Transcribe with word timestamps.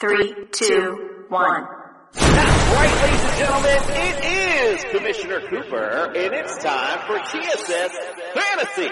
Three, 0.00 0.34
two, 0.50 1.26
one. 1.28 1.66
Right, 2.14 3.02
ladies 3.02 3.20
and 3.22 3.36
gentlemen, 3.36 3.78
it 3.90 4.24
is 4.24 4.84
Commissioner 4.92 5.40
Cooper, 5.50 6.12
and 6.16 6.32
it's 6.32 6.56
time 6.64 7.00
for 7.06 7.18
TSS 7.18 7.98
Fantasy. 8.32 8.88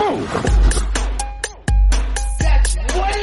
Oh. 0.00 0.20
That's 2.40 2.76
what 2.76 3.16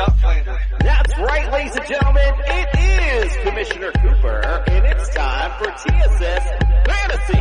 just 0.00 0.10
got 0.12 0.18
planted. 0.20 0.58
That's 0.80 1.18
right, 1.18 1.52
ladies 1.52 1.76
and 1.76 1.86
gentlemen. 1.86 2.32
It 2.46 3.26
is 3.26 3.36
Commissioner 3.46 3.92
Cooper, 3.92 4.64
and 4.68 4.86
it's 4.86 5.14
time 5.14 5.52
for 5.58 5.66
TSS 5.66 6.48
Fantasy. 6.86 7.40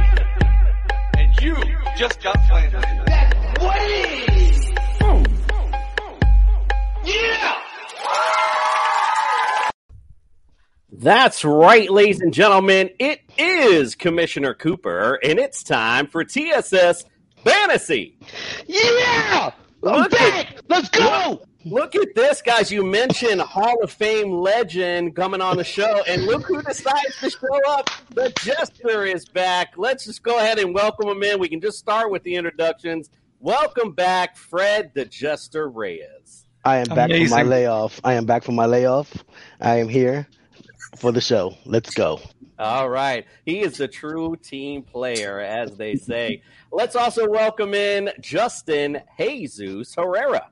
And 1.18 1.42
you 1.42 1.56
just 1.98 2.22
got 2.22 2.36
planted. 2.48 2.84
That's 3.06 3.62
what 3.62 3.78
it 3.82 4.30
is. 4.38 4.72
Yeah. 7.06 7.56
That's 10.92 11.46
right, 11.46 11.90
ladies 11.90 12.20
and 12.20 12.34
gentlemen. 12.34 12.90
It 13.00 13.22
is 13.38 13.96
Commissioner 13.96 14.54
Cooper, 14.54 15.18
and 15.24 15.40
it's 15.40 15.64
time 15.64 16.08
for 16.08 16.26
TSS 16.26 17.06
Fantasy. 17.46 18.18
Yeah! 18.68 19.52
I'm 19.82 20.02
Look 20.02 20.14
at- 20.14 20.20
back! 20.20 20.56
Let's 20.68 20.90
go! 20.90 21.42
Look 21.66 21.94
at 21.94 22.16
this, 22.16 22.42
guys. 22.42 22.72
You 22.72 22.86
mentioned 22.86 23.42
Hall 23.42 23.84
of 23.84 23.92
Fame 23.92 24.32
legend 24.32 25.14
coming 25.14 25.42
on 25.42 25.58
the 25.58 25.64
show, 25.66 26.02
and 26.08 26.24
look 26.24 26.44
who 26.46 26.62
decides 26.62 27.20
to 27.20 27.30
show 27.30 27.72
up. 27.72 27.90
The 28.14 28.32
Jester 28.42 29.04
is 29.04 29.26
back. 29.26 29.74
Let's 29.76 30.06
just 30.06 30.24
go 30.24 30.38
ahead 30.38 30.58
and 30.58 30.74
welcome 30.74 31.10
him 31.10 31.22
in. 31.22 31.38
We 31.38 31.50
can 31.50 31.60
just 31.60 31.78
start 31.78 32.12
with 32.12 32.24
the 32.24 32.36
introductions. 32.36 33.10
Welcome 33.42 33.92
back, 33.92 34.38
Fred 34.38 34.92
the 34.94 35.04
Jester 35.04 35.68
Reyes. 35.68 36.48
I 36.64 36.78
am 36.78 36.88
back 36.88 37.12
from 37.12 37.30
my 37.30 37.44
layoff. 37.44 38.00
I 38.06 38.14
am 38.14 38.26
back 38.26 38.44
from 38.44 38.56
my 38.56 38.66
layoff. 38.66 39.26
I 39.60 39.80
am 39.80 39.90
here 39.90 40.28
for 40.98 41.12
the 41.12 41.22
show. 41.22 41.58
Let's 41.66 41.94
go. 41.94 42.22
All 42.58 42.90
right. 42.90 43.26
He 43.46 43.60
is 43.60 43.82
a 43.82 43.88
true 43.88 44.38
team 44.38 44.84
player, 44.84 45.42
as 45.42 45.76
they 45.76 45.96
say. 45.96 46.42
Let's 46.72 46.96
also 46.96 47.30
welcome 47.30 47.74
in 47.74 48.12
Justin 48.22 49.02
Jesus 49.18 49.94
Herrera. 49.96 50.52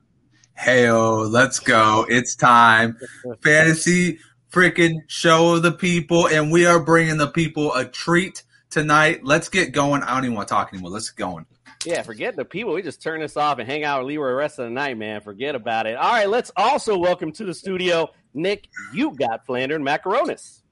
Heyo, 0.60 1.30
let's 1.30 1.60
go. 1.60 2.04
It's 2.08 2.34
time. 2.34 2.98
Fantasy 3.42 4.18
freaking 4.50 5.02
show 5.06 5.54
of 5.54 5.62
the 5.62 5.70
people, 5.70 6.26
and 6.26 6.50
we 6.50 6.66
are 6.66 6.80
bringing 6.80 7.16
the 7.16 7.28
people 7.28 7.72
a 7.74 7.84
treat 7.84 8.42
tonight. 8.68 9.24
Let's 9.24 9.48
get 9.48 9.72
going. 9.72 10.02
I 10.02 10.14
don't 10.14 10.24
even 10.24 10.34
want 10.34 10.48
to 10.48 10.54
talk 10.54 10.72
anymore. 10.72 10.90
Let's 10.90 11.10
get 11.10 11.18
going. 11.24 11.46
Yeah, 11.84 12.02
forget 12.02 12.34
the 12.34 12.44
people. 12.44 12.74
We 12.74 12.82
just 12.82 13.00
turn 13.00 13.20
this 13.20 13.36
off 13.36 13.60
and 13.60 13.68
hang 13.68 13.84
out 13.84 14.00
with 14.00 14.08
Leroy 14.08 14.30
the 14.30 14.34
rest 14.34 14.58
of 14.58 14.64
the 14.64 14.70
night, 14.70 14.98
man. 14.98 15.20
Forget 15.20 15.54
about 15.54 15.86
it. 15.86 15.96
All 15.96 16.10
right, 16.10 16.28
let's 16.28 16.50
also 16.56 16.98
welcome 16.98 17.30
to 17.32 17.44
the 17.44 17.54
studio 17.54 18.08
Nick. 18.34 18.68
You 18.92 19.12
got 19.12 19.46
Flandern 19.46 19.82
Macaronis. 19.82 20.62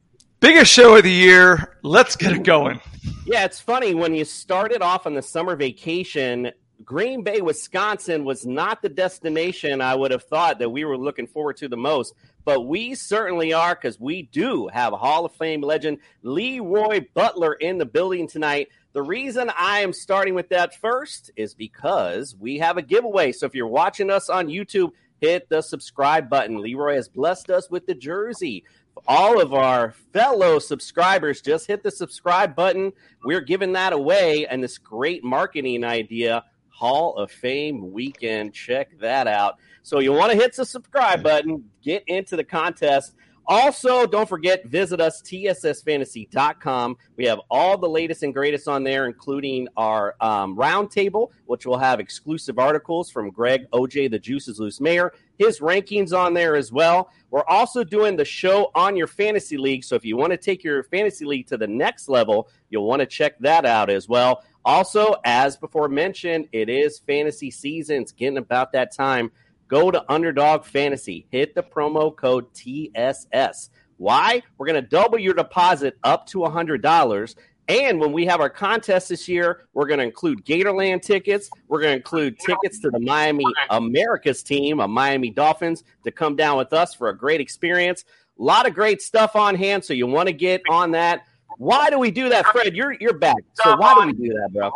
Biggest 0.41 0.73
show 0.73 0.97
of 0.97 1.05
the 1.05 1.13
year. 1.13 1.79
Let's 1.83 2.17
get 2.17 2.33
it 2.33 2.43
going. 2.43 2.81
Yeah, 3.25 3.45
it's 3.45 3.61
funny 3.61 3.95
when 3.95 4.17
you 4.17 4.25
started 4.25 4.83
off 4.83 5.07
on 5.07 5.15
the 5.15 5.23
summer 5.23 5.55
vacation. 5.55 6.51
Green 6.85 7.23
Bay, 7.23 7.41
Wisconsin 7.41 8.25
was 8.25 8.45
not 8.45 8.83
the 8.83 8.89
destination 8.89 9.81
I 9.81 9.95
would 9.95 10.11
have 10.11 10.25
thought 10.25 10.59
that 10.59 10.71
we 10.71 10.85
were 10.85 10.99
looking 10.99 11.27
forward 11.27 11.57
to 11.59 11.69
the 11.69 11.77
most, 11.77 12.15
but 12.45 12.67
we 12.67 12.95
certainly 12.95 13.53
are 13.53 13.75
because 13.75 13.99
we 13.99 14.23
do 14.23 14.69
have 14.69 14.93
Hall 14.93 15.25
of 15.25 15.33
Fame 15.33 15.63
legend, 15.63 15.99
Leroy 16.23 17.07
Butler, 17.15 17.55
in 17.55 17.79
the 17.79 17.87
building 17.87 18.29
tonight. 18.29 18.69
The 18.93 19.03
reason 19.03 19.51
I 19.59 19.81
am 19.81 19.93
starting 19.93 20.35
with 20.35 20.51
that 20.51 20.75
first 20.75 21.31
is 21.35 21.55
because 21.55 22.37
we 22.39 22.59
have 22.59 22.77
a 22.77 22.83
giveaway. 22.83 23.33
So 23.33 23.47
if 23.47 23.55
you're 23.55 23.67
watching 23.67 24.11
us 24.11 24.29
on 24.29 24.49
YouTube, 24.49 24.91
hit 25.21 25.49
the 25.49 25.63
subscribe 25.63 26.29
button. 26.29 26.61
Leroy 26.61 26.95
has 26.95 27.09
blessed 27.09 27.51
us 27.51 27.71
with 27.71 27.87
the 27.87 27.95
jersey. 27.95 28.65
All 29.07 29.41
of 29.41 29.53
our 29.53 29.93
fellow 30.13 30.59
subscribers, 30.59 31.41
just 31.41 31.67
hit 31.67 31.83
the 31.83 31.91
subscribe 31.91 32.55
button. 32.55 32.93
We're 33.25 33.43
giving 33.43 33.73
that 33.73 33.93
away 33.93 34.47
and 34.47 34.63
this 34.63 34.79
great 34.79 35.23
marketing 35.23 35.85
idea, 35.85 36.45
Hall 36.77 37.17
of 37.17 37.31
Fame 37.31 37.91
weekend. 37.91 38.53
Check 38.53 38.99
that 38.99 39.27
out. 39.27 39.55
So 39.83 39.99
you 39.99 40.13
want 40.13 40.31
to 40.33 40.37
hit 40.37 40.55
the 40.55 40.67
subscribe 40.67 41.23
button, 41.23 41.65
get 41.83 42.05
into 42.07 42.37
the 42.37 42.45
contest. 42.45 43.15
Also, 43.49 44.07
don't 44.07 44.29
forget, 44.29 44.67
visit 44.67 45.01
us, 45.01 45.23
tssfantasy.com. 45.23 46.97
We 47.17 47.25
have 47.27 47.41
all 47.49 47.79
the 47.79 47.89
latest 47.89 48.25
and 48.25 48.35
greatest 48.35 48.67
on 48.67 48.83
there, 48.83 49.07
including 49.07 49.69
our 49.77 50.17
um, 50.21 50.57
roundtable, 50.57 51.31
which 51.47 51.65
will 51.65 51.79
have 51.79 52.01
exclusive 52.01 52.59
articles 52.59 53.09
from 53.09 53.31
Greg 53.31 53.71
OJ, 53.71 54.11
the 54.11 54.19
Juices 54.19 54.59
Loose 54.59 54.81
Mayor, 54.81 55.13
his 55.39 55.61
rankings 55.61 56.13
on 56.13 56.35
there 56.35 56.57
as 56.57 56.73
well. 56.73 57.11
We're 57.31 57.45
also 57.47 57.85
doing 57.85 58.17
the 58.17 58.25
show 58.25 58.71
on 58.75 58.97
your 58.97 59.07
fantasy 59.07 59.57
league. 59.57 59.85
So 59.85 59.95
if 59.95 60.05
you 60.05 60.17
want 60.17 60.33
to 60.33 60.37
take 60.37 60.65
your 60.65 60.83
fantasy 60.83 61.25
league 61.25 61.47
to 61.47 61.57
the 61.57 61.69
next 61.69 62.09
level, 62.09 62.49
you'll 62.69 62.87
want 62.87 63.01
to 63.01 63.07
check 63.07 63.39
that 63.39 63.65
out 63.65 63.91
as 63.91 64.09
well. 64.09 64.43
Also, 64.67 65.15
as 65.25 65.57
before 65.57 65.89
mentioned, 65.89 66.49
it 66.51 66.69
is 66.69 66.99
fantasy 66.99 67.53
season. 67.53 68.03
It's 68.03 68.11
getting 68.11 68.37
about 68.37 68.73
that 68.73 68.93
time. 68.93 69.31
Go 69.69 69.93
to 69.93 70.05
Underdog 70.13 70.65
Fantasy. 70.65 71.29
Hit 71.31 71.55
the 71.55 71.63
promo 71.63 72.15
code 72.15 72.53
TSS. 72.53 73.71
Why? 73.97 74.43
We're 74.59 74.67
going 74.67 74.83
to 74.83 74.89
double 74.89 75.21
your 75.21 75.35
deposit 75.35 75.97
up 76.03 76.27
to 76.27 76.39
$100. 76.39 77.35
And 77.69 78.01
when 78.01 78.13
we 78.13 78.27
have 78.27 78.41
our 78.41 78.51
contest 78.51 79.09
this 79.09 79.29
year, 79.29 79.69
we're 79.73 79.87
going 79.87 80.01
to 80.01 80.05
include 80.05 80.45
Gatorland 80.45 81.03
tickets. 81.03 81.49
We're 81.69 81.81
going 81.81 81.93
to 81.93 81.97
include 81.97 82.37
tickets 82.41 82.81
to 82.81 82.91
the 82.91 83.01
Miami 83.01 83.45
America's 83.71 84.43
team, 84.43 84.81
a 84.81 84.89
Miami 84.89 85.31
Dolphins, 85.31 85.85
to 86.05 86.11
come 86.11 86.35
down 86.35 86.59
with 86.59 86.73
us 86.73 86.93
for 86.93 87.09
a 87.09 87.17
great 87.17 87.41
experience. 87.41 88.05
A 88.39 88.43
lot 88.43 88.67
of 88.67 88.75
great 88.75 89.01
stuff 89.01 89.37
on 89.37 89.55
hand, 89.55 89.85
so 89.85 89.95
you 89.95 90.09
want 90.09 90.27
to 90.27 90.33
get 90.33 90.63
on 90.69 90.91
that. 90.91 91.23
Why 91.59 91.91
do 91.91 91.99
we 91.99 92.11
do 92.11 92.29
that, 92.31 92.47
Fred? 92.47 92.75
You're 92.77 92.93
you're 93.01 93.19
back. 93.19 93.37
So 93.55 93.77
why 93.77 93.95
do 93.95 94.07
we 94.07 94.13
do 94.13 94.35
that, 94.35 94.51
bro? 94.53 94.71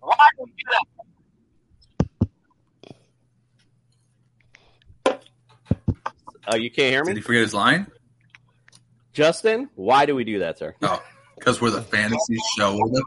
Why 0.00 0.28
do 0.36 0.44
we 0.44 0.50
do 0.50 0.64
that? 5.04 5.20
Oh, 6.50 6.56
you 6.56 6.70
can't 6.70 6.90
hear 6.92 7.04
me? 7.04 7.08
Did 7.10 7.16
me, 7.16 7.20
he 7.20 7.26
forget 7.26 7.42
his 7.42 7.52
line? 7.54 7.86
Justin. 9.12 9.68
Why 9.74 10.06
do 10.06 10.14
we 10.14 10.24
do 10.24 10.38
that, 10.38 10.58
sir? 10.58 10.74
Oh, 10.82 11.02
because 11.36 11.60
we're 11.60 11.70
the 11.70 11.82
fantasy 11.82 12.36
show 12.56 12.78
of 12.82 12.92
the. 12.92 13.02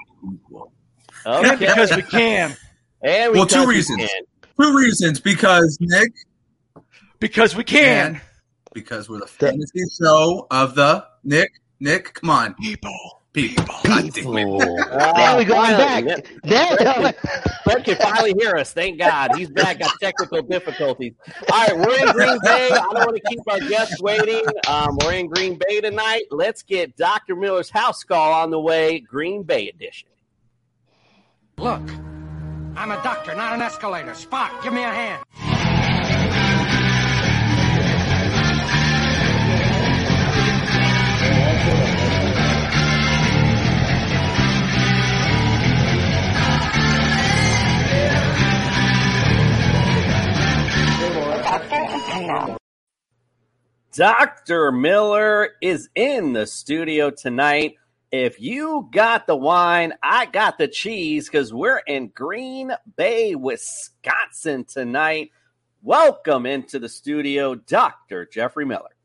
Okay. 1.25 1.55
Because 1.55 1.95
we 1.95 2.01
can. 2.03 2.55
And 3.03 3.31
we 3.33 3.39
Well, 3.39 3.47
two 3.47 3.65
reasons. 3.65 4.01
his 4.01 4.11
hand. 4.11 4.25
Two 4.59 4.77
reasons. 4.77 5.19
Because 5.19 5.77
Nick, 5.79 6.11
Because 7.19 7.55
we 7.55 7.63
can. 7.63 8.21
because 8.73 9.09
we're 9.09 9.19
the 9.19 9.27
fantasy 9.27 9.83
show 10.01 10.45
of 10.51 10.75
the 10.75 11.05
Nick. 11.23 11.51
Nick, 11.81 12.13
come 12.13 12.29
on. 12.29 12.53
People. 12.53 12.95
People. 13.33 13.65
God 13.83 13.83
damn 13.85 14.05
it. 14.07 14.13
People. 14.13 14.61
Oh, 14.93 15.13
There 15.15 15.37
we 15.37 15.45
go. 15.45 15.55
I'm 15.57 15.77
back. 15.77 16.25
There. 16.43 17.13
Bert 17.65 17.85
can 17.85 17.95
finally 17.95 18.35
hear 18.37 18.55
us. 18.55 18.71
Thank 18.71 18.99
God. 18.99 19.31
He's 19.35 19.49
back. 19.49 19.79
Got 19.79 19.91
technical 19.99 20.43
difficulties. 20.43 21.13
All 21.51 21.65
right, 21.65 21.75
we're 21.75 22.05
in 22.05 22.11
Green 22.11 22.39
Bay. 22.43 22.69
I 22.71 22.87
don't 22.93 23.05
want 23.05 23.15
to 23.15 23.23
keep 23.27 23.39
our 23.49 23.59
guests 23.61 23.99
waiting. 23.99 24.43
Um, 24.67 24.97
we're 25.01 25.13
in 25.13 25.27
Green 25.27 25.57
Bay 25.67 25.81
tonight. 25.81 26.25
Let's 26.29 26.61
get 26.61 26.95
Dr. 26.97 27.35
Miller's 27.35 27.69
house 27.71 28.03
call 28.03 28.31
on 28.33 28.51
the 28.51 28.59
way, 28.59 28.99
Green 28.99 29.41
Bay 29.41 29.69
edition. 29.69 30.09
Look, 31.57 31.81
I'm 32.75 32.91
a 32.91 33.01
doctor, 33.01 33.33
not 33.33 33.53
an 33.53 33.61
escalator. 33.61 34.11
Spock, 34.11 34.61
give 34.61 34.73
me 34.73 34.83
a 34.83 34.91
hand. 34.91 35.50
Dr. 53.93 54.73
Miller 54.73 55.49
is 55.61 55.89
in 55.95 56.33
the 56.33 56.45
studio 56.45 57.11
tonight. 57.11 57.75
If 58.11 58.41
you 58.41 58.89
got 58.91 59.25
the 59.25 59.37
wine, 59.37 59.93
I 60.03 60.25
got 60.25 60.57
the 60.57 60.67
cheese 60.67 61.29
because 61.29 61.53
we're 61.53 61.77
in 61.77 62.09
Green 62.09 62.73
Bay, 62.97 63.35
Wisconsin 63.35 64.65
tonight. 64.65 65.31
Welcome 65.81 66.45
into 66.45 66.77
the 66.77 66.89
studio, 66.89 67.55
Dr. 67.55 68.25
Jeffrey 68.25 68.65
Miller. 68.65 68.95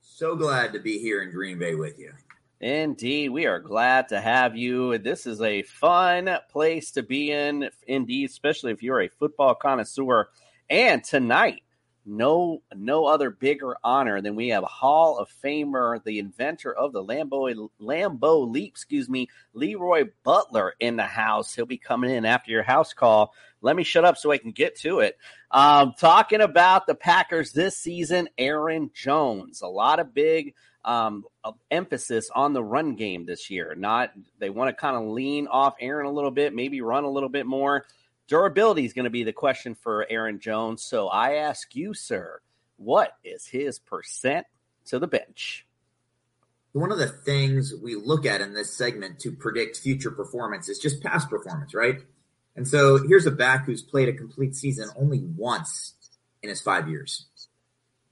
So 0.00 0.34
glad 0.34 0.72
to 0.72 0.80
be 0.80 0.98
here 0.98 1.22
in 1.22 1.30
Green 1.30 1.58
Bay 1.60 1.76
with 1.76 1.96
you. 1.96 2.12
Indeed, 2.60 3.30
we 3.30 3.46
are 3.46 3.60
glad 3.60 4.08
to 4.08 4.20
have 4.20 4.56
you. 4.56 4.98
This 4.98 5.26
is 5.26 5.40
a 5.40 5.62
fun 5.62 6.28
place 6.50 6.90
to 6.92 7.04
be 7.04 7.30
in, 7.30 7.70
indeed, 7.86 8.30
especially 8.30 8.72
if 8.72 8.82
you're 8.82 9.00
a 9.00 9.08
football 9.08 9.54
connoisseur. 9.54 10.28
And 10.68 11.02
tonight, 11.04 11.62
no 12.06 12.62
no 12.74 13.06
other 13.06 13.30
bigger 13.30 13.76
honor 13.84 14.20
than 14.20 14.34
we 14.34 14.48
have 14.48 14.64
Hall 14.64 15.18
of 15.18 15.30
Famer, 15.42 16.02
the 16.02 16.18
inventor 16.18 16.72
of 16.72 16.92
the 16.92 17.02
Lambeau 17.02 17.68
Lambeau 17.80 18.50
Leap, 18.50 18.70
excuse 18.70 19.08
me, 19.08 19.28
Leroy 19.52 20.04
Butler 20.24 20.74
in 20.80 20.96
the 20.96 21.04
house. 21.04 21.54
He'll 21.54 21.66
be 21.66 21.78
coming 21.78 22.10
in 22.10 22.24
after 22.24 22.50
your 22.50 22.62
house 22.62 22.92
call. 22.92 23.34
Let 23.62 23.76
me 23.76 23.84
shut 23.84 24.04
up 24.04 24.16
so 24.16 24.30
I 24.30 24.38
can 24.38 24.52
get 24.52 24.76
to 24.80 25.00
it. 25.00 25.18
Um, 25.50 25.94
talking 25.98 26.40
about 26.40 26.86
the 26.86 26.94
Packers 26.94 27.52
this 27.52 27.76
season, 27.76 28.28
Aaron 28.38 28.90
Jones. 28.94 29.60
A 29.60 29.66
lot 29.66 30.00
of 30.00 30.14
big 30.14 30.54
um, 30.84 31.24
emphasis 31.70 32.30
on 32.34 32.52
the 32.52 32.62
run 32.62 32.94
game 32.94 33.26
this 33.26 33.50
year. 33.50 33.74
Not 33.76 34.12
they 34.38 34.50
want 34.50 34.68
to 34.68 34.80
kind 34.80 34.96
of 34.96 35.10
lean 35.10 35.46
off 35.46 35.74
Aaron 35.80 36.06
a 36.06 36.12
little 36.12 36.30
bit, 36.30 36.54
maybe 36.54 36.80
run 36.80 37.04
a 37.04 37.10
little 37.10 37.28
bit 37.28 37.46
more. 37.46 37.86
Durability 38.30 38.84
is 38.84 38.92
going 38.92 39.04
to 39.06 39.10
be 39.10 39.24
the 39.24 39.32
question 39.32 39.74
for 39.74 40.06
Aaron 40.08 40.38
Jones. 40.38 40.84
So 40.84 41.08
I 41.08 41.34
ask 41.34 41.74
you, 41.74 41.94
sir, 41.94 42.40
what 42.76 43.16
is 43.24 43.44
his 43.44 43.80
percent 43.80 44.46
to 44.86 45.00
the 45.00 45.08
bench? 45.08 45.66
One 46.72 46.92
of 46.92 46.98
the 46.98 47.08
things 47.08 47.74
we 47.74 47.96
look 47.96 48.24
at 48.24 48.40
in 48.40 48.54
this 48.54 48.72
segment 48.72 49.18
to 49.20 49.32
predict 49.32 49.78
future 49.78 50.12
performance 50.12 50.68
is 50.68 50.78
just 50.78 51.02
past 51.02 51.28
performance, 51.28 51.74
right? 51.74 51.96
And 52.54 52.68
so 52.68 53.04
here's 53.04 53.26
a 53.26 53.32
back 53.32 53.66
who's 53.66 53.82
played 53.82 54.08
a 54.08 54.12
complete 54.12 54.54
season 54.54 54.90
only 54.96 55.18
once 55.18 55.94
in 56.40 56.50
his 56.50 56.60
five 56.60 56.88
years. 56.88 57.26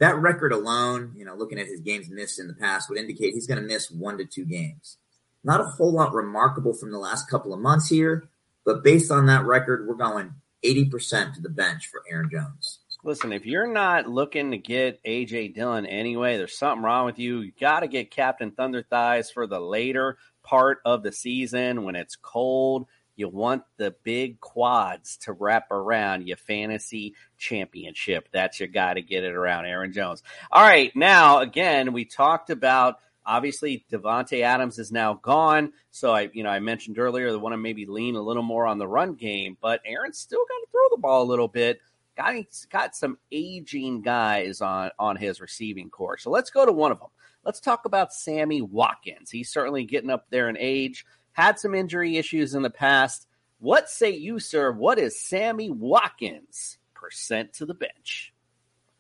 That 0.01 0.17
record 0.17 0.51
alone, 0.51 1.13
you 1.17 1.25
know, 1.25 1.37
looking 1.37 1.61
at 1.61 1.69
his 1.69 1.79
games 1.79 2.11
missed 2.11 2.41
in 2.41 2.49
the 2.49 2.55
past 2.55 2.89
would 2.89 2.99
indicate 2.99 3.35
he's 3.35 3.47
going 3.47 3.61
to 3.61 3.67
miss 3.67 3.89
one 3.89 4.19
to 4.19 4.25
two 4.25 4.45
games. 4.45 4.97
Not 5.45 5.61
a 5.61 5.65
whole 5.65 5.93
lot 5.93 6.13
remarkable 6.13 6.75
from 6.75 6.91
the 6.91 6.99
last 6.99 7.31
couple 7.31 7.55
of 7.55 7.61
months 7.61 7.89
here, 7.89 8.29
but 8.69 8.85
based 8.85 9.11
on 9.11 9.25
that 9.25 9.47
record, 9.47 9.89
we're 9.89 9.95
going 9.95 10.31
80% 10.63 11.33
to 11.33 11.41
the 11.41 11.49
bench 11.49 11.87
for 11.87 12.03
Aaron 12.11 12.29
Jones. 12.31 12.81
Listen, 13.03 13.33
if 13.33 13.47
you're 13.47 13.67
not 13.67 14.07
looking 14.07 14.51
to 14.51 14.59
get 14.59 15.03
AJ 15.05 15.55
Dillon 15.55 15.87
anyway, 15.87 16.37
there's 16.37 16.59
something 16.59 16.85
wrong 16.85 17.07
with 17.07 17.19
you. 17.19 17.41
You 17.41 17.53
got 17.59 17.81
to 17.81 17.89
get 17.89 18.11
Captain 18.11 18.51
Thunder 18.51 18.83
Thighs 18.83 19.31
for 19.31 19.47
the 19.47 19.59
later 19.59 20.19
part 20.43 20.81
of 20.85 21.03
the 21.03 21.13
season 21.13 21.85
when 21.85 21.97
it's 21.97 22.17
cold. 22.17 22.85
You 23.17 23.31
want 23.31 23.63
the 23.79 23.95
big 24.03 24.39
quads 24.39 25.17
to 25.23 25.33
wrap 25.33 25.71
around 25.71 26.29
your 26.29 26.37
fantasy 26.37 27.15
championship. 27.39 28.29
That's 28.35 28.61
your 28.61 28.69
guy 28.69 28.93
to 28.93 29.01
get 29.01 29.25
it 29.25 29.35
around, 29.35 29.65
Aaron 29.65 29.95
Jones. 29.95 30.23
All 30.53 30.63
right, 30.63 30.95
now 30.95 31.39
again, 31.39 31.95
we 31.95 32.05
talked 32.05 32.51
about 32.51 32.97
obviously 33.29 33.85
Davante 33.93 34.41
Adams 34.41 34.79
is 34.79 34.91
now 34.91 35.15
gone. 35.15 35.73
So 35.91 36.13
I, 36.13 36.31
you 36.33 36.43
know, 36.43 36.49
I 36.49 36.59
mentioned 36.59 36.99
earlier 36.99 37.31
they 37.31 37.37
want 37.37 37.53
to 37.53 37.59
maybe 37.59 37.87
lean 37.87 38.17
a 38.17 38.23
little 38.23 38.43
more 38.43 38.67
on 38.67 38.79
the 38.79 38.89
run 38.89 39.15
game, 39.15 39.57
but 39.61 39.81
Aaron's 39.85 40.19
still 40.19 40.41
got 40.41 40.65
to 40.65 40.71
throw 40.73 40.97
the 40.97 41.01
ball 41.01 41.23
a 41.23 41.31
little 41.31 41.47
bit. 41.47 41.79
Got 42.17 42.35
got 42.71 42.97
some 42.97 43.19
aging 43.31 44.03
guys 44.03 44.61
on 44.61 44.91
on 44.99 45.15
his 45.15 45.41
receiving 45.41 45.89
corps. 45.91 46.19
So 46.19 46.31
let's 46.31 46.51
go 46.51 46.67
to 46.67 46.73
one 46.73 46.91
of 46.91 46.99
them. 46.99 47.11
Let's 47.45 47.61
talk 47.61 47.85
about 47.85 48.13
Sammy 48.13 48.61
Watkins. 48.61 49.31
He's 49.31 49.53
certainly 49.53 49.85
getting 49.85 50.11
up 50.11 50.27
there 50.31 50.49
in 50.49 50.57
age. 50.59 51.07
Had 51.33 51.61
some 51.61 51.77
injury 51.77 52.17
issues 52.17 52.55
in 52.55 52.63
the 52.63 52.71
past. 52.71 53.29
What 53.61 53.89
say 53.89 54.11
you, 54.11 54.41
sir? 54.41 54.73
What 54.73 54.99
is 54.99 55.21
Sammy 55.21 55.71
Watkins 55.71 56.79
percent 56.95 57.53
to 57.55 57.67
the 57.67 57.75
bench? 57.75 58.33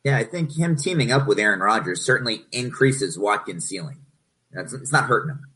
Yeah, 0.05 0.17
I 0.17 0.25
think 0.25 0.57
him 0.57 0.77
teaming 0.77 1.11
up 1.11 1.27
with 1.27 1.41
Aaron 1.41 1.59
Rodgers 1.59 2.05
certainly 2.05 2.45
increases 2.53 3.19
Watkins' 3.19 3.67
ceiling. 3.67 3.99
That's, 4.53 4.73
it's 4.73 4.93
not 4.93 5.05
hurting 5.05 5.31
him. 5.31 5.47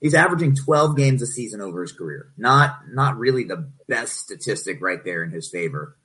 He's 0.00 0.14
averaging 0.14 0.56
12 0.56 0.96
games 0.96 1.22
a 1.22 1.26
season 1.26 1.60
over 1.60 1.80
his 1.80 1.92
career. 1.92 2.32
Not 2.36 2.80
not 2.90 3.18
really 3.18 3.44
the 3.44 3.70
best 3.88 4.18
statistic 4.18 4.82
right 4.82 5.02
there 5.04 5.22
in 5.22 5.30
his 5.30 5.48
favor. 5.48 5.96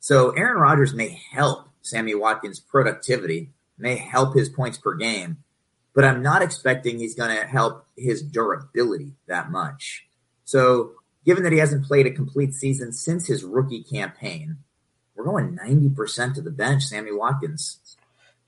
So 0.00 0.30
Aaron 0.30 0.60
Rodgers 0.60 0.94
may 0.94 1.20
help 1.32 1.68
Sammy 1.80 2.14
Watkins' 2.14 2.60
productivity, 2.60 3.50
may 3.78 3.96
help 3.96 4.34
his 4.34 4.48
points 4.50 4.76
per 4.76 4.94
game, 4.94 5.38
but 5.94 6.04
I'm 6.04 6.22
not 6.22 6.42
expecting 6.42 6.98
he's 6.98 7.14
going 7.14 7.34
to 7.34 7.46
help 7.46 7.86
his 7.96 8.22
durability 8.22 9.14
that 9.26 9.50
much. 9.50 10.06
So 10.44 10.92
given 11.24 11.42
that 11.42 11.52
he 11.52 11.58
hasn't 11.58 11.86
played 11.86 12.06
a 12.06 12.10
complete 12.10 12.54
season 12.54 12.92
since 12.92 13.26
his 13.26 13.44
rookie 13.44 13.82
campaign, 13.82 14.58
we're 15.14 15.24
going 15.24 15.56
90% 15.56 16.34
to 16.34 16.40
the 16.40 16.50
bench, 16.50 16.84
Sammy 16.84 17.12
Watkins. 17.12 17.96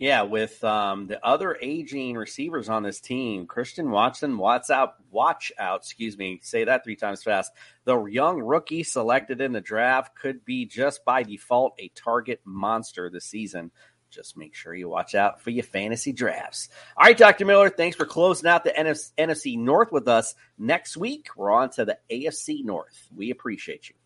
Yeah, 0.00 0.23
with 0.23 0.64
um, 0.64 1.08
the 1.08 1.23
other 1.23 1.58
aging 1.61 2.17
receivers 2.17 2.70
on 2.70 2.82
this 2.82 3.02
team, 3.02 3.47
Christian 3.47 3.91
Watson, 3.91 4.38
watch 4.38 4.70
out, 4.70 4.94
watch 5.11 5.52
out, 5.58 5.81
excuse 5.81 6.17
me, 6.17 6.41
say 6.43 6.64
that 6.64 6.85
three 6.85 6.97
times 6.97 7.23
fast. 7.23 7.52
The 7.85 8.06
young 8.06 8.41
rookie 8.41 8.82
selected 8.82 9.43
in 9.43 9.52
the 9.52 9.61
draft 9.61 10.17
could 10.17 10.43
be 10.43 10.64
just 10.64 11.05
by 11.05 11.23
default 11.23 11.75
a 11.79 11.93
target 11.94 12.41
monster 12.47 13.11
this 13.11 13.26
season. 13.26 13.73
Just 14.08 14.38
make 14.38 14.55
sure 14.55 14.75
you 14.75 14.88
watch 14.88 15.14
out 15.14 15.43
for 15.43 15.50
your 15.50 15.64
fantasy 15.64 16.14
drafts. 16.14 16.70
All 16.97 17.05
right, 17.05 17.17
Dr. 17.17 17.44
Miller, 17.44 17.69
thanks 17.69 17.99
for 17.99 18.06
closing 18.06 18.49
out 18.49 18.64
the 18.64 18.71
NFC, 18.71 19.59
North 19.59 19.92
with 19.92 20.09
us. 20.09 20.35
Next 20.59 20.97
week, 20.97 21.28
we're 21.37 21.52
on 21.52 21.69
to 21.73 21.85
the 21.85 21.99
AFC 22.11 22.64
North. 22.64 23.07
We 23.14 23.30
appreciate 23.30 23.90
you. 23.90 23.97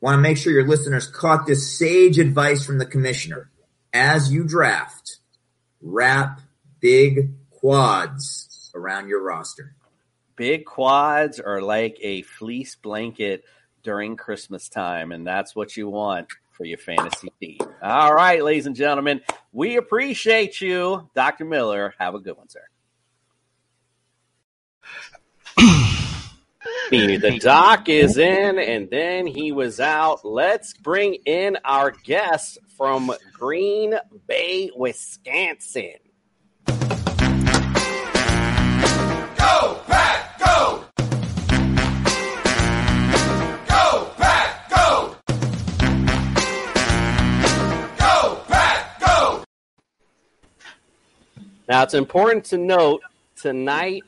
Want 0.00 0.14
to 0.14 0.22
make 0.22 0.36
sure 0.36 0.52
your 0.52 0.68
listeners 0.68 1.08
caught 1.08 1.44
this 1.44 1.76
sage 1.76 2.20
advice 2.20 2.64
from 2.64 2.78
the 2.78 2.86
commissioner. 2.86 3.50
As 3.92 4.32
you 4.32 4.44
draft, 4.44 5.18
wrap 5.80 6.40
big 6.80 7.30
quads 7.50 8.70
around 8.74 9.08
your 9.08 9.22
roster. 9.22 9.74
Big 10.36 10.64
quads 10.64 11.38
are 11.38 11.60
like 11.60 11.98
a 12.00 12.22
fleece 12.22 12.74
blanket 12.74 13.44
during 13.82 14.16
Christmas 14.16 14.68
time, 14.68 15.12
and 15.12 15.26
that's 15.26 15.54
what 15.54 15.76
you 15.76 15.88
want 15.88 16.28
for 16.52 16.64
your 16.64 16.78
fantasy 16.78 17.32
team. 17.40 17.58
All 17.82 18.14
right, 18.14 18.42
ladies 18.42 18.66
and 18.66 18.76
gentlemen, 18.76 19.20
we 19.52 19.76
appreciate 19.76 20.60
you. 20.60 21.10
Dr. 21.14 21.44
Miller, 21.44 21.94
have 21.98 22.14
a 22.14 22.20
good 22.20 22.36
one, 22.36 22.48
sir. 22.48 22.64
the 27.20 27.38
doc 27.40 27.88
is 27.88 28.18
in 28.18 28.58
and 28.58 28.90
then 28.90 29.24
he 29.24 29.52
was 29.52 29.78
out. 29.78 30.24
Let's 30.24 30.72
bring 30.72 31.14
in 31.24 31.56
our 31.64 31.92
guest 31.92 32.58
from 32.76 33.12
Green 33.32 33.94
Bay, 34.26 34.72
Wisconsin. 34.74 35.94
Go, 36.66 36.74
Pack, 39.86 40.38
go! 40.40 40.84
Go, 43.68 44.12
Pack, 44.18 44.70
go! 44.70 45.16
Go, 47.98 48.42
Pack, 48.48 49.00
go! 49.00 49.44
Now 51.68 51.84
it's 51.84 51.94
important 51.94 52.46
to 52.46 52.58
note 52.58 53.02
tonight 53.40 54.02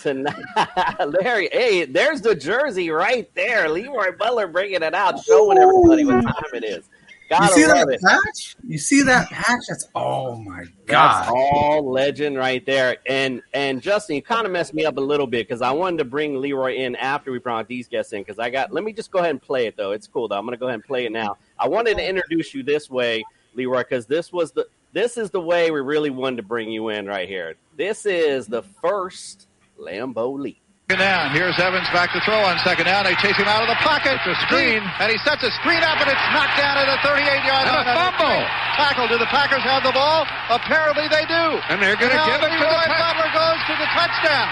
tonight 0.00 0.34
Larry, 1.22 1.48
hey, 1.52 1.84
there's 1.84 2.20
the 2.20 2.34
jersey 2.34 2.90
right 2.90 3.32
there. 3.34 3.68
Leroy 3.68 4.16
Butler 4.16 4.48
bringing 4.48 4.82
it 4.82 4.94
out, 4.94 5.22
showing 5.24 5.58
everybody 5.58 6.04
what 6.04 6.22
time 6.22 6.54
it 6.54 6.64
is. 6.64 6.88
Gotta 7.28 7.60
you 7.60 7.66
see 7.66 7.72
that 7.72 7.88
it. 7.90 8.00
patch? 8.00 8.56
You 8.66 8.78
see 8.78 9.02
that 9.02 9.28
patch? 9.28 9.64
That's 9.68 9.86
oh 9.94 10.36
my 10.36 10.60
That's 10.86 11.28
god! 11.28 11.28
all 11.28 11.90
legend 11.90 12.38
right 12.38 12.64
there. 12.64 12.96
And 13.06 13.42
and 13.52 13.82
Justin, 13.82 14.16
you 14.16 14.22
kind 14.22 14.46
of 14.46 14.52
messed 14.52 14.72
me 14.72 14.86
up 14.86 14.96
a 14.96 15.00
little 15.00 15.26
bit 15.26 15.46
because 15.46 15.60
I 15.60 15.70
wanted 15.70 15.98
to 15.98 16.04
bring 16.06 16.40
Leroy 16.40 16.76
in 16.76 16.96
after 16.96 17.30
we 17.30 17.38
brought 17.38 17.68
these 17.68 17.86
guests 17.86 18.14
in 18.14 18.22
because 18.22 18.38
I 18.38 18.48
got. 18.48 18.72
Let 18.72 18.82
me 18.82 18.94
just 18.94 19.10
go 19.10 19.18
ahead 19.18 19.30
and 19.30 19.42
play 19.42 19.66
it 19.66 19.76
though. 19.76 19.92
It's 19.92 20.06
cool 20.06 20.26
though. 20.26 20.38
I'm 20.38 20.46
gonna 20.46 20.56
go 20.56 20.66
ahead 20.66 20.76
and 20.76 20.84
play 20.84 21.04
it 21.04 21.12
now. 21.12 21.36
I 21.58 21.68
wanted 21.68 21.98
to 21.98 22.08
introduce 22.08 22.54
you 22.54 22.62
this 22.62 22.88
way, 22.88 23.22
Leroy, 23.52 23.80
because 23.80 24.06
this 24.06 24.32
was 24.32 24.52
the 24.52 24.66
this 24.92 25.16
is 25.16 25.30
the 25.30 25.40
way 25.40 25.70
we 25.70 25.80
really 25.80 26.10
wanted 26.10 26.36
to 26.36 26.42
bring 26.42 26.70
you 26.70 26.88
in 26.88 27.06
right 27.06 27.28
here. 27.28 27.54
This 27.76 28.06
is 28.06 28.46
the 28.46 28.62
first 28.82 29.46
Lambeau 29.78 30.38
leap. 30.38 30.58
Second 30.88 31.04
down. 31.04 31.36
Here's 31.36 31.52
Evans 31.60 31.84
back 31.92 32.08
to 32.16 32.20
throw 32.24 32.40
on 32.48 32.56
second 32.64 32.88
down. 32.88 33.04
They 33.04 33.12
chase 33.20 33.36
him 33.36 33.44
out 33.44 33.60
of 33.60 33.68
the 33.68 33.76
pocket. 33.84 34.16
The 34.24 34.32
screen. 34.48 34.80
And 34.80 35.12
he 35.12 35.20
sets 35.20 35.44
a 35.44 35.52
screen 35.60 35.84
up, 35.84 36.00
and 36.00 36.08
it's 36.08 36.26
knocked 36.32 36.56
down 36.56 36.80
at 36.80 36.88
the 36.88 36.96
38-yard 37.04 37.64
line. 37.68 37.84
And 37.84 37.92
a 37.92 38.08
fumble. 38.08 38.40
Tackle. 38.80 39.04
Do 39.12 39.20
the 39.20 39.28
Packers 39.28 39.60
have 39.68 39.84
the 39.84 39.92
ball? 39.92 40.24
Apparently 40.48 41.04
they 41.12 41.28
do. 41.28 41.44
And 41.68 41.76
they're 41.84 41.92
gonna 42.00 42.16
Now 42.16 42.32
give 42.32 42.40
it 42.40 42.56
to 42.56 42.56
the 42.56 42.72
Leroy 42.72 42.88
Pack- 42.88 43.04
Butler 43.04 43.30
goes 43.36 43.60
to 43.68 43.74
the 43.76 43.88
touchdown. 43.92 44.48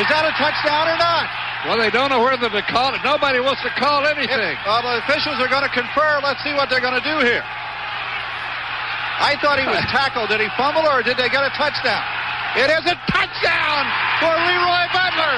Is 0.00 0.08
that 0.08 0.24
a 0.24 0.32
touchdown 0.40 0.88
or 0.88 0.96
not? 0.96 1.28
Well, 1.68 1.76
they 1.76 1.90
don't 1.92 2.08
know 2.08 2.24
whether 2.24 2.48
to 2.48 2.62
call 2.72 2.94
it. 2.96 3.04
Nobody 3.04 3.40
wants 3.40 3.60
to 3.60 3.70
call 3.76 4.06
anything. 4.08 4.56
Well, 4.64 4.80
the 4.80 5.04
officials 5.04 5.36
are 5.44 5.48
going 5.48 5.64
to 5.64 5.72
confer. 5.76 6.20
Let's 6.24 6.40
see 6.44 6.52
what 6.56 6.70
they're 6.72 6.80
going 6.84 6.96
to 6.96 7.04
do 7.04 7.20
here. 7.20 7.44
I 9.18 9.36
thought 9.40 9.58
he 9.58 9.66
was 9.66 9.82
tackled. 9.88 10.28
Did 10.28 10.40
he 10.40 10.48
fumble 10.56 10.84
or 10.84 11.02
did 11.02 11.16
they 11.16 11.28
get 11.28 11.42
a 11.44 11.52
touchdown? 11.56 12.04
It 12.56 12.72
is 12.72 12.84
a 12.88 12.96
touchdown 13.12 13.82
for 14.20 14.32
Leroy 14.32 14.84
Butler. 14.92 15.34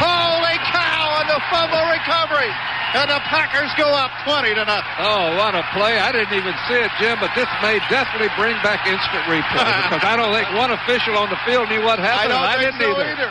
Holy 0.00 0.56
cow! 0.72 1.20
And 1.20 1.28
the 1.28 1.40
fumble 1.52 1.84
recovery. 1.92 2.48
And 2.96 3.12
the 3.12 3.20
Packers 3.28 3.68
go 3.76 3.92
up 3.92 4.08
20 4.24 4.56
to 4.56 4.64
nothing. 4.64 4.96
Oh, 5.04 5.36
what 5.36 5.52
a 5.52 5.60
play. 5.76 6.00
I 6.00 6.12
didn't 6.16 6.32
even 6.32 6.54
see 6.64 6.80
it, 6.80 6.88
Jim, 6.96 7.20
but 7.20 7.28
this 7.36 7.48
may 7.60 7.76
definitely 7.92 8.32
bring 8.40 8.56
back 8.64 8.88
instant 8.88 9.20
replay 9.28 9.68
because 9.84 10.00
I 10.00 10.16
don't 10.16 10.32
think 10.32 10.48
one 10.56 10.72
official 10.72 11.18
on 11.20 11.28
the 11.28 11.36
field 11.44 11.68
knew 11.68 11.84
what 11.84 12.00
I 12.00 12.08
happened. 12.08 12.32
don't 12.32 12.40
and 12.40 12.52
I 12.52 12.56
didn't 12.56 12.80
so 12.80 12.96
either. 12.96 13.10
either. 13.20 13.30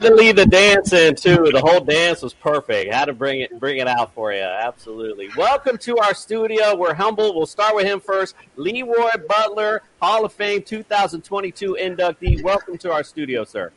Lead 0.00 0.36
the 0.36 0.46
dance 0.46 0.92
in 0.92 1.14
too. 1.14 1.48
The 1.52 1.60
whole 1.60 1.80
dance 1.80 2.22
was 2.22 2.34
perfect. 2.34 2.92
Had 2.92 3.06
to 3.06 3.12
bring 3.12 3.40
it 3.40 3.58
bring 3.58 3.78
it 3.78 3.88
out 3.88 4.14
for 4.14 4.32
you. 4.32 4.40
Absolutely. 4.40 5.28
Welcome 5.36 5.78
to 5.78 5.98
our 5.98 6.14
studio. 6.14 6.76
We're 6.76 6.94
humble. 6.94 7.34
We'll 7.34 7.46
start 7.46 7.74
with 7.74 7.86
him 7.86 8.00
first. 8.00 8.34
Leroy 8.56 9.10
Butler, 9.28 9.82
Hall 10.00 10.24
of 10.24 10.32
Fame 10.32 10.62
2022 10.62 11.76
inductee. 11.80 12.42
Welcome 12.42 12.78
to 12.78 12.92
our 12.92 13.02
studio, 13.02 13.44
sir. 13.44 13.72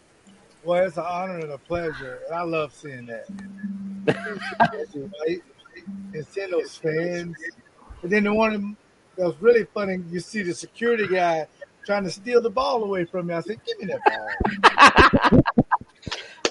Well, 0.64 0.84
it's 0.84 0.98
an 0.98 1.04
honor 1.08 1.40
and 1.40 1.52
a 1.52 1.60
pleasure, 1.60 2.22
I 2.34 2.42
love 2.42 2.74
seeing 2.74 3.06
that. 3.06 3.28
And 6.14 6.26
seeing 6.26 6.50
those 6.50 6.76
fans. 6.78 7.36
And 8.02 8.12
then 8.12 8.24
the 8.24 8.34
one 8.34 8.76
that 9.18 9.26
was 9.26 9.36
really 9.40 9.66
funny, 9.66 10.00
you 10.10 10.20
see 10.20 10.42
the 10.42 10.54
security 10.54 11.08
guy 11.08 11.46
trying 11.86 12.04
to 12.04 12.12
steal 12.12 12.42
the 12.42 12.50
ball 12.50 12.84
away 12.84 13.06
from 13.06 13.28
me. 13.28 13.34
I 13.34 13.42
said, 13.42 13.58
"Give 13.66 13.80
me 13.80 13.94
that 13.94 14.02
ball." 14.06 15.42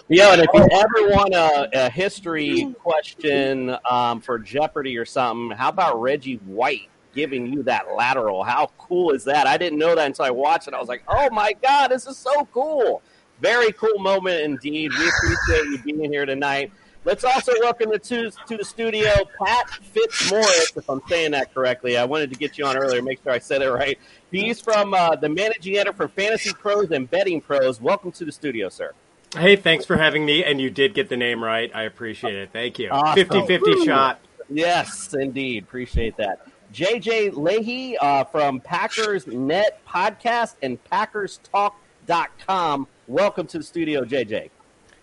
Yo, 0.08 0.32
and 0.32 0.42
if 0.42 0.48
you 0.52 0.68
ever 0.70 1.08
want 1.08 1.34
a, 1.34 1.86
a 1.86 1.90
history 1.90 2.74
question 2.82 3.74
um, 3.88 4.20
for 4.20 4.38
Jeopardy 4.38 4.98
or 4.98 5.06
something, 5.06 5.56
how 5.56 5.70
about 5.70 5.98
Reggie 6.00 6.36
White 6.44 6.90
giving 7.14 7.46
you 7.46 7.62
that 7.62 7.86
lateral? 7.96 8.44
How 8.44 8.70
cool 8.76 9.12
is 9.12 9.24
that? 9.24 9.46
I 9.46 9.56
didn't 9.56 9.78
know 9.78 9.94
that 9.94 10.04
until 10.04 10.26
I 10.26 10.30
watched 10.30 10.68
it. 10.68 10.74
I 10.74 10.78
was 10.78 10.88
like, 10.88 11.04
oh 11.08 11.30
my 11.30 11.54
God, 11.62 11.88
this 11.88 12.06
is 12.06 12.18
so 12.18 12.46
cool. 12.52 13.00
Very 13.40 13.72
cool 13.72 13.98
moment 13.98 14.40
indeed. 14.40 14.90
We 14.98 15.08
appreciate 15.08 15.64
you 15.70 15.78
being 15.78 16.12
here 16.12 16.26
tonight. 16.26 16.70
Let's 17.04 17.22
also 17.22 17.52
welcome 17.60 17.90
the 17.90 17.98
to, 17.98 18.30
to 18.30 18.56
the 18.56 18.64
studio 18.64 19.10
Pat 19.38 19.68
Fitzmaurice, 19.68 20.72
if 20.74 20.88
I'm 20.88 21.02
saying 21.06 21.32
that 21.32 21.52
correctly. 21.52 21.98
I 21.98 22.04
wanted 22.06 22.30
to 22.30 22.36
get 22.36 22.56
you 22.56 22.64
on 22.64 22.78
earlier, 22.78 23.02
make 23.02 23.22
sure 23.22 23.30
I 23.30 23.40
said 23.40 23.60
it 23.60 23.70
right. 23.70 23.98
He's 24.30 24.58
from 24.58 24.94
uh, 24.94 25.14
the 25.16 25.28
managing 25.28 25.76
editor 25.76 25.92
for 25.92 26.08
Fantasy 26.08 26.54
Pros 26.54 26.90
and 26.92 27.10
Betting 27.10 27.42
Pros. 27.42 27.78
Welcome 27.78 28.10
to 28.12 28.24
the 28.24 28.32
studio, 28.32 28.70
sir. 28.70 28.92
Hey, 29.36 29.54
thanks 29.54 29.84
for 29.84 29.98
having 29.98 30.24
me. 30.24 30.44
And 30.44 30.62
you 30.62 30.70
did 30.70 30.94
get 30.94 31.10
the 31.10 31.18
name 31.18 31.44
right. 31.44 31.70
I 31.74 31.82
appreciate 31.82 32.36
it. 32.36 32.48
Thank 32.54 32.78
you. 32.78 32.88
Awesome. 32.90 33.16
50 33.16 33.46
50 33.48 33.84
shot. 33.84 34.18
Yes, 34.48 35.12
indeed. 35.12 35.64
Appreciate 35.64 36.16
that. 36.16 36.46
JJ 36.72 37.32
Lahey 37.32 37.96
uh, 38.00 38.24
from 38.24 38.60
Packers 38.60 39.26
Net 39.26 39.78
Podcast 39.86 40.54
and 40.62 40.82
PackersTalk.com. 40.84 42.88
Welcome 43.08 43.46
to 43.48 43.58
the 43.58 43.64
studio, 43.64 44.04
JJ. 44.04 44.48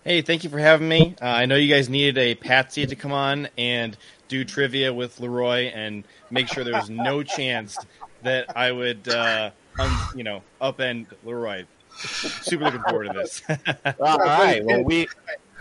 Hey, 0.04 0.20
thank 0.20 0.42
you 0.42 0.50
for 0.50 0.58
having 0.58 0.88
me. 0.88 1.14
Uh, 1.22 1.26
I 1.26 1.46
know 1.46 1.54
you 1.54 1.72
guys 1.72 1.88
needed 1.88 2.18
a 2.18 2.34
Patsy 2.34 2.84
to 2.86 2.96
come 2.96 3.12
on 3.12 3.48
and 3.56 3.96
do 4.26 4.44
trivia 4.44 4.92
with 4.92 5.20
Leroy 5.20 5.70
and 5.72 6.02
make 6.28 6.48
sure 6.48 6.64
there 6.64 6.74
was 6.74 6.90
no 6.90 7.22
chance 7.22 7.78
that 8.22 8.56
I 8.56 8.72
would, 8.72 9.08
uh, 9.08 9.50
um, 9.78 10.08
you 10.16 10.24
know, 10.24 10.42
upend 10.60 11.06
Leroy. 11.24 11.66
Super 11.94 12.64
looking 12.64 12.82
forward 12.82 13.12
to 13.12 13.12
this. 13.12 13.42
All 14.00 14.18
right. 14.18 14.64
Well, 14.64 14.82
we 14.82 15.06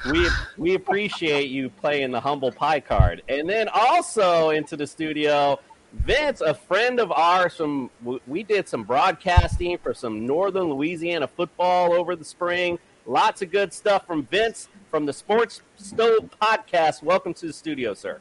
we 0.10 0.28
we 0.58 0.74
appreciate 0.74 1.52
you 1.52 1.70
playing 1.70 2.10
the 2.10 2.20
humble 2.20 2.52
pie 2.52 2.80
card, 2.80 3.22
and 3.30 3.48
then 3.48 3.68
also 3.68 4.50
into 4.50 4.76
the 4.76 4.88
studio, 4.88 5.60
Vince, 5.94 6.42
a 6.42 6.56
friend 6.56 7.00
of 7.00 7.12
ours 7.12 7.58
from 7.58 7.92
we 8.26 8.42
did 8.42 8.68
some 8.68 8.86
broadcasting 8.86 9.78
for 9.78 9.94
some 9.94 10.26
Northern 10.26 10.64
Louisiana 10.64 11.28
football 11.28 11.94
over 11.94 12.16
the 12.16 12.26
spring. 12.26 12.80
Lots 13.06 13.42
of 13.42 13.52
good 13.52 13.74
stuff 13.74 14.06
from 14.06 14.26
Vince 14.28 14.70
from 14.92 15.06
the 15.06 15.14
Sports 15.14 15.62
Stove 15.76 16.30
podcast. 16.42 17.02
Welcome 17.02 17.34
to 17.36 17.48
the 17.48 17.54
studio, 17.54 17.94
sir. 17.94 18.20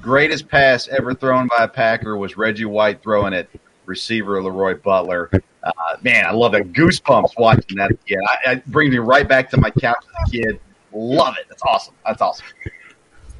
greatest 0.00 0.48
pass 0.48 0.88
ever 0.88 1.12
thrown 1.12 1.48
by 1.48 1.64
a 1.64 1.68
Packer 1.68 2.16
was 2.16 2.36
Reggie 2.36 2.64
White 2.64 3.02
throwing 3.02 3.34
it 3.34 3.50
receiver 3.84 4.42
Leroy 4.42 4.74
Butler. 4.76 5.30
Uh, 5.62 5.72
man, 6.02 6.24
I 6.24 6.30
love 6.30 6.54
it. 6.54 6.72
Goosebumps 6.72 7.32
watching 7.38 7.76
that 7.76 7.90
again. 7.90 8.20
It 8.46 8.64
brings 8.66 8.90
me 8.92 8.98
right 8.98 9.28
back 9.28 9.50
to 9.50 9.58
my 9.58 9.70
couch 9.70 10.02
as 10.02 10.28
a 10.28 10.30
kid. 10.30 10.60
Love 10.92 11.36
it. 11.38 11.46
That's 11.50 11.62
awesome. 11.62 11.94
That's 12.06 12.22
awesome. 12.22 12.46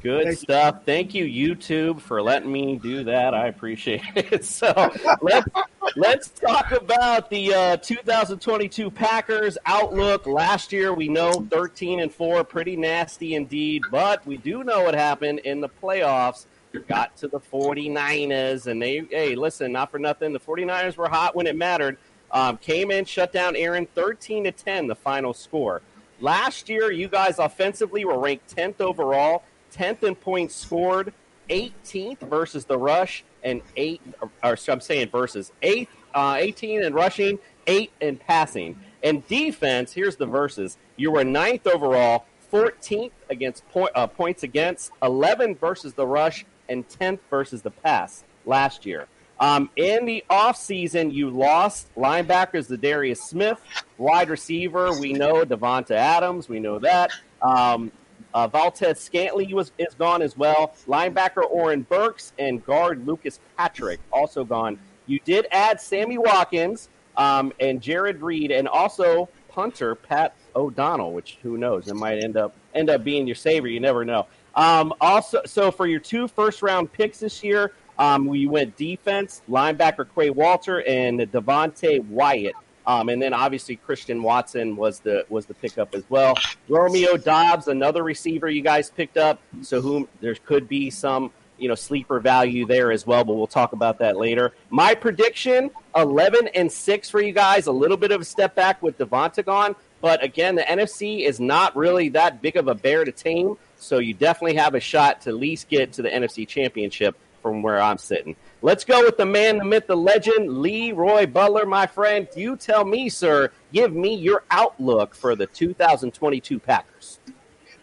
Good 0.01 0.37
stuff. 0.37 0.83
Thank 0.85 1.13
you, 1.13 1.25
YouTube, 1.25 2.01
for 2.01 2.23
letting 2.23 2.51
me 2.51 2.77
do 2.77 3.03
that. 3.03 3.35
I 3.35 3.47
appreciate 3.47 4.01
it. 4.15 4.43
So 4.43 4.91
let's 5.21 5.47
let's 5.95 6.29
talk 6.29 6.71
about 6.71 7.29
the 7.29 7.53
uh, 7.53 7.77
2022 7.77 8.89
Packers 8.89 9.57
outlook. 9.65 10.25
Last 10.25 10.71
year, 10.71 10.93
we 10.93 11.07
know 11.07 11.45
13 11.51 11.99
and 11.99 12.11
four, 12.11 12.43
pretty 12.43 12.75
nasty 12.75 13.35
indeed. 13.35 13.83
But 13.91 14.25
we 14.25 14.37
do 14.37 14.63
know 14.63 14.83
what 14.83 14.95
happened 14.95 15.39
in 15.39 15.61
the 15.61 15.69
playoffs. 15.69 16.45
Got 16.87 17.15
to 17.17 17.27
the 17.27 17.39
49ers, 17.39 18.67
and 18.67 18.81
they 18.81 19.05
hey, 19.11 19.35
listen, 19.35 19.71
not 19.71 19.91
for 19.91 19.99
nothing. 19.99 20.33
The 20.33 20.39
49ers 20.39 20.97
were 20.97 21.09
hot 21.09 21.35
when 21.35 21.45
it 21.45 21.55
mattered. 21.55 21.97
Um, 22.31 22.57
came 22.57 22.91
in, 22.91 23.05
shut 23.05 23.33
down 23.33 23.55
Aaron, 23.55 23.85
13 23.93 24.45
to 24.45 24.51
10, 24.51 24.87
the 24.87 24.95
final 24.95 25.33
score. 25.33 25.81
Last 26.21 26.69
year, 26.69 26.91
you 26.91 27.07
guys 27.07 27.39
offensively 27.39 28.05
were 28.05 28.17
ranked 28.17 28.55
10th 28.55 28.79
overall, 28.79 29.43
10th 29.71 30.03
in 30.03 30.15
points 30.15 30.55
scored, 30.55 31.13
18th 31.49 32.19
versus 32.19 32.65
the 32.65 32.77
rush, 32.77 33.23
and 33.43 33.61
8th, 33.75 33.99
or, 34.21 34.31
or 34.43 34.57
I'm 34.67 34.81
saying 34.81 35.09
versus 35.09 35.51
8th, 35.61 35.87
uh, 36.13 36.37
18 36.39 36.83
in 36.83 36.93
rushing, 36.93 37.39
8 37.67 37.91
in 38.01 38.17
passing. 38.17 38.79
And 39.03 39.25
defense, 39.27 39.93
here's 39.93 40.15
the 40.15 40.25
verses. 40.25 40.77
You 40.95 41.11
were 41.11 41.23
9th 41.23 41.67
overall, 41.67 42.25
14th 42.51 43.11
against 43.29 43.67
point, 43.69 43.91
uh, 43.95 44.07
points 44.07 44.43
against, 44.43 44.91
11 45.01 45.55
versus 45.55 45.93
the 45.93 46.05
rush, 46.05 46.45
and 46.69 46.87
10th 46.87 47.19
versus 47.29 47.61
the 47.61 47.71
pass 47.71 48.23
last 48.45 48.85
year. 48.85 49.07
Um, 49.39 49.71
in 49.75 50.05
the 50.05 50.23
offseason, 50.29 51.11
you 51.11 51.31
lost 51.31 51.93
linebackers 51.95 52.69
Za'Darius 52.69 53.17
Smith, 53.17 53.59
wide 53.97 54.29
receiver. 54.29 54.99
We 54.99 55.13
know 55.13 55.43
Davante 55.43 55.91
Adams. 55.91 56.47
We 56.47 56.59
know 56.59 56.77
that. 56.77 57.11
Um, 57.41 57.91
uh, 58.33 58.47
Valdes-Scantling 58.47 59.53
was 59.55 59.71
is 59.77 59.93
gone 59.95 60.21
as 60.21 60.37
well. 60.37 60.73
Linebacker 60.87 61.49
Oren 61.49 61.81
Burks 61.83 62.33
and 62.39 62.65
guard 62.65 63.05
Lucas 63.05 63.39
Patrick 63.57 63.99
also 64.11 64.43
gone. 64.43 64.79
You 65.07 65.19
did 65.25 65.47
add 65.51 65.81
Sammy 65.81 66.17
Watkins 66.17 66.89
um, 67.17 67.51
and 67.59 67.81
Jarran 67.81 68.21
Reed, 68.21 68.51
and 68.51 68.67
also 68.67 69.29
punter 69.49 69.95
Pat 69.95 70.33
O'Donnell, 70.55 71.13
which 71.13 71.37
who 71.41 71.57
knows, 71.57 71.87
it 71.87 71.95
might 71.95 72.23
end 72.23 72.37
up 72.37 72.55
end 72.73 72.89
up 72.89 73.03
being 73.03 73.27
your 73.27 73.35
savior. 73.35 73.69
You 73.69 73.79
never 73.79 74.05
know. 74.05 74.27
Um, 74.55 74.93
also, 74.99 75.41
so 75.45 75.71
for 75.71 75.87
your 75.87 75.99
two 75.99 76.27
first 76.27 76.61
round 76.61 76.91
picks 76.91 77.19
this 77.19 77.43
year, 77.43 77.73
um, 77.99 78.25
we 78.25 78.47
went 78.47 78.75
defense, 78.77 79.41
linebacker 79.49 80.07
Quay 80.13 80.29
Walker 80.29 80.81
and 80.81 81.19
Devonte 81.19 82.03
Wyatt. 82.05 82.55
Um, 82.85 83.09
and 83.09 83.21
then 83.21 83.33
obviously 83.33 83.75
Christian 83.75 84.23
Watson 84.23 84.75
was 84.75 84.99
the 84.99 85.25
was 85.29 85.45
the 85.45 85.53
pickup 85.53 85.93
as 85.93 86.03
well. 86.09 86.35
Romeo 86.67 87.17
Doubs, 87.17 87.67
another 87.67 88.03
receiver 88.03 88.49
you 88.49 88.61
guys 88.61 88.89
picked 88.89 89.17
up. 89.17 89.39
So 89.61 89.81
whom 89.81 90.07
there 90.19 90.35
could 90.35 90.67
be 90.67 90.89
some 90.89 91.31
you 91.61 91.67
know 91.67 91.75
sleeper 91.75 92.19
value 92.19 92.65
there 92.65 92.91
as 92.91 93.05
well, 93.05 93.23
but 93.23 93.35
we'll 93.35 93.47
talk 93.47 93.73
about 93.73 93.99
that 93.99 94.17
later. 94.17 94.53
My 94.69 94.95
prediction: 94.95 95.69
eleven 95.95 96.47
and 96.49 96.71
six 96.71 97.09
for 97.09 97.21
you 97.21 97.31
guys. 97.31 97.67
A 97.67 97.71
little 97.71 97.97
bit 97.97 98.11
of 98.11 98.21
a 98.21 98.25
step 98.25 98.55
back 98.55 98.81
with 98.81 98.97
Davante 98.97 99.45
gone, 99.45 99.75
but 100.01 100.23
again, 100.23 100.55
the 100.55 100.63
NFC 100.63 101.25
is 101.25 101.39
not 101.39 101.75
really 101.75 102.09
that 102.09 102.41
big 102.41 102.57
of 102.57 102.67
a 102.67 102.75
bear 102.75 103.05
to 103.05 103.11
tame. 103.11 103.57
So 103.77 103.99
you 103.99 104.13
definitely 104.13 104.57
have 104.57 104.75
a 104.75 104.79
shot 104.79 105.21
to 105.21 105.29
at 105.29 105.35
least 105.35 105.69
get 105.69 105.93
to 105.93 106.01
the 106.01 106.09
NFC 106.09 106.47
Championship 106.47 107.15
from 107.41 107.61
where 107.61 107.81
I'm 107.81 107.97
sitting. 107.97 108.35
Let's 108.63 108.83
go 108.83 109.03
with 109.03 109.17
the 109.17 109.25
man, 109.25 109.57
the 109.57 109.65
myth, 109.65 109.87
the 109.87 109.97
legend, 109.97 110.61
Leroy 110.61 111.25
Butler, 111.25 111.65
my 111.65 111.87
friend. 111.87 112.27
You 112.35 112.55
tell 112.55 112.85
me, 112.85 113.09
sir. 113.09 113.49
Give 113.73 113.91
me 113.91 114.13
your 114.13 114.43
outlook 114.51 115.15
for 115.15 115.35
the 115.35 115.47
2022 115.47 116.59
Packers. 116.59 117.17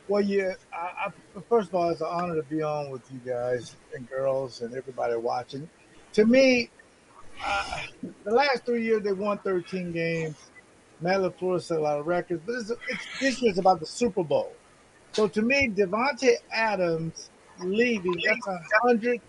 Well, 0.07 0.23
yeah. 0.23 0.55
I, 0.73 1.07
I, 1.07 1.41
first 1.49 1.71
of 1.71 1.75
all, 1.75 1.91
it's 1.91 2.01
an 2.01 2.07
honor 2.09 2.37
to 2.37 2.45
be 2.45 2.63
on 2.63 2.91
with 2.91 3.03
you 3.13 3.19
guys 3.29 3.75
and 3.93 4.09
girls 4.09 4.61
and 4.61 4.73
everybody 4.73 5.17
watching. 5.17 5.69
To 6.13 6.25
me, 6.25 6.71
uh, 7.45 7.81
the 8.23 8.31
last 8.31 8.65
three 8.65 8.85
years 8.85 9.03
they 9.03 9.13
won 9.13 9.39
13 9.39 9.91
games. 9.91 10.37
Matt 11.01 11.21
LaFleur 11.21 11.61
set 11.61 11.79
a 11.79 11.81
lot 11.81 11.99
of 11.99 12.07
records, 12.07 12.41
but 12.47 12.55
it's, 12.55 12.71
it's, 12.71 13.21
this 13.21 13.43
year's 13.43 13.59
about 13.59 13.81
the 13.81 13.87
Super 13.87 14.23
Bowl. 14.23 14.53
So 15.11 15.27
to 15.27 15.43
me, 15.43 15.71
Davante 15.71 16.35
Adams 16.53 17.31
leaving, 17.61 18.15
that's 18.25 18.47
a 18.47 18.61
hundred 18.83 19.21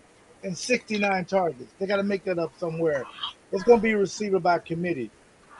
and 0.43 0.58
sixty-nine 0.58 1.25
targets. 1.25 1.74
They 1.79 1.86
got 1.86 1.98
to 1.98 2.03
make 2.03 2.24
that 2.25 2.39
up 2.39 2.51
somewhere. 2.58 3.05
It's 3.51 3.63
going 3.63 3.79
to 3.79 3.84
be 3.84 3.96
receiver 3.96 4.39
by 4.39 4.60
committee. 4.60 5.12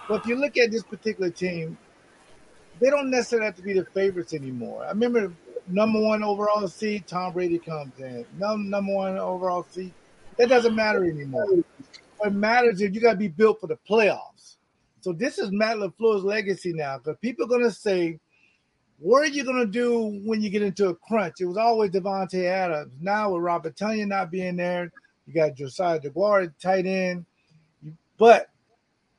But 0.07 0.21
if 0.21 0.27
you 0.27 0.36
look 0.36 0.57
at 0.57 0.71
this 0.71 0.83
particular 0.83 1.29
team, 1.29 1.77
they 2.79 2.89
don't 2.89 3.09
necessarily 3.09 3.45
have 3.45 3.55
to 3.57 3.62
be 3.62 3.74
the 3.74 3.86
favorites 3.86 4.33
anymore. 4.33 4.86
I 4.86 4.89
remember 4.89 5.33
number 5.67 6.00
one 6.01 6.24
overall 6.24 6.67
seed, 6.67 7.07
Tom 7.07 7.33
Brady 7.33 7.59
comes 7.59 7.91
in. 8.00 8.25
Number 8.38 8.69
number 8.69 8.93
one 8.93 9.17
overall 9.17 9.65
seed, 9.69 9.93
that 10.38 10.50
doesn't 10.50 10.75
matter 10.75 11.03
anymore. 11.03 11.48
What 12.17 12.33
matters 12.33 12.81
is 12.81 12.93
you 12.93 13.01
got 13.01 13.12
to 13.12 13.17
be 13.17 13.27
built 13.27 13.62
for 13.62 13.67
the 13.67 13.77
playoffs. 13.89 14.55
So 15.01 15.13
this 15.13 15.38
is 15.38 15.51
Matt 15.51 15.77
LaFleur's 15.77 16.24
legacy 16.24 16.74
now, 16.74 16.98
because 16.98 17.17
people 17.21 17.45
are 17.45 17.50
going 17.50 17.63
to 17.63 17.71
say 17.71 18.19
what 19.00 19.24
are 19.24 19.27
you 19.27 19.44
going 19.44 19.65
to 19.65 19.65
do 19.65 20.20
when 20.25 20.41
you 20.41 20.50
get 20.50 20.62
into 20.62 20.89
a 20.89 20.96
crunch? 20.96 21.36
It 21.39 21.46
was 21.46 21.58
always 21.58 21.91
Davante 21.91 22.46
Adams. 22.46 22.94
Now 23.00 23.32
with 23.34 23.44
Robert 23.44 23.75
Tonyan 23.75 24.08
not 24.08 24.32
being 24.32 24.58
there, 24.58 24.91
you 25.25 25.34
got 25.34 25.56
Josiah 25.56 26.00
Deguara 26.00 26.51
tight 26.62 26.86
end. 26.86 27.25
But 28.18 28.50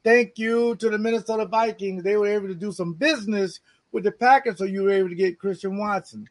thank 0.04 0.38
you 0.38 0.76
to 0.76 0.90
the 0.90 0.98
Minnesota 0.98 1.46
Vikings. 1.46 2.02
They 2.02 2.16
were 2.16 2.28
able 2.28 2.48
to 2.48 2.54
do 2.54 2.72
some 2.72 2.92
business 2.92 3.60
with 3.92 4.04
the 4.04 4.12
Packers, 4.12 4.58
so 4.58 4.64
you 4.64 4.82
were 4.82 4.90
able 4.90 5.08
to 5.08 5.14
get 5.14 5.38
Christian 5.38 5.78
Watson. 5.78 6.28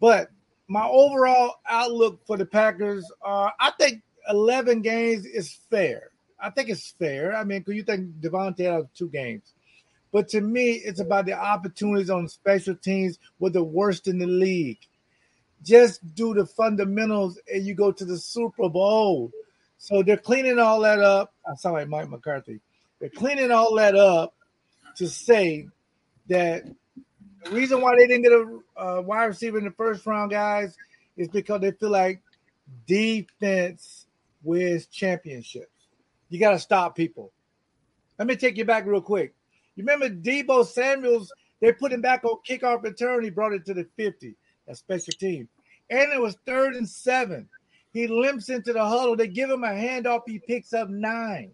But 0.00 0.30
my 0.68 0.86
overall 0.86 1.56
outlook 1.68 2.20
for 2.26 2.36
the 2.36 2.46
Packers 2.46 3.10
are 3.22 3.52
I 3.60 3.70
think 3.78 4.02
11 4.28 4.82
games 4.82 5.24
is 5.24 5.58
fair. 5.70 6.10
I 6.40 6.50
think 6.50 6.68
it's 6.68 6.90
fair. 6.98 7.34
I 7.34 7.44
mean, 7.44 7.60
because 7.60 7.74
you 7.74 7.84
think 7.84 8.10
Davante 8.20 8.60
Adams 8.60 8.88
two 8.94 9.08
games. 9.08 9.54
But 10.12 10.28
to 10.28 10.40
me, 10.40 10.72
it's 10.72 11.00
about 11.00 11.26
the 11.26 11.34
opportunities 11.34 12.10
on 12.10 12.28
special 12.28 12.74
teams 12.74 13.18
with 13.38 13.52
the 13.52 13.62
worst 13.64 14.08
in 14.08 14.18
the 14.18 14.26
league. 14.26 14.78
Just 15.62 16.14
do 16.14 16.32
the 16.34 16.46
fundamentals 16.46 17.40
and 17.52 17.66
you 17.66 17.74
go 17.74 17.92
to 17.92 18.04
the 18.04 18.18
Super 18.18 18.68
Bowl. 18.68 19.32
So 19.78 20.02
they're 20.02 20.16
cleaning 20.16 20.58
all 20.58 20.80
that 20.80 21.00
up. 21.00 21.34
I 21.46 21.54
sound 21.56 21.74
like 21.74 21.88
Mike 21.88 22.08
McCarthy. 22.08 22.60
They're 23.00 23.10
cleaning 23.10 23.50
all 23.50 23.74
that 23.76 23.94
up 23.94 24.34
to 24.96 25.08
say 25.08 25.68
that 26.28 26.64
the 27.44 27.50
reason 27.50 27.80
why 27.80 27.94
they 27.96 28.06
didn't 28.06 28.22
get 28.22 28.32
a 28.32 28.58
uh, 28.76 29.02
wide 29.02 29.26
receiver 29.26 29.58
in 29.58 29.64
the 29.64 29.70
first 29.70 30.06
round, 30.06 30.30
guys, 30.30 30.76
is 31.16 31.28
because 31.28 31.60
they 31.60 31.72
feel 31.72 31.90
like 31.90 32.22
defense 32.86 34.06
wins 34.42 34.86
championships. 34.86 35.70
You 36.28 36.40
got 36.40 36.52
to 36.52 36.58
stop 36.58 36.96
people. 36.96 37.32
Let 38.18 38.26
me 38.26 38.36
take 38.36 38.56
you 38.56 38.64
back 38.64 38.86
real 38.86 39.00
quick. 39.00 39.34
You 39.76 39.84
remember 39.84 40.08
Deebo 40.08 40.66
Samuels? 40.66 41.32
They 41.60 41.72
put 41.72 41.92
him 41.92 42.00
back 42.00 42.24
on 42.24 42.38
kickoff 42.48 42.82
return. 42.82 43.22
He 43.22 43.30
brought 43.30 43.52
it 43.52 43.64
to 43.66 43.74
the 43.74 43.86
50. 43.96 44.34
That 44.66 44.76
special 44.76 45.12
team. 45.12 45.48
And 45.88 46.12
it 46.12 46.20
was 46.20 46.36
third 46.44 46.74
and 46.74 46.88
seven. 46.88 47.48
He 47.92 48.08
limps 48.08 48.48
into 48.48 48.72
the 48.72 48.84
huddle. 48.84 49.16
They 49.16 49.28
give 49.28 49.48
him 49.48 49.64
a 49.64 49.68
handoff. 49.68 50.22
He 50.26 50.38
picks 50.38 50.72
up 50.72 50.88
nine. 50.88 51.52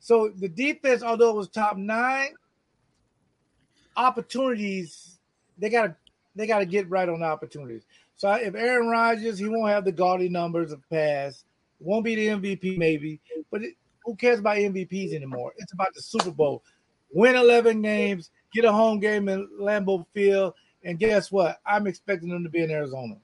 So 0.00 0.32
the 0.36 0.48
defense, 0.48 1.02
although 1.02 1.30
it 1.30 1.36
was 1.36 1.48
top 1.48 1.76
nine, 1.76 2.34
opportunities 3.96 5.14
they 5.58 5.70
got 5.70 5.86
to 5.86 5.96
they 6.36 6.46
got 6.46 6.58
to 6.58 6.66
get 6.66 6.90
right 6.90 7.08
on 7.08 7.20
the 7.20 7.26
opportunities. 7.26 7.84
So 8.16 8.32
if 8.32 8.54
Aaron 8.54 8.88
Rodgers, 8.88 9.38
he 9.38 9.48
won't 9.48 9.70
have 9.70 9.84
the 9.84 9.92
gaudy 9.92 10.28
numbers 10.28 10.72
of 10.72 10.82
pass. 10.90 11.44
Won't 11.78 12.04
be 12.04 12.14
the 12.16 12.26
MVP 12.28 12.76
maybe, 12.76 13.20
but 13.50 13.62
it, 13.62 13.74
who 14.04 14.16
cares 14.16 14.40
about 14.40 14.56
MVPs 14.56 15.14
anymore? 15.14 15.52
It's 15.58 15.72
about 15.72 15.94
the 15.94 16.02
Super 16.02 16.30
Bowl 16.30 16.62
win 17.14 17.36
11 17.36 17.80
games, 17.82 18.30
get 18.52 18.64
a 18.64 18.72
home 18.72 19.00
game 19.00 19.28
in 19.28 19.48
Lambeau 19.60 20.04
Field, 20.12 20.54
and 20.84 20.98
guess 20.98 21.32
what? 21.32 21.60
I'm 21.64 21.86
expecting 21.86 22.28
them 22.28 22.44
to 22.44 22.50
be 22.50 22.62
in 22.62 22.70
Arizona. 22.70 23.16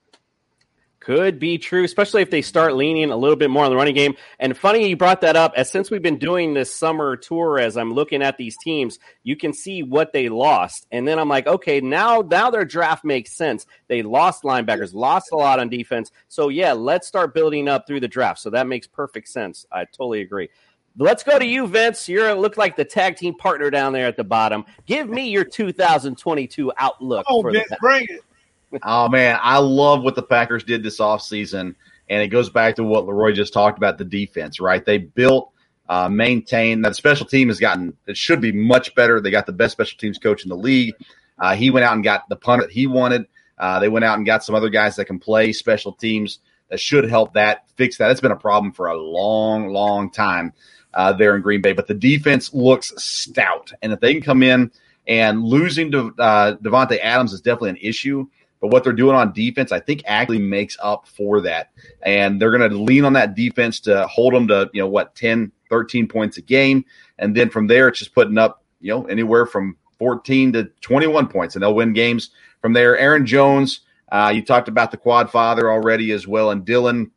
Could 1.00 1.38
be 1.38 1.56
true, 1.56 1.82
especially 1.82 2.20
if 2.20 2.30
they 2.30 2.42
start 2.42 2.76
leaning 2.76 3.10
a 3.10 3.16
little 3.16 3.36
bit 3.36 3.48
more 3.48 3.64
on 3.64 3.70
the 3.70 3.76
running 3.76 3.94
game. 3.94 4.16
And 4.38 4.54
funny 4.54 4.86
you 4.86 4.98
brought 4.98 5.22
that 5.22 5.34
up. 5.34 5.54
As 5.56 5.70
since 5.70 5.90
we've 5.90 6.02
been 6.02 6.18
doing 6.18 6.52
this 6.52 6.74
summer 6.76 7.16
tour, 7.16 7.58
as 7.58 7.78
I'm 7.78 7.94
looking 7.94 8.22
at 8.22 8.36
these 8.36 8.54
teams, 8.62 8.98
you 9.22 9.34
can 9.34 9.54
see 9.54 9.82
what 9.82 10.12
they 10.12 10.28
lost. 10.28 10.86
And 10.92 11.08
then 11.08 11.18
I'm 11.18 11.28
like, 11.28 11.46
okay, 11.46 11.80
now 11.80 12.20
now 12.20 12.50
their 12.50 12.66
draft 12.66 13.02
makes 13.02 13.32
sense. 13.32 13.64
They 13.88 14.02
lost 14.02 14.42
linebackers, 14.42 14.92
lost 14.92 15.32
a 15.32 15.36
lot 15.36 15.58
on 15.58 15.70
defense. 15.70 16.12
So 16.28 16.50
yeah, 16.50 16.74
let's 16.74 17.08
start 17.08 17.32
building 17.32 17.66
up 17.66 17.86
through 17.86 18.00
the 18.00 18.08
draft. 18.08 18.40
So 18.40 18.50
that 18.50 18.66
makes 18.66 18.86
perfect 18.86 19.28
sense. 19.28 19.64
I 19.72 19.86
totally 19.86 20.20
agree. 20.20 20.50
Let's 20.98 21.22
go 21.22 21.38
to 21.38 21.44
you, 21.44 21.66
Vince. 21.66 22.08
You 22.08 22.32
look 22.32 22.56
like 22.56 22.76
the 22.76 22.84
tag 22.84 23.16
team 23.16 23.34
partner 23.34 23.70
down 23.70 23.92
there 23.92 24.06
at 24.06 24.16
the 24.16 24.24
bottom. 24.24 24.64
Give 24.86 25.08
me 25.08 25.28
your 25.28 25.44
2022 25.44 26.72
outlook. 26.76 27.26
Oh, 27.28 27.42
Vince, 27.42 27.68
the- 27.70 27.76
bring 27.80 28.06
it. 28.08 28.80
oh 28.82 29.08
man, 29.08 29.38
I 29.42 29.58
love 29.58 30.02
what 30.02 30.14
the 30.14 30.22
Packers 30.22 30.64
did 30.64 30.82
this 30.82 30.98
offseason. 30.98 31.74
And 32.08 32.22
it 32.22 32.28
goes 32.28 32.50
back 32.50 32.74
to 32.76 32.84
what 32.84 33.06
Leroy 33.06 33.32
just 33.32 33.52
talked 33.52 33.78
about 33.78 33.96
the 33.96 34.04
defense, 34.04 34.58
right? 34.58 34.84
They 34.84 34.98
built, 34.98 35.52
uh, 35.88 36.08
maintained. 36.08 36.84
That 36.84 36.96
special 36.96 37.24
team 37.24 37.48
has 37.48 37.60
gotten, 37.60 37.96
it 38.06 38.16
should 38.16 38.40
be 38.40 38.50
much 38.50 38.94
better. 38.96 39.20
They 39.20 39.30
got 39.30 39.46
the 39.46 39.52
best 39.52 39.72
special 39.72 39.96
teams 39.96 40.18
coach 40.18 40.42
in 40.42 40.48
the 40.48 40.56
league. 40.56 40.94
Uh, 41.38 41.54
he 41.54 41.70
went 41.70 41.84
out 41.84 41.94
and 41.94 42.02
got 42.02 42.28
the 42.28 42.34
punter 42.34 42.66
that 42.66 42.72
he 42.72 42.88
wanted. 42.88 43.26
Uh, 43.56 43.78
they 43.78 43.88
went 43.88 44.04
out 44.04 44.16
and 44.16 44.26
got 44.26 44.42
some 44.42 44.56
other 44.56 44.70
guys 44.70 44.96
that 44.96 45.04
can 45.04 45.20
play 45.20 45.52
special 45.52 45.92
teams 45.92 46.40
that 46.68 46.80
should 46.80 47.08
help 47.08 47.34
that 47.34 47.68
fix 47.76 47.98
that. 47.98 48.10
It's 48.10 48.20
been 48.20 48.32
a 48.32 48.36
problem 48.36 48.72
for 48.72 48.88
a 48.88 48.96
long, 48.96 49.68
long 49.68 50.10
time 50.10 50.52
uh, 50.94 51.12
there 51.12 51.36
in 51.36 51.42
Green 51.42 51.60
Bay. 51.60 51.72
But 51.72 51.86
the 51.86 51.94
defense 51.94 52.52
looks 52.52 52.92
stout, 52.96 53.72
and 53.82 53.92
if 53.92 54.00
they 54.00 54.12
can 54.12 54.22
come 54.22 54.42
in 54.42 54.70
and 55.06 55.42
losing 55.42 55.90
to 55.92 56.14
uh, 56.18 56.56
Davante 56.56 56.98
Adams 57.00 57.32
is 57.32 57.40
definitely 57.40 57.70
an 57.70 57.78
issue. 57.80 58.26
But 58.60 58.68
what 58.68 58.84
they're 58.84 58.92
doing 58.92 59.16
on 59.16 59.32
defense, 59.32 59.72
I 59.72 59.80
think, 59.80 60.02
actually 60.06 60.38
makes 60.38 60.76
up 60.82 61.08
for 61.08 61.40
that. 61.40 61.70
And 62.02 62.40
they're 62.40 62.56
going 62.56 62.70
to 62.70 62.76
lean 62.76 63.06
on 63.06 63.14
that 63.14 63.34
defense 63.34 63.80
to 63.80 64.06
hold 64.06 64.34
them 64.34 64.46
to, 64.48 64.68
you 64.74 64.82
know, 64.82 64.86
what, 64.86 65.14
10, 65.14 65.50
13 65.70 66.06
points 66.06 66.36
a 66.36 66.42
game. 66.42 66.84
And 67.18 67.34
then 67.34 67.48
from 67.48 67.68
there, 67.68 67.88
it's 67.88 67.98
just 67.98 68.14
putting 68.14 68.36
up, 68.36 68.62
you 68.80 68.92
know, 68.92 69.06
anywhere 69.06 69.46
from 69.46 69.78
14 69.98 70.52
to 70.54 70.64
21 70.80 71.28
points, 71.28 71.54
and 71.54 71.62
they'll 71.62 71.74
win 71.74 71.92
games 71.92 72.30
from 72.60 72.72
there. 72.72 72.98
Aaron 72.98 73.24
Jones, 73.24 73.80
uh, 74.10 74.32
you 74.34 74.42
talked 74.42 74.68
about 74.68 74.90
the 74.90 74.96
quad 74.96 75.30
father 75.30 75.70
already 75.70 76.10
as 76.12 76.26
well, 76.26 76.50
and 76.50 76.64
Dillon, 76.64 77.10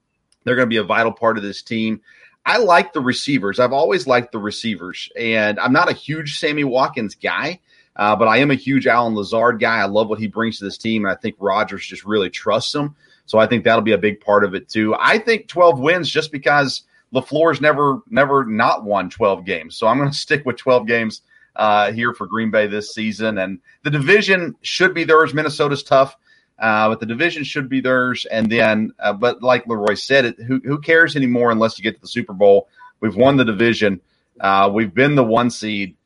they're 0.43 0.55
going 0.55 0.67
to 0.67 0.73
be 0.73 0.77
a 0.77 0.83
vital 0.83 1.11
part 1.11 1.37
of 1.37 1.43
this 1.43 1.61
team. 1.61 2.01
I 2.45 2.57
like 2.57 2.93
the 2.93 3.01
receivers. 3.01 3.59
I've 3.59 3.73
always 3.73 4.05
liked 4.05 4.31
the 4.31 4.39
receivers, 4.39 5.09
and 5.17 5.59
I'm 5.59 5.73
not 5.73 5.89
a 5.89 5.93
huge 5.93 6.39
Sammy 6.39 6.63
Watkins 6.63 7.15
guy, 7.15 7.59
uh, 7.95 8.15
but 8.15 8.27
I 8.27 8.37
am 8.37 8.51
a 8.51 8.55
huge 8.55 8.85
Allen 8.85 9.15
Lazard 9.15 9.59
guy. 9.59 9.77
I 9.77 9.85
love 9.85 10.09
what 10.09 10.19
he 10.19 10.27
brings 10.27 10.57
to 10.59 10.65
this 10.65 10.77
team, 10.77 11.05
and 11.05 11.11
I 11.11 11.15
think 11.15 11.35
Rodgers 11.39 11.85
just 11.85 12.03
really 12.03 12.29
trusts 12.29 12.75
him. 12.75 12.95
So 13.25 13.39
I 13.39 13.47
think 13.47 13.63
that'll 13.63 13.81
be 13.81 13.93
a 13.93 13.97
big 13.97 14.19
part 14.19 14.43
of 14.43 14.53
it 14.53 14.67
too. 14.67 14.95
I 14.99 15.17
think 15.17 15.47
12 15.47 15.79
wins 15.79 16.09
just 16.09 16.31
because 16.31 16.83
LaFleur's 17.13 17.61
never 17.61 18.01
never 18.09 18.45
not 18.45 18.83
won 18.83 19.09
12 19.09 19.45
games. 19.45 19.77
So 19.77 19.87
I'm 19.87 19.97
going 19.97 20.09
to 20.11 20.17
stick 20.17 20.45
with 20.45 20.57
12 20.57 20.87
games 20.87 21.21
uh, 21.55 21.91
here 21.91 22.13
for 22.13 22.27
Green 22.27 22.51
Bay 22.51 22.67
this 22.67 22.93
season, 22.93 23.37
and 23.37 23.59
the 23.83 23.89
division 23.89 24.55
should 24.61 24.93
be 24.93 25.03
theirs. 25.03 25.33
Minnesota's 25.33 25.83
tough. 25.83 26.17
Uh, 26.63 26.87
but 26.87 27.01
the 27.01 27.05
division 27.05 27.43
should 27.43 27.67
be 27.67 27.81
theirs. 27.81 28.25
And 28.31 28.49
then, 28.49 28.93
uh, 28.97 29.11
but 29.11 29.43
like 29.43 29.67
Leroy 29.67 29.95
said, 29.95 30.23
it, 30.23 30.39
who, 30.39 30.61
who 30.63 30.79
cares 30.79 31.17
anymore 31.17 31.51
unless 31.51 31.77
you 31.77 31.83
get 31.83 31.95
to 31.95 31.99
the 32.01 32.07
Super 32.07 32.31
Bowl? 32.31 32.69
We've 33.01 33.17
won 33.17 33.35
the 33.35 33.43
division. 33.43 33.99
Uh, 34.39 34.71
we've 34.73 34.93
been 34.93 35.15
the 35.15 35.25
one 35.25 35.49
seed. 35.49 35.97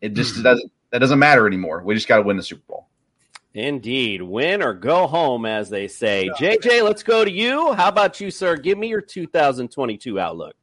It 0.00 0.14
just 0.14 0.42
doesn't 0.42 0.72
that 0.90 1.00
doesn't 1.00 1.18
matter 1.18 1.46
anymore. 1.46 1.82
We 1.84 1.94
just 1.94 2.08
got 2.08 2.16
to 2.16 2.22
win 2.22 2.38
the 2.38 2.42
Super 2.42 2.62
Bowl. 2.66 2.86
Indeed. 3.52 4.22
Win 4.22 4.62
or 4.62 4.72
go 4.72 5.06
home, 5.06 5.44
as 5.44 5.68
they 5.68 5.86
say. 5.86 6.30
JJ, 6.38 6.82
let's 6.82 7.02
go 7.02 7.22
to 7.22 7.30
you. 7.30 7.74
How 7.74 7.88
about 7.88 8.18
you, 8.18 8.30
sir? 8.30 8.56
Give 8.56 8.78
me 8.78 8.88
your 8.88 9.02
2022 9.02 10.18
outlook. 10.18 10.56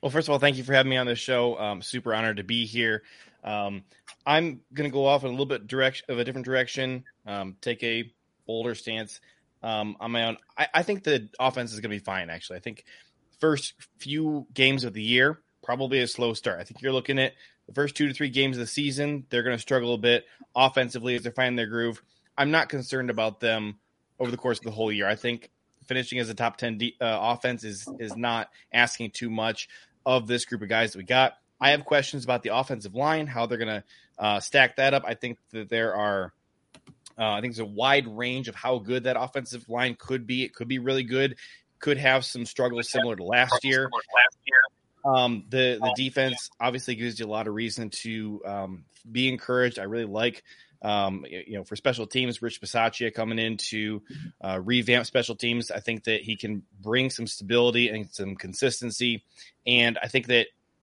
Well, 0.00 0.10
first 0.10 0.28
of 0.28 0.32
all, 0.32 0.38
thank 0.38 0.58
you 0.58 0.62
for 0.62 0.74
having 0.74 0.90
me 0.90 0.96
on 0.96 1.06
this 1.06 1.18
show. 1.18 1.58
Um, 1.58 1.82
super 1.82 2.14
honored 2.14 2.36
to 2.36 2.44
be 2.44 2.66
here. 2.66 3.02
Um, 3.42 3.82
I'm 4.24 4.60
going 4.74 4.88
to 4.88 4.94
go 4.94 5.06
off 5.06 5.24
in 5.24 5.28
a 5.28 5.30
little 5.32 5.46
bit 5.46 5.66
direction 5.66 6.06
of 6.08 6.20
a 6.20 6.24
different 6.24 6.44
direction. 6.44 7.02
Um, 7.26 7.56
take 7.60 7.82
a 7.82 8.12
bolder 8.46 8.74
stance 8.74 9.20
um, 9.62 9.96
on 10.00 10.12
my 10.12 10.24
own. 10.24 10.36
I, 10.56 10.68
I 10.74 10.82
think 10.82 11.04
the 11.04 11.28
offense 11.38 11.72
is 11.72 11.80
going 11.80 11.90
to 11.90 11.96
be 11.96 12.04
fine. 12.04 12.30
Actually, 12.30 12.58
I 12.58 12.60
think 12.60 12.84
first 13.40 13.74
few 13.98 14.46
games 14.54 14.84
of 14.84 14.92
the 14.92 15.02
year 15.02 15.40
probably 15.62 16.00
a 16.00 16.06
slow 16.06 16.32
start. 16.32 16.60
I 16.60 16.64
think 16.64 16.80
you're 16.80 16.92
looking 16.92 17.18
at 17.18 17.32
the 17.66 17.74
first 17.74 17.96
two 17.96 18.06
to 18.06 18.14
three 18.14 18.30
games 18.30 18.56
of 18.56 18.60
the 18.60 18.66
season. 18.66 19.26
They're 19.30 19.42
going 19.42 19.56
to 19.56 19.60
struggle 19.60 19.94
a 19.94 19.98
bit 19.98 20.24
offensively 20.54 21.16
as 21.16 21.22
they're 21.22 21.32
finding 21.32 21.56
their 21.56 21.66
groove. 21.66 22.02
I'm 22.38 22.50
not 22.50 22.68
concerned 22.68 23.10
about 23.10 23.40
them 23.40 23.78
over 24.20 24.30
the 24.30 24.36
course 24.36 24.58
of 24.58 24.64
the 24.64 24.70
whole 24.70 24.92
year. 24.92 25.08
I 25.08 25.16
think 25.16 25.50
finishing 25.86 26.18
as 26.18 26.28
a 26.28 26.34
top 26.34 26.56
10 26.56 26.78
D, 26.78 26.96
uh, 27.00 27.18
offense 27.20 27.64
is 27.64 27.88
is 27.98 28.16
not 28.16 28.50
asking 28.72 29.10
too 29.10 29.30
much 29.30 29.68
of 30.04 30.26
this 30.26 30.44
group 30.44 30.62
of 30.62 30.68
guys 30.68 30.92
that 30.92 30.98
we 30.98 31.04
got. 31.04 31.34
I 31.60 31.70
have 31.70 31.84
questions 31.84 32.24
about 32.24 32.42
the 32.42 32.54
offensive 32.54 32.94
line, 32.94 33.26
how 33.26 33.46
they're 33.46 33.58
going 33.58 33.82
to 33.82 33.84
uh, 34.18 34.40
stack 34.40 34.76
that 34.76 34.94
up. 34.94 35.04
I 35.06 35.14
think 35.14 35.38
that 35.52 35.68
there 35.68 35.94
are, 35.94 36.32
uh, 37.18 37.32
I 37.32 37.40
think 37.40 37.54
there's 37.54 37.66
a 37.66 37.70
wide 37.70 38.06
range 38.06 38.48
of 38.48 38.54
how 38.54 38.78
good 38.78 39.04
that 39.04 39.16
offensive 39.18 39.68
line 39.68 39.96
could 39.98 40.26
be. 40.26 40.44
It 40.44 40.54
could 40.54 40.68
be 40.68 40.78
really 40.78 41.04
good, 41.04 41.36
could 41.78 41.98
have 41.98 42.24
some 42.24 42.44
struggles 42.44 42.90
similar 42.90 43.16
to 43.16 43.24
last 43.24 43.64
year. 43.64 43.90
Um, 45.04 45.44
the 45.48 45.78
the 45.80 45.92
defense 45.96 46.50
obviously 46.60 46.96
gives 46.96 47.20
you 47.20 47.26
a 47.26 47.28
lot 47.28 47.46
of 47.46 47.54
reason 47.54 47.90
to 47.90 48.42
um, 48.44 48.84
be 49.10 49.28
encouraged. 49.28 49.78
I 49.78 49.84
really 49.84 50.04
like 50.04 50.42
um, 50.82 51.24
you 51.28 51.54
know, 51.54 51.64
for 51.64 51.76
special 51.76 52.06
teams, 52.06 52.42
Rich 52.42 52.60
Bisaccia 52.60 53.12
coming 53.12 53.38
in 53.38 53.56
to 53.56 54.02
uh, 54.40 54.60
revamp 54.62 55.06
special 55.06 55.34
teams. 55.34 55.70
I 55.70 55.80
think 55.80 56.04
that 56.04 56.22
he 56.22 56.36
can 56.36 56.62
bring 56.80 57.10
some 57.10 57.26
stability 57.26 57.88
and 57.88 58.08
some 58.10 58.36
consistency. 58.36 59.24
And 59.66 59.98
I 60.02 60.08
think 60.08 60.26
that 60.28 60.48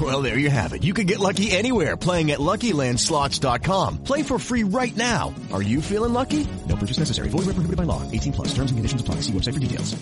Well, 0.00 0.22
there 0.22 0.38
you 0.38 0.50
have 0.50 0.72
it. 0.72 0.82
You 0.82 0.92
can 0.92 1.06
get 1.06 1.20
lucky 1.20 1.52
anywhere 1.52 1.96
playing 1.96 2.32
at 2.32 2.40
LuckyLandSlots.com. 2.40 3.98
Play 3.98 4.24
for 4.24 4.40
free 4.40 4.64
right 4.64 4.96
now. 4.96 5.32
Are 5.52 5.62
you 5.62 5.80
feeling 5.80 6.12
lucky? 6.12 6.48
No 6.68 6.74
purchase 6.74 6.98
necessary. 6.98 7.28
Void 7.28 7.46
where 7.46 7.54
prohibited 7.54 7.76
by 7.76 7.84
law. 7.84 8.02
18 8.10 8.32
plus. 8.32 8.48
Terms 8.48 8.72
and 8.72 8.78
conditions 8.78 9.00
apply. 9.00 9.16
See 9.16 9.32
website 9.32 9.54
for 9.54 9.60
details. 9.60 9.94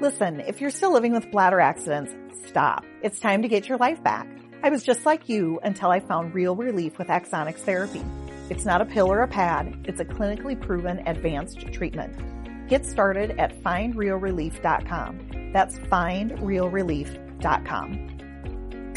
Listen, 0.00 0.40
if 0.40 0.62
you're 0.62 0.70
still 0.70 0.92
living 0.92 1.12
with 1.12 1.30
bladder 1.30 1.60
accidents, 1.60 2.12
stop. 2.48 2.84
It's 3.02 3.20
time 3.20 3.42
to 3.42 3.48
get 3.48 3.68
your 3.68 3.78
life 3.78 4.02
back. 4.02 4.26
I 4.62 4.70
was 4.70 4.82
just 4.82 5.06
like 5.06 5.28
you 5.28 5.60
until 5.62 5.90
I 5.90 6.00
found 6.00 6.34
real 6.34 6.56
relief 6.56 6.98
with 6.98 7.06
Axonics 7.08 7.58
therapy. 7.58 8.02
It's 8.48 8.64
not 8.64 8.80
a 8.80 8.86
pill 8.86 9.12
or 9.12 9.20
a 9.20 9.28
pad. 9.28 9.84
It's 9.84 10.00
a 10.00 10.04
clinically 10.04 10.60
proven 10.60 11.06
advanced 11.06 11.72
treatment. 11.72 12.68
Get 12.68 12.84
started 12.86 13.38
at 13.38 13.62
findrealrelief.com. 13.62 15.50
That's 15.52 15.78
findrealrelief.com. 15.78 18.09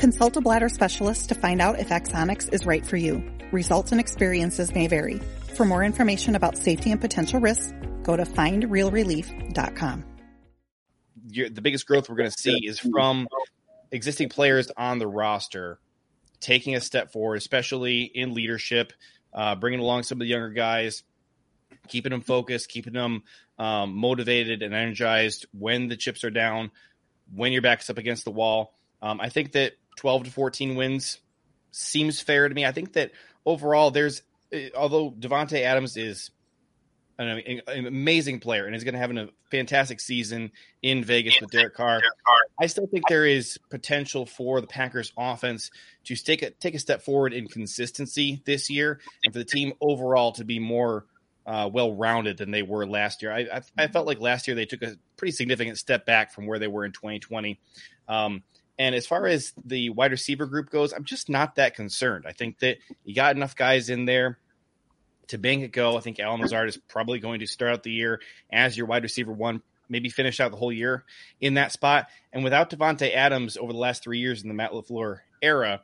Consult 0.04 0.36
a 0.36 0.42
bladder 0.42 0.68
specialist 0.68 1.30
to 1.30 1.36
find 1.36 1.62
out 1.62 1.80
if 1.80 1.88
Axonics 1.88 2.52
is 2.52 2.66
right 2.66 2.86
for 2.86 2.98
you. 2.98 3.24
Results 3.54 3.94
and 3.94 4.02
experiences 4.02 4.76
may 4.76 4.86
vary. 4.86 5.22
For 5.56 5.66
more 5.66 5.82
information 5.82 6.36
about 6.36 6.58
safety 6.58 6.92
and 6.92 7.00
potential 7.00 7.39
risks, 7.39 7.74
go 8.04 8.18
to 8.18 8.24
findrealrelief.com. 8.24 10.04
You're, 11.30 11.50
the 11.50 11.62
biggest 11.62 11.88
growth 11.88 12.10
we're 12.10 12.18
going 12.18 12.30
to 12.30 12.38
see 12.38 12.68
is 12.68 12.80
from 12.80 13.30
existing 13.94 14.28
players 14.28 14.70
on 14.76 15.00
the 15.00 15.08
roster 15.08 15.80
taking 16.42 16.76
a 16.76 16.82
step 16.82 17.13
forward, 17.13 17.38
especially 17.38 18.02
in 18.02 18.34
leadership, 18.34 18.92
uh, 19.34 19.56
bringing 19.56 19.80
along 19.80 20.04
some 20.04 20.18
of 20.18 20.20
the 20.20 20.28
younger 20.28 20.50
guys, 20.50 21.04
keeping 21.88 22.10
them 22.10 22.20
focused, 22.20 22.68
keeping 22.68 22.92
them 22.92 23.24
um, 23.58 23.96
motivated 23.96 24.63
and 24.63 24.74
energized 24.74 25.46
when 25.58 25.88
the 25.88 25.96
chips 25.96 26.26
are 26.26 26.30
down, 26.30 26.72
when 27.34 27.54
your 27.54 27.62
back's 27.62 27.89
up 27.89 27.98
against 27.98 28.26
the 28.26 28.32
wall. 28.32 28.74
Um, 29.02 29.22
I 29.22 29.30
think 29.30 29.54
that 29.54 29.76
12 29.97 30.25
to 30.25 30.32
14 30.32 30.75
wins 30.75 31.19
seems 31.71 32.21
fair 32.21 32.47
to 32.47 32.56
me. 32.56 32.65
I 32.65 32.71
think 32.71 32.93
that 32.93 33.12
overall, 33.45 33.91
there's 33.91 34.21
although 34.75 35.12
Davante 35.12 35.62
Adams 35.62 35.97
is 35.97 36.29
an, 37.17 37.62
an, 37.67 37.86
amazing 37.86 38.39
player 38.39 38.65
and 38.65 38.75
is 38.75 38.84
going 38.84 38.93
to 38.93 38.99
have 38.99 39.12
a 39.12 39.29
fantastic 39.51 39.99
season 39.99 40.51
in 40.82 41.03
Vegas 41.03 41.39
with 41.39 41.51
Derek 41.51 41.75
Carr. 41.75 42.01
I 42.60 42.67
still 42.67 42.88
think 42.88 43.08
there 43.08 43.25
is 43.25 43.60
potential 43.69 44.25
for 44.25 44.62
the 44.62 44.67
Packers 44.67 45.12
offense 45.17 45.71
to 46.06 46.15
take 46.15 46.41
a, 46.41 46.51
take 46.51 46.75
a 46.75 46.79
step 46.79 47.03
forward 47.03 47.34
in 47.34 47.47
consistency 47.47 48.41
this 48.45 48.69
year 48.69 48.99
and 49.23 49.34
for 49.34 49.39
the 49.39 49.45
team 49.45 49.73
overall 49.82 50.32
to 50.34 50.43
be 50.43 50.60
more 50.60 51.06
uh, 51.45 51.69
well 51.71 51.93
rounded 51.93 52.38
than 52.38 52.51
they 52.51 52.63
were 52.63 52.88
last 52.88 53.21
year. 53.21 53.32
I, 53.32 53.39
I, 53.39 53.62
I, 53.77 53.88
felt 53.88 54.08
like 54.08 54.21
last 54.21 54.47
year 54.47 54.56
they 54.56 54.65
took 54.65 54.82
a 54.82 54.95
pretty 55.17 55.34
significant 55.34 55.77
step 55.77 56.06
back 56.06 56.32
from 56.32 56.47
where 56.47 56.58
they 56.58 56.67
were 56.67 56.86
in 56.86 56.93
2020. 56.93 57.60
Um, 58.08 58.43
and 58.84 58.93
as 58.96 59.08
far 59.08 59.26
as 59.28 59.54
the 59.63 59.91
wide 59.91 60.12
receiver 60.12 60.46
group 60.46 60.69
goes, 60.69 60.91
I'm 60.91 61.06
just 61.06 61.30
not 61.30 61.56
that 61.56 61.74
concerned. 61.74 62.26
I 62.28 62.34
think 62.34 62.60
that 62.60 62.80
you 63.06 63.15
got 63.15 63.34
enough 63.34 63.56
guys 63.56 63.89
in 63.89 64.04
there 64.04 64.38
to 65.28 65.38
bank 65.38 65.63
it 65.63 65.72
go. 65.72 65.96
I 65.96 66.02
think 66.02 66.19
Allen 66.19 66.41
Lazard 66.41 66.67
is 66.67 66.76
probably 66.76 67.19
going 67.19 67.39
to 67.39 67.48
start 67.48 67.72
out 67.72 67.84
the 67.84 67.91
year 67.91 68.19
as 68.52 68.76
your 68.76 68.86
wide 68.86 69.04
receiver 69.04 69.32
one, 69.32 69.62
maybe 69.88 70.10
finish 70.10 70.41
out 70.41 70.52
the 70.52 70.58
whole 70.58 70.72
year 70.72 71.06
in 71.39 71.54
that 71.54 71.72
spot. 71.72 72.08
And 72.34 72.43
without 72.43 72.69
Davante 72.69 73.15
Adams 73.15 73.56
over 73.56 73.72
the 73.72 73.80
last 73.80 74.04
three 74.04 74.19
years 74.19 74.41
in 74.41 74.50
the 74.50 74.54
Matt 74.54 74.72
LaFleur 74.72 75.19
era, 75.41 75.82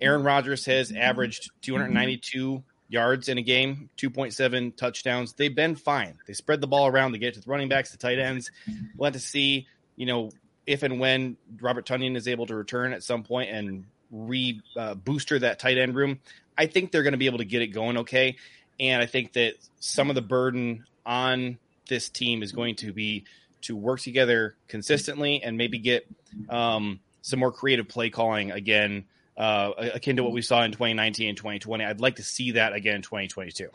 Aaron 0.00 0.24
Rodgers 0.24 0.64
has 0.64 0.90
averaged 0.90 1.52
292 1.62 2.64
yards 2.88 3.28
in 3.28 3.38
a 3.38 3.42
game, 3.42 3.90
2.7 3.96 4.76
touchdowns. 4.76 5.34
They've 5.34 5.54
been 5.54 5.76
fine. 5.76 6.18
They 6.26 6.32
spread 6.32 6.60
the 6.60 6.66
ball 6.66 6.88
around. 6.88 7.12
They 7.12 7.18
get 7.18 7.34
to 7.34 7.40
the 7.40 7.48
running 7.48 7.68
backs, 7.68 7.92
the 7.92 7.96
tight 7.96 8.18
ends. 8.18 8.50
We'll 8.96 9.06
have 9.06 9.14
to 9.14 9.20
see, 9.20 9.68
you 9.94 10.06
know, 10.06 10.32
if 10.66 10.82
and 10.82 11.00
when 11.00 11.36
Robert 11.60 11.86
Tonyan 11.86 12.16
is 12.16 12.28
able 12.28 12.46
to 12.46 12.54
return 12.54 12.92
at 12.92 13.02
some 13.02 13.22
point 13.22 13.50
and 13.50 13.84
re 14.10 14.60
uh, 14.76 14.94
booster 14.94 15.38
that 15.38 15.58
tight 15.58 15.78
end 15.78 15.94
room. 15.94 16.20
I 16.56 16.66
think 16.66 16.92
they're 16.92 17.02
going 17.02 17.12
to 17.12 17.18
be 17.18 17.26
able 17.26 17.38
to 17.38 17.44
get 17.44 17.62
it 17.62 17.68
going 17.68 17.98
okay. 17.98 18.36
And 18.78 19.02
I 19.02 19.06
think 19.06 19.32
that 19.34 19.54
some 19.78 20.08
of 20.08 20.14
the 20.14 20.22
burden 20.22 20.84
on 21.06 21.58
this 21.88 22.08
team 22.08 22.42
is 22.42 22.52
going 22.52 22.76
to 22.76 22.92
be 22.92 23.24
to 23.62 23.76
work 23.76 24.00
together 24.00 24.54
consistently 24.68 25.42
and 25.42 25.56
maybe 25.56 25.78
get 25.78 26.06
um, 26.48 27.00
some 27.22 27.38
more 27.38 27.52
creative 27.52 27.88
play 27.88 28.10
calling 28.10 28.50
again, 28.50 29.04
uh, 29.36 29.72
akin 29.76 30.16
to 30.16 30.22
what 30.22 30.32
we 30.32 30.42
saw 30.42 30.62
in 30.62 30.72
2019 30.72 31.28
and 31.28 31.36
2020. 31.36 31.84
I'd 31.84 32.00
like 32.00 32.16
to 32.16 32.22
see 32.22 32.52
that 32.52 32.72
again 32.72 32.96
in 32.96 33.02
2022. 33.02 33.68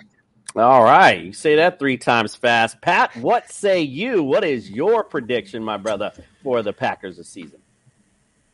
All 0.56 0.84
right. 0.84 1.22
You 1.22 1.34
say 1.34 1.56
that 1.56 1.80
three 1.80 1.98
times 1.98 2.36
fast. 2.36 2.80
Pat, 2.82 3.16
what 3.18 3.52
say 3.52 3.82
you? 3.82 4.24
What 4.24 4.44
is 4.44 4.70
your 4.70 5.04
prediction, 5.04 5.64
my 5.64 5.78
brother, 5.78 6.12
for 6.44 6.62
the 6.62 6.74
Packers 6.74 7.18
this 7.18 7.28
season? 7.28 7.60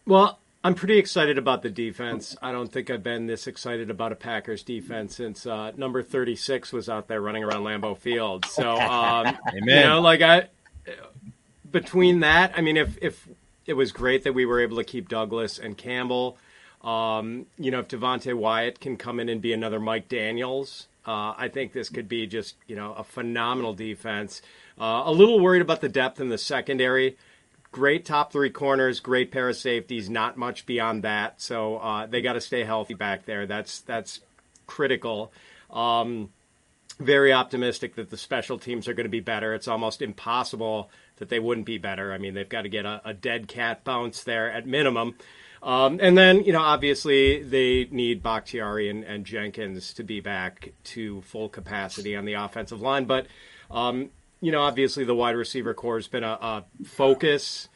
Well, 0.07 0.39
I'm 0.63 0.75
pretty 0.75 0.97
excited 0.97 1.37
about 1.37 1.63
the 1.63 1.69
defense. 1.69 2.35
I 2.41 2.51
don't 2.51 2.71
think 2.71 2.89
I've 2.89 3.03
been 3.03 3.27
this 3.27 3.47
excited 3.47 3.89
about 3.89 4.11
a 4.11 4.15
Packers 4.15 4.63
defense 4.63 5.15
since 5.15 5.45
uh, 5.45 5.71
number 5.75 6.03
36 6.03 6.71
was 6.71 6.89
out 6.89 7.07
there 7.07 7.21
running 7.21 7.43
around 7.43 7.63
Lambeau 7.63 7.97
Field. 7.97 8.45
So, 8.45 8.69
um, 8.79 9.37
Amen. 9.47 9.63
you 9.65 9.75
know, 9.75 10.01
like 10.01 10.21
I, 10.21 10.49
between 11.71 12.19
that, 12.19 12.53
I 12.55 12.61
mean, 12.61 12.77
if 12.77 12.97
if 13.01 13.27
it 13.65 13.73
was 13.73 13.91
great 13.91 14.23
that 14.23 14.33
we 14.33 14.45
were 14.45 14.59
able 14.59 14.77
to 14.77 14.83
keep 14.83 15.09
Douglas 15.09 15.57
and 15.57 15.77
Campbell, 15.77 16.37
um, 16.83 17.45
you 17.57 17.71
know, 17.71 17.79
if 17.79 17.87
Devonte 17.87 18.33
Wyatt 18.33 18.79
can 18.79 18.97
come 18.97 19.19
in 19.19 19.29
and 19.29 19.41
be 19.41 19.53
another 19.53 19.79
Mike 19.79 20.09
Daniels, 20.09 20.87
uh, 21.05 21.33
I 21.37 21.49
think 21.51 21.73
this 21.73 21.89
could 21.89 22.07
be 22.07 22.27
just 22.27 22.55
you 22.67 22.75
know 22.75 22.93
a 22.93 23.03
phenomenal 23.03 23.73
defense. 23.73 24.41
Uh, 24.79 25.03
a 25.05 25.11
little 25.11 25.39
worried 25.39 25.61
about 25.61 25.81
the 25.81 25.89
depth 25.89 26.19
in 26.19 26.29
the 26.29 26.37
secondary 26.37 27.17
great 27.71 28.05
top 28.05 28.31
three 28.31 28.49
corners, 28.49 28.99
great 28.99 29.31
pair 29.31 29.49
of 29.49 29.55
safeties, 29.55 30.09
not 30.09 30.37
much 30.37 30.65
beyond 30.65 31.03
that. 31.03 31.41
So 31.41 31.77
uh, 31.77 32.05
they 32.05 32.21
got 32.21 32.33
to 32.33 32.41
stay 32.41 32.63
healthy 32.63 32.93
back 32.93 33.25
there. 33.25 33.45
That's 33.45 33.81
that's 33.81 34.19
critical. 34.67 35.31
Um, 35.69 36.29
very 36.99 37.33
optimistic 37.33 37.95
that 37.95 38.09
the 38.09 38.17
special 38.17 38.59
teams 38.59 38.87
are 38.87 38.93
going 38.93 39.05
to 39.05 39.09
be 39.09 39.21
better. 39.21 39.53
It's 39.53 39.67
almost 39.67 40.01
impossible 40.01 40.91
that 41.17 41.29
they 41.29 41.39
wouldn't 41.39 41.65
be 41.65 41.77
better. 41.77 42.13
I 42.13 42.17
mean, 42.17 42.33
they've 42.33 42.47
got 42.47 42.63
to 42.63 42.69
get 42.69 42.85
a, 42.85 43.01
a 43.03 43.13
dead 43.13 43.47
cat 43.47 43.83
bounce 43.83 44.23
there 44.23 44.51
at 44.51 44.67
minimum. 44.67 45.15
Um, 45.63 45.99
and 46.01 46.17
then, 46.17 46.43
you 46.43 46.53
know, 46.53 46.61
obviously 46.61 47.43
they 47.43 47.87
need 47.91 48.23
Bakhtiari 48.23 48.89
and, 48.89 49.03
and, 49.03 49.25
Jenkins 49.25 49.93
to 49.93 50.03
be 50.03 50.19
back 50.19 50.73
to 50.85 51.21
full 51.21 51.49
capacity 51.49 52.15
on 52.15 52.25
the 52.25 52.33
offensive 52.33 52.81
line. 52.81 53.05
But 53.05 53.27
um, 53.69 54.09
you 54.41 54.51
know, 54.51 54.61
obviously 54.61 55.03
the 55.03 55.15
wide 55.15 55.35
receiver 55.35 55.73
corps 55.73 55.97
has 55.97 56.07
been 56.07 56.23
a, 56.23 56.31
a 56.31 56.65
focus. 56.83 57.69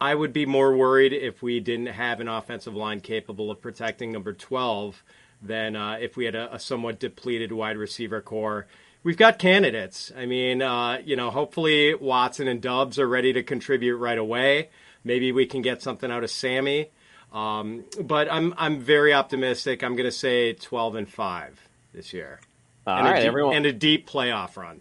I 0.00 0.14
would 0.14 0.32
be 0.32 0.44
more 0.44 0.76
worried 0.76 1.14
if 1.14 1.42
we 1.42 1.60
didn't 1.60 1.86
have 1.86 2.20
an 2.20 2.28
offensive 2.28 2.74
line 2.74 3.00
capable 3.00 3.50
of 3.50 3.62
protecting 3.62 4.12
number 4.12 4.34
12 4.34 5.02
than 5.40 5.76
uh, 5.76 5.96
if 6.00 6.16
we 6.16 6.26
had 6.26 6.34
a, 6.34 6.54
a, 6.54 6.58
somewhat 6.58 6.98
depleted 6.98 7.52
wide 7.52 7.76
receiver 7.76 8.20
corps. 8.20 8.66
We've 9.02 9.16
got 9.16 9.38
candidates. 9.38 10.12
I 10.16 10.26
mean, 10.26 10.62
uh, 10.62 11.00
you 11.04 11.16
know, 11.16 11.30
hopefully 11.30 11.94
Watson 11.94 12.48
and 12.48 12.60
Doubs 12.60 12.98
are 12.98 13.08
ready 13.08 13.32
to 13.32 13.42
contribute 13.42 13.96
right 13.96 14.18
away. 14.18 14.70
Maybe 15.04 15.32
we 15.32 15.46
can 15.46 15.62
get 15.62 15.82
something 15.82 16.10
out 16.10 16.24
of 16.24 16.30
Sammy. 16.30 16.90
Um, 17.34 17.84
but 18.00 18.30
I'm 18.30 18.54
I'm 18.56 18.78
very 18.78 19.12
optimistic. 19.12 19.82
I'm 19.82 19.96
going 19.96 20.08
to 20.08 20.12
say 20.12 20.52
12 20.52 20.94
and 20.94 21.08
five 21.08 21.60
this 21.92 22.12
year. 22.12 22.40
All 22.86 22.96
and 22.96 23.06
right, 23.06 23.16
a 23.16 23.20
deep, 23.20 23.28
everyone. 23.28 23.56
and 23.56 23.66
a 23.66 23.72
deep 23.72 24.08
playoff 24.08 24.56
run. 24.56 24.80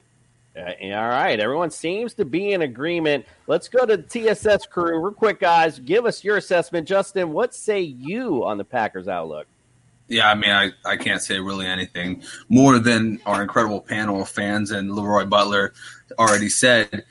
Uh, 0.55 0.71
all 0.95 1.09
right, 1.09 1.39
everyone 1.39 1.71
seems 1.71 2.13
to 2.13 2.25
be 2.25 2.51
in 2.51 2.61
agreement. 2.61 3.25
Let's 3.47 3.67
go 3.67 3.87
to 3.87 3.97
the 3.97 4.03
TSS 4.03 4.67
crew 4.67 4.99
real 4.99 5.11
quick, 5.13 5.39
guys. 5.39 5.79
Give 5.79 6.05
us 6.05 6.23
your 6.23 6.37
assessment, 6.37 6.87
Justin. 6.87 7.33
What 7.33 7.55
say 7.55 7.81
you 7.81 8.45
on 8.45 8.59
the 8.59 8.63
Packers' 8.63 9.07
outlook? 9.07 9.47
Yeah, 10.09 10.29
I 10.29 10.35
mean, 10.35 10.51
I, 10.51 10.71
I 10.85 10.95
can't 10.97 11.21
say 11.21 11.39
really 11.39 11.65
anything 11.65 12.21
more 12.49 12.77
than 12.77 13.19
our 13.25 13.41
incredible 13.41 13.81
panel 13.81 14.21
of 14.21 14.29
fans 14.29 14.69
and 14.69 14.91
Leroy 14.91 15.25
Butler 15.25 15.73
already 16.19 16.49
said. 16.49 17.03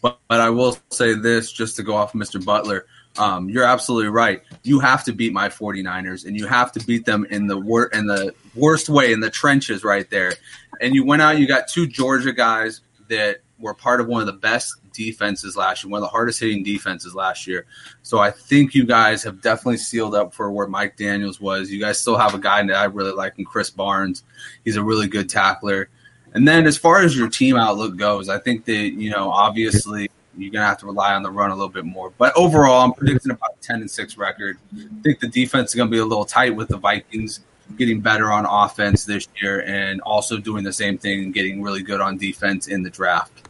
But, 0.00 0.20
but 0.28 0.40
I 0.40 0.50
will 0.50 0.78
say 0.90 1.14
this 1.14 1.50
just 1.50 1.74
to 1.76 1.82
go 1.82 1.96
off 1.96 2.12
Mr. 2.12 2.44
Butler. 2.44 2.86
Um, 3.16 3.48
you're 3.48 3.64
absolutely 3.64 4.10
right. 4.10 4.42
You 4.64 4.80
have 4.80 5.04
to 5.04 5.12
beat 5.12 5.32
my 5.32 5.48
49ers, 5.48 6.26
and 6.26 6.36
you 6.36 6.46
have 6.46 6.72
to 6.72 6.84
beat 6.84 7.04
them 7.04 7.26
in 7.30 7.46
the 7.46 7.58
wor- 7.58 7.86
in 7.86 8.06
the 8.06 8.34
worst 8.54 8.88
way 8.88 9.12
in 9.12 9.20
the 9.20 9.30
trenches 9.30 9.84
right 9.84 10.08
there. 10.10 10.32
And 10.80 10.94
you 10.94 11.04
went 11.04 11.22
out, 11.22 11.38
you 11.38 11.46
got 11.46 11.68
two 11.68 11.86
Georgia 11.86 12.32
guys 12.32 12.80
that 13.08 13.38
were 13.58 13.74
part 13.74 14.00
of 14.00 14.08
one 14.08 14.20
of 14.20 14.26
the 14.26 14.32
best 14.32 14.74
defenses 14.92 15.56
last 15.56 15.84
year, 15.84 15.90
one 15.90 15.98
of 15.98 16.02
the 16.02 16.08
hardest 16.08 16.40
hitting 16.40 16.62
defenses 16.62 17.14
last 17.14 17.46
year. 17.46 17.66
So 18.02 18.18
I 18.18 18.30
think 18.30 18.74
you 18.74 18.84
guys 18.84 19.22
have 19.24 19.40
definitely 19.40 19.78
sealed 19.78 20.14
up 20.14 20.32
for 20.32 20.50
where 20.50 20.66
Mike 20.66 20.96
Daniels 20.96 21.40
was. 21.40 21.70
You 21.70 21.80
guys 21.80 22.00
still 22.00 22.16
have 22.16 22.34
a 22.34 22.38
guy 22.38 22.62
that 22.62 22.76
I 22.76 22.84
really 22.84 23.12
like 23.12 23.38
in 23.38 23.44
Krys 23.44 23.74
Barnes. 23.74 24.22
He's 24.64 24.76
a 24.76 24.82
really 24.82 25.08
good 25.08 25.28
tackler. 25.28 25.88
And 26.32 26.48
then 26.48 26.66
as 26.66 26.76
far 26.76 27.02
as 27.02 27.16
your 27.16 27.28
team 27.28 27.56
outlook 27.56 27.96
goes, 27.96 28.28
I 28.28 28.38
think 28.38 28.64
that, 28.64 28.92
you 28.94 29.10
know, 29.10 29.30
obviously 29.30 30.10
you're 30.36 30.52
gonna 30.52 30.66
have 30.66 30.78
to 30.78 30.86
rely 30.86 31.14
on 31.14 31.22
the 31.22 31.30
run 31.30 31.50
a 31.50 31.54
little 31.54 31.68
bit 31.68 31.84
more. 31.84 32.10
But 32.16 32.32
overall, 32.36 32.82
I'm 32.84 32.92
predicting 32.92 33.32
about 33.32 33.50
a 33.58 33.62
10 33.62 33.80
and 33.80 33.90
6 33.90 34.16
record. 34.16 34.58
I 34.76 34.86
think 35.02 35.20
the 35.20 35.28
defense 35.28 35.70
is 35.70 35.74
gonna 35.74 35.90
be 35.90 35.98
a 35.98 36.04
little 36.04 36.24
tight 36.24 36.54
with 36.56 36.68
the 36.68 36.76
Vikings 36.76 37.40
getting 37.78 38.00
better 38.00 38.30
on 38.30 38.44
offense 38.46 39.04
this 39.04 39.26
year 39.40 39.60
and 39.66 40.00
also 40.02 40.36
doing 40.38 40.64
the 40.64 40.72
same 40.72 40.98
thing 40.98 41.24
and 41.24 41.34
getting 41.34 41.62
really 41.62 41.82
good 41.82 42.00
on 42.00 42.18
defense 42.18 42.66
in 42.68 42.82
the 42.82 42.90
draft. 42.90 43.48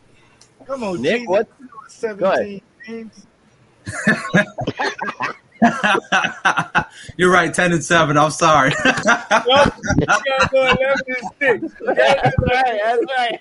Come 0.66 0.84
on, 0.84 1.02
Nick, 1.02 1.22
G, 1.22 1.26
what- 1.26 1.48
17 1.88 2.60
games. 2.86 3.26
You're 7.16 7.30
right, 7.32 7.52
10 7.52 7.72
and 7.72 7.82
7. 7.84 8.16
I'm 8.16 8.30
sorry. 8.30 8.70
Nope. 8.84 9.74
You 9.98 10.06
gotta 10.06 10.48
go 10.52 10.60
11 10.62 11.02
and 11.40 11.70
6. 11.70 11.74
That's 11.86 12.36
right. 12.38 13.00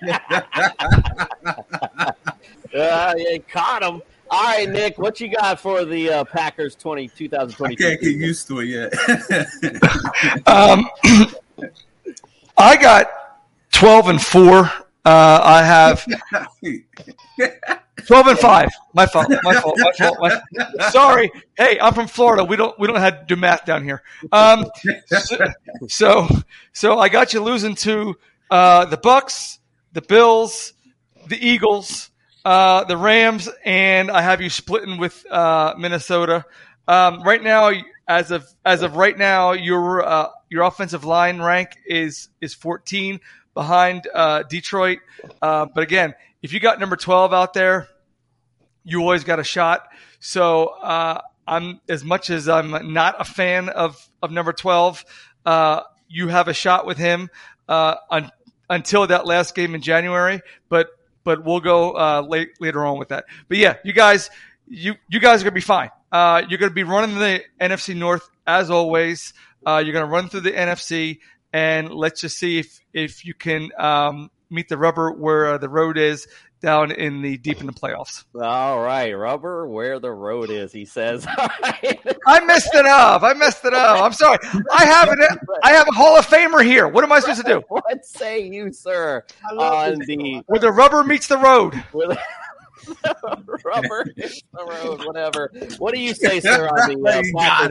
right. 1.92 2.14
uh, 2.74 3.14
you 3.16 3.40
caught 3.40 3.82
him. 3.82 4.02
All 4.30 4.42
right, 4.42 4.68
Nick, 4.68 4.98
what 4.98 5.20
you 5.20 5.28
got 5.28 5.60
for 5.60 5.84
the 5.84 6.10
uh, 6.10 6.24
Packers 6.24 6.74
20, 6.74 7.04
I 7.04 7.74
can't 7.74 8.00
get 8.00 8.02
used 8.02 8.48
to 8.48 8.60
it 8.60 8.66
yet. 8.66 8.92
Um, 10.46 10.88
I 12.56 12.76
got 12.76 13.10
12 13.72 14.08
and 14.08 14.22
4. 14.22 14.58
Uh, 14.58 14.70
I 15.04 15.62
have 15.62 16.06
12 18.06 18.26
and 18.26 18.38
5. 18.38 18.68
My 18.94 19.06
fault. 19.06 19.28
My 19.42 19.60
fault. 19.60 19.78
My 19.78 19.92
fault. 19.92 20.18
My, 20.20 20.90
sorry. 20.90 21.30
Hey, 21.56 21.78
I'm 21.80 21.92
from 21.92 22.06
Florida. 22.06 22.44
We 22.44 22.56
don't 22.56 22.78
we 22.78 22.86
don't 22.86 22.96
have 22.96 23.20
to 23.20 23.26
do 23.26 23.36
math 23.36 23.64
down 23.64 23.84
here. 23.84 24.02
Um, 24.32 24.64
so, 25.08 25.36
so 25.88 26.28
so 26.72 26.98
I 26.98 27.08
got 27.08 27.34
you 27.34 27.42
losing 27.42 27.74
to 27.76 28.16
uh, 28.50 28.86
the 28.86 28.96
Bucks, 28.96 29.58
the 29.92 30.02
Bills, 30.02 30.72
the 31.28 31.36
Eagles, 31.36 32.10
uh, 32.44 32.84
the 32.84 32.96
Rams, 32.96 33.48
and 33.64 34.10
I 34.10 34.22
have 34.22 34.40
you 34.40 34.50
splitting 34.50 34.98
with 34.98 35.24
uh, 35.30 35.74
Minnesota. 35.78 36.44
Um, 36.86 37.22
right 37.22 37.42
now, 37.42 37.72
as 38.06 38.30
of 38.30 38.46
as 38.64 38.82
of 38.82 38.96
right 38.96 39.16
now, 39.16 39.52
your 39.52 40.04
uh, 40.04 40.28
your 40.50 40.64
offensive 40.64 41.04
line 41.04 41.40
rank 41.40 41.70
is 41.86 42.28
is 42.40 42.54
14 42.54 43.20
behind 43.54 44.06
uh, 44.12 44.42
Detroit. 44.42 44.98
Uh, 45.40 45.66
but 45.74 45.82
again, 45.82 46.14
if 46.42 46.52
you 46.52 46.60
got 46.60 46.78
number 46.80 46.96
12 46.96 47.32
out 47.32 47.54
there, 47.54 47.88
you 48.84 49.00
always 49.00 49.24
got 49.24 49.38
a 49.38 49.44
shot. 49.44 49.88
So 50.20 50.66
uh, 50.66 51.20
I'm 51.46 51.80
as 51.88 52.04
much 52.04 52.28
as 52.30 52.48
I'm 52.48 52.92
not 52.92 53.20
a 53.20 53.24
fan 53.24 53.70
of 53.70 53.96
of 54.22 54.30
number 54.30 54.52
12, 54.52 55.04
uh, 55.46 55.80
you 56.08 56.28
have 56.28 56.48
a 56.48 56.54
shot 56.54 56.84
with 56.84 56.98
him 56.98 57.30
uh, 57.68 57.96
un- 58.10 58.30
until 58.68 59.06
that 59.06 59.26
last 59.26 59.54
game 59.54 59.74
in 59.74 59.80
January. 59.80 60.42
But 60.68 60.88
but 61.24 61.44
we'll 61.44 61.60
go 61.60 61.92
uh, 61.92 62.24
late, 62.26 62.50
later 62.60 62.84
on 62.84 62.98
with 62.98 63.08
that. 63.08 63.24
But 63.48 63.58
yeah, 63.58 63.76
you 63.84 63.92
guys, 63.92 64.30
you 64.66 64.94
you 65.08 65.20
guys 65.20 65.40
are 65.40 65.44
gonna 65.44 65.54
be 65.54 65.60
fine. 65.60 65.90
Uh, 66.12 66.42
you're 66.48 66.58
gonna 66.58 66.72
be 66.72 66.84
running 66.84 67.18
the 67.18 67.42
NFC 67.60 67.96
North 67.96 68.28
as 68.46 68.70
always. 68.70 69.34
Uh, 69.66 69.82
you're 69.84 69.94
gonna 69.94 70.06
run 70.06 70.28
through 70.28 70.40
the 70.40 70.52
NFC, 70.52 71.18
and 71.52 71.90
let's 71.90 72.20
just 72.20 72.38
see 72.38 72.58
if 72.58 72.80
if 72.92 73.24
you 73.24 73.34
can 73.34 73.70
um, 73.78 74.30
meet 74.50 74.68
the 74.68 74.78
rubber 74.78 75.10
where 75.10 75.54
uh, 75.54 75.58
the 75.58 75.68
road 75.68 75.98
is 75.98 76.28
down 76.64 76.90
in 76.90 77.22
the 77.22 77.36
deep 77.36 77.60
in 77.60 77.66
the 77.66 77.72
playoffs. 77.72 78.24
All 78.34 78.80
right, 78.80 79.12
rubber 79.12 79.68
where 79.68 79.98
the 80.00 80.10
road 80.10 80.50
is, 80.50 80.72
he 80.72 80.84
says. 80.84 81.26
All 81.26 81.48
right. 81.62 82.00
I 82.26 82.44
messed 82.44 82.74
it 82.74 82.86
up. 82.86 83.22
I 83.22 83.34
messed 83.34 83.64
it 83.64 83.74
up. 83.74 84.00
I'm 84.00 84.12
sorry. 84.12 84.38
I 84.72 84.84
have 84.84 85.08
an 85.10 85.18
I 85.62 85.72
have 85.72 85.86
a 85.88 85.92
Hall 85.92 86.16
of 86.18 86.26
Famer 86.26 86.64
here. 86.64 86.88
What 86.88 87.04
am 87.04 87.12
I 87.12 87.20
supposed 87.20 87.44
to 87.44 87.52
do? 87.52 87.62
What 87.74 88.04
say 88.04 88.40
you, 88.40 88.72
sir, 88.72 89.24
on 89.58 89.98
the 90.06 90.42
Where 90.46 90.60
the 90.60 90.72
rubber 90.72 91.04
meets 91.04 91.26
the 91.26 91.38
road. 91.38 91.74
rubber 93.64 94.04
the 94.16 94.42
road, 94.66 95.04
whatever. 95.04 95.52
What 95.78 95.94
do 95.94 96.00
you 96.00 96.14
say, 96.14 96.40
sir, 96.40 96.66
on 96.66 97.02
the 97.02 97.32
uh, 97.36 97.68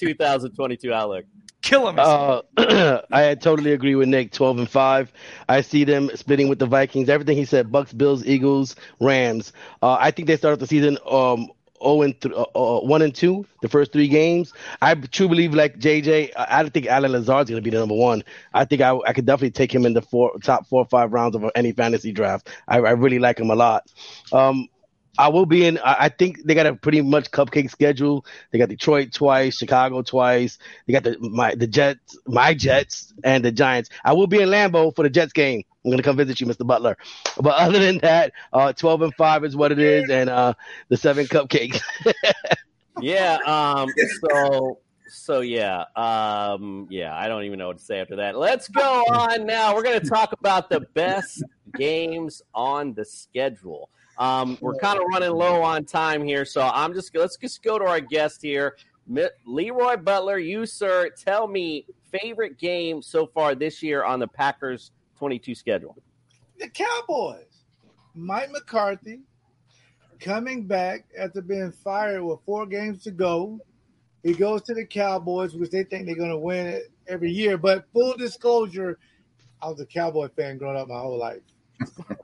2022 0.00 0.92
outlook? 0.92 1.24
Kill 1.66 1.88
him. 1.88 1.98
Uh, 1.98 2.42
I 3.12 3.34
totally 3.34 3.72
agree 3.72 3.94
with 3.94 4.08
Nick. 4.08 4.32
Twelve 4.32 4.58
and 4.58 4.68
five. 4.68 5.12
I 5.48 5.60
see 5.62 5.84
them 5.84 6.10
splitting 6.14 6.48
with 6.48 6.58
the 6.58 6.66
Vikings. 6.66 7.08
Everything 7.08 7.36
he 7.36 7.44
said: 7.44 7.72
Bucks, 7.72 7.92
Bills, 7.92 8.24
Eagles, 8.24 8.76
Rams. 9.00 9.52
Uh, 9.82 9.96
I 9.98 10.10
think 10.10 10.28
they 10.28 10.36
started 10.36 10.60
the 10.60 10.66
season 10.66 10.98
um 11.10 11.48
zero 11.82 12.02
and 12.02 12.20
th- 12.20 12.34
uh, 12.34 12.46
uh, 12.54 12.80
one 12.80 13.02
and 13.02 13.14
two. 13.14 13.46
The 13.62 13.68
first 13.68 13.92
three 13.92 14.08
games. 14.08 14.52
I 14.80 14.94
truly 14.94 15.28
believe, 15.28 15.54
like 15.54 15.78
JJ, 15.78 16.32
I, 16.36 16.58
I 16.58 16.62
don't 16.62 16.72
think 16.72 16.86
Allen 16.86 17.12
Lazard's 17.12 17.50
going 17.50 17.62
to 17.62 17.64
be 17.64 17.70
the 17.70 17.80
number 17.80 17.94
one. 17.96 18.22
I 18.54 18.64
think 18.64 18.82
I 18.82 18.96
I 19.06 19.12
could 19.12 19.26
definitely 19.26 19.50
take 19.52 19.74
him 19.74 19.86
in 19.86 19.94
the 19.94 20.02
four 20.02 20.32
top 20.42 20.66
four 20.66 20.82
or 20.82 20.86
five 20.86 21.12
rounds 21.12 21.34
of 21.36 21.44
any 21.54 21.72
fantasy 21.72 22.12
draft. 22.12 22.48
I, 22.68 22.78
I 22.78 22.90
really 22.92 23.18
like 23.18 23.40
him 23.40 23.50
a 23.50 23.56
lot. 23.56 23.84
Um, 24.32 24.68
I 25.18 25.28
will 25.28 25.46
be 25.46 25.66
in. 25.66 25.78
I 25.78 26.08
think 26.08 26.44
they 26.44 26.54
got 26.54 26.66
a 26.66 26.74
pretty 26.74 27.00
much 27.00 27.30
cupcake 27.30 27.70
schedule. 27.70 28.24
They 28.50 28.58
got 28.58 28.68
Detroit 28.68 29.12
twice, 29.12 29.56
Chicago 29.56 30.02
twice. 30.02 30.58
They 30.86 30.92
got 30.92 31.04
the 31.04 31.16
my 31.20 31.54
the 31.54 31.66
Jets, 31.66 32.18
my 32.26 32.54
Jets, 32.54 33.12
and 33.24 33.44
the 33.44 33.52
Giants. 33.52 33.90
I 34.04 34.12
will 34.12 34.26
be 34.26 34.40
in 34.40 34.48
Lambeau 34.48 34.94
for 34.94 35.02
the 35.02 35.10
Jets 35.10 35.32
game. 35.32 35.62
I'm 35.84 35.90
gonna 35.90 36.02
come 36.02 36.16
visit 36.16 36.40
you, 36.40 36.46
Mr. 36.46 36.66
Butler. 36.66 36.96
But 37.40 37.54
other 37.56 37.78
than 37.78 37.98
that, 37.98 38.32
uh, 38.52 38.72
12 38.72 39.02
and 39.02 39.14
five 39.14 39.44
is 39.44 39.56
what 39.56 39.72
it 39.72 39.78
is, 39.78 40.10
and 40.10 40.28
uh, 40.28 40.54
the 40.88 40.96
seven 40.96 41.26
cupcakes. 41.26 41.80
Yeah. 43.00 43.38
Um. 43.46 43.88
So. 44.30 44.78
So 45.08 45.40
yeah. 45.40 45.84
Um. 45.94 46.88
Yeah. 46.90 47.14
I 47.14 47.28
don't 47.28 47.44
even 47.44 47.58
know 47.58 47.68
what 47.68 47.78
to 47.78 47.84
say 47.84 48.00
after 48.00 48.16
that. 48.16 48.38
Let's 48.38 48.68
go 48.68 48.82
on 48.82 49.46
now. 49.46 49.74
We're 49.74 49.82
to 49.82 50.00
talk 50.00 50.32
about 50.32 50.68
the 50.68 50.80
best 50.80 51.44
games 51.74 52.42
on 52.54 52.94
the 52.94 53.04
schedule. 53.04 53.90
Um. 54.18 54.58
We're 54.60 54.76
kind 54.76 54.98
of 54.98 55.04
running 55.08 55.30
low 55.30 55.62
on 55.62 55.84
time 55.84 56.24
here, 56.24 56.44
so 56.44 56.62
I'm 56.62 56.94
just 56.94 57.14
let's 57.14 57.36
just 57.36 57.62
go 57.62 57.78
to 57.78 57.84
our 57.84 58.00
guest 58.00 58.40
here, 58.42 58.76
Mi- 59.06 59.28
Leroy 59.44 59.96
Butler. 59.96 60.38
You 60.38 60.66
sir, 60.66 61.10
tell 61.10 61.46
me 61.46 61.86
favorite 62.10 62.58
game 62.58 63.02
so 63.02 63.26
far 63.26 63.54
this 63.54 63.82
year 63.82 64.04
on 64.04 64.20
the 64.20 64.28
Packers 64.28 64.92
22 65.18 65.54
schedule. 65.54 65.96
The 66.58 66.68
Cowboys. 66.68 67.44
Mike 68.14 68.50
McCarthy 68.50 69.20
coming 70.20 70.66
back 70.66 71.04
after 71.18 71.42
being 71.42 71.70
fired 71.70 72.22
with 72.22 72.38
four 72.46 72.66
games 72.66 73.02
to 73.04 73.10
go. 73.10 73.60
He 74.22 74.32
goes 74.32 74.62
to 74.62 74.74
the 74.74 74.86
Cowboys, 74.86 75.54
which 75.54 75.70
they 75.70 75.84
think 75.84 76.06
they're 76.06 76.16
going 76.16 76.30
to 76.30 76.38
win 76.38 76.66
it 76.66 76.84
every 77.06 77.30
year. 77.30 77.58
But 77.58 77.86
full 77.92 78.16
disclosure, 78.16 78.98
I 79.60 79.68
was 79.68 79.80
a 79.80 79.86
Cowboy 79.86 80.28
fan 80.34 80.58
growing 80.58 80.78
up 80.78 80.88
my 80.88 80.98
whole 80.98 81.18
life. 81.18 81.42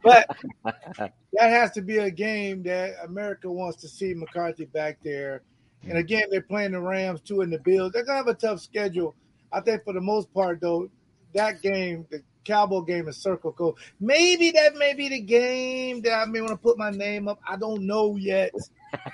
But 0.02 0.28
that 0.64 1.12
has 1.38 1.70
to 1.72 1.82
be 1.82 1.98
a 1.98 2.10
game 2.10 2.62
that 2.64 2.94
America 3.04 3.50
wants 3.50 3.80
to 3.82 3.88
see 3.88 4.14
McCarthy 4.14 4.66
back 4.66 4.98
there. 5.02 5.42
And 5.84 5.98
again, 5.98 6.24
they're 6.30 6.42
playing 6.42 6.72
the 6.72 6.80
Rams 6.80 7.20
too 7.20 7.40
in 7.40 7.50
the 7.50 7.58
Bills. 7.58 7.92
They're 7.92 8.04
gonna 8.04 8.18
have 8.18 8.28
a 8.28 8.34
tough 8.34 8.60
schedule. 8.60 9.14
I 9.52 9.60
think 9.60 9.84
for 9.84 9.92
the 9.92 10.00
most 10.00 10.32
part, 10.32 10.60
though, 10.60 10.88
that 11.34 11.60
game, 11.62 12.06
the 12.10 12.22
Cowboy 12.44 12.82
game 12.82 13.08
is 13.08 13.16
circle 13.16 13.52
code. 13.52 13.76
Maybe 14.00 14.50
that 14.52 14.74
may 14.76 14.94
be 14.94 15.08
the 15.08 15.20
game 15.20 16.00
that 16.02 16.12
I 16.12 16.24
may 16.24 16.40
want 16.40 16.52
to 16.52 16.56
put 16.56 16.78
my 16.78 16.90
name 16.90 17.28
up. 17.28 17.40
I 17.46 17.56
don't 17.56 17.86
know 17.86 18.16
yet. 18.16 18.52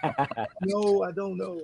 no, 0.62 1.03
I 1.03 1.12
don't 1.12 1.37
know. 1.37 1.61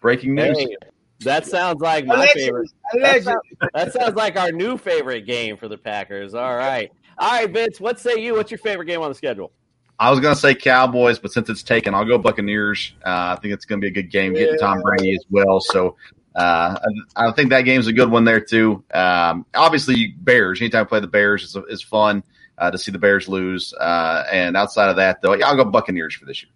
Breaking 0.00 0.34
news. 0.34 0.58
Hey, 0.58 0.76
that 1.20 1.46
sounds 1.46 1.80
like 1.80 2.06
my 2.06 2.14
Allegedly. 2.14 2.42
favorite. 2.44 2.70
That, 3.00 3.22
sounds, 3.24 3.40
that 3.74 3.92
sounds 3.92 4.14
like 4.14 4.36
our 4.36 4.52
new 4.52 4.76
favorite 4.76 5.26
game 5.26 5.56
for 5.56 5.68
the 5.68 5.78
Packers. 5.78 6.34
All 6.34 6.56
right. 6.56 6.92
All 7.18 7.30
right, 7.30 7.50
Vince, 7.50 7.80
what 7.80 7.98
say 7.98 8.16
you? 8.16 8.34
What's 8.34 8.50
your 8.50 8.58
favorite 8.58 8.86
game 8.86 9.00
on 9.00 9.08
the 9.08 9.14
schedule? 9.14 9.52
I 9.98 10.10
was 10.10 10.20
going 10.20 10.34
to 10.34 10.40
say 10.40 10.54
Cowboys, 10.54 11.18
but 11.18 11.32
since 11.32 11.48
it's 11.48 11.64
taken, 11.64 11.92
I'll 11.92 12.04
go 12.04 12.18
Buccaneers. 12.18 12.92
Uh, 13.04 13.34
I 13.36 13.38
think 13.42 13.52
it's 13.52 13.64
going 13.64 13.80
to 13.80 13.84
be 13.84 13.88
a 13.88 14.02
good 14.02 14.12
game, 14.12 14.32
getting 14.32 14.58
Tom 14.58 14.80
Brady 14.80 15.12
as 15.12 15.24
well. 15.28 15.58
So 15.58 15.96
uh, 16.36 16.78
I, 17.16 17.26
I 17.28 17.32
think 17.32 17.50
that 17.50 17.62
game's 17.62 17.88
a 17.88 17.92
good 17.92 18.08
one 18.08 18.24
there 18.24 18.40
too. 18.40 18.84
Um, 18.94 19.44
obviously, 19.54 20.14
Bears. 20.18 20.60
Anytime 20.60 20.82
I 20.82 20.84
play 20.84 21.00
the 21.00 21.08
Bears 21.08 21.42
is, 21.42 21.56
is 21.68 21.82
fun 21.82 22.22
uh, 22.58 22.70
to 22.70 22.78
see 22.78 22.92
the 22.92 22.98
Bears 22.98 23.28
lose. 23.28 23.74
Uh, 23.74 24.24
and 24.30 24.56
outside 24.56 24.88
of 24.88 24.96
that, 24.96 25.20
though, 25.20 25.34
yeah, 25.34 25.48
I'll 25.48 25.56
go 25.56 25.64
Buccaneers 25.64 26.14
for 26.14 26.26
this 26.26 26.44
year. 26.44 26.52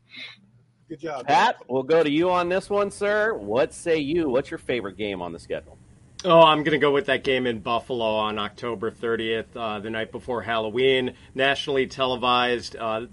Good 0.88 1.01
job. 1.01 1.27
Pat, 1.27 1.57
we'll 1.68 1.83
go 1.83 2.05
to 2.05 2.11
you 2.11 2.31
on 2.31 2.48
this 2.48 2.70
one, 2.70 2.92
sir. 2.92 3.35
What 3.35 3.75
say 3.75 3.98
you? 3.98 4.29
What's 4.29 4.53
your 4.53 4.59
favorite 4.59 4.96
game 4.96 5.20
on 5.20 5.33
the 5.33 5.38
schedule? 5.40 5.79
Oh, 6.25 6.41
I'm 6.41 6.59
going 6.59 6.73
to 6.73 6.79
go 6.79 6.93
with 6.93 7.07
that 7.07 7.25
game 7.25 7.47
in 7.47 7.59
Buffalo 7.59 8.05
on 8.15 8.39
October 8.39 8.93
30th, 8.93 9.57
uh, 9.57 9.81
the 9.81 9.91
night 9.91 10.13
before 10.13 10.41
Halloween. 10.41 11.15
Nationally 11.35 11.89
televised. 11.89 12.77
Uh, 12.77 13.07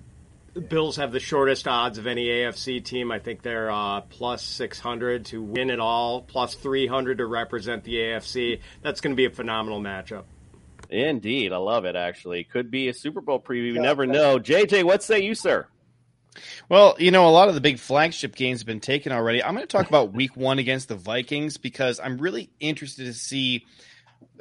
Bills 0.67 0.97
have 0.97 1.11
the 1.11 1.19
shortest 1.19 1.67
odds 1.67 1.97
of 1.97 2.05
any 2.05 2.27
AFC 2.27 2.83
team. 2.83 3.11
I 3.11 3.19
think 3.19 3.41
they're 3.41 3.71
uh, 3.71 4.01
plus 4.01 4.43
600 4.43 5.25
to 5.25 5.41
win 5.41 5.69
it 5.69 5.79
all, 5.79 6.21
plus 6.21 6.53
300 6.53 7.17
to 7.19 7.25
represent 7.25 7.83
the 7.83 7.95
AFC. 7.95 8.59
That's 8.81 9.01
going 9.01 9.11
to 9.11 9.17
be 9.17 9.25
a 9.25 9.31
phenomenal 9.31 9.79
matchup. 9.79 10.25
Indeed. 10.89 11.51
I 11.51 11.57
love 11.57 11.85
it, 11.85 11.95
actually. 11.95 12.43
Could 12.43 12.69
be 12.69 12.89
a 12.89 12.93
Super 12.93 13.21
Bowl 13.21 13.39
preview. 13.39 13.73
You 13.73 13.81
never 13.81 14.05
know. 14.05 14.37
JJ, 14.37 14.83
what 14.83 15.01
say 15.01 15.21
you, 15.21 15.33
sir? 15.33 15.67
Well, 16.69 16.95
you 16.99 17.11
know, 17.11 17.27
a 17.27 17.31
lot 17.31 17.49
of 17.49 17.55
the 17.55 17.61
big 17.61 17.79
flagship 17.79 18.35
games 18.35 18.59
have 18.59 18.67
been 18.67 18.79
taken 18.79 19.11
already. 19.11 19.43
I'm 19.43 19.55
going 19.55 19.65
to 19.65 19.71
talk 19.71 19.87
about 19.87 20.13
week 20.13 20.35
one 20.35 20.59
against 20.59 20.87
the 20.87 20.95
Vikings 20.95 21.57
because 21.57 21.99
I'm 21.99 22.17
really 22.17 22.49
interested 22.59 23.05
to 23.05 23.13
see 23.13 23.65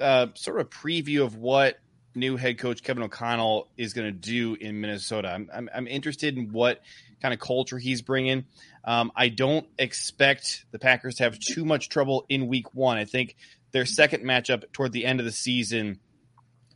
uh, 0.01 0.29
sort 0.35 0.61
of 0.61 0.67
a 0.67 0.69
preview 0.69 1.25
of 1.25 1.37
what 1.37 1.79
new 2.15 2.37
head 2.37 2.59
coach 2.59 2.83
Kevin 2.83 3.03
O'Connell 3.03 3.69
is 3.77 3.93
going 3.93 4.07
to 4.07 4.13
do 4.13 4.55
in 4.55 4.81
Minnesota. 4.81 5.29
I'm, 5.29 5.51
I'm, 5.53 5.71
I'm, 5.75 5.87
interested 5.87 6.37
in 6.37 6.53
what 6.53 6.81
kind 7.23 7.33
of 7.33 7.41
culture 7.41 7.79
he's 7.79 8.03
bringing. 8.03 8.45
Um, 8.85 9.13
I 9.15 9.29
don't 9.29 9.67
expect 9.79 10.65
the 10.71 10.79
Packers 10.79 11.17
to 11.17 11.25
have 11.25 11.39
too 11.39 11.65
much 11.65 11.89
trouble 11.89 12.27
in 12.29 12.49
week 12.49 12.75
one. 12.75 12.99
I 12.99 13.05
think 13.05 13.37
their 13.73 13.87
second 13.87 14.25
matchup 14.25 14.65
toward 14.73 14.93
the 14.93 15.05
end 15.05 15.21
of 15.21 15.27
the 15.27 15.33
season, 15.33 16.01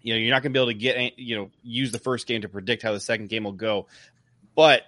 you 0.01 0.15
know, 0.15 0.21
you're 0.21 0.31
not 0.31 0.43
going 0.43 0.53
to 0.53 0.59
be 0.59 0.63
able 0.63 0.73
to 0.73 0.79
get, 0.79 1.19
you 1.19 1.37
know, 1.37 1.51
use 1.63 1.93
the 1.93 1.99
first 1.99 2.27
game 2.27 2.43
to 2.43 2.49
predict 2.49 2.83
how 2.83 2.93
the 2.93 3.01
second 3.01 3.29
game 3.29 3.45
will 3.45 3.53
go. 3.53 3.87
But 4.55 4.83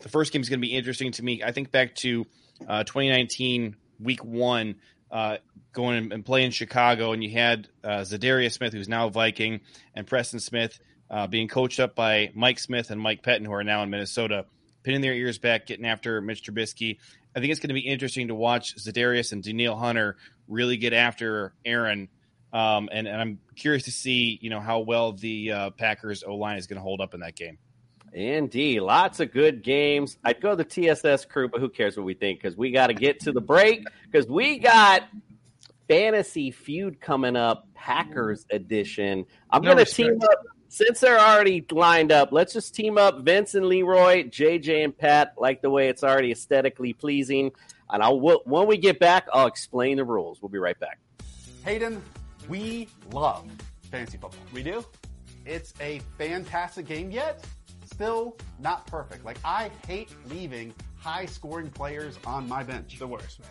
the 0.00 0.08
first 0.08 0.32
game 0.32 0.42
is 0.42 0.48
going 0.48 0.60
to 0.60 0.66
be 0.66 0.74
interesting 0.74 1.12
to 1.12 1.24
me. 1.24 1.42
I 1.42 1.52
think 1.52 1.70
back 1.70 1.94
to 1.96 2.26
uh, 2.66 2.84
2019 2.84 3.76
week 4.00 4.24
one, 4.24 4.76
uh, 5.10 5.38
going 5.72 6.12
and 6.12 6.24
playing 6.24 6.50
Chicago, 6.50 7.12
and 7.12 7.22
you 7.22 7.30
had 7.30 7.68
uh, 7.82 8.00
Za'Darius 8.00 8.52
Smith, 8.52 8.72
who's 8.72 8.88
now 8.88 9.08
Viking, 9.08 9.60
and 9.94 10.06
Preston 10.06 10.40
Smith 10.40 10.78
uh, 11.10 11.26
being 11.26 11.48
coached 11.48 11.80
up 11.80 11.94
by 11.94 12.30
Mike 12.34 12.58
Smith 12.58 12.90
and 12.90 13.00
Mike 13.00 13.22
Pettine, 13.22 13.46
who 13.46 13.52
are 13.52 13.64
now 13.64 13.82
in 13.82 13.90
Minnesota, 13.90 14.46
pinning 14.82 15.00
their 15.00 15.14
ears 15.14 15.38
back, 15.38 15.66
getting 15.66 15.86
after 15.86 16.20
Mitch 16.20 16.42
Trubisky. 16.42 16.98
I 17.34 17.40
think 17.40 17.50
it's 17.50 17.60
going 17.60 17.68
to 17.68 17.74
be 17.74 17.86
interesting 17.86 18.28
to 18.28 18.34
watch 18.34 18.76
Za'Darius 18.76 19.32
and 19.32 19.42
Danielle 19.42 19.76
Hunter 19.76 20.16
really 20.46 20.76
get 20.76 20.92
after 20.92 21.54
Aaron. 21.64 22.08
Um, 22.52 22.88
and, 22.90 23.06
and 23.06 23.20
I'm 23.20 23.38
curious 23.56 23.84
to 23.84 23.92
see, 23.92 24.38
you 24.40 24.50
know, 24.50 24.60
how 24.60 24.80
well 24.80 25.12
the 25.12 25.52
uh, 25.52 25.70
Packers 25.70 26.22
O 26.22 26.34
line 26.34 26.56
is 26.56 26.66
going 26.66 26.78
to 26.78 26.82
hold 26.82 27.00
up 27.00 27.14
in 27.14 27.20
that 27.20 27.36
game. 27.36 27.58
Indeed. 28.12 28.80
Lots 28.80 29.20
of 29.20 29.32
good 29.32 29.62
games. 29.62 30.18
I'd 30.24 30.40
go 30.40 30.54
the 30.54 30.64
TSS 30.64 31.26
crew, 31.26 31.48
but 31.48 31.60
who 31.60 31.68
cares 31.68 31.96
what 31.96 32.06
we 32.06 32.14
think? 32.14 32.40
Because 32.40 32.56
we 32.56 32.70
got 32.70 32.88
to 32.88 32.94
get 32.94 33.20
to 33.20 33.32
the 33.32 33.40
break 33.40 33.84
because 34.10 34.28
we 34.28 34.58
got 34.58 35.02
fantasy 35.88 36.50
feud 36.50 37.00
coming 37.00 37.36
up, 37.36 37.66
Packers 37.74 38.46
edition. 38.50 39.26
I'm 39.50 39.62
No 39.62 39.74
going 39.74 39.84
to 39.84 39.92
team 39.92 40.18
up. 40.22 40.38
Since 40.70 41.00
they're 41.00 41.18
already 41.18 41.64
lined 41.70 42.12
up, 42.12 42.30
let's 42.30 42.52
just 42.52 42.74
team 42.74 42.98
up 42.98 43.20
Vince 43.20 43.54
and 43.54 43.66
Leroy, 43.66 44.24
JJ 44.24 44.84
and 44.84 44.96
Pat. 44.96 45.32
Like 45.38 45.62
the 45.62 45.70
way 45.70 45.88
it's 45.88 46.04
already 46.04 46.30
aesthetically 46.30 46.92
pleasing. 46.92 47.52
And 47.88 48.02
I'll 48.02 48.20
when 48.20 48.66
we 48.66 48.76
get 48.76 49.00
back, 49.00 49.28
I'll 49.32 49.46
explain 49.46 49.96
the 49.96 50.04
rules. 50.04 50.42
We'll 50.42 50.50
be 50.50 50.58
right 50.58 50.78
back. 50.78 50.98
Hayden, 51.64 52.02
we 52.50 52.88
love 53.12 53.50
fantasy 53.90 54.18
football. 54.18 54.40
We 54.52 54.62
do? 54.62 54.84
It's 55.46 55.72
a 55.80 56.00
fantastic 56.18 56.86
game, 56.86 57.10
yet 57.10 57.42
still 57.88 58.36
not 58.58 58.86
perfect. 58.86 59.24
Like, 59.24 59.38
I 59.44 59.70
hate 59.86 60.10
leaving 60.28 60.74
high 60.96 61.26
scoring 61.26 61.70
players 61.70 62.18
on 62.26 62.48
my 62.48 62.62
bench. 62.62 62.98
The 62.98 63.06
worst, 63.06 63.40
man. 63.40 63.50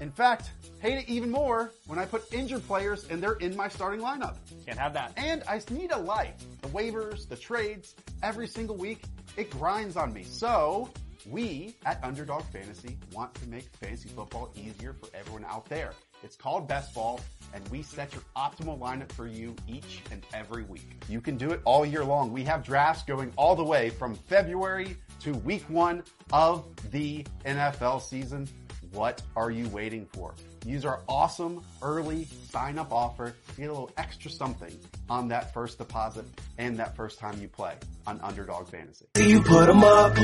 In 0.00 0.10
fact, 0.10 0.50
hate 0.80 0.98
it 0.98 1.08
even 1.08 1.30
more 1.30 1.72
when 1.86 1.98
I 1.98 2.04
put 2.04 2.32
injured 2.32 2.66
players 2.66 3.08
and 3.10 3.22
they're 3.22 3.34
in 3.34 3.56
my 3.56 3.68
starting 3.68 4.00
lineup. 4.00 4.36
Can't 4.66 4.78
have 4.78 4.92
that. 4.94 5.12
And 5.16 5.42
I 5.48 5.60
need 5.70 5.92
a 5.92 5.98
life. 5.98 6.34
The 6.62 6.68
waivers, 6.68 7.28
the 7.28 7.36
trades, 7.36 7.94
every 8.22 8.48
single 8.48 8.76
week, 8.76 9.02
it 9.36 9.50
grinds 9.50 9.96
on 9.96 10.12
me. 10.12 10.24
So, 10.24 10.90
we 11.30 11.74
at 11.86 12.02
Underdog 12.04 12.42
Fantasy 12.44 12.98
want 13.12 13.34
to 13.34 13.48
make 13.48 13.64
fantasy 13.76 14.08
football 14.08 14.52
easier 14.56 14.92
for 14.92 15.08
everyone 15.16 15.44
out 15.44 15.66
there. 15.66 15.92
It's 16.24 16.36
called 16.36 16.66
Best 16.66 16.94
Ball, 16.94 17.20
and 17.52 17.62
we 17.68 17.82
set 17.82 18.14
your 18.14 18.22
optimal 18.34 18.78
lineup 18.78 19.12
for 19.12 19.26
you 19.26 19.54
each 19.68 20.00
and 20.10 20.24
every 20.32 20.62
week. 20.62 21.02
You 21.06 21.20
can 21.20 21.36
do 21.36 21.50
it 21.50 21.60
all 21.66 21.84
year 21.84 22.02
long. 22.02 22.32
We 22.32 22.42
have 22.44 22.64
drafts 22.64 23.02
going 23.02 23.30
all 23.36 23.54
the 23.54 23.62
way 23.62 23.90
from 23.90 24.14
February 24.14 24.96
to 25.20 25.34
week 25.34 25.64
one 25.68 26.02
of 26.32 26.64
the 26.90 27.26
NFL 27.44 28.00
season. 28.00 28.48
What 28.92 29.20
are 29.36 29.50
you 29.50 29.68
waiting 29.68 30.06
for? 30.06 30.34
Use 30.64 30.86
our 30.86 31.00
awesome 31.08 31.62
early 31.82 32.26
sign 32.50 32.78
up 32.78 32.90
offer 32.90 33.34
to 33.48 33.56
get 33.56 33.68
a 33.68 33.72
little 33.72 33.90
extra 33.98 34.30
something 34.30 34.74
on 35.10 35.28
that 35.28 35.52
first 35.52 35.76
deposit 35.76 36.24
and 36.56 36.78
that 36.78 36.96
first 36.96 37.18
time 37.18 37.38
you 37.40 37.48
play 37.48 37.74
on 38.06 38.18
Underdog 38.22 38.68
Fantasy. 38.68 39.04
You 39.18 39.42
put 39.42 39.68
'em 39.68 39.84
up, 39.84 40.16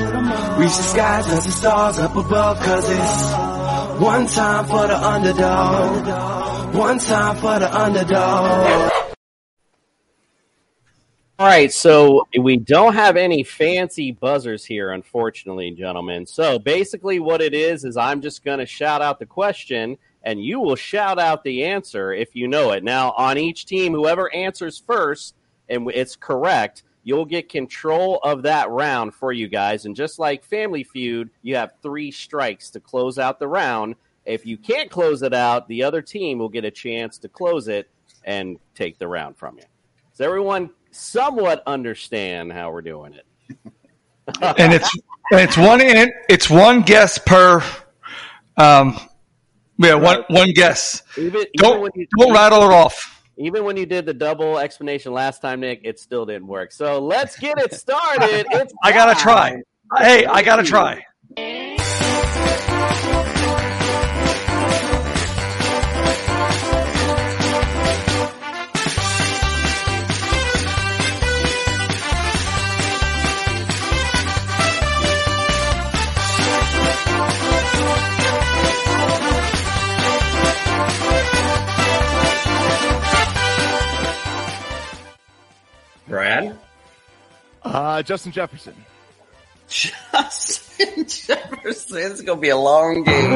reach 0.57 0.75
the 0.75 0.83
skies, 0.83 1.27
let 1.27 1.43
the 1.43 1.51
stars 1.51 1.99
up 1.99 2.15
above, 2.15 2.57
cause 2.59 2.89
it's 2.89 4.01
one 4.01 4.25
time 4.25 4.65
for 4.65 4.87
the 4.87 4.97
underdog, 4.97 6.75
one 6.75 6.97
time 6.97 7.35
for 7.35 7.59
the 7.59 7.71
underdog. 7.71 8.91
All 11.37 11.47
right, 11.47 11.71
so 11.71 12.27
we 12.39 12.57
don't 12.57 12.93
have 12.93 13.15
any 13.15 13.43
fancy 13.43 14.11
buzzers 14.11 14.63
here, 14.65 14.91
unfortunately, 14.91 15.71
gentlemen. 15.71 16.25
So 16.27 16.59
basically, 16.59 17.19
what 17.19 17.41
it 17.41 17.53
is 17.55 17.83
is 17.83 17.97
I'm 17.97 18.21
just 18.21 18.43
going 18.43 18.59
to 18.59 18.67
shout 18.67 19.01
out 19.01 19.17
the 19.17 19.25
question, 19.25 19.97
and 20.23 20.43
you 20.43 20.59
will 20.59 20.75
shout 20.75 21.19
out 21.19 21.43
the 21.43 21.63
answer 21.65 22.13
if 22.13 22.35
you 22.35 22.47
know 22.47 22.71
it. 22.71 22.83
Now, 22.83 23.11
on 23.11 23.37
each 23.37 23.65
team, 23.65 23.93
whoever 23.93 24.33
answers 24.33 24.77
first 24.77 25.35
and 25.69 25.89
it's 25.93 26.15
correct, 26.15 26.83
you'll 27.03 27.25
get 27.25 27.49
control 27.49 28.19
of 28.23 28.43
that 28.43 28.69
round 28.69 29.13
for 29.13 29.31
you 29.31 29.47
guys. 29.47 29.85
And 29.85 29.95
just 29.95 30.19
like 30.19 30.43
Family 30.43 30.83
Feud, 30.83 31.29
you 31.41 31.55
have 31.55 31.73
three 31.81 32.11
strikes 32.11 32.69
to 32.71 32.79
close 32.79 33.17
out 33.17 33.39
the 33.39 33.47
round. 33.47 33.95
If 34.25 34.45
you 34.45 34.57
can't 34.57 34.91
close 34.91 35.23
it 35.23 35.33
out, 35.33 35.67
the 35.67 35.83
other 35.83 36.01
team 36.01 36.37
will 36.37 36.49
get 36.49 36.65
a 36.65 36.71
chance 36.71 37.17
to 37.19 37.29
close 37.29 37.67
it 37.67 37.89
and 38.23 38.59
take 38.75 38.99
the 38.99 39.07
round 39.07 39.37
from 39.37 39.57
you. 39.57 39.63
Does 40.11 40.21
everyone 40.21 40.69
somewhat 40.91 41.63
understand 41.65 42.51
how 42.51 42.71
we're 42.71 42.81
doing 42.81 43.13
it? 43.13 43.25
and 44.57 44.73
it's 44.73 44.89
it's 45.31 45.57
one 45.57 45.79
it's 45.81 46.49
one 46.49 46.81
guess 46.81 47.17
per 47.17 47.63
um 48.57 48.99
yeah 49.81 49.95
one 49.95 50.23
one 50.29 50.51
guess. 50.51 51.03
Even, 51.17 51.45
don't 51.57 51.71
even 51.71 51.81
when 51.81 51.91
you, 51.95 52.07
don't 52.17 52.33
rattle 52.33 52.63
it 52.63 52.73
off. 52.73 53.23
Even 53.37 53.63
when 53.63 53.77
you 53.77 53.85
did 53.85 54.05
the 54.05 54.13
double 54.13 54.59
explanation 54.59 55.13
last 55.13 55.41
time, 55.41 55.61
Nick, 55.61 55.81
it 55.83 55.99
still 55.99 56.25
didn't 56.25 56.47
work. 56.47 56.71
So 56.71 56.99
let's 56.99 57.37
get 57.37 57.57
it 57.57 57.73
started. 57.73 58.45
It's 58.51 58.73
i 58.83 58.91
gotta 58.91 59.19
try. 59.19 59.61
hey 59.97 60.25
i 60.25 60.41
gotta 60.41 60.63
try 60.63 61.03
Brad? 86.11 86.59
Uh, 87.63 88.03
Justin 88.03 88.33
Jefferson. 88.33 88.75
Justin 89.69 91.05
Jefferson. 91.07 92.11
It's 92.11 92.21
going 92.21 92.37
to 92.37 92.41
be 92.41 92.49
a 92.49 92.57
long 92.57 93.03
game. 93.03 93.31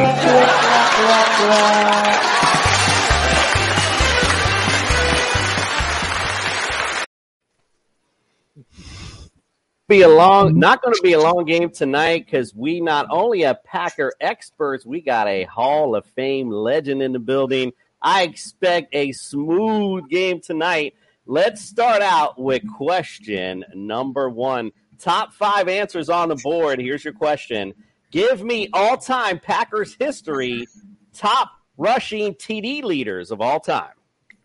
be 9.88 10.02
a 10.02 10.10
long, 10.10 10.60
not 10.60 10.82
going 10.82 10.96
to 10.96 11.02
be 11.02 11.14
a 11.14 11.20
long 11.20 11.46
game 11.46 11.70
tonight 11.70 12.26
because 12.26 12.54
we 12.54 12.82
not 12.82 13.08
only 13.10 13.44
have 13.44 13.64
Packer 13.64 14.12
experts, 14.20 14.86
we 14.86 15.00
got 15.00 15.28
a 15.28 15.44
Hall 15.46 15.96
of 15.96 16.06
Fame 16.08 16.50
legend 16.50 17.02
in 17.02 17.14
the 17.14 17.20
building. 17.20 17.72
I 18.02 18.24
expect 18.24 18.94
a 18.94 19.14
smooth 19.14 20.10
game 20.10 20.42
tonight. 20.42 20.96
Let's 21.28 21.62
start 21.62 22.04
out 22.04 22.40
with 22.40 22.62
question 22.72 23.66
number 23.74 24.30
one. 24.30 24.72
Top 25.00 25.34
five 25.34 25.68
answers 25.68 26.08
on 26.08 26.30
the 26.30 26.36
board. 26.36 26.80
Here's 26.80 27.04
your 27.04 27.14
question. 27.14 27.74
Give 28.12 28.44
me 28.44 28.70
all 28.74 28.96
time 28.96 29.40
Packers 29.40 29.96
history, 30.00 30.68
top 31.14 31.52
rushing 31.78 32.36
TD 32.36 32.84
leaders 32.84 33.32
of 33.32 33.42
all 33.42 33.60
time. 33.60 33.94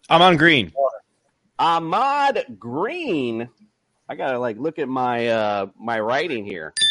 I'm 0.08 0.22
on 0.22 0.38
green. 0.38 0.72
Ahmad 1.58 2.56
Green. 2.58 3.50
I 4.08 4.14
gotta 4.14 4.38
like 4.38 4.56
look 4.56 4.78
at 4.78 4.88
my 4.88 5.28
uh 5.28 5.66
my 5.78 6.00
writing 6.00 6.44
here. 6.46 6.72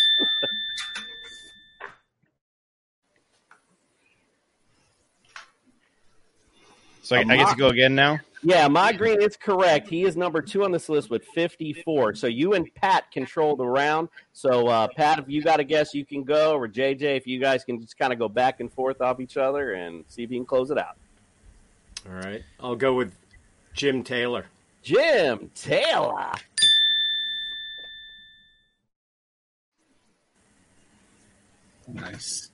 So 7.01 7.15
I, 7.15 7.21
I 7.21 7.37
get 7.37 7.49
to 7.49 7.55
go 7.55 7.69
again 7.69 7.95
now. 7.95 8.19
Yeah, 8.41 8.67
my 8.69 8.93
green 8.93 9.21
is 9.21 9.35
correct. 9.35 9.89
He 9.89 10.03
is 10.03 10.15
number 10.15 10.41
two 10.41 10.63
on 10.63 10.71
this 10.71 10.87
list 10.87 11.09
with 11.09 11.25
54. 11.35 12.15
So 12.15 12.27
you 12.27 12.53
and 12.53 12.73
Pat 12.73 13.11
control 13.11 13.55
the 13.57 13.65
round. 13.65 14.07
So 14.31 14.67
uh, 14.67 14.87
Pat, 14.95 15.19
if 15.19 15.25
you 15.27 15.43
got 15.43 15.59
a 15.59 15.63
guess, 15.65 15.93
you 15.93 16.05
can 16.05 16.23
go, 16.23 16.53
or 16.53 16.67
JJ, 16.67 17.17
if 17.17 17.27
you 17.27 17.39
guys 17.39 17.65
can 17.65 17.81
just 17.81 17.97
kind 17.97 18.13
of 18.13 18.19
go 18.19 18.29
back 18.29 18.61
and 18.61 18.71
forth 18.71 19.01
off 19.01 19.19
each 19.19 19.35
other 19.35 19.73
and 19.73 20.05
see 20.07 20.23
if 20.23 20.31
you 20.31 20.37
can 20.37 20.45
close 20.45 20.71
it 20.71 20.77
out. 20.77 20.95
All 22.07 22.15
right. 22.15 22.43
I'll 22.61 22.77
go 22.77 22.93
with 22.93 23.13
Jim 23.73 24.03
Taylor. 24.03 24.45
Jim 24.83 25.51
Taylor. 25.53 26.31
Nice. 31.93 32.48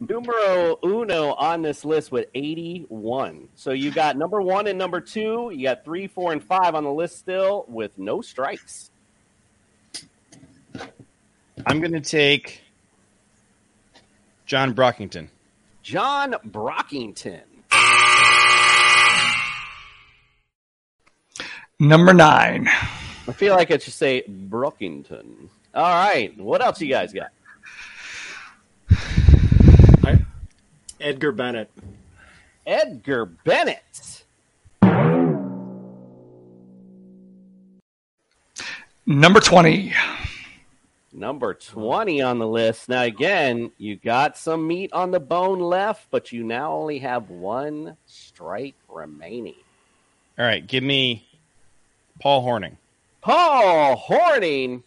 Numero 0.00 0.78
uno 0.82 1.34
on 1.34 1.60
this 1.60 1.84
list 1.84 2.10
with 2.10 2.26
81. 2.34 3.48
So 3.54 3.72
you 3.72 3.90
got 3.90 4.16
number 4.16 4.40
one 4.40 4.66
and 4.66 4.78
number 4.78 4.98
two. 4.98 5.50
You 5.54 5.64
got 5.64 5.84
three, 5.84 6.06
four, 6.06 6.32
and 6.32 6.42
five 6.42 6.74
on 6.74 6.84
the 6.84 6.92
list 6.92 7.18
still 7.18 7.66
with 7.68 7.92
no 7.98 8.22
strikes. 8.22 8.90
I'm 11.66 11.80
going 11.80 11.92
to 11.92 12.00
take 12.00 12.62
John 14.46 14.74
Brockington. 14.74 15.28
John 15.82 16.34
Brockington. 16.48 17.42
Number 21.78 22.14
nine. 22.14 22.68
I 23.28 23.32
feel 23.32 23.54
like 23.54 23.70
I 23.70 23.76
should 23.76 23.92
say 23.92 24.22
Brockington. 24.26 25.48
All 25.74 25.82
right. 25.82 26.36
What 26.38 26.62
else 26.62 26.80
you 26.80 26.88
guys 26.88 27.12
got? 27.12 27.30
Edgar 31.00 31.32
Bennett. 31.32 31.70
Edgar 32.66 33.24
Bennett. 33.24 34.24
Number 39.06 39.40
20. 39.40 39.92
Number 41.12 41.54
20 41.54 42.22
on 42.22 42.38
the 42.38 42.46
list. 42.46 42.88
Now, 42.88 43.02
again, 43.02 43.72
you 43.78 43.96
got 43.96 44.36
some 44.36 44.66
meat 44.66 44.92
on 44.92 45.10
the 45.10 45.18
bone 45.18 45.58
left, 45.58 46.06
but 46.10 46.30
you 46.30 46.44
now 46.44 46.72
only 46.72 46.98
have 47.00 47.30
one 47.30 47.96
strike 48.06 48.76
remaining. 48.88 49.56
All 50.38 50.44
right, 50.44 50.64
give 50.64 50.84
me 50.84 51.26
Paul 52.20 52.46
Hornung. 52.46 52.76
Paul 53.20 53.96
Hornung. 53.96 54.82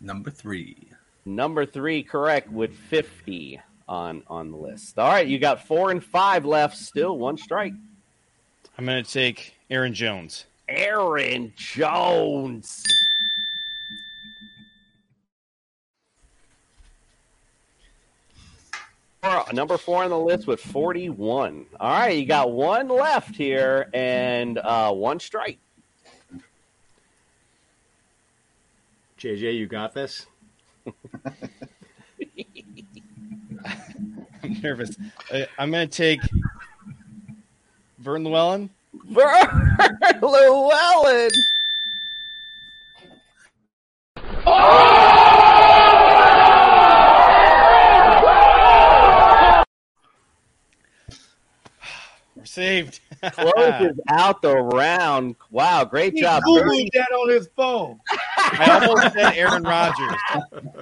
Number 0.00 0.30
three. 0.30 0.91
Number 1.24 1.64
three, 1.64 2.02
correct, 2.02 2.50
with 2.50 2.74
50 2.74 3.60
on, 3.88 4.22
on 4.26 4.50
the 4.50 4.56
list. 4.56 4.98
All 4.98 5.08
right, 5.10 5.26
you 5.26 5.38
got 5.38 5.66
four 5.66 5.90
and 5.90 6.02
five 6.02 6.44
left, 6.44 6.76
still 6.76 7.16
one 7.18 7.36
strike. 7.36 7.74
I'm 8.76 8.86
going 8.86 9.04
to 9.04 9.10
take 9.10 9.54
Aaron 9.70 9.94
Jones. 9.94 10.46
Aaron 10.68 11.52
Jones. 11.56 12.82
Four- 19.22 19.44
Number 19.52 19.78
four 19.78 20.02
on 20.02 20.10
the 20.10 20.18
list 20.18 20.46
with 20.46 20.60
41. 20.60 21.66
All 21.78 21.90
right, 21.90 22.16
you 22.16 22.26
got 22.26 22.50
one 22.50 22.88
left 22.88 23.36
here 23.36 23.88
and 23.94 24.58
uh, 24.58 24.92
one 24.92 25.20
strike. 25.20 25.58
JJ, 29.18 29.56
you 29.56 29.66
got 29.68 29.94
this? 29.94 30.26
I'm 34.42 34.60
nervous. 34.62 34.96
Uh, 35.32 35.44
I'm 35.58 35.70
going 35.70 35.88
to 35.88 35.96
take 35.96 36.20
Verne 37.98 38.24
Lewellen. 38.24 38.70
Verne 39.06 39.78
Lewellen. 40.20 41.30
We're 52.34 52.44
saved. 52.44 53.00
Closes 53.22 54.00
out 54.08 54.42
the 54.42 54.56
round. 54.56 55.36
Wow, 55.50 55.84
great 55.84 56.14
He 56.14 56.22
job. 56.22 56.42
Googled 56.42 56.88
that 56.94 57.12
on 57.12 57.30
his 57.30 57.48
phone. 57.56 58.00
I 58.44 58.80
almost 58.86 59.14
said 59.14 59.34
Aaron 59.34 59.62
Rodgers. 59.62 60.16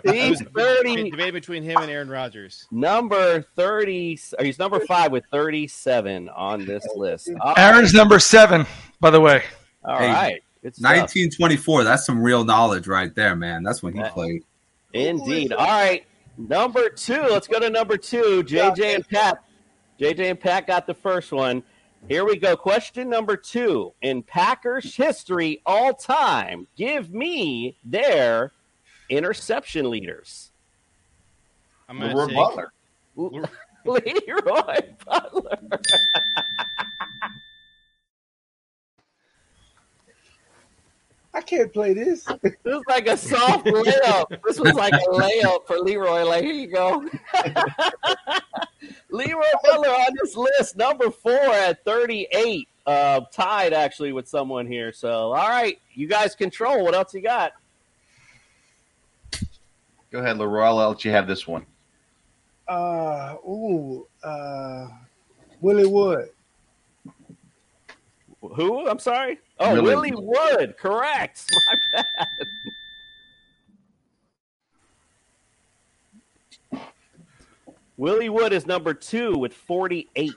He's 0.05 0.41
I 0.43 0.45
30. 0.45 1.11
Debate 1.11 1.33
between 1.33 1.63
him 1.63 1.79
and 1.79 1.91
Aaron 1.91 2.09
Rodgers. 2.09 2.67
Number 2.71 3.43
30, 3.57 4.19
he's 4.41 4.59
number 4.59 4.81
five 4.81 5.13
with 5.13 5.25
37 5.31 6.29
on 6.31 6.65
this 6.65 6.87
list. 6.97 7.31
All 7.41 7.55
Aaron's 7.57 7.95
number 7.95 8.19
seven, 8.19 8.67
by 9.01 9.11
the 9.11 9.21
way. 9.21 9.43
All 9.85 9.99
Hey, 9.99 10.09
right. 10.13 10.43
Good 10.63 10.75
1924. 10.79 11.85
That's 11.85 12.05
some 12.05 12.23
real 12.23 12.45
knowledge 12.45 12.87
right 12.87 13.15
there, 13.15 13.35
man. 13.35 13.63
That's 13.63 13.83
when 13.83 13.95
he 13.95 14.03
played. 14.03 14.45
Indeed. 14.93 15.53
All 15.53 15.67
right. 15.67 16.05
Number 16.37 16.91
two. 16.91 17.23
Let's 17.23 17.47
go 17.47 17.61
to 17.61 17.71
number 17.71 17.97
two. 17.97 18.43
JJ 18.45 18.95
and 18.97 19.09
Pat. 19.09 19.43
JJ 19.99 20.31
and 20.31 20.41
Pat 20.41 20.67
got 20.67 20.87
the 20.87 20.95
first 20.95 21.33
one. 21.33 21.63
Here 22.09 22.25
we 22.25 22.37
go. 22.37 22.57
Question 22.57 23.09
number 23.09 23.37
two. 23.37 23.93
In 24.03 24.23
Packers 24.23 24.95
history 24.95 25.63
all 25.65 25.95
time, 25.95 26.67
give 26.77 27.13
me 27.13 27.77
their 27.85 28.53
interception 29.09 29.91
leaders. 29.91 30.51
I'm 31.89 31.99
going 31.99 32.15
Leroy 32.15 32.27
take 32.29 32.37
Butler. 32.37 32.73
Leroy 33.85 34.81
Butler. 35.05 35.59
I 41.33 41.41
can't 41.41 41.73
play 41.73 41.95
this. 41.95 42.25
This 42.43 42.57
was 42.65 42.83
like 42.89 43.07
a 43.07 43.17
soft 43.17 43.65
layup. 43.67 44.43
This 44.45 44.59
was 44.59 44.75
like 44.75 44.93
a 44.93 45.11
layup 45.11 45.67
for 45.67 45.79
Leroy. 45.79 46.25
Like, 46.25 46.43
here 46.43 46.53
you 46.53 46.67
go. 46.67 47.09
Leroy 49.11 49.43
Butler 49.63 49.89
on 49.89 50.15
this 50.21 50.37
list, 50.37 50.77
number 50.77 51.11
four 51.11 51.33
at 51.33 51.85
38. 51.85 52.69
Uh, 52.87 53.21
tied 53.33 53.73
actually 53.73 54.13
with 54.13 54.27
someone 54.27 54.67
here. 54.67 54.93
So, 54.93 55.33
all 55.33 55.49
right, 55.49 55.79
you 55.95 56.09
guys 56.09 56.35
control. 56.35 56.83
What 56.83 56.95
else 56.95 57.15
you 57.15 57.23
got? 57.23 57.53
Go 60.11 60.19
ahead, 60.19 60.39
Leroy. 60.39 60.65
I'll 60.65 60.89
let 60.89 61.05
you 61.05 61.13
have 61.13 61.29
this 61.29 61.47
one. 61.47 61.65
Uh, 62.67 63.37
ooh, 63.47 64.07
uh, 64.25 64.89
Willie 65.61 65.87
Wood. 65.87 66.31
Who? 68.41 68.89
I'm 68.89 68.99
sorry. 68.99 69.39
Oh, 69.61 69.75
Willie 69.75 70.13
Willie 70.13 70.13
Wood. 70.15 70.77
Correct. 70.79 71.45
My 71.67 72.03
bad. 72.03 72.27
Willie 77.99 78.31
Wood 78.31 78.55
is 78.55 78.67
number 78.67 78.95
two 78.95 79.37
with 79.37 79.53
48. 79.53 80.33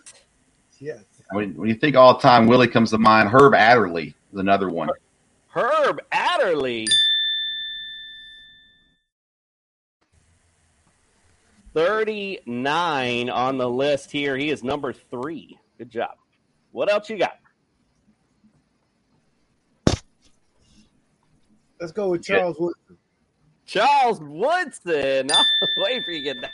Yes. 0.80 1.06
When, 1.32 1.56
when 1.56 1.70
you 1.70 1.76
think 1.76 1.96
all 1.96 2.18
time, 2.20 2.46
Willie 2.46 2.68
comes 2.68 2.90
to 2.90 2.98
mind. 2.98 3.30
Herb 3.30 3.56
Adderley 3.56 4.14
is 4.34 4.40
another 4.40 4.70
one. 4.70 4.90
Herb 5.48 6.02
Adderley. 6.12 6.86
39 11.74 13.30
on 13.30 13.58
the 13.58 13.70
list 13.70 14.12
here. 14.12 14.36
He 14.36 14.50
is 14.50 14.62
number 14.64 14.92
three. 14.92 15.58
Good 15.78 15.90
job. 15.90 16.18
What 16.72 16.92
else 16.92 17.10
you 17.10 17.18
got? 17.18 17.40
Let's 21.84 21.92
go 21.92 22.12
with 22.12 22.24
Charles 22.24 22.56
Woodson. 22.58 22.98
Charles 23.66 24.22
Woodson. 24.22 25.30
I'll 25.34 25.46
wait 25.76 26.06
for 26.06 26.12
you 26.12 26.20
to 26.20 26.24
get 26.24 26.38
that. 26.40 26.52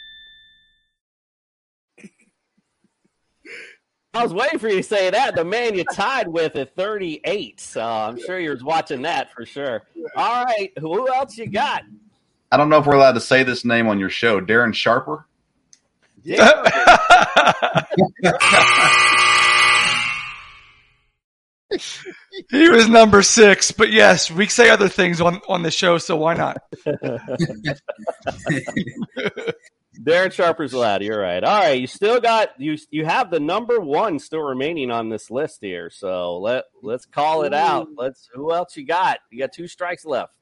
I 4.15 4.23
was 4.23 4.33
waiting 4.33 4.57
for 4.57 4.69
you 4.69 4.77
to 4.77 4.83
say 4.83 5.11
that. 5.11 5.35
The 5.35 5.45
man 5.45 5.75
you 5.75 5.83
tied 5.93 6.27
with 6.27 6.55
at 6.55 6.75
38. 6.75 7.59
So 7.59 7.79
I'm 7.79 8.19
sure 8.19 8.39
you're 8.39 8.57
watching 8.63 9.03
that 9.03 9.31
for 9.31 9.45
sure. 9.45 9.83
All 10.15 10.45
right. 10.45 10.71
Who 10.79 11.07
else 11.13 11.37
you 11.37 11.45
got? 11.45 11.83
I 12.51 12.57
don't 12.57 12.69
know 12.69 12.79
if 12.79 12.87
we're 12.87 12.95
allowed 12.95 13.11
to 13.11 13.21
say 13.21 13.43
this 13.43 13.63
name 13.63 13.87
on 13.87 13.99
your 13.99 14.09
show. 14.09 14.41
Darren 14.41 14.73
Sharper. 14.73 15.27
He 22.49 22.69
was 22.69 22.89
number 22.89 23.21
six, 23.21 23.71
but 23.71 23.91
yes, 23.91 24.31
we 24.31 24.47
say 24.47 24.69
other 24.69 24.89
things 24.89 25.21
on, 25.21 25.39
on 25.47 25.61
the 25.63 25.71
show, 25.71 25.97
so 25.97 26.15
why 26.15 26.33
not? 26.33 26.57
Darren 30.01 30.31
Sharper's 30.31 30.73
lad. 30.73 31.03
You're 31.03 31.19
right. 31.19 31.43
All 31.43 31.59
right. 31.59 31.79
You 31.79 31.87
still 31.87 32.21
got 32.21 32.59
you. 32.59 32.77
You 32.89 33.05
have 33.05 33.29
the 33.29 33.39
number 33.39 33.79
one 33.79 34.17
still 34.19 34.41
remaining 34.41 34.91
on 34.91 35.09
this 35.09 35.29
list 35.29 35.59
here. 35.61 35.89
So 35.89 36.37
let 36.37 36.65
let's 36.81 37.05
call 37.05 37.43
it 37.43 37.53
out. 37.53 37.89
Let's. 37.97 38.29
Who 38.33 38.53
else 38.53 38.77
you 38.77 38.85
got? 38.85 39.19
You 39.29 39.39
got 39.39 39.51
two 39.51 39.67
strikes 39.67 40.05
left. 40.05 40.33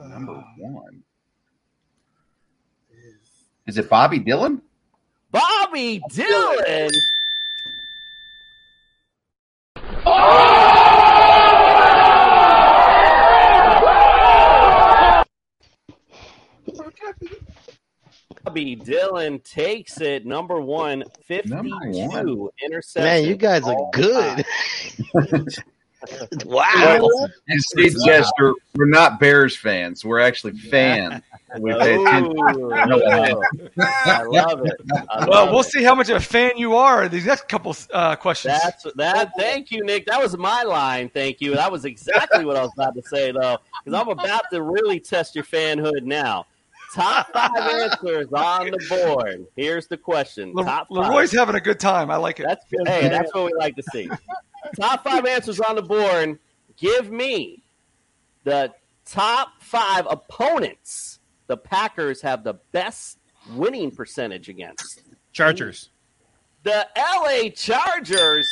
Number 0.00 0.44
one. 0.58 1.02
Is 3.66 3.78
it 3.78 3.88
Bobby 3.88 4.18
Dillon? 4.18 4.62
Bobby 5.30 6.02
Dillon. 6.10 6.90
Bobby 18.44 18.76
Dillon 18.76 19.40
takes 19.40 20.00
it. 20.00 20.26
Number 20.26 20.60
one, 20.60 21.04
52 21.24 22.50
interceptions. 22.62 22.96
Man, 22.96 23.24
you 23.24 23.36
guys 23.36 23.64
are 23.64 23.90
good. 23.92 24.44
time. 26.06 26.28
wow. 26.46 27.08
And 27.48 27.60
Steve 27.60 27.94
Jester, 28.04 28.54
we're 28.74 28.86
not 28.86 29.18
Bears 29.20 29.56
fans. 29.56 30.04
We're 30.04 30.20
actually 30.20 30.52
fans. 30.58 31.22
We 31.58 31.72
pay 31.72 31.94
attention. 31.94 32.38
I 32.40 32.84
love 34.22 34.60
it. 34.64 34.72
I 35.10 35.26
Well, 35.26 35.28
love 35.28 35.50
we'll 35.50 35.60
it. 35.60 35.66
see 35.66 35.82
how 35.84 35.94
much 35.94 36.08
of 36.08 36.16
a 36.16 36.20
fan 36.20 36.52
you 36.56 36.74
are. 36.76 37.08
These 37.08 37.26
next 37.26 37.48
couple 37.48 37.76
uh, 37.92 38.16
questions. 38.16 38.58
That's 38.62 38.86
that. 38.96 39.32
Thank 39.38 39.70
you, 39.70 39.84
Nick. 39.84 40.06
That 40.06 40.20
was 40.20 40.36
my 40.36 40.62
line. 40.62 41.08
Thank 41.10 41.40
you. 41.40 41.54
That 41.54 41.70
was 41.70 41.84
exactly 41.84 42.44
what 42.44 42.56
I 42.56 42.62
was 42.62 42.72
about 42.76 42.94
to 42.94 43.02
say, 43.02 43.30
though, 43.32 43.58
because 43.84 44.00
I'm 44.00 44.08
about 44.08 44.42
to 44.52 44.62
really 44.62 44.98
test 45.00 45.34
your 45.34 45.44
fanhood 45.44 46.02
now. 46.02 46.46
Top 46.94 47.32
five 47.32 47.50
answers 47.56 48.28
on 48.32 48.66
the 48.70 48.86
board. 48.88 49.46
Here's 49.56 49.88
the 49.88 49.96
question. 49.96 50.52
Le- 50.54 50.64
Top 50.64 50.86
five. 50.94 51.08
Leroy's 51.08 51.32
having 51.32 51.56
a 51.56 51.60
good 51.60 51.80
time. 51.80 52.08
I 52.10 52.16
like 52.16 52.38
it. 52.38 52.46
That's 52.46 52.64
good. 52.70 52.86
Hey, 52.86 53.08
that's 53.08 53.34
what 53.34 53.46
we 53.46 53.52
like 53.58 53.74
to 53.76 53.82
see. 53.92 54.08
Top 54.78 55.04
five 55.04 55.24
answers 55.26 55.60
on 55.60 55.76
the 55.76 55.82
board. 55.82 56.38
Give 56.76 57.10
me 57.10 57.62
the 58.44 58.72
top 59.04 59.62
five 59.62 60.06
opponents 60.08 61.18
the 61.46 61.56
Packers 61.56 62.22
have 62.22 62.44
the 62.44 62.54
best 62.72 63.18
winning 63.52 63.90
percentage 63.90 64.48
against. 64.48 65.02
Chargers. 65.32 65.90
The 66.62 66.86
LA 66.96 67.50
Chargers. 67.50 68.48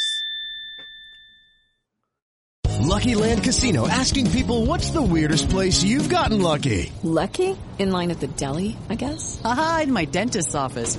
Lucky 2.81 3.15
Land 3.15 3.43
Casino 3.43 3.89
asking 3.89 4.31
people 4.33 4.67
what's 4.67 4.91
the 4.91 5.01
weirdest 5.01 5.49
place 5.49 5.83
you've 5.83 6.09
gotten 6.11 6.43
lucky? 6.43 6.93
Lucky? 7.03 7.57
In 7.79 7.91
line 7.91 8.11
at 8.11 8.21
the 8.21 8.27
deli, 8.27 8.77
I 8.91 8.97
guess? 8.97 9.41
Aha, 9.45 9.83
in 9.85 9.93
my 9.93 10.05
dentist's 10.05 10.55
office. 10.55 10.99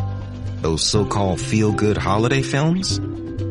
Those 0.61 0.87
so-called 0.87 1.41
feel-good 1.41 1.97
holiday 1.97 2.43
films? 2.43 2.99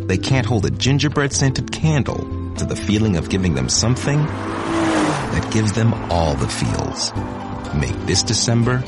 They 0.07 0.17
can't 0.17 0.47
hold 0.47 0.65
a 0.65 0.71
gingerbread 0.71 1.33
scented 1.33 1.73
candle 1.73 2.55
to 2.55 2.65
the 2.65 2.77
feeling 2.77 3.17
of 3.17 3.29
giving 3.29 3.55
them 3.55 3.69
something 3.69 4.19
that 4.25 5.53
gives 5.53 5.73
them 5.73 5.93
all 6.11 6.35
the 6.35 6.49
feels. 6.49 7.13
Make 7.75 8.07
this 8.07 8.23
December 8.23 8.79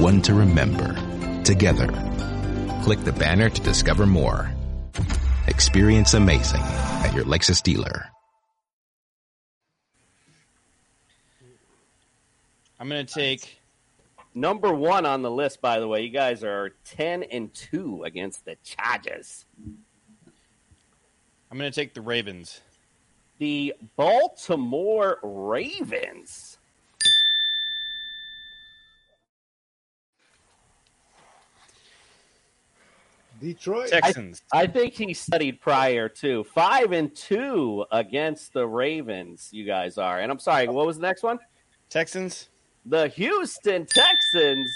one 0.00 0.22
to 0.22 0.34
remember. 0.34 0.94
Together. 1.42 1.88
Click 2.84 3.00
the 3.00 3.12
banner 3.12 3.50
to 3.50 3.60
discover 3.62 4.06
more. 4.06 4.52
Experience 5.48 6.14
amazing 6.14 6.62
at 6.62 7.12
your 7.12 7.24
Lexus 7.24 7.60
dealer. 7.60 8.06
I'm 12.78 12.88
going 12.88 13.04
to 13.04 13.12
take 13.12 13.58
Number 14.34 14.74
one 14.74 15.06
on 15.06 15.22
the 15.22 15.30
list, 15.30 15.60
by 15.60 15.78
the 15.78 15.86
way. 15.86 16.02
You 16.02 16.10
guys 16.10 16.42
are 16.42 16.70
ten 16.84 17.22
and 17.22 17.54
two 17.54 18.02
against 18.04 18.44
the 18.44 18.56
Chargers. 18.64 19.46
I'm 21.50 21.58
going 21.58 21.70
to 21.70 21.74
take 21.74 21.94
the 21.94 22.02
Ravens. 22.02 22.60
The 23.38 23.74
Baltimore 23.96 25.18
Ravens. 25.22 26.58
Detroit. 33.40 33.88
Texans. 33.88 34.42
I, 34.52 34.62
I 34.62 34.66
think 34.66 34.94
he 34.94 35.14
studied 35.14 35.60
prior 35.60 36.08
too. 36.08 36.44
Five 36.54 36.92
and 36.92 37.14
two 37.14 37.84
against 37.92 38.52
the 38.52 38.66
Ravens. 38.66 39.48
You 39.52 39.64
guys 39.64 39.98
are, 39.98 40.18
and 40.20 40.32
I'm 40.32 40.38
sorry. 40.38 40.66
What 40.66 40.86
was 40.86 40.96
the 40.96 41.02
next 41.02 41.22
one? 41.22 41.38
Texans. 41.88 42.48
The 42.86 43.08
Houston 43.08 43.86
Texans. 43.86 44.70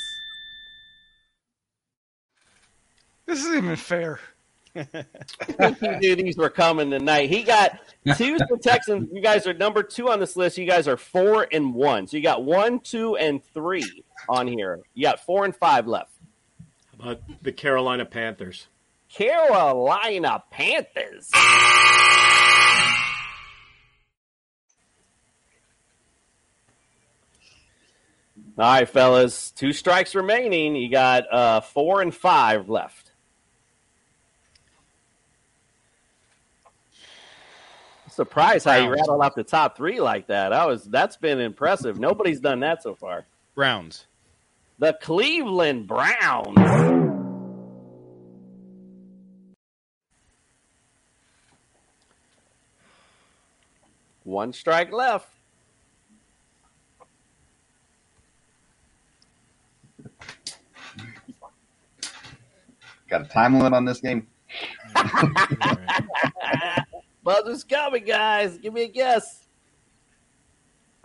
This 3.26 3.40
isn't 3.40 3.56
even 3.58 3.76
fair. 3.76 4.20
he 4.74 5.88
knew 5.98 6.16
these 6.16 6.36
were 6.36 6.48
coming 6.48 6.90
tonight. 6.90 7.28
He 7.28 7.42
got 7.42 7.78
Houston 8.04 8.58
Texans. 8.60 9.08
You 9.12 9.20
guys 9.20 9.46
are 9.46 9.52
number 9.52 9.82
two 9.82 10.08
on 10.08 10.20
this 10.20 10.36
list. 10.36 10.56
You 10.56 10.66
guys 10.66 10.88
are 10.88 10.96
four 10.96 11.46
and 11.52 11.74
one. 11.74 12.06
So 12.06 12.16
you 12.16 12.22
got 12.22 12.44
one, 12.44 12.80
two, 12.80 13.16
and 13.16 13.44
three 13.52 14.04
on 14.28 14.46
here. 14.46 14.80
You 14.94 15.02
got 15.02 15.20
four 15.20 15.44
and 15.44 15.54
five 15.54 15.86
left. 15.86 16.12
How 16.98 17.12
about 17.12 17.22
the 17.42 17.52
Carolina 17.52 18.04
Panthers? 18.04 18.68
Carolina 19.12 20.42
Panthers. 20.50 21.30
All 28.58 28.64
right, 28.64 28.88
fellas. 28.88 29.52
Two 29.52 29.72
strikes 29.72 30.16
remaining. 30.16 30.74
You 30.74 30.90
got 30.90 31.32
uh, 31.32 31.60
four 31.60 32.02
and 32.02 32.12
five 32.12 32.68
left. 32.68 33.12
Surprised 38.10 38.64
how 38.64 38.74
you 38.74 38.90
rattled 38.90 39.22
off 39.22 39.36
the 39.36 39.44
top 39.44 39.76
three 39.76 40.00
like 40.00 40.26
that. 40.26 40.52
I 40.52 40.66
was 40.66 40.82
that's 40.82 41.16
been 41.16 41.38
impressive. 41.38 42.00
Nobody's 42.00 42.40
done 42.40 42.58
that 42.60 42.82
so 42.82 42.96
far. 42.96 43.26
Browns. 43.54 44.06
The 44.80 44.98
Cleveland 45.00 45.86
Browns. 45.86 46.58
One 54.24 54.52
strike 54.52 54.92
left. 54.92 55.37
Got 63.08 63.22
a 63.22 63.24
time 63.24 63.58
limit 63.58 63.72
on 63.72 63.84
this 63.84 64.00
game? 64.00 64.28
Buzzer's 67.24 67.64
coming, 67.64 68.04
guys. 68.04 68.58
Give 68.58 68.72
me 68.72 68.84
a 68.84 68.88
guess. 68.88 69.48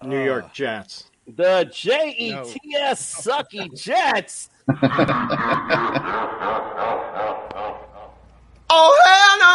New 0.01 0.21
uh, 0.21 0.25
York 0.25 0.53
Jets. 0.53 1.09
The 1.25 1.69
J 1.71 2.13
E 2.17 2.35
T 2.43 2.75
S 2.75 3.25
sucky 3.25 3.73
Jets. 3.77 4.49
Oh, 8.75 8.97
hell 9.05 9.37
no! 9.39 9.53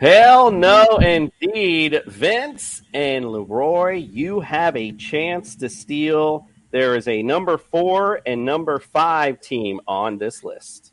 Hell 0.00 0.50
no, 0.50 0.98
indeed. 0.98 2.02
Vince 2.06 2.82
and 2.92 3.30
Leroy, 3.30 3.92
you 3.94 4.40
have 4.40 4.76
a 4.76 4.90
chance 4.92 5.54
to 5.56 5.68
steal 5.68 6.47
there 6.70 6.96
is 6.96 7.08
a 7.08 7.22
number 7.22 7.56
four 7.56 8.20
and 8.26 8.44
number 8.44 8.78
five 8.78 9.40
team 9.40 9.80
on 9.86 10.18
this 10.18 10.44
list. 10.44 10.92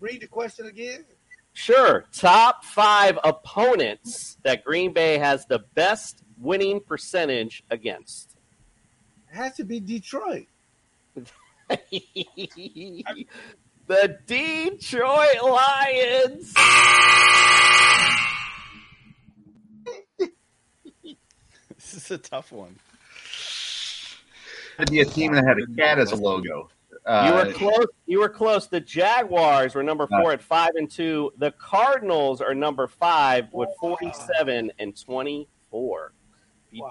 Read 0.00 0.20
the 0.20 0.28
question 0.28 0.66
again. 0.66 1.04
Sure. 1.52 2.04
Top 2.12 2.64
five 2.64 3.18
opponents 3.24 4.36
that 4.44 4.64
Green 4.64 4.92
Bay 4.92 5.18
has 5.18 5.44
the 5.46 5.64
best 5.74 6.22
winning 6.38 6.80
percentage 6.80 7.64
against. 7.70 8.36
It 9.32 9.36
has 9.36 9.56
to 9.56 9.64
be 9.64 9.80
Detroit. 9.80 10.46
the 11.68 11.78
Detroit 14.26 15.42
Lions. 15.42 16.54
This 21.78 21.94
is 21.94 22.10
a 22.10 22.18
tough 22.18 22.50
one. 22.50 22.74
It'd 24.78 24.90
be 24.90 25.00
a 25.00 25.04
team 25.04 25.32
that 25.32 25.44
had 25.44 25.58
a 25.58 25.66
cat 25.76 25.98
as 25.98 26.12
a 26.12 26.16
logo. 26.16 26.68
you 26.92 26.98
Uh, 27.06 27.44
were 27.46 27.52
close. 27.52 27.86
You 28.06 28.20
were 28.20 28.28
close. 28.28 28.66
The 28.66 28.80
Jaguars 28.80 29.74
were 29.74 29.82
number 29.82 30.06
four 30.06 30.32
at 30.32 30.42
five 30.42 30.70
and 30.76 30.90
two. 30.90 31.32
The 31.38 31.52
Cardinals 31.52 32.40
are 32.40 32.54
number 32.54 32.86
five 32.86 33.52
with 33.52 33.68
forty-seven 33.80 34.70
and 34.78 35.00
twenty-four. 35.00 36.12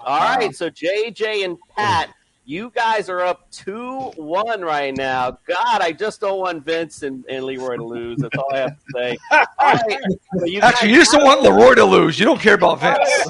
All 0.04 0.18
right, 0.18 0.54
so 0.54 0.68
JJ 0.70 1.44
and 1.44 1.56
Pat, 1.76 2.12
you 2.48 2.72
guys 2.74 3.10
are 3.10 3.20
up 3.20 3.50
two 3.50 3.98
one 4.16 4.62
right 4.62 4.96
now. 4.96 5.38
God, 5.46 5.82
I 5.82 5.92
just 5.92 6.18
don't 6.18 6.38
want 6.38 6.64
Vince 6.64 7.02
and, 7.02 7.22
and 7.28 7.44
Leroy 7.44 7.76
to 7.76 7.84
lose. 7.84 8.20
That's 8.20 8.38
all 8.38 8.48
I 8.54 8.58
have 8.60 8.70
to 8.70 8.84
say. 8.94 9.18
All 9.30 9.44
right, 9.60 10.00
so 10.38 10.46
you 10.46 10.60
Actually, 10.60 10.88
guys- 10.88 10.90
you 10.90 10.96
just 10.96 11.12
don't 11.12 11.24
want 11.24 11.42
Leroy 11.42 11.74
to 11.74 11.84
lose. 11.84 12.18
You 12.18 12.24
don't 12.24 12.40
care 12.40 12.54
about 12.54 12.80
Vince. 12.80 12.96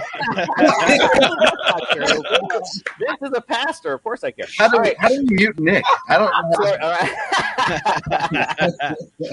Vince 1.97 3.23
is 3.23 3.33
a 3.35 3.41
pastor. 3.41 3.93
Of 3.93 4.05
course 4.05 4.23
I 4.23 4.31
care. 4.31 4.47
how 4.57 4.69
do, 4.69 4.77
All 4.77 4.83
right. 4.85 4.97
how 5.01 5.09
do 5.09 5.15
you 5.15 5.27
mute 5.29 5.59
Nick? 5.59 5.85
I 6.09 6.17
don't 6.17 6.31
know. 6.31 6.77
All 6.81 6.93
right. 6.93 7.11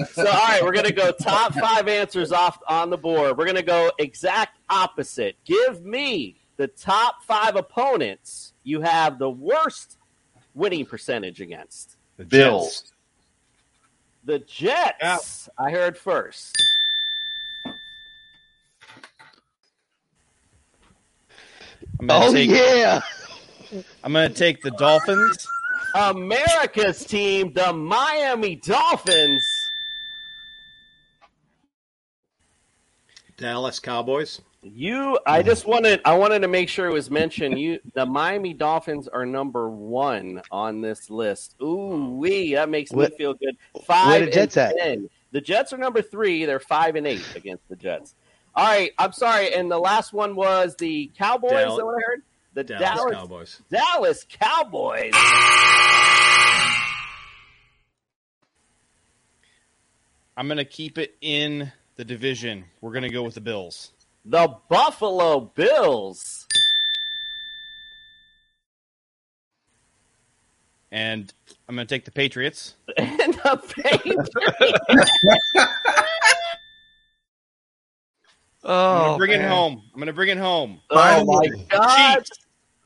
so, 0.14 0.26
all 0.26 0.48
right, 0.48 0.64
we're 0.64 0.72
going 0.72 0.86
to 0.86 0.92
go 0.92 1.12
top 1.12 1.54
five 1.54 1.86
answers 1.86 2.32
off 2.32 2.58
on 2.66 2.90
the 2.90 2.98
board. 2.98 3.38
We're 3.38 3.44
going 3.44 3.54
to 3.54 3.62
go 3.62 3.92
exact 4.00 4.58
opposite. 4.68 5.36
Give 5.44 5.84
me 5.84 6.40
the 6.56 6.66
top 6.66 7.22
five 7.22 7.54
opponents 7.54 8.54
you 8.66 8.80
have 8.80 9.18
the 9.20 9.30
worst 9.30 9.96
winning 10.52 10.84
percentage 10.84 11.40
against. 11.40 11.96
The 12.16 12.24
Bills. 12.24 12.92
The 14.24 14.40
Jets. 14.40 15.48
I 15.56 15.70
heard 15.70 15.96
first. 15.96 16.52
I'm 22.00 22.06
gonna 22.08 22.26
Oh, 22.26 22.32
take, 22.32 22.50
yeah. 22.50 23.00
I'm 24.02 24.12
gonna 24.12 24.28
take 24.30 24.62
the 24.62 24.72
Dolphins. 24.72 25.46
America's 25.94 27.04
team, 27.04 27.52
the 27.52 27.72
Miami 27.72 28.56
Dolphins. 28.56 29.44
Dallas 33.36 33.78
Cowboys. 33.78 34.40
You, 34.74 35.18
I 35.26 35.42
just 35.42 35.66
wanted, 35.66 36.00
I 36.04 36.16
wanted 36.18 36.40
to 36.40 36.48
make 36.48 36.68
sure 36.68 36.86
it 36.86 36.92
was 36.92 37.10
mentioned. 37.10 37.58
You, 37.58 37.78
the 37.94 38.04
Miami 38.04 38.52
Dolphins 38.52 39.06
are 39.08 39.24
number 39.24 39.68
one 39.70 40.42
on 40.50 40.80
this 40.80 41.08
list. 41.10 41.54
Ooh, 41.62 42.16
wee, 42.18 42.54
that 42.54 42.68
makes 42.68 42.90
Where- 42.90 43.08
me 43.08 43.16
feel 43.16 43.34
good. 43.34 43.56
Five 43.84 44.06
where 44.08 44.20
the 44.26 44.30
Jets 44.30 44.56
and 44.56 44.72
at? 44.72 44.78
10. 44.84 45.10
The 45.32 45.40
Jets 45.40 45.72
are 45.72 45.78
number 45.78 46.02
three. 46.02 46.44
They're 46.46 46.58
five 46.60 46.96
and 46.96 47.06
eight 47.06 47.24
against 47.36 47.68
the 47.68 47.76
Jets. 47.76 48.14
All 48.54 48.64
right, 48.66 48.90
I'm 48.98 49.12
sorry. 49.12 49.52
And 49.54 49.70
the 49.70 49.78
last 49.78 50.12
one 50.12 50.34
was 50.34 50.74
the 50.76 51.10
Cowboys. 51.16 51.50
Dal- 51.50 51.76
that 51.76 51.84
what 51.84 51.94
I 51.94 52.00
heard? 52.06 52.22
The 52.54 52.64
Dallas 52.64 52.88
Dallas, 52.88 53.14
Cowboys. 53.14 53.62
Dallas 53.70 54.26
Cowboys. 54.30 55.12
I'm 60.36 60.48
gonna 60.48 60.64
keep 60.64 60.98
it 60.98 61.16
in 61.20 61.72
the 61.96 62.04
division. 62.04 62.64
We're 62.80 62.92
gonna 62.92 63.10
go 63.10 63.22
with 63.22 63.34
the 63.34 63.40
Bills. 63.40 63.92
The 64.28 64.56
Buffalo 64.68 65.38
Bills. 65.54 66.48
And 70.90 71.32
I'm 71.68 71.76
gonna 71.76 71.86
take 71.86 72.04
the 72.04 72.10
Patriots. 72.10 72.74
And 72.96 73.34
the 73.34 73.62
Patriots. 73.68 74.28
oh, 78.64 78.64
I'm 78.64 78.66
Oh, 78.68 79.04
gonna 79.04 79.16
bring 79.18 79.30
it 79.30 79.42
home. 79.42 79.80
I'm 79.94 80.00
gonna 80.00 80.12
bring 80.12 80.30
it 80.30 80.38
home. 80.38 80.80
Oh 80.90 81.24
my 81.24 81.48
oh, 81.48 81.64
God! 81.68 82.24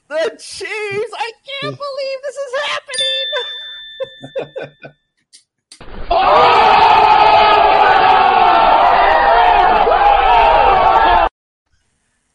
The 0.08 0.30
Chiefs! 0.38 1.12
I 1.16 1.32
can't 1.62 1.78
believe 1.78 2.18
this 2.22 2.36
is 2.36 2.52
happening. 2.66 3.26
Oh! 6.12 6.49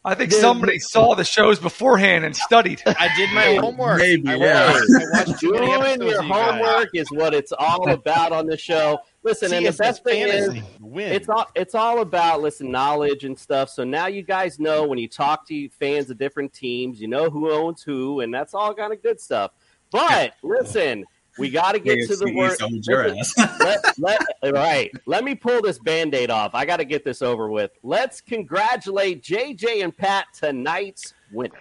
I 0.05 0.13
think 0.13 0.31
somebody 0.31 0.77
saw 0.77 1.15
the 1.15 1.23
shows 1.23 1.57
beforehand 1.57 2.25
and 2.25 2.35
studied. 2.35 2.81
I 2.85 3.09
did 3.17 3.31
my 3.33 3.55
homework. 3.55 3.97
Maybe, 3.97 4.29
I 4.29 4.35
yeah. 4.35 4.71
watched, 4.71 4.83
I 4.91 5.17
watched 5.17 5.39
too 5.39 5.51
many 5.51 5.65
Doing 5.65 6.09
your 6.09 6.19
of 6.19 6.25
you 6.27 6.33
homework 6.33 6.89
is 6.93 7.07
what 7.11 7.33
it's 7.33 7.51
all 7.51 7.89
about 7.91 8.31
on 8.31 8.45
the 8.45 8.55
show. 8.55 8.99
Listen, 9.23 9.51
and 9.51 9.65
the 9.65 9.71
TSS 9.71 9.77
best 9.79 10.03
thing 10.03 10.27
fantasy. 10.27 10.59
is, 10.59 10.65
Win. 10.79 11.11
it's 11.11 11.27
all 11.27 11.47
it's 11.55 11.73
all 11.73 12.01
about 12.01 12.41
listen 12.41 12.69
knowledge 12.69 13.23
and 13.23 13.37
stuff. 13.37 13.69
So 13.69 13.83
now 13.83 14.05
you 14.05 14.21
guys 14.21 14.59
know 14.59 14.85
when 14.85 14.99
you 14.99 15.07
talk 15.07 15.47
to 15.47 15.69
fans 15.69 16.11
of 16.11 16.19
different 16.19 16.53
teams, 16.53 17.01
you 17.01 17.07
know 17.07 17.31
who 17.31 17.51
owns 17.51 17.81
who, 17.81 18.19
and 18.19 18.31
that's 18.31 18.53
all 18.53 18.75
kind 18.75 18.93
of 18.93 19.01
good 19.01 19.19
stuff. 19.19 19.51
But 19.91 20.33
listen, 20.43 21.05
we 21.37 21.49
got 21.49 21.73
to 21.73 21.79
get 21.79 22.07
to 22.07 22.15
the 22.15 22.25
AFC 22.25 22.35
word. 22.35 22.51
East 22.51 22.61
owns 22.61 22.87
your 22.87 23.09
listen, 23.09 23.43
ass. 23.43 23.59
let, 23.59 23.99
let, 23.99 24.21
all 24.43 24.51
right, 24.51 24.91
let 25.05 25.23
me 25.23 25.35
pull 25.35 25.61
this 25.61 25.79
band-aid 25.79 26.29
off. 26.29 26.55
I 26.55 26.65
got 26.65 26.77
to 26.77 26.85
get 26.85 27.03
this 27.03 27.21
over 27.21 27.49
with. 27.49 27.71
Let's 27.83 28.21
congratulate 28.21 29.21
JJ 29.23 29.83
and 29.83 29.95
Pat 29.95 30.27
tonight's 30.33 31.13
winner. 31.31 31.55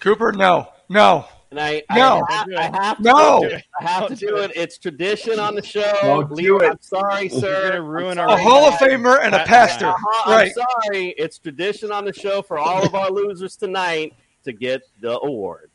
Cooper, 0.00 0.32
no, 0.32 0.68
no. 0.90 1.24
And 1.56 1.60
I, 1.60 1.82
No. 1.94 2.26
I, 2.28 2.32
have, 2.32 2.48
I 2.56 2.62
have 2.84 2.96
to 2.96 3.02
No. 3.04 3.40
do 3.42 3.46
it. 3.54 3.62
I 3.80 3.84
have 3.88 4.08
to 4.08 4.16
do 4.16 4.36
it. 4.38 4.50
It's 4.56 4.76
tradition 4.76 5.38
on 5.38 5.54
the 5.54 5.62
show. 5.62 5.96
Don't 6.02 6.34
do 6.36 6.58
it. 6.58 6.68
I'm 6.72 6.80
sorry, 6.80 7.28
You're 7.28 7.40
sir. 7.40 7.68
gonna 7.68 7.82
ruin 7.82 8.18
I'm 8.18 8.28
our 8.28 8.38
A. 8.38 8.42
Hall 8.42 8.64
of 8.66 8.74
Famer 8.74 9.20
and 9.24 9.36
a 9.36 9.44
pastor. 9.44 9.86
Uh-huh, 9.86 10.30
Right. 10.32 10.50
I'm 10.58 10.64
sorry. 10.86 11.14
It's 11.16 11.38
tradition 11.38 11.92
on 11.92 12.06
the 12.06 12.12
show 12.12 12.42
for 12.42 12.58
all 12.58 12.84
of 12.84 12.92
our 12.96 13.08
losers 13.08 13.54
tonight 13.56 14.14
to 14.42 14.52
get 14.52 14.82
the 15.00 15.16
award. 15.20 15.70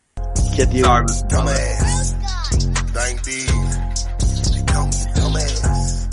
Get 0.58 0.70
the 0.70 0.82
Sorry, 0.82 1.06
Mr. 1.06 1.30
Butler. 1.30 1.54
Thank 2.92 3.24
thee. 3.24 3.48
She 4.52 4.62
call 4.66 4.86
me 4.88 4.92
dumbass. 5.16 6.10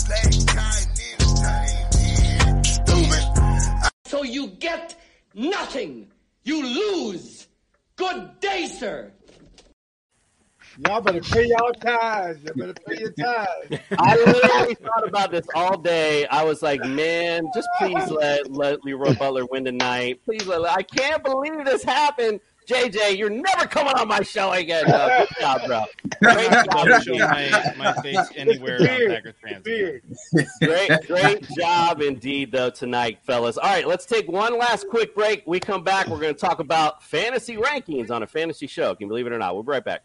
Stupid. 2.65 3.91
So 4.05 4.23
you 4.23 4.47
get 4.47 4.95
nothing. 5.33 6.07
You 6.45 6.63
lose. 6.65 7.47
Good 7.97 8.39
day, 8.39 8.67
sir. 8.67 9.11
Y'all 10.85 11.01
better 11.01 11.21
pay 11.21 11.47
y'all 11.47 11.71
tithes. 11.73 12.43
Y'all 12.43 12.53
better 12.55 12.73
pay 12.73 12.99
your 12.99 13.11
tithes. 13.11 13.81
I 13.97 14.15
literally 14.15 14.75
thought 14.75 15.07
about 15.07 15.31
this 15.31 15.45
all 15.55 15.77
day. 15.77 16.27
I 16.27 16.43
was 16.43 16.61
like, 16.61 16.81
man, 16.85 17.49
just 17.53 17.67
please 17.77 18.09
let, 18.11 18.51
let 18.51 18.83
Leroy 18.83 19.15
Butler 19.15 19.45
win 19.45 19.65
tonight. 19.65 20.21
Please 20.25 20.45
let. 20.45 20.61
I 20.65 20.83
can't 20.83 21.23
believe 21.23 21.65
this 21.65 21.83
happened. 21.83 22.39
JJ, 22.67 23.17
you're 23.17 23.29
never 23.29 23.65
coming 23.65 23.93
on 23.93 24.09
my 24.09 24.21
show 24.21 24.51
again. 24.51 24.91
Uh, 24.91 25.25
good 25.25 25.39
job, 25.39 25.65
bro. 25.65 25.83
Great 26.21 26.51
job. 26.51 26.65
Don't 26.69 27.01
show 27.01 27.17
my, 27.17 27.73
my 27.77 27.93
face 28.01 28.29
anywhere 28.35 28.77
on 28.81 28.85
Beard. 28.85 29.11
Packers 29.11 29.35
fans. 29.41 29.63
Beard. 29.63 30.03
Great, 30.61 30.91
great 31.07 31.47
job 31.57 32.01
indeed, 32.01 32.51
though, 32.51 32.69
tonight, 32.69 33.19
fellas. 33.23 33.57
All 33.57 33.69
right, 33.69 33.87
let's 33.87 34.05
take 34.05 34.29
one 34.29 34.57
last 34.59 34.89
quick 34.89 35.15
break. 35.15 35.43
We 35.47 35.61
come 35.61 35.85
back. 35.85 36.07
We're 36.07 36.19
going 36.19 36.35
to 36.35 36.39
talk 36.39 36.59
about 36.59 37.01
fantasy 37.03 37.55
rankings 37.55 38.11
on 38.11 38.21
a 38.21 38.27
fantasy 38.27 38.67
show. 38.67 38.93
Can 38.95 39.05
you 39.05 39.07
believe 39.07 39.27
it 39.27 39.31
or 39.31 39.39
not? 39.39 39.53
We'll 39.53 39.63
be 39.63 39.71
right 39.71 39.85
back. 39.85 40.03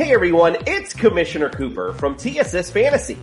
Hey 0.00 0.14
everyone, 0.14 0.56
it's 0.66 0.94
Commissioner 0.94 1.50
Cooper 1.50 1.92
from 1.92 2.16
TSS 2.16 2.70
Fantasy. 2.70 3.18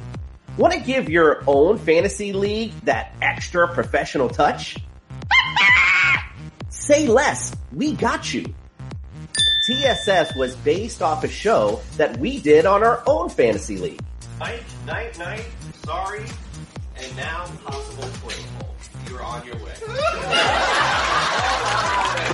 Want 0.57 0.73
to 0.75 0.79
give 0.79 1.09
your 1.09 1.43
own 1.47 1.79
fantasy 1.79 2.33
league 2.33 2.71
that 2.81 3.15
extra 3.19 3.67
professional 3.67 4.29
touch? 4.29 4.77
Say 6.69 7.07
less, 7.07 7.51
we 7.73 7.93
got 7.93 8.31
you. 8.31 8.53
TSS 9.65 10.35
was 10.35 10.55
based 10.57 11.01
off 11.01 11.23
a 11.23 11.27
show 11.27 11.81
that 11.97 12.19
we 12.19 12.39
did 12.39 12.67
on 12.67 12.83
our 12.83 13.01
own 13.07 13.29
fantasy 13.29 13.77
league. 13.77 13.99
Night, 14.39 14.61
night, 14.85 15.17
night, 15.17 15.47
sorry, 15.83 16.25
and 16.95 17.17
now 17.17 17.47
possible 17.65 18.03
play 18.21 18.35
hole. 18.59 18.75
You're 19.09 19.23
on 19.23 19.43
your 19.47 19.55
way. 19.55 19.73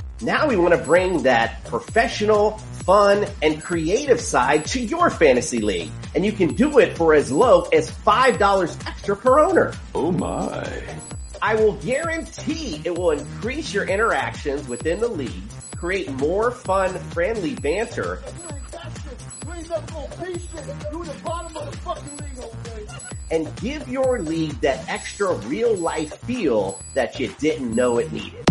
Now 0.24 0.48
we 0.48 0.56
want 0.56 0.72
to 0.72 0.82
bring 0.82 1.24
that 1.24 1.64
professional 1.64 2.58
fun, 2.84 3.26
and 3.42 3.62
creative 3.62 4.20
side 4.20 4.66
to 4.66 4.80
your 4.80 5.10
fantasy 5.10 5.60
league. 5.60 5.90
And 6.14 6.24
you 6.24 6.32
can 6.32 6.54
do 6.54 6.78
it 6.78 6.96
for 6.96 7.14
as 7.14 7.32
low 7.32 7.62
as 7.72 7.90
$5 7.90 8.86
extra 8.86 9.16
per 9.16 9.40
owner. 9.40 9.72
Oh 9.94 10.12
my. 10.12 10.82
I 11.40 11.56
will 11.56 11.74
guarantee 11.74 12.80
it 12.84 12.96
will 12.96 13.10
increase 13.10 13.72
your 13.72 13.84
interactions 13.84 14.68
within 14.68 15.00
the 15.00 15.08
league, 15.08 15.42
create 15.76 16.10
more 16.12 16.50
fun, 16.50 16.94
friendly 17.10 17.54
banter, 17.54 18.22
and 23.30 23.56
give 23.56 23.88
your 23.88 24.20
league 24.20 24.58
that 24.60 24.88
extra 24.88 25.34
real 25.34 25.74
life 25.76 26.16
feel 26.20 26.80
that 26.94 27.18
you 27.18 27.28
didn't 27.38 27.74
know 27.74 27.98
it 27.98 28.12
needed. 28.12 28.44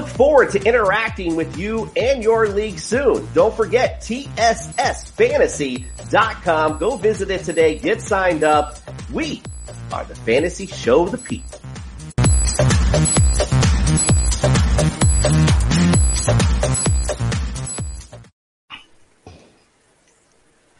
Look 0.00 0.08
forward 0.08 0.50
to 0.50 0.60
interacting 0.66 1.36
with 1.36 1.56
you 1.58 1.90
and 1.94 2.22
your 2.22 2.48
league 2.48 2.78
soon. 2.78 3.28
Don't 3.34 3.54
forget 3.54 4.00
TSSFantasy.com. 4.00 6.78
Go 6.78 6.96
visit 6.96 7.30
it 7.30 7.44
today. 7.44 7.78
Get 7.78 8.00
signed 8.00 8.42
up. 8.42 8.78
We 9.12 9.42
are 9.92 10.04
the 10.04 10.14
fantasy 10.14 10.64
show 10.66 11.02
of 11.02 11.10
the 11.12 11.18
people. 11.18 11.60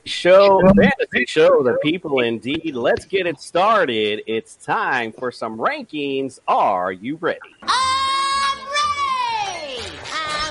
Show 0.04 0.60
fantasy 0.76 1.24
show 1.26 1.62
the 1.62 1.78
people 1.82 2.20
indeed. 2.20 2.74
Let's 2.74 3.04
get 3.04 3.26
it 3.26 3.38
started. 3.40 4.22
It's 4.26 4.56
time 4.56 5.12
for 5.12 5.30
some 5.30 5.58
rankings. 5.58 6.38
Are 6.48 6.90
you 6.90 7.16
ready? 7.16 7.38
I'm 7.60 7.60
ready. 7.60 7.62
I'm 7.62 8.09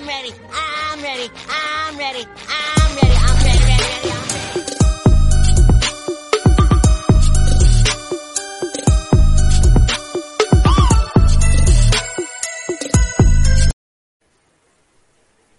ready. 0.10 0.34
I'm 0.51 1.03
ready. 1.03 1.30
I'm 1.47 1.95
ready. 1.95 2.26
I'm 2.49 2.95
ready. 2.95 3.14
I'm 3.14 3.45
ready. 3.45 3.60
ready, 3.60 3.64
ready. 3.64 3.99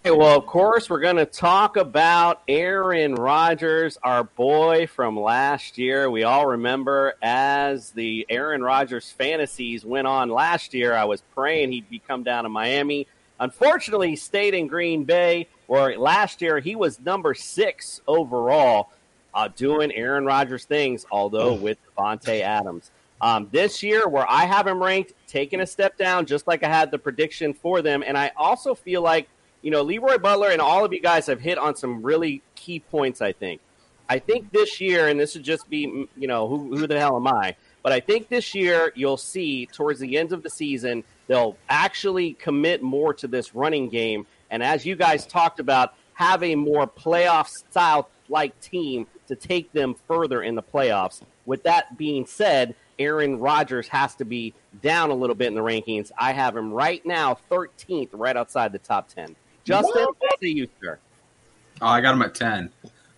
Well, 0.03 0.37
of 0.37 0.45
course, 0.45 0.89
we're 0.89 0.99
going 0.99 1.15
to 1.15 1.25
talk 1.25 1.77
about 1.77 2.43
Aaron 2.47 3.15
Rodgers, 3.15 3.97
our 4.03 4.25
boy 4.25 4.85
from 4.85 5.17
last 5.17 5.77
year. 5.77 6.11
We 6.11 6.23
all 6.23 6.45
remember 6.45 7.13
as 7.23 7.91
the 7.91 8.27
Aaron 8.29 8.61
Rodgers 8.61 9.09
fantasies 9.09 9.85
went 9.85 10.07
on 10.07 10.29
last 10.29 10.73
year, 10.73 10.93
I 10.93 11.05
was 11.05 11.23
praying 11.33 11.71
he'd 11.71 11.89
be 11.89 11.99
come 11.99 12.23
down 12.23 12.43
to 12.43 12.49
Miami. 12.49 13.07
Unfortunately, 13.41 14.11
he 14.11 14.15
stayed 14.15 14.53
in 14.53 14.67
Green 14.67 15.03
Bay, 15.03 15.49
where 15.67 15.97
last 15.99 16.41
year 16.41 16.59
he 16.59 16.77
was 16.77 16.99
number 17.01 17.33
six 17.33 17.99
overall, 18.07 18.89
uh, 19.33 19.49
doing 19.55 19.91
Aaron 19.91 20.25
Rodgers 20.25 20.63
things, 20.63 21.05
although 21.11 21.53
with 21.55 21.77
Davante 21.97 22.39
Adams. 22.39 22.91
Um, 23.19 23.49
this 23.51 23.83
year, 23.83 24.07
where 24.07 24.29
I 24.29 24.45
have 24.45 24.65
him 24.65 24.81
ranked, 24.81 25.13
taking 25.27 25.59
a 25.59 25.67
step 25.67 25.97
down, 25.97 26.25
just 26.25 26.47
like 26.47 26.63
I 26.63 26.69
had 26.69 26.89
the 26.89 26.97
prediction 26.97 27.53
for 27.53 27.81
them. 27.81 28.03
And 28.05 28.17
I 28.17 28.31
also 28.37 28.73
feel 28.73 29.01
like 29.01 29.27
you 29.61 29.71
know, 29.71 29.81
Leroy 29.81 30.17
Butler 30.17 30.49
and 30.49 30.61
all 30.61 30.83
of 30.83 30.93
you 30.93 31.01
guys 31.01 31.27
have 31.27 31.39
hit 31.39 31.57
on 31.57 31.75
some 31.75 32.01
really 32.01 32.41
key 32.55 32.79
points, 32.79 33.21
I 33.21 33.31
think. 33.31 33.61
I 34.09 34.19
think 34.19 34.51
this 34.51 34.81
year, 34.81 35.07
and 35.07 35.19
this 35.19 35.35
would 35.35 35.43
just 35.43 35.69
be, 35.69 36.07
you 36.17 36.27
know, 36.27 36.47
who, 36.47 36.75
who 36.75 36.87
the 36.87 36.99
hell 36.99 37.15
am 37.15 37.27
I? 37.27 37.55
But 37.83 37.93
I 37.93 37.99
think 37.99 38.27
this 38.27 38.53
year 38.53 38.91
you'll 38.95 39.17
see 39.17 39.67
towards 39.67 39.99
the 39.99 40.17
end 40.17 40.33
of 40.33 40.43
the 40.43 40.49
season, 40.49 41.03
they'll 41.31 41.55
actually 41.69 42.33
commit 42.33 42.83
more 42.83 43.13
to 43.13 43.27
this 43.27 43.55
running 43.55 43.87
game. 43.87 44.27
And 44.49 44.61
as 44.61 44.85
you 44.85 44.95
guys 44.95 45.25
talked 45.25 45.59
about, 45.61 45.93
have 46.13 46.43
a 46.43 46.55
more 46.55 46.85
playoff 46.85 47.47
style 47.47 48.09
like 48.27 48.59
team 48.59 49.07
to 49.27 49.35
take 49.35 49.71
them 49.71 49.95
further 50.07 50.43
in 50.43 50.55
the 50.55 50.63
playoffs. 50.63 51.21
With 51.45 51.63
that 51.63 51.97
being 51.97 52.25
said, 52.25 52.75
Aaron 52.99 53.39
Rodgers 53.39 53.87
has 53.87 54.13
to 54.15 54.25
be 54.25 54.53
down 54.81 55.09
a 55.09 55.13
little 55.13 55.35
bit 55.35 55.47
in 55.47 55.55
the 55.55 55.61
rankings. 55.61 56.11
I 56.19 56.33
have 56.33 56.55
him 56.55 56.71
right 56.73 57.03
now 57.05 57.37
13th, 57.49 58.09
right 58.11 58.35
outside 58.35 58.73
the 58.73 58.79
top 58.79 59.07
10. 59.07 59.35
Justin, 59.63 60.07
what 60.19 60.39
say 60.41 60.49
you, 60.49 60.67
sir? 60.81 60.99
Oh, 61.81 61.87
I 61.87 62.01
got 62.01 62.13
him 62.13 62.21
at 62.21 62.35
ten. 62.35 62.69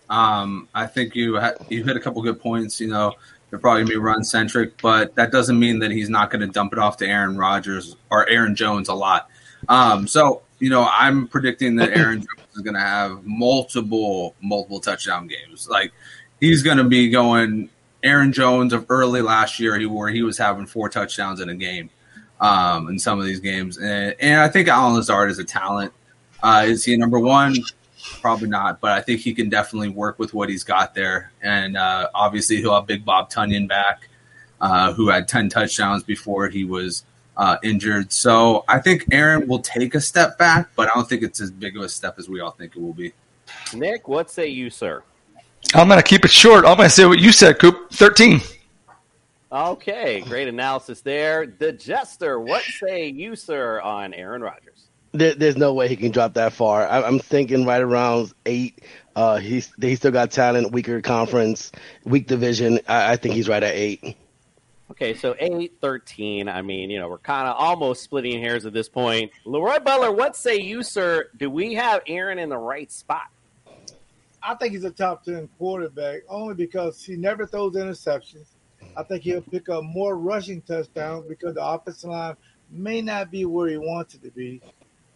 Um, 0.08 0.68
I 0.74 0.86
think 0.86 1.14
you 1.14 1.40
ha- 1.40 1.54
you 1.68 1.84
hit 1.84 1.96
a 1.96 2.00
couple 2.00 2.22
good 2.22 2.40
points. 2.40 2.80
You 2.80 2.88
know, 2.88 3.14
they're 3.54 3.60
probably 3.60 3.84
be 3.84 3.96
run 3.96 4.24
centric, 4.24 4.82
but 4.82 5.14
that 5.14 5.30
doesn't 5.30 5.56
mean 5.56 5.78
that 5.78 5.92
he's 5.92 6.10
not 6.10 6.28
going 6.28 6.40
to 6.40 6.48
dump 6.48 6.72
it 6.72 6.78
off 6.80 6.96
to 6.96 7.06
Aaron 7.06 7.36
Rodgers 7.36 7.94
or 8.10 8.28
Aaron 8.28 8.56
Jones 8.56 8.88
a 8.88 8.94
lot. 8.94 9.30
Um, 9.68 10.08
so 10.08 10.42
you 10.58 10.70
know, 10.70 10.88
I'm 10.90 11.28
predicting 11.28 11.76
that 11.76 11.90
Aaron 11.96 12.18
Jones 12.18 12.48
is 12.56 12.62
going 12.62 12.74
to 12.74 12.80
have 12.80 13.24
multiple 13.24 14.34
multiple 14.42 14.80
touchdown 14.80 15.28
games. 15.28 15.68
Like 15.68 15.92
he's 16.40 16.64
going 16.64 16.78
to 16.78 16.84
be 16.84 17.10
going 17.10 17.70
Aaron 18.02 18.32
Jones 18.32 18.72
of 18.72 18.86
early 18.88 19.22
last 19.22 19.60
year, 19.60 19.78
he 19.78 19.86
where 19.86 20.08
he 20.08 20.22
was 20.22 20.36
having 20.36 20.66
four 20.66 20.88
touchdowns 20.88 21.38
in 21.38 21.48
a 21.48 21.54
game 21.54 21.90
um, 22.40 22.88
in 22.88 22.98
some 22.98 23.20
of 23.20 23.24
these 23.24 23.38
games, 23.38 23.78
and, 23.78 24.16
and 24.18 24.40
I 24.40 24.48
think 24.48 24.66
Allen 24.66 24.96
Lazard 24.96 25.30
is 25.30 25.38
a 25.38 25.44
talent. 25.44 25.92
Uh, 26.42 26.64
is 26.66 26.84
he 26.84 26.96
number 26.96 27.20
one? 27.20 27.54
Probably 28.20 28.48
not, 28.48 28.80
but 28.80 28.92
I 28.92 29.00
think 29.00 29.20
he 29.20 29.34
can 29.34 29.48
definitely 29.48 29.88
work 29.88 30.18
with 30.18 30.34
what 30.34 30.48
he's 30.48 30.64
got 30.64 30.94
there. 30.94 31.32
And 31.42 31.76
uh, 31.76 32.08
obviously, 32.14 32.56
he'll 32.56 32.74
have 32.74 32.86
Big 32.86 33.04
Bob 33.04 33.30
Tonyan 33.30 33.68
back, 33.68 34.08
uh, 34.60 34.92
who 34.92 35.08
had 35.08 35.26
10 35.26 35.48
touchdowns 35.48 36.02
before 36.02 36.48
he 36.48 36.64
was 36.64 37.04
uh, 37.36 37.56
injured. 37.62 38.12
So 38.12 38.64
I 38.68 38.78
think 38.78 39.06
Aaron 39.10 39.48
will 39.48 39.60
take 39.60 39.94
a 39.94 40.00
step 40.00 40.38
back, 40.38 40.70
but 40.76 40.88
I 40.88 40.94
don't 40.94 41.08
think 41.08 41.22
it's 41.22 41.40
as 41.40 41.50
big 41.50 41.76
of 41.76 41.82
a 41.82 41.88
step 41.88 42.18
as 42.18 42.28
we 42.28 42.40
all 42.40 42.50
think 42.50 42.76
it 42.76 42.82
will 42.82 42.92
be. 42.92 43.12
Nick, 43.74 44.08
what 44.08 44.30
say 44.30 44.48
you, 44.48 44.70
sir? 44.70 45.02
I'm 45.74 45.88
going 45.88 45.98
to 45.98 46.06
keep 46.06 46.24
it 46.24 46.30
short. 46.30 46.64
I'm 46.64 46.76
going 46.76 46.88
to 46.88 46.94
say 46.94 47.06
what 47.06 47.18
you 47.18 47.32
said, 47.32 47.58
Coop. 47.58 47.90
13. 47.90 48.40
Okay, 49.50 50.20
great 50.22 50.48
analysis 50.48 51.00
there. 51.00 51.46
The 51.46 51.72
Jester, 51.72 52.40
what 52.40 52.62
say 52.62 53.08
you, 53.08 53.36
sir, 53.36 53.80
on 53.80 54.12
Aaron 54.12 54.42
Rodgers? 54.42 54.88
There, 55.14 55.34
there's 55.34 55.56
no 55.56 55.72
way 55.72 55.86
he 55.86 55.94
can 55.96 56.10
drop 56.10 56.34
that 56.34 56.52
far. 56.52 56.86
I, 56.88 57.02
I'm 57.02 57.20
thinking 57.20 57.64
right 57.64 57.80
around 57.80 58.32
eight. 58.44 58.82
Uh, 59.14 59.36
he's 59.36 59.72
he 59.80 59.94
still 59.94 60.10
got 60.10 60.32
talent, 60.32 60.72
weaker 60.72 61.00
conference, 61.00 61.70
weak 62.04 62.26
division. 62.26 62.80
I, 62.88 63.12
I 63.12 63.16
think 63.16 63.36
he's 63.36 63.48
right 63.48 63.62
at 63.62 63.74
eight. 63.74 64.16
Okay, 64.90 65.14
so 65.14 65.34
8, 65.38 65.78
13. 65.80 66.48
I 66.48 66.60
mean, 66.60 66.90
you 66.90 66.98
know, 66.98 67.08
we're 67.08 67.18
kind 67.18 67.48
of 67.48 67.56
almost 67.58 68.02
splitting 68.02 68.40
hairs 68.42 68.66
at 68.66 68.74
this 68.74 68.88
point. 68.88 69.30
Leroy 69.46 69.78
Butler, 69.78 70.12
what 70.12 70.36
say 70.36 70.60
you, 70.60 70.82
sir? 70.82 71.30
Do 71.36 71.48
we 71.48 71.74
have 71.74 72.02
Aaron 72.06 72.38
in 72.38 72.50
the 72.50 72.58
right 72.58 72.92
spot? 72.92 73.28
I 74.42 74.54
think 74.56 74.72
he's 74.72 74.84
a 74.84 74.90
top 74.90 75.24
10 75.24 75.48
quarterback 75.58 76.20
only 76.28 76.54
because 76.54 77.02
he 77.02 77.16
never 77.16 77.46
throws 77.46 77.74
interceptions. 77.74 78.48
I 78.94 79.02
think 79.04 79.22
he'll 79.22 79.40
pick 79.40 79.70
up 79.70 79.84
more 79.84 80.16
rushing 80.18 80.60
touchdowns 80.60 81.26
because 81.26 81.54
the 81.54 81.64
offensive 81.64 82.10
line 82.10 82.36
may 82.70 83.00
not 83.00 83.30
be 83.30 83.46
where 83.46 83.68
he 83.68 83.78
wants 83.78 84.14
it 84.14 84.22
to 84.22 84.30
be. 84.30 84.60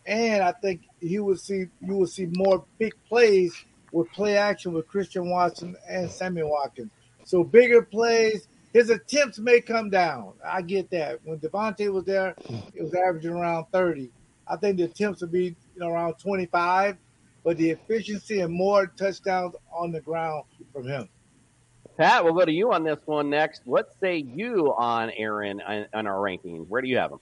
And 0.09 0.43
I 0.43 0.53
think 0.53 0.89
he 1.01 1.19
will 1.19 1.37
see 1.37 1.67
you 1.83 1.95
will 1.95 2.07
see 2.07 2.27
more 2.33 2.65
big 2.79 2.95
plays 3.07 3.55
with 3.93 4.11
play 4.13 4.39
action 4.39 4.73
with 4.73 4.89
Christian 4.89 5.29
Watson 5.29 5.77
and 5.87 6.11
Sammy 6.11 6.43
Watkins. 6.43 6.91
So 7.25 7.45
bigger 7.45 7.83
plays, 7.83 8.49
his 8.73 8.89
attempts 8.89 9.39
may 9.39 9.61
come 9.61 9.91
down. 9.91 10.33
I 10.45 10.63
get 10.63 10.91
that. 10.91 11.21
When 11.25 11.39
Davante 11.39 11.93
was 11.93 12.05
there, 12.05 12.35
it 12.75 12.83
was 12.83 12.95
averaging 12.95 13.33
around 13.33 13.67
30. 13.71 14.11
I 14.47 14.57
think 14.57 14.79
the 14.79 14.85
attempts 14.85 15.21
will 15.21 15.29
be 15.29 15.45
you 15.75 15.81
know, 15.81 15.89
around 15.89 16.15
25, 16.15 16.97
but 17.45 17.59
the 17.59 17.71
efficiency 17.71 18.41
and 18.41 18.53
more 18.53 18.87
touchdowns 18.87 19.57
on 19.71 19.93
the 19.93 20.01
ground 20.01 20.45
from 20.73 20.87
him. 20.87 21.09
Pat, 21.99 22.25
we'll 22.25 22.33
go 22.33 22.47
to 22.47 22.53
you 22.53 22.73
on 22.73 22.83
this 22.83 23.01
one 23.05 23.29
next. 23.29 23.61
What 23.67 23.91
say 24.01 24.17
you 24.17 24.73
on 24.75 25.11
Aaron 25.11 25.61
on, 25.61 25.87
on 25.93 26.07
our 26.07 26.17
rankings? 26.17 26.67
Where 26.67 26.81
do 26.81 26.89
you 26.89 26.97
have 26.97 27.13
him? 27.13 27.19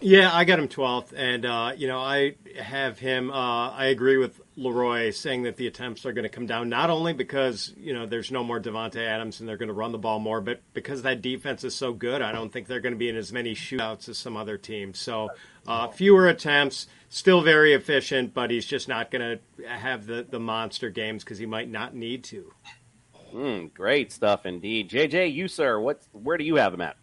Yeah, 0.00 0.30
I 0.32 0.44
got 0.44 0.58
him 0.58 0.68
12th. 0.68 1.12
And, 1.14 1.44
uh, 1.44 1.72
you 1.76 1.86
know, 1.86 1.98
I 1.98 2.36
have 2.58 2.98
him, 2.98 3.30
uh, 3.30 3.70
I 3.70 3.86
agree 3.86 4.16
with 4.16 4.40
Leroy 4.56 5.10
saying 5.10 5.42
that 5.44 5.56
the 5.56 5.66
attempts 5.66 6.06
are 6.06 6.12
going 6.12 6.24
to 6.24 6.28
come 6.28 6.46
down, 6.46 6.68
not 6.68 6.90
only 6.90 7.12
because, 7.12 7.72
you 7.76 7.92
know, 7.92 8.06
there's 8.06 8.30
no 8.30 8.42
more 8.42 8.60
Davante 8.60 8.96
Adams 8.96 9.40
and 9.40 9.48
they're 9.48 9.56
going 9.56 9.68
to 9.68 9.74
run 9.74 9.92
the 9.92 9.98
ball 9.98 10.18
more, 10.18 10.40
but 10.40 10.60
because 10.74 11.02
that 11.02 11.22
defense 11.22 11.64
is 11.64 11.74
so 11.74 11.92
good, 11.92 12.22
I 12.22 12.32
don't 12.32 12.52
think 12.52 12.66
they're 12.66 12.80
going 12.80 12.94
to 12.94 12.98
be 12.98 13.08
in 13.08 13.16
as 13.16 13.32
many 13.32 13.54
shootouts 13.54 14.08
as 14.08 14.18
some 14.18 14.36
other 14.36 14.56
teams. 14.56 14.98
So 14.98 15.30
uh, 15.66 15.88
fewer 15.88 16.28
attempts, 16.28 16.86
still 17.08 17.42
very 17.42 17.74
efficient, 17.74 18.32
but 18.32 18.50
he's 18.50 18.66
just 18.66 18.88
not 18.88 19.10
going 19.10 19.38
to 19.58 19.68
have 19.68 20.06
the, 20.06 20.26
the 20.28 20.40
monster 20.40 20.90
games 20.90 21.24
because 21.24 21.38
he 21.38 21.46
might 21.46 21.70
not 21.70 21.94
need 21.94 22.24
to. 22.24 22.52
Mm, 23.34 23.72
great 23.74 24.12
stuff 24.12 24.46
indeed. 24.46 24.90
JJ, 24.90 25.32
you, 25.32 25.48
sir, 25.48 25.78
what, 25.78 26.02
where 26.12 26.36
do 26.36 26.44
you 26.44 26.56
have 26.56 26.74
him 26.74 26.80
at? 26.80 26.96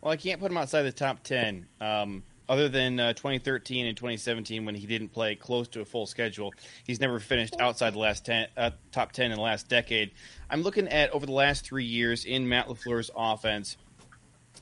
Well, 0.00 0.12
I 0.12 0.16
can't 0.16 0.40
put 0.40 0.50
him 0.50 0.56
outside 0.56 0.82
the 0.82 0.92
top 0.92 1.22
10. 1.24 1.66
Um, 1.80 2.22
other 2.48 2.68
than 2.68 2.98
uh, 2.98 3.12
2013 3.12 3.86
and 3.86 3.96
2017 3.96 4.64
when 4.64 4.74
he 4.74 4.86
didn't 4.86 5.10
play 5.10 5.34
close 5.34 5.68
to 5.68 5.80
a 5.80 5.84
full 5.84 6.06
schedule, 6.06 6.54
he's 6.86 7.00
never 7.00 7.20
finished 7.20 7.54
outside 7.60 7.94
the 7.94 7.98
last 7.98 8.24
10, 8.24 8.48
uh, 8.56 8.70
top 8.90 9.12
10 9.12 9.32
in 9.32 9.36
the 9.36 9.42
last 9.42 9.68
decade. 9.68 10.12
I'm 10.48 10.62
looking 10.62 10.88
at 10.88 11.10
over 11.10 11.26
the 11.26 11.32
last 11.32 11.66
three 11.66 11.84
years 11.84 12.24
in 12.24 12.48
Matt 12.48 12.68
LaFleur's 12.68 13.10
offense. 13.14 13.76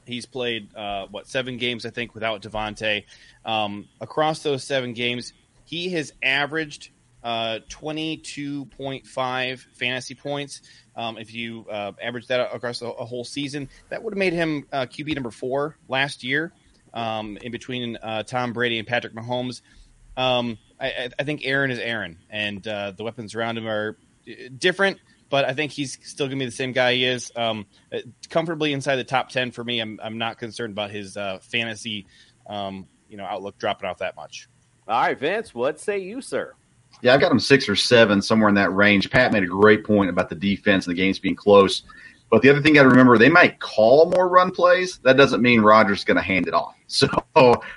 He's 0.05 0.27
played 0.27 0.75
uh, 0.75 1.07
what 1.11 1.29
seven 1.29 1.59
games, 1.59 1.87
I 1.87 1.91
think, 1.91 2.15
without 2.15 2.43
Davante. 2.43 3.05
Um, 3.45 3.89
across 4.01 4.43
those 4.43 4.65
seven 4.65 4.93
games, 4.93 5.33
he 5.65 5.91
has 5.91 6.13
averaged 6.23 6.91
uh, 7.27 7.59
22.5 7.69 9.59
fantasy 9.75 10.15
points. 10.15 10.63
Um, 10.95 11.19
if 11.19 11.35
you 11.35 11.67
uh, 11.69 11.91
average 12.01 12.29
that 12.29 12.55
across 12.55 12.83
a, 12.83 12.87
a 12.87 13.05
whole 13.05 13.25
season, 13.25 13.69
that 13.89 14.05
would 14.05 14.13
have 14.13 14.19
made 14.19 14.33
him 14.33 14.69
uh, 14.73 14.87
QB 14.87 15.17
number 15.17 15.33
four 15.33 15.77
last 15.89 16.23
year, 16.23 16.53
um, 16.95 17.37
in 17.39 17.51
between 17.51 17.97
uh, 17.97 18.23
Tom 18.23 18.53
Brady 18.53 18.79
and 18.79 18.87
Patrick 18.87 19.13
Mahomes. 19.13 19.63
Um, 20.17 20.57
I, 20.81 21.11
I 21.19 21.25
think 21.25 21.41
Aaron 21.43 21.73
is 21.73 21.81
Aaron, 21.81 22.19
and 22.31 22.67
uh, 22.67 22.93
the 22.93 23.03
weapons 23.03 23.35
around 23.35 23.59
him 23.59 23.67
are 23.67 23.99
uh, 24.29 24.33
different. 24.57 25.01
But 25.29 25.45
I 25.47 25.53
think 25.55 25.73
he's 25.73 25.99
still 26.09 26.29
going 26.29 26.39
to 26.39 26.45
be 26.45 26.49
the 26.49 26.53
same 26.53 26.71
guy 26.71 26.95
he 26.95 27.05
is. 27.05 27.33
Um, 27.35 27.67
uh, 27.93 27.99
comfortably 28.31 28.73
inside 28.73 28.97
the 28.97 29.05
top 29.05 29.31
ten 29.31 29.51
for 29.51 29.65
me. 29.65 29.81
I'm, 29.81 29.99
I'm 30.01 30.19
not 30.19 30.39
concerned 30.39 30.71
about 30.71 30.93
his 30.93 31.19
fantasy, 31.41 32.07
um, 32.47 32.87
you 33.09 33.17
know, 33.17 33.25
outlook 33.25 33.59
dropping 33.59 33.89
off 33.89 33.99
that 33.99 34.15
much. 34.15 34.49
All 34.87 35.01
right, 35.01 35.19
Vince, 35.19 35.53
what 35.53 35.81
say 35.81 35.99
you, 35.99 36.21
sir? 36.21 36.55
Yeah, 37.03 37.15
I've 37.15 37.21
got 37.21 37.29
them 37.29 37.41
six 37.41 37.69
or 37.69 37.77
seven, 37.77 38.23
somewhere 38.23 38.49
in 38.49 38.55
that 38.55 38.75
range. 38.75 39.11
Pat 39.11 39.33
made 39.33 39.43
a 39.43 39.47
great 39.47 39.85
point 39.85 40.11
about 40.11 40.29
the 40.29 40.35
defense 40.35 40.87
and 40.87 40.97
the 40.97 41.01
games 41.01 41.19
being 41.19 41.37
close. 41.37 41.83
But 42.31 42.43
the 42.43 42.51
other 42.51 42.61
thing 42.61 42.75
you 42.75 42.81
got 42.81 42.85
to 42.85 42.89
remember, 42.89 43.19
they 43.19 43.29
might 43.29 43.61
call 43.61 44.11
more 44.11 44.29
run 44.29 44.51
plays. 44.51 44.99
That 44.99 45.17
doesn't 45.17 45.43
mean 45.43 45.61
Rodgers 45.61 45.99
is 45.99 46.05
going 46.05 46.17
to 46.17 46.23
hand 46.23 46.49
it 46.49 46.55
off. 46.55 46.75
So 46.89 47.09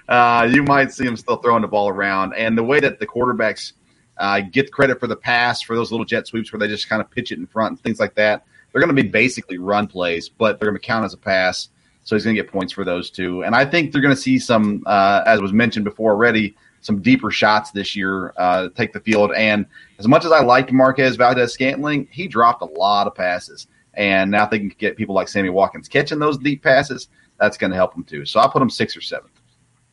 uh, 0.08 0.48
you 0.52 0.62
might 0.62 0.92
see 0.92 1.04
him 1.04 1.18
still 1.18 1.38
throwing 1.38 1.64
the 1.64 1.68
ball 1.68 1.90
around. 1.90 2.36
And 2.36 2.56
the 2.56 2.64
way 2.64 2.80
that 2.80 3.00
the 3.00 3.08
quarterbacks 3.08 3.74
uh, 4.18 4.42
get 4.42 4.72
credit 4.72 5.00
for 5.00 5.08
the 5.08 5.16
pass, 5.16 5.64
for 5.64 5.76
those 5.76 5.90
little 5.90 6.06
jet 6.06 6.28
sweeps 6.28 6.54
where 6.54 6.60
they 6.60 6.68
just 6.68 6.88
kind 6.88 7.02
of 7.02 7.10
pitch 7.10 7.32
it 7.32 7.40
in 7.40 7.48
front 7.48 7.72
and 7.72 7.80
things 7.80 8.00
like 8.00 8.14
that, 8.16 8.46
they're 8.72 8.82
going 8.82 8.96
to 8.96 9.02
be 9.02 9.10
basically 9.10 9.58
run 9.58 9.88
plays, 9.88 10.30
but 10.30 10.60
they're 10.60 10.70
going 10.70 10.80
to 10.80 10.86
count 10.86 11.06
as 11.06 11.16
a 11.16 11.18
pass. 11.18 11.70
So 12.04 12.16
he's 12.16 12.24
going 12.24 12.36
to 12.36 12.42
get 12.42 12.52
points 12.52 12.72
for 12.72 12.86
those 12.86 13.10
two. 13.10 13.44
And 13.44 13.56
I 13.56 13.66
think 13.66 13.92
they're 13.92 14.02
going 14.02 14.16
to 14.16 14.22
see 14.22 14.38
some, 14.38 14.84
uh, 14.86 15.24
as 15.26 15.42
was 15.42 15.54
mentioned 15.54 15.86
before 15.86 16.12
already, 16.12 16.56
some 16.82 17.02
deeper 17.02 17.32
shots 17.32 17.72
this 17.72 17.96
year 17.96 18.34
uh, 18.38 18.70
take 18.76 18.94
the 18.94 19.00
field. 19.00 19.32
And 19.36 19.66
as 19.98 20.08
much 20.08 20.26
as 20.26 20.32
I 20.32 20.42
liked 20.42 20.72
Marquez 20.72 21.16
Valdes-Scantling, 21.16 22.08
he 22.12 22.28
dropped 22.28 22.62
a 22.62 22.66
lot 22.66 23.08
of 23.08 23.16
passes. 23.16 23.68
And 23.96 24.32
now 24.32 24.46
if 24.46 24.50
they 24.50 24.60
can 24.60 24.70
get 24.78 24.96
people 24.96 25.16
like 25.16 25.28
Sammy 25.28 25.50
Watkins 25.50 25.88
catching 25.88 26.20
those 26.20 26.38
deep 26.38 26.64
passes, 26.64 27.10
that's 27.40 27.58
going 27.58 27.72
to 27.72 27.76
help 27.76 27.94
them 27.94 28.04
too. 28.04 28.26
So 28.26 28.40
I'll 28.40 28.50
put 28.50 28.60
them 28.60 28.70
six 28.70 28.96
or 28.96 29.02
seven. 29.02 29.30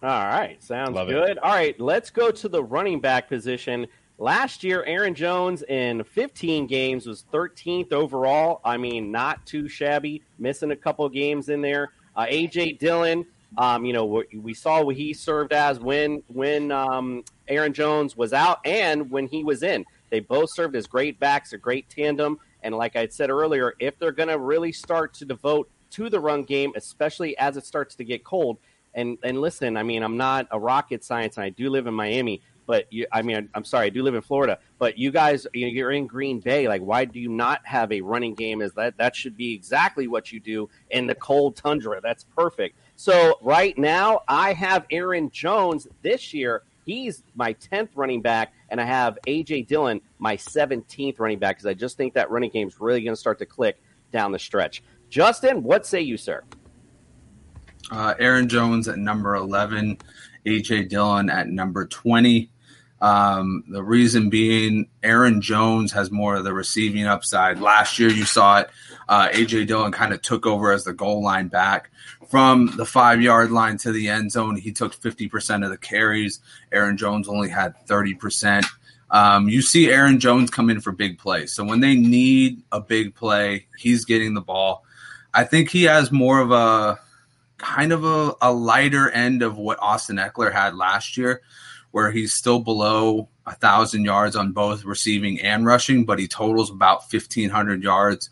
All 0.02 0.10
right, 0.10 0.62
sounds 0.62 0.94
Love 0.94 1.08
it. 1.08 1.12
good. 1.12 1.38
All 1.38 1.52
right, 1.52 1.78
let's 1.80 2.10
go 2.10 2.30
to 2.30 2.48
the 2.48 2.62
running 2.62 3.00
back 3.00 3.28
position. 3.28 3.86
Last 4.18 4.62
year, 4.62 4.84
Aaron 4.84 5.14
Jones 5.14 5.62
in 5.62 6.04
15 6.04 6.66
games 6.66 7.06
was 7.06 7.24
13th 7.32 7.92
overall. 7.92 8.60
I 8.64 8.76
mean, 8.76 9.10
not 9.10 9.44
too 9.46 9.68
shabby, 9.68 10.22
missing 10.38 10.70
a 10.70 10.76
couple 10.76 11.08
games 11.08 11.48
in 11.48 11.60
there. 11.60 11.92
Uh, 12.14 12.26
AJ 12.26 12.78
Dillon, 12.78 13.26
um, 13.58 13.84
you 13.84 13.92
know, 13.92 14.22
we, 14.34 14.54
saw 14.54 14.82
what 14.82 14.96
he 14.96 15.14
served 15.14 15.52
as 15.52 15.80
when 15.80 16.22
when 16.28 16.70
um, 16.70 17.24
Aaron 17.48 17.72
Jones 17.72 18.16
was 18.16 18.32
out 18.32 18.58
and 18.64 19.10
when 19.10 19.26
he 19.26 19.44
was 19.44 19.62
in. 19.62 19.84
They 20.10 20.20
both 20.20 20.50
served 20.52 20.76
as 20.76 20.86
great 20.86 21.18
backs, 21.18 21.52
a 21.52 21.58
great 21.58 21.88
tandem. 21.88 22.38
And 22.62 22.74
like 22.74 22.96
I 22.96 23.06
said 23.08 23.30
earlier, 23.30 23.74
if 23.78 23.98
they're 23.98 24.12
going 24.12 24.28
to 24.28 24.38
really 24.38 24.72
start 24.72 25.14
to 25.14 25.24
devote 25.24 25.70
to 25.92 26.10
the 26.10 26.20
run 26.20 26.42
game, 26.42 26.72
especially 26.76 27.36
as 27.38 27.56
it 27.56 27.64
starts 27.64 27.94
to 27.96 28.04
get 28.04 28.24
cold, 28.24 28.58
and 28.94 29.18
and 29.22 29.40
listen, 29.40 29.76
I 29.76 29.82
mean, 29.82 30.02
I'm 30.02 30.16
not 30.16 30.48
a 30.50 30.58
rocket 30.58 31.04
science, 31.04 31.36
and 31.36 31.44
I 31.44 31.50
do 31.50 31.70
live 31.70 31.86
in 31.86 31.94
Miami, 31.94 32.42
but 32.66 32.92
you, 32.92 33.06
I 33.12 33.22
mean, 33.22 33.48
I'm 33.54 33.64
sorry, 33.64 33.86
I 33.86 33.88
do 33.90 34.02
live 34.02 34.14
in 34.14 34.22
Florida, 34.22 34.58
but 34.78 34.98
you 34.98 35.10
guys, 35.10 35.46
you're 35.54 35.92
in 35.92 36.06
Green 36.06 36.40
Bay. 36.40 36.66
Like, 36.66 36.82
why 36.82 37.04
do 37.04 37.20
you 37.20 37.28
not 37.28 37.64
have 37.66 37.92
a 37.92 38.00
running 38.00 38.34
game? 38.34 38.60
Is 38.60 38.72
that 38.72 38.96
that 38.98 39.14
should 39.14 39.36
be 39.36 39.54
exactly 39.54 40.08
what 40.08 40.32
you 40.32 40.40
do 40.40 40.68
in 40.90 41.06
the 41.06 41.14
cold 41.14 41.56
tundra? 41.56 42.00
That's 42.00 42.24
perfect. 42.24 42.76
So 42.96 43.38
right 43.42 43.76
now, 43.76 44.22
I 44.26 44.54
have 44.54 44.86
Aaron 44.90 45.30
Jones 45.30 45.86
this 46.02 46.32
year. 46.32 46.62
He's 46.86 47.22
my 47.34 47.52
10th 47.54 47.90
running 47.94 48.22
back, 48.22 48.54
and 48.70 48.80
I 48.80 48.84
have 48.84 49.18
AJ 49.26 49.66
Dillon, 49.66 50.00
my 50.18 50.36
17th 50.36 51.20
running 51.20 51.38
back, 51.38 51.56
because 51.56 51.66
I 51.66 51.74
just 51.74 51.96
think 51.96 52.14
that 52.14 52.30
running 52.30 52.50
game 52.50 52.68
is 52.68 52.80
really 52.80 53.02
going 53.02 53.12
to 53.12 53.20
start 53.20 53.38
to 53.40 53.46
click 53.46 53.82
down 54.12 54.32
the 54.32 54.38
stretch. 54.38 54.82
Justin, 55.10 55.62
what 55.62 55.84
say 55.84 56.00
you, 56.00 56.16
sir? 56.16 56.42
Uh, 57.90 58.14
Aaron 58.18 58.48
Jones 58.48 58.88
at 58.88 58.98
number 58.98 59.34
11, 59.34 59.98
AJ 60.46 60.88
Dillon 60.88 61.28
at 61.28 61.48
number 61.48 61.86
20. 61.86 62.50
Um, 63.00 63.64
the 63.68 63.82
reason 63.82 64.30
being, 64.30 64.88
Aaron 65.02 65.42
Jones 65.42 65.92
has 65.92 66.10
more 66.10 66.36
of 66.36 66.44
the 66.44 66.54
receiving 66.54 67.06
upside. 67.06 67.60
Last 67.60 67.98
year, 67.98 68.10
you 68.10 68.24
saw 68.24 68.60
it. 68.60 68.70
Uh, 69.08 69.28
AJ 69.28 69.66
Dillon 69.66 69.92
kind 69.92 70.14
of 70.14 70.22
took 70.22 70.46
over 70.46 70.72
as 70.72 70.84
the 70.84 70.94
goal 70.94 71.22
line 71.22 71.48
back. 71.48 71.90
From 72.28 72.74
the 72.76 72.84
five 72.84 73.22
yard 73.22 73.50
line 73.50 73.78
to 73.78 73.92
the 73.92 74.08
end 74.08 74.32
zone, 74.32 74.56
he 74.56 74.72
took 74.72 74.94
50% 74.94 75.64
of 75.64 75.70
the 75.70 75.78
carries. 75.78 76.40
Aaron 76.72 76.96
Jones 76.96 77.28
only 77.28 77.48
had 77.48 77.74
30%. 77.86 78.64
Um, 79.10 79.48
you 79.48 79.62
see 79.62 79.90
Aaron 79.90 80.18
Jones 80.18 80.50
come 80.50 80.68
in 80.68 80.80
for 80.80 80.90
big 80.90 81.18
plays. 81.18 81.54
So 81.54 81.64
when 81.64 81.80
they 81.80 81.94
need 81.94 82.62
a 82.72 82.80
big 82.80 83.14
play, 83.14 83.66
he's 83.78 84.04
getting 84.04 84.34
the 84.34 84.40
ball. 84.40 84.84
I 85.32 85.44
think 85.44 85.70
he 85.70 85.84
has 85.84 86.10
more 86.10 86.40
of 86.40 86.50
a 86.50 86.98
kind 87.58 87.92
of 87.92 88.04
a, 88.04 88.34
a 88.42 88.52
lighter 88.52 89.10
end 89.10 89.42
of 89.42 89.56
what 89.56 89.78
Austin 89.80 90.16
Ekeler 90.16 90.52
had 90.52 90.74
last 90.74 91.16
year, 91.16 91.42
where 91.90 92.10
he's 92.10 92.34
still 92.34 92.58
below 92.58 93.28
a 93.46 93.54
thousand 93.54 94.04
yards 94.04 94.34
on 94.34 94.52
both 94.52 94.84
receiving 94.84 95.40
and 95.40 95.64
rushing, 95.64 96.04
but 96.04 96.18
he 96.18 96.26
totals 96.26 96.70
about 96.70 97.08
fifteen 97.08 97.50
hundred 97.50 97.82
yards, 97.82 98.28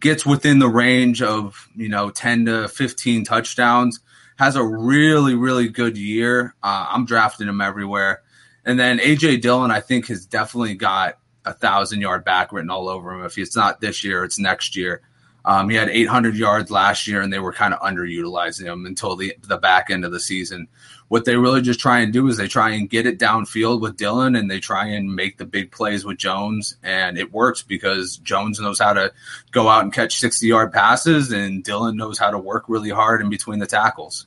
gets 0.00 0.24
within 0.24 0.58
the 0.58 0.68
range 0.68 1.22
of 1.22 1.68
you 1.74 1.88
know 1.88 2.10
ten 2.10 2.46
to 2.46 2.68
fifteen 2.68 3.24
touchdowns, 3.24 4.00
has 4.36 4.56
a 4.56 4.64
really 4.64 5.34
really 5.34 5.68
good 5.68 5.96
year. 5.96 6.54
Uh, 6.62 6.86
I'm 6.90 7.06
drafting 7.06 7.48
him 7.48 7.60
everywhere, 7.60 8.22
and 8.64 8.78
then 8.78 8.98
AJ 8.98 9.40
Dillon 9.40 9.70
I 9.70 9.80
think 9.80 10.06
has 10.08 10.26
definitely 10.26 10.74
got 10.74 11.18
a 11.44 11.52
thousand 11.52 12.00
yard 12.00 12.24
back 12.24 12.52
written 12.52 12.70
all 12.70 12.88
over 12.88 13.12
him. 13.12 13.24
If 13.24 13.38
it's 13.38 13.56
not 13.56 13.80
this 13.80 14.04
year, 14.04 14.24
it's 14.24 14.38
next 14.38 14.76
year. 14.76 15.02
Um, 15.48 15.70
he 15.70 15.76
had 15.76 15.88
800 15.88 16.36
yards 16.36 16.70
last 16.70 17.06
year, 17.06 17.22
and 17.22 17.32
they 17.32 17.38
were 17.38 17.54
kind 17.54 17.72
of 17.72 17.80
underutilizing 17.80 18.64
him 18.64 18.84
until 18.84 19.16
the 19.16 19.34
the 19.40 19.56
back 19.56 19.88
end 19.88 20.04
of 20.04 20.12
the 20.12 20.20
season. 20.20 20.68
What 21.08 21.24
they 21.24 21.36
really 21.36 21.62
just 21.62 21.80
try 21.80 22.00
and 22.00 22.12
do 22.12 22.28
is 22.28 22.36
they 22.36 22.48
try 22.48 22.72
and 22.72 22.88
get 22.88 23.06
it 23.06 23.18
downfield 23.18 23.80
with 23.80 23.96
Dillon, 23.96 24.36
and 24.36 24.50
they 24.50 24.60
try 24.60 24.88
and 24.88 25.16
make 25.16 25.38
the 25.38 25.46
big 25.46 25.72
plays 25.72 26.04
with 26.04 26.18
Jones, 26.18 26.76
and 26.82 27.16
it 27.16 27.32
works 27.32 27.62
because 27.62 28.18
Jones 28.18 28.60
knows 28.60 28.78
how 28.78 28.92
to 28.92 29.10
go 29.50 29.70
out 29.70 29.84
and 29.84 29.90
catch 29.90 30.18
60 30.18 30.46
yard 30.46 30.70
passes, 30.70 31.32
and 31.32 31.64
Dillon 31.64 31.96
knows 31.96 32.18
how 32.18 32.30
to 32.30 32.38
work 32.38 32.64
really 32.68 32.90
hard 32.90 33.22
in 33.22 33.30
between 33.30 33.58
the 33.58 33.66
tackles. 33.66 34.26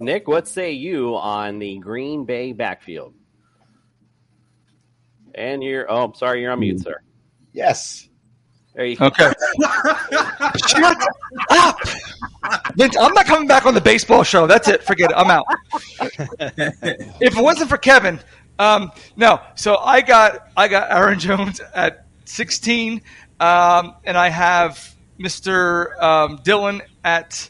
Nick, 0.00 0.26
what 0.26 0.48
say 0.48 0.72
you 0.72 1.14
on 1.14 1.60
the 1.60 1.78
Green 1.78 2.24
Bay 2.24 2.50
backfield? 2.50 3.14
And 5.36 5.62
you're, 5.62 5.88
oh, 5.88 6.06
I'm 6.06 6.14
sorry, 6.14 6.40
you're 6.40 6.50
on 6.50 6.58
mute, 6.58 6.80
sir. 6.80 7.00
Yes. 7.52 8.08
There 8.74 8.86
you 8.86 8.96
go. 8.96 9.06
Okay. 9.06 9.32
Shut 10.66 10.96
up! 11.50 11.78
Vince, 12.74 12.96
I'm 12.98 13.14
not 13.14 13.24
coming 13.24 13.46
back 13.46 13.66
on 13.66 13.74
the 13.74 13.80
baseball 13.80 14.24
show. 14.24 14.48
That's 14.48 14.66
it. 14.66 14.82
Forget 14.82 15.12
it. 15.12 15.16
I'm 15.16 15.30
out. 15.30 15.44
if 17.20 17.36
it 17.36 17.42
wasn't 17.42 17.70
for 17.70 17.78
Kevin, 17.78 18.18
um, 18.58 18.90
no. 19.16 19.40
So 19.54 19.76
I 19.76 20.00
got 20.00 20.48
I 20.56 20.66
got 20.66 20.90
Aaron 20.90 21.20
Jones 21.20 21.60
at 21.74 22.06
16, 22.24 23.00
um, 23.38 23.94
and 24.04 24.18
I 24.18 24.28
have 24.28 24.94
Mr. 25.20 25.96
Um, 26.02 26.40
Dillon 26.42 26.82
at 27.04 27.48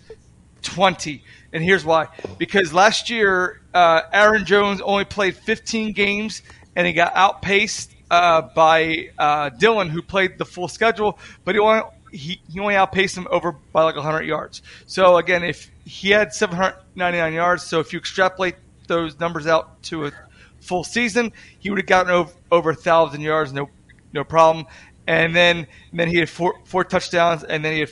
20. 0.60 1.22
And 1.54 1.64
here's 1.64 1.86
why: 1.86 2.08
because 2.36 2.74
last 2.74 3.08
year 3.08 3.62
uh, 3.72 4.02
Aaron 4.12 4.44
Jones 4.44 4.82
only 4.82 5.06
played 5.06 5.36
15 5.36 5.92
games, 5.92 6.42
and 6.76 6.86
he 6.86 6.92
got 6.92 7.16
outpaced 7.16 7.94
uh, 8.14 8.42
by 8.54 9.10
uh, 9.18 9.50
Dillon, 9.50 9.88
who 9.88 10.02
played 10.02 10.38
the 10.38 10.44
full 10.44 10.68
schedule, 10.68 11.18
but 11.44 11.54
he 11.54 11.60
only 11.60 11.82
he, 12.12 12.40
he 12.50 12.60
only 12.60 12.76
outpaced 12.76 13.16
him 13.16 13.26
over 13.30 13.52
by 13.72 13.82
like 13.82 13.96
100 13.96 14.22
yards. 14.22 14.62
So 14.86 15.16
again, 15.16 15.42
if 15.42 15.70
he 15.84 16.10
had 16.10 16.32
799 16.32 17.32
yards, 17.32 17.64
so 17.64 17.80
if 17.80 17.92
you 17.92 17.98
extrapolate 17.98 18.54
those 18.86 19.18
numbers 19.18 19.46
out 19.46 19.82
to 19.84 20.06
a 20.06 20.12
full 20.60 20.84
season, 20.84 21.32
he 21.58 21.70
would 21.70 21.78
have 21.78 21.86
gotten 21.86 22.12
over 22.12 22.32
over 22.50 22.70
a 22.70 22.74
thousand 22.74 23.20
yards, 23.20 23.52
no 23.52 23.68
no 24.12 24.24
problem. 24.24 24.66
And 25.06 25.34
then 25.34 25.66
and 25.90 26.00
then 26.00 26.08
he 26.08 26.18
had 26.18 26.30
four 26.30 26.60
four 26.64 26.84
touchdowns, 26.84 27.44
and 27.44 27.64
then 27.64 27.72
he 27.72 27.80
had 27.80 27.90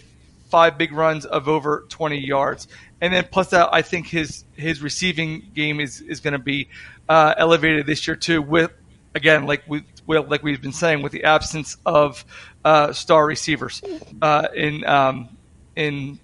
five 0.50 0.76
big 0.78 0.92
runs 0.92 1.24
of 1.24 1.48
over 1.48 1.86
20 1.88 2.18
yards. 2.18 2.68
And 3.00 3.12
then 3.12 3.26
plus 3.30 3.50
that, 3.50 3.70
I 3.72 3.82
think 3.82 4.06
his 4.06 4.44
his 4.54 4.80
receiving 4.80 5.50
game 5.54 5.80
is 5.80 6.00
is 6.00 6.20
going 6.20 6.32
to 6.32 6.38
be 6.38 6.68
uh, 7.08 7.34
elevated 7.36 7.86
this 7.86 8.06
year 8.06 8.16
too. 8.16 8.40
With 8.40 8.70
again, 9.14 9.46
like 9.46 9.62
we 9.66 9.82
well, 10.07 10.24
like 10.24 10.42
we've 10.42 10.61
been 10.61 10.72
saying, 10.72 11.03
with 11.03 11.12
the 11.12 11.24
absence 11.24 11.76
of 11.86 12.24
uh, 12.64 12.92
star 12.92 13.26
receivers 13.26 13.82
uh, 14.20 14.48
in 14.55 14.84
um, 14.84 15.28
in 15.76 16.18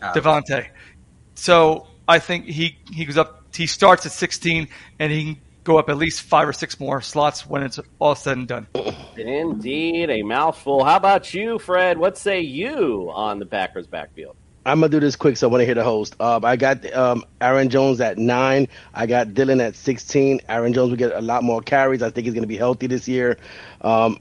Davante. 0.00 0.68
so 1.34 1.86
I 2.08 2.18
think 2.18 2.46
he 2.46 2.78
he 2.92 3.04
goes 3.04 3.18
up. 3.18 3.44
He 3.54 3.66
starts 3.66 4.04
at 4.04 4.12
16, 4.12 4.68
and 4.98 5.12
he 5.12 5.24
can 5.24 5.42
go 5.64 5.78
up 5.78 5.88
at 5.88 5.96
least 5.96 6.22
five 6.22 6.46
or 6.46 6.52
six 6.52 6.78
more 6.78 7.00
slots 7.00 7.46
when 7.46 7.62
it's 7.62 7.80
all 7.98 8.14
said 8.14 8.36
and 8.36 8.46
done. 8.46 8.66
Indeed, 9.16 10.10
a 10.10 10.22
mouthful. 10.22 10.84
How 10.84 10.96
about 10.96 11.32
you, 11.32 11.58
Fred? 11.58 11.98
What 11.98 12.18
say 12.18 12.40
you 12.40 13.10
on 13.12 13.38
the 13.38 13.46
Packers 13.46 13.86
backfield? 13.86 14.36
I'm 14.66 14.80
gonna 14.80 14.90
do 14.90 14.98
this 15.00 15.14
quick, 15.16 15.36
so 15.36 15.48
I 15.48 15.50
want 15.50 15.60
to 15.62 15.64
hear 15.64 15.74
the 15.76 15.84
host. 15.84 16.20
Um, 16.20 16.44
I 16.44 16.56
got 16.56 16.92
um, 16.92 17.24
Aaron 17.40 17.68
Jones 17.70 18.00
at 18.00 18.18
nine. 18.18 18.66
I 18.94 19.06
got 19.06 19.32
Dillon 19.32 19.60
at 19.60 19.76
16. 19.76 20.40
Aaron 20.48 20.72
Jones 20.72 20.90
will 20.90 20.96
get 20.96 21.12
a 21.12 21.20
lot 21.20 21.44
more 21.44 21.62
carries. 21.62 22.02
I 22.02 22.10
think 22.10 22.24
he's 22.24 22.34
gonna 22.34 22.46
be 22.48 22.56
healthy 22.56 22.86
this 22.88 23.06
year. 23.06 23.38
Um, 23.82 24.18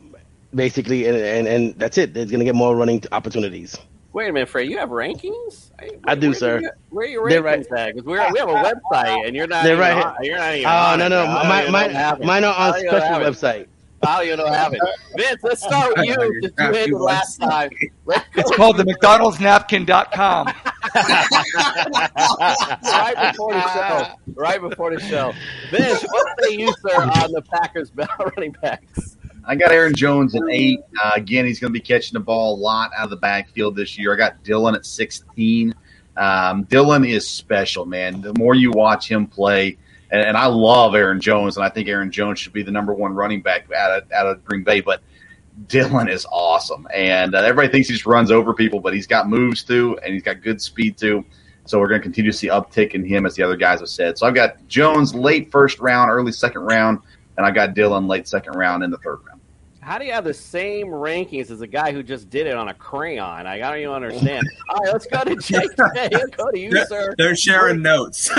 basically, 0.54 1.08
and, 1.08 1.18
and 1.18 1.48
and 1.48 1.76
that's 1.80 1.98
it. 1.98 2.16
He's 2.16 2.30
gonna 2.32 2.44
get 2.44 2.56
more 2.56 2.76
running 2.76 3.04
opportunities. 3.12 3.76
Wait 4.14 4.30
a 4.30 4.34
minute, 4.34 4.48
Fred. 4.48 4.70
You 4.70 4.78
have 4.78 4.90
rankings? 4.90 5.72
I 6.06 6.16
do, 6.16 6.34
sir. 6.34 6.62
You, 6.62 6.70
where 6.90 7.06
are 7.06 7.10
your 7.10 7.24
rankings 7.44 7.70
right. 7.72 7.90
at? 7.90 7.96
'Cause 7.96 8.06
we're, 8.06 8.32
we 8.32 8.40
have 8.40 8.48
a 8.48 8.54
website, 8.54 9.28
and 9.28 9.36
you're 9.36 9.48
not. 9.48 9.64
They're 9.66 9.76
right 9.78 10.06
on- 10.06 10.16
here. 10.22 10.32
You're 10.32 10.38
not 10.38 10.54
even 10.56 10.66
Oh 10.70 10.96
no 10.98 11.08
no, 11.10 11.24
I 11.26 11.42
don't 11.42 11.50
mine 11.50 11.72
mine, 11.72 11.90
have 11.92 12.22
it. 12.22 12.26
mine 12.26 12.44
are 12.44 12.56
on 12.56 12.80
special 12.80 13.18
website. 13.20 13.66
I 14.06 14.26
don't 14.26 14.40
even 14.40 14.54
have 14.54 14.74
it. 14.74 14.82
Vince, 15.18 15.44
let's 15.44 15.62
start 15.62 15.98
with 15.98 16.06
you. 16.06 16.14
Since 16.42 16.54
you 16.58 16.66
had 16.66 16.90
the 16.90 16.98
last 16.98 17.38
time. 17.38 17.70
Let's 18.06 18.26
go. 18.34 18.42
It's 18.42 18.56
called 18.56 18.78
the 18.78 18.84
McDonald'sNapkin.com. 18.84 20.48
right 22.84 23.32
before 23.32 23.54
the 23.54 23.74
show. 23.74 24.16
Right 24.36 24.62
before 24.62 24.94
the 24.96 25.00
show. 25.02 25.34
Vince, 25.72 26.04
what 26.04 26.44
say 26.44 26.56
you, 26.56 26.74
sir, 26.82 27.02
on 27.02 27.32
the 27.32 27.42
Packers 27.42 27.92
running 28.20 28.56
backs? 28.62 29.18
I 29.48 29.56
got 29.56 29.72
Aaron 29.72 29.94
Jones 29.94 30.36
at 30.36 30.42
eight. 30.50 30.80
Uh, 31.04 31.12
again, 31.16 31.46
he's 31.46 31.60
going 31.60 31.72
to 31.72 31.80
be 31.80 31.84
catching 31.84 32.14
the 32.14 32.20
ball 32.20 32.56
a 32.56 32.58
lot 32.58 32.92
out 32.98 33.06
of 33.06 33.10
the 33.12 33.18
backfield 33.18 33.76
this 33.76 33.98
year. 33.98 34.14
I 34.14 34.18
got 34.18 34.44
Dillon 34.44 34.76
at 34.76 34.86
16. 34.86 35.76
Um, 36.18 36.64
Dillon 36.64 37.06
is 37.06 37.30
special, 37.30 37.86
man. 37.86 38.22
The 38.22 38.34
more 38.38 38.56
you 38.56 38.72
watch 38.72 39.10
him 39.10 39.28
play, 39.28 39.78
and, 40.12 40.22
and 40.22 40.38
I 40.38 40.48
love 40.48 40.96
Aaron 40.96 41.20
Jones, 41.20 41.58
and 41.58 41.66
I 41.66 41.70
think 41.70 41.88
Aaron 41.88 42.12
Jones 42.12 42.40
should 42.40 42.54
be 42.54 42.64
the 42.64 42.72
number 42.72 42.94
one 42.94 43.14
running 43.14 43.42
back 43.42 43.72
out 43.72 43.92
of, 43.92 44.12
out 44.12 44.28
of 44.28 44.44
Green 44.46 44.64
Bay, 44.64 44.82
but 44.82 45.02
Dillon 45.68 46.10
is 46.10 46.26
awesome. 46.32 46.88
And 46.94 47.34
uh, 47.34 47.40
everybody 47.40 47.70
thinks 47.70 47.88
he 47.88 47.94
just 47.94 48.06
runs 48.06 48.32
over 48.32 48.54
people, 48.54 48.80
but 48.80 48.94
he's 48.94 49.08
got 49.08 49.30
moves 49.30 49.64
too, 49.64 49.98
and 50.04 50.14
he's 50.14 50.24
got 50.24 50.42
good 50.42 50.62
speed 50.62 50.98
too. 50.98 51.24
So 51.66 51.80
we're 51.80 51.88
going 51.88 52.00
to 52.02 52.04
continue 52.04 52.32
to 52.32 52.38
see 52.38 52.48
uptick 52.48 52.92
in 52.92 53.04
him, 53.04 53.26
as 53.26 53.36
the 53.36 53.44
other 53.44 53.58
guys 53.58 53.80
have 53.80 53.90
said. 53.90 54.18
So 54.18 54.28
I've 54.28 54.36
got 54.36 54.68
Jones 54.68 55.16
late 55.16 55.52
first 55.52 55.80
round, 55.80 56.12
early 56.12 56.32
second 56.32 56.62
round, 56.62 57.00
and 57.38 57.46
I 57.46 57.52
got 57.52 57.74
Dillon 57.74 58.08
late 58.08 58.28
second 58.28 58.54
round 58.54 58.84
in 58.84 58.92
the 58.92 58.98
third 59.00 59.20
round. 59.26 59.35
How 59.86 60.00
do 60.00 60.06
you 60.06 60.14
have 60.14 60.24
the 60.24 60.34
same 60.34 60.88
rankings 60.88 61.52
as 61.52 61.62
a 61.62 61.68
guy 61.68 61.92
who 61.92 62.02
just 62.02 62.28
did 62.32 62.48
it 62.48 62.56
on 62.56 62.70
a 62.70 62.74
crayon? 62.74 63.46
I 63.46 63.60
don't 63.60 63.78
even 63.78 63.92
understand. 63.92 64.50
All 64.70 64.78
right, 64.78 64.92
let's 64.92 65.06
go 65.06 65.24
to 65.24 65.36
Jake. 65.36 65.70
Let's 65.78 66.36
go 66.36 66.50
to 66.50 66.58
you, 66.58 66.86
sir. 66.88 67.14
They're 67.20 67.36
sharing 67.36 67.84
notes. 67.84 68.28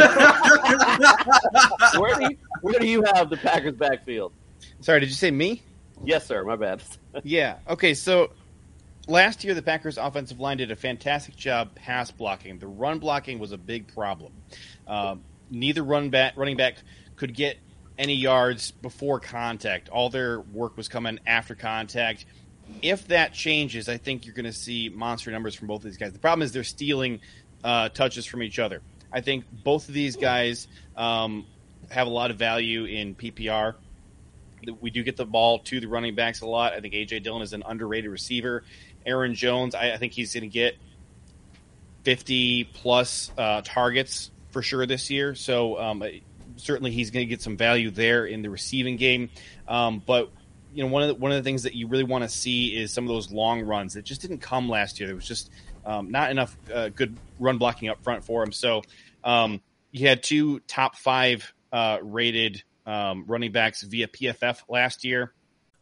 Where 1.96 2.16
do 2.16 2.22
you, 2.22 2.36
where 2.62 2.80
do 2.80 2.88
you 2.88 3.04
have 3.14 3.30
the 3.30 3.36
Packers 3.36 3.76
backfield? 3.76 4.32
Sorry, 4.80 4.98
did 4.98 5.08
you 5.08 5.14
say 5.14 5.30
me? 5.30 5.62
Yes, 6.04 6.26
sir. 6.26 6.42
My 6.42 6.56
bad. 6.56 6.82
yeah. 7.22 7.58
Okay. 7.68 7.94
So 7.94 8.32
last 9.06 9.44
year, 9.44 9.54
the 9.54 9.62
Packers' 9.62 9.98
offensive 9.98 10.40
line 10.40 10.56
did 10.56 10.72
a 10.72 10.76
fantastic 10.76 11.36
job 11.36 11.76
pass 11.76 12.10
blocking. 12.10 12.58
The 12.58 12.66
run 12.66 12.98
blocking 12.98 13.38
was 13.38 13.52
a 13.52 13.58
big 13.58 13.86
problem. 13.94 14.32
Uh, 14.84 15.14
neither 15.48 15.84
run 15.84 16.10
back, 16.10 16.36
running 16.36 16.56
back 16.56 16.74
could 17.14 17.34
get 17.34 17.56
any 17.98 18.14
yards 18.14 18.70
before 18.70 19.20
contact. 19.20 19.88
All 19.88 20.10
their 20.10 20.40
work 20.40 20.76
was 20.76 20.88
coming 20.88 21.18
after 21.26 21.54
contact. 21.54 22.26
If 22.82 23.08
that 23.08 23.32
changes, 23.32 23.88
I 23.88 23.96
think 23.96 24.26
you're 24.26 24.34
going 24.34 24.44
to 24.44 24.52
see 24.52 24.88
monster 24.88 25.30
numbers 25.30 25.54
from 25.54 25.68
both 25.68 25.78
of 25.78 25.84
these 25.84 25.96
guys. 25.96 26.12
The 26.12 26.18
problem 26.18 26.42
is 26.42 26.52
they're 26.52 26.64
stealing 26.64 27.20
uh, 27.62 27.88
touches 27.90 28.26
from 28.26 28.42
each 28.42 28.58
other. 28.58 28.82
I 29.12 29.20
think 29.20 29.44
both 29.50 29.88
of 29.88 29.94
these 29.94 30.16
guys 30.16 30.68
um, 30.96 31.46
have 31.90 32.06
a 32.06 32.10
lot 32.10 32.30
of 32.30 32.38
value 32.38 32.84
in 32.84 33.14
PPR 33.14 33.74
we 34.80 34.90
do 34.90 35.02
get 35.02 35.16
the 35.16 35.26
ball 35.26 35.60
to 35.60 35.80
the 35.80 35.86
running 35.86 36.14
backs 36.14 36.40
a 36.40 36.46
lot. 36.46 36.72
I 36.72 36.80
think 36.80 36.94
AJ 36.94 37.22
Dillon 37.22 37.42
is 37.42 37.52
an 37.52 37.62
underrated 37.66 38.10
receiver. 38.10 38.64
Aaron 39.04 39.34
Jones, 39.34 39.74
I, 39.74 39.92
I 39.92 39.96
think 39.96 40.12
he's 40.12 40.34
going 40.34 40.42
to 40.42 40.48
get 40.48 40.76
50 42.04 42.64
plus 42.64 43.30
uh, 43.36 43.62
targets 43.64 44.30
for 44.50 44.62
sure 44.62 44.86
this 44.86 45.10
year. 45.10 45.34
So 45.34 45.78
um, 45.78 46.02
certainly 46.56 46.90
he's 46.90 47.10
going 47.10 47.26
to 47.26 47.28
get 47.28 47.42
some 47.42 47.56
value 47.56 47.90
there 47.90 48.26
in 48.26 48.42
the 48.42 48.50
receiving 48.50 48.96
game. 48.96 49.30
Um, 49.68 50.02
but 50.04 50.30
you 50.74 50.82
know, 50.82 50.90
one 50.90 51.02
of 51.02 51.08
the, 51.08 51.14
one 51.14 51.32
of 51.32 51.36
the 51.36 51.42
things 51.42 51.62
that 51.62 51.74
you 51.74 51.86
really 51.88 52.04
want 52.04 52.22
to 52.24 52.28
see 52.28 52.76
is 52.76 52.92
some 52.92 53.04
of 53.04 53.08
those 53.08 53.32
long 53.32 53.62
runs 53.62 53.94
that 53.94 54.04
just 54.04 54.20
didn't 54.20 54.38
come 54.38 54.68
last 54.68 55.00
year. 55.00 55.06
There 55.06 55.16
was 55.16 55.26
just 55.26 55.50
um, 55.86 56.10
not 56.10 56.30
enough 56.30 56.56
uh, 56.72 56.90
good 56.90 57.16
run 57.38 57.58
blocking 57.58 57.88
up 57.88 58.02
front 58.02 58.24
for 58.24 58.42
him. 58.42 58.52
So 58.52 58.82
um, 59.24 59.62
you 59.90 60.06
had 60.06 60.22
two 60.22 60.60
top 60.60 60.96
five 60.96 61.52
uh, 61.72 61.98
rated 62.02 62.62
um, 62.84 63.24
running 63.26 63.52
backs 63.52 63.82
via 63.82 64.06
PFF 64.06 64.62
last 64.68 65.04
year. 65.04 65.32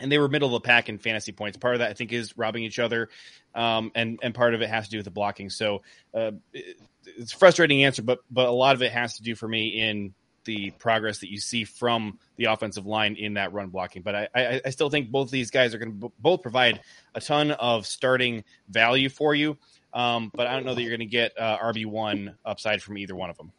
And 0.00 0.10
they 0.10 0.18
were 0.18 0.28
middle 0.28 0.54
of 0.54 0.62
the 0.62 0.66
pack 0.66 0.88
in 0.88 0.98
fantasy 0.98 1.32
points. 1.32 1.56
Part 1.56 1.74
of 1.74 1.78
that, 1.80 1.90
I 1.90 1.94
think, 1.94 2.12
is 2.12 2.36
robbing 2.36 2.64
each 2.64 2.78
other, 2.78 3.08
um, 3.54 3.92
and 3.94 4.18
and 4.22 4.34
part 4.34 4.54
of 4.54 4.62
it 4.62 4.68
has 4.68 4.86
to 4.86 4.90
do 4.90 4.98
with 4.98 5.04
the 5.04 5.10
blocking. 5.10 5.50
So 5.50 5.82
uh, 6.14 6.32
it, 6.52 6.80
it's 7.04 7.32
a 7.32 7.36
frustrating 7.36 7.84
answer, 7.84 8.02
but 8.02 8.20
but 8.30 8.48
a 8.48 8.52
lot 8.52 8.74
of 8.74 8.82
it 8.82 8.92
has 8.92 9.16
to 9.16 9.22
do 9.22 9.34
for 9.34 9.48
me 9.48 9.80
in 9.80 10.14
the 10.44 10.70
progress 10.72 11.18
that 11.18 11.30
you 11.30 11.38
see 11.38 11.64
from 11.64 12.18
the 12.36 12.46
offensive 12.46 12.86
line 12.86 13.14
in 13.16 13.34
that 13.34 13.52
run 13.52 13.68
blocking. 13.68 14.02
But 14.02 14.14
I 14.14 14.28
I, 14.34 14.60
I 14.66 14.70
still 14.70 14.90
think 14.90 15.10
both 15.10 15.30
these 15.30 15.50
guys 15.50 15.74
are 15.74 15.78
going 15.78 16.00
to 16.00 16.08
b- 16.08 16.14
both 16.18 16.42
provide 16.42 16.80
a 17.14 17.20
ton 17.20 17.50
of 17.52 17.86
starting 17.86 18.44
value 18.68 19.08
for 19.08 19.34
you. 19.34 19.58
Um, 19.92 20.30
but 20.34 20.46
I 20.46 20.54
don't 20.54 20.64
know 20.64 20.74
that 20.74 20.82
you're 20.82 20.96
going 20.96 21.00
to 21.00 21.06
get 21.06 21.32
uh, 21.38 21.58
RB 21.58 21.84
one 21.84 22.36
upside 22.44 22.82
from 22.82 22.96
either 22.96 23.14
one 23.14 23.28
of 23.28 23.36
them. 23.36 23.52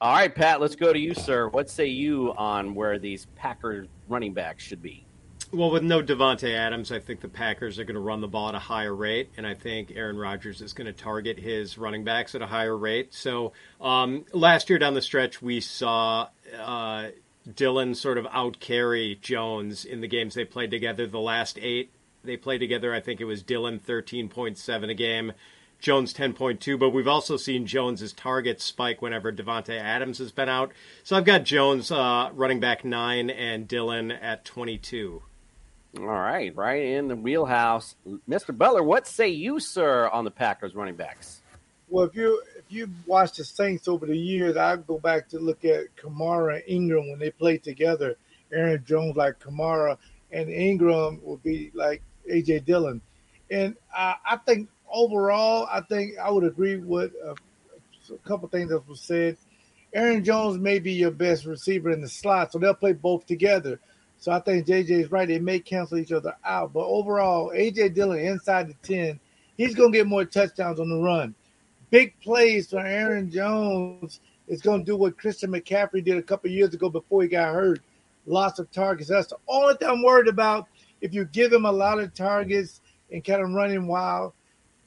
All 0.00 0.14
right, 0.14 0.34
Pat, 0.34 0.60
let's 0.60 0.74
go 0.74 0.92
to 0.92 0.98
you, 0.98 1.14
sir. 1.14 1.46
What 1.48 1.70
say 1.70 1.86
you 1.86 2.32
on 2.36 2.74
where 2.74 2.98
these 2.98 3.26
Packers 3.36 3.86
running 4.08 4.32
backs 4.32 4.64
should 4.64 4.82
be? 4.82 5.04
Well, 5.54 5.70
with 5.70 5.82
no 5.82 6.02
Davante 6.02 6.50
Adams, 6.54 6.90
I 6.90 6.98
think 6.98 7.20
the 7.20 7.28
Packers 7.28 7.78
are 7.78 7.84
going 7.84 7.96
to 7.96 8.00
run 8.00 8.22
the 8.22 8.28
ball 8.28 8.48
at 8.48 8.54
a 8.54 8.58
higher 8.58 8.94
rate, 8.94 9.28
and 9.36 9.46
I 9.46 9.52
think 9.52 9.92
Aaron 9.94 10.16
Rodgers 10.16 10.62
is 10.62 10.72
going 10.72 10.86
to 10.86 10.94
target 10.94 11.38
his 11.38 11.76
running 11.76 12.04
backs 12.04 12.34
at 12.34 12.40
a 12.40 12.46
higher 12.46 12.74
rate. 12.74 13.12
So 13.12 13.52
um, 13.78 14.24
last 14.32 14.70
year 14.70 14.78
down 14.78 14.94
the 14.94 15.02
stretch, 15.02 15.42
we 15.42 15.60
saw 15.60 16.28
uh, 16.58 17.08
Dillon 17.54 17.94
sort 17.94 18.16
of 18.16 18.26
out 18.32 18.60
carry 18.60 19.18
Jones 19.20 19.84
in 19.84 20.00
the 20.00 20.08
games 20.08 20.32
they 20.32 20.46
played 20.46 20.70
together. 20.70 21.06
The 21.06 21.20
last 21.20 21.58
eight 21.60 21.90
they 22.24 22.38
played 22.38 22.58
together, 22.58 22.94
I 22.94 23.00
think 23.00 23.20
it 23.20 23.26
was 23.26 23.42
Dillon 23.42 23.78
thirteen 23.78 24.30
point 24.30 24.56
seven 24.56 24.88
a 24.88 24.94
game. 24.94 25.32
Jones 25.80 26.14
10.2, 26.14 26.78
but 26.78 26.90
we've 26.90 27.08
also 27.08 27.36
seen 27.36 27.66
Jones's 27.66 28.12
targets 28.12 28.62
spike 28.62 29.02
whenever 29.02 29.32
Davante 29.32 29.76
Adams 29.76 30.18
has 30.18 30.30
been 30.30 30.48
out. 30.48 30.72
So 31.02 31.16
I've 31.16 31.24
got 31.24 31.42
Jones 31.42 31.90
uh, 31.90 32.30
running 32.34 32.60
back 32.60 32.84
nine 32.84 33.30
and 33.30 33.66
Dillon 33.66 34.12
at 34.12 34.44
22. 34.44 35.22
All 35.98 36.06
right, 36.06 36.54
right 36.56 36.82
in 36.82 37.08
the 37.08 37.16
wheelhouse. 37.16 37.96
Mr. 38.28 38.56
Butler, 38.56 38.82
what 38.82 39.06
say 39.06 39.28
you, 39.28 39.60
sir, 39.60 40.08
on 40.08 40.24
the 40.24 40.30
Packers 40.30 40.74
running 40.74 40.96
backs? 40.96 41.42
Well, 41.88 42.06
if 42.06 42.16
you 42.16 42.42
if 42.56 42.64
you 42.70 42.88
watch 43.06 43.36
the 43.36 43.44
Saints 43.44 43.86
over 43.86 44.06
the 44.06 44.16
years, 44.16 44.56
I 44.56 44.76
go 44.76 44.98
back 44.98 45.28
to 45.28 45.38
look 45.38 45.66
at 45.66 45.94
Kamara 45.96 46.54
and 46.54 46.64
Ingram 46.66 47.10
when 47.10 47.18
they 47.18 47.30
played 47.30 47.62
together. 47.62 48.16
Aaron 48.50 48.82
Jones 48.86 49.16
like 49.16 49.38
Kamara, 49.38 49.98
and 50.30 50.48
Ingram 50.48 51.20
would 51.22 51.42
be 51.42 51.70
like 51.74 52.02
AJ 52.30 52.64
Dillon. 52.64 53.02
And 53.50 53.76
uh, 53.94 54.14
I 54.24 54.36
think 54.38 54.70
overall, 54.90 55.68
I 55.70 55.82
think 55.82 56.18
I 56.18 56.30
would 56.30 56.44
agree 56.44 56.76
with 56.76 57.12
uh, 57.22 57.34
a 58.10 58.28
couple 58.28 58.48
things 58.48 58.70
that 58.70 58.88
was 58.88 59.00
said. 59.00 59.36
Aaron 59.92 60.24
Jones 60.24 60.58
may 60.58 60.78
be 60.78 60.92
your 60.92 61.10
best 61.10 61.44
receiver 61.44 61.90
in 61.90 62.00
the 62.00 62.08
slot, 62.08 62.52
so 62.52 62.58
they'll 62.58 62.72
play 62.72 62.94
both 62.94 63.26
together. 63.26 63.78
So 64.22 64.30
I 64.30 64.38
think 64.38 64.68
JJ 64.68 64.90
is 64.90 65.10
right. 65.10 65.26
They 65.26 65.40
may 65.40 65.58
cancel 65.58 65.98
each 65.98 66.12
other 66.12 66.36
out. 66.44 66.72
But 66.72 66.86
overall, 66.86 67.50
AJ 67.50 67.94
Dillon 67.94 68.20
inside 68.20 68.68
the 68.68 68.74
10, 68.86 69.18
he's 69.56 69.74
going 69.74 69.90
to 69.90 69.98
get 69.98 70.06
more 70.06 70.24
touchdowns 70.24 70.78
on 70.78 70.88
the 70.88 70.96
run. 70.96 71.34
Big 71.90 72.14
plays 72.20 72.70
for 72.70 72.78
Aaron 72.78 73.32
Jones 73.32 74.20
is 74.46 74.62
going 74.62 74.78
to 74.78 74.86
do 74.86 74.96
what 74.96 75.18
Christian 75.18 75.50
McCaffrey 75.50 76.04
did 76.04 76.18
a 76.18 76.22
couple 76.22 76.48
years 76.52 76.72
ago 76.72 76.88
before 76.88 77.22
he 77.22 77.28
got 77.28 77.52
hurt. 77.52 77.80
Lots 78.24 78.60
of 78.60 78.70
targets. 78.70 79.08
That's 79.08 79.26
the 79.26 79.38
only 79.48 79.74
thing 79.74 79.88
I'm 79.88 80.04
worried 80.04 80.28
about. 80.28 80.68
If 81.00 81.12
you 81.12 81.24
give 81.24 81.52
him 81.52 81.66
a 81.66 81.72
lot 81.72 81.98
of 81.98 82.14
targets 82.14 82.80
and 83.10 83.24
kind 83.24 83.42
of 83.42 83.50
running 83.50 83.88
wild, 83.88 84.34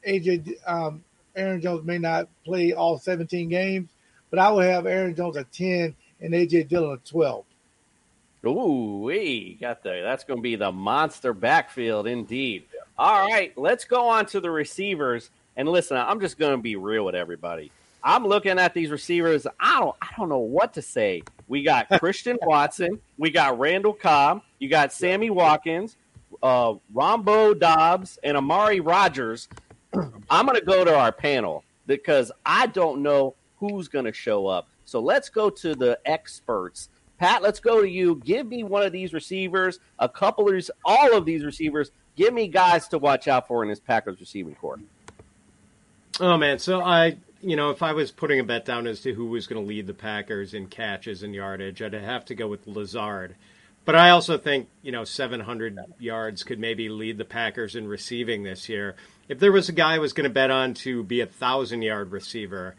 AJ 0.07 0.53
um, 0.65 1.03
Aaron 1.35 1.59
Jones 1.59 1.83
may 1.83 1.97
not 1.97 2.29
play 2.45 2.71
all 2.71 2.97
17 2.97 3.49
games, 3.49 3.89
but 4.29 4.39
I 4.39 4.49
would 4.49 4.63
have 4.63 4.85
Aaron 4.85 5.13
Jones 5.13 5.35
at 5.35 5.51
10 5.51 5.93
and 6.21 6.33
AJ 6.33 6.69
Dillon 6.69 6.93
at 6.93 7.05
12. 7.05 7.43
Ooh, 8.47 9.01
we 9.03 9.57
got 9.59 9.83
the 9.83 10.01
that's 10.03 10.23
going 10.23 10.37
to 10.37 10.43
be 10.43 10.55
the 10.55 10.71
monster 10.71 11.33
backfield 11.33 12.07
indeed. 12.07 12.65
All 12.97 13.27
right, 13.27 13.55
let's 13.57 13.85
go 13.85 14.09
on 14.09 14.25
to 14.27 14.39
the 14.39 14.51
receivers. 14.51 15.29
And 15.57 15.69
listen, 15.69 15.97
I'm 15.97 16.19
just 16.19 16.37
going 16.37 16.55
to 16.55 16.61
be 16.61 16.75
real 16.75 17.05
with 17.05 17.15
everybody. 17.15 17.71
I'm 18.03 18.25
looking 18.25 18.59
at 18.59 18.73
these 18.73 18.91
receivers. 18.91 19.47
I 19.59 19.79
don't 19.79 19.95
I 20.01 20.09
don't 20.17 20.29
know 20.29 20.37
what 20.37 20.73
to 20.73 20.81
say. 20.81 21.23
We 21.47 21.63
got 21.63 21.89
Christian 21.99 22.37
Watson, 22.41 22.99
we 23.17 23.31
got 23.31 23.57
Randall 23.59 23.93
Cobb, 23.93 24.41
you 24.59 24.69
got 24.69 24.93
Sammy 24.93 25.29
Watkins, 25.29 25.97
uh, 26.43 26.75
Romeo 26.93 27.53
Doubs, 27.53 28.19
and 28.23 28.37
Amari 28.37 28.79
Rogers. 28.79 29.47
I'm 30.29 30.45
going 30.45 30.59
to 30.59 30.65
go 30.65 30.83
to 30.83 30.95
our 30.95 31.11
panel 31.11 31.63
because 31.87 32.31
I 32.45 32.67
don't 32.67 33.01
know 33.01 33.35
who's 33.59 33.87
going 33.87 34.05
to 34.05 34.13
show 34.13 34.47
up. 34.47 34.67
So 34.85 34.99
let's 34.99 35.29
go 35.29 35.49
to 35.49 35.75
the 35.75 35.97
experts. 36.05 36.89
Pat, 37.17 37.41
let's 37.41 37.59
go 37.59 37.81
to 37.81 37.87
you. 37.87 38.21
Give 38.25 38.45
me 38.45 38.63
one 38.63 38.83
of 38.83 38.91
these 38.91 39.13
receivers, 39.13 39.79
a 39.99 40.09
couple 40.09 40.47
of 40.47 40.53
these, 40.53 40.71
all 40.83 41.15
of 41.15 41.25
these 41.25 41.45
receivers. 41.45 41.91
Give 42.15 42.33
me 42.33 42.47
guys 42.47 42.87
to 42.89 42.97
watch 42.97 43.27
out 43.27 43.47
for 43.47 43.63
in 43.63 43.69
this 43.69 43.79
Packers 43.79 44.19
receiving 44.19 44.55
corps. 44.55 44.79
Oh 46.19 46.37
man, 46.37 46.59
so 46.59 46.81
I, 46.81 47.17
you 47.41 47.55
know, 47.55 47.71
if 47.71 47.83
I 47.83 47.93
was 47.93 48.11
putting 48.11 48.39
a 48.39 48.43
bet 48.43 48.65
down 48.65 48.87
as 48.87 49.01
to 49.01 49.13
who 49.13 49.27
was 49.27 49.47
going 49.47 49.61
to 49.61 49.67
lead 49.67 49.87
the 49.87 49.93
Packers 49.93 50.53
in 50.53 50.67
catches 50.67 51.23
and 51.23 51.35
yardage, 51.35 51.81
I'd 51.81 51.93
have 51.93 52.25
to 52.25 52.35
go 52.35 52.47
with 52.47 52.67
Lazard. 52.67 53.35
But 53.85 53.95
I 53.95 54.09
also 54.09 54.37
think, 54.37 54.67
you 54.81 54.91
know, 54.91 55.03
700 55.03 55.77
yards 55.99 56.43
could 56.43 56.59
maybe 56.59 56.89
lead 56.89 57.19
the 57.19 57.25
Packers 57.25 57.75
in 57.75 57.87
receiving 57.87 58.41
this 58.43 58.67
year. 58.67 58.95
If 59.29 59.39
there 59.39 59.51
was 59.51 59.69
a 59.69 59.73
guy 59.73 59.95
I 59.95 59.99
was 59.99 60.13
going 60.13 60.23
to 60.23 60.33
bet 60.33 60.49
on 60.49 60.73
to 60.75 61.03
be 61.03 61.21
a 61.21 61.27
thousand 61.27 61.83
yard 61.83 62.11
receiver, 62.11 62.75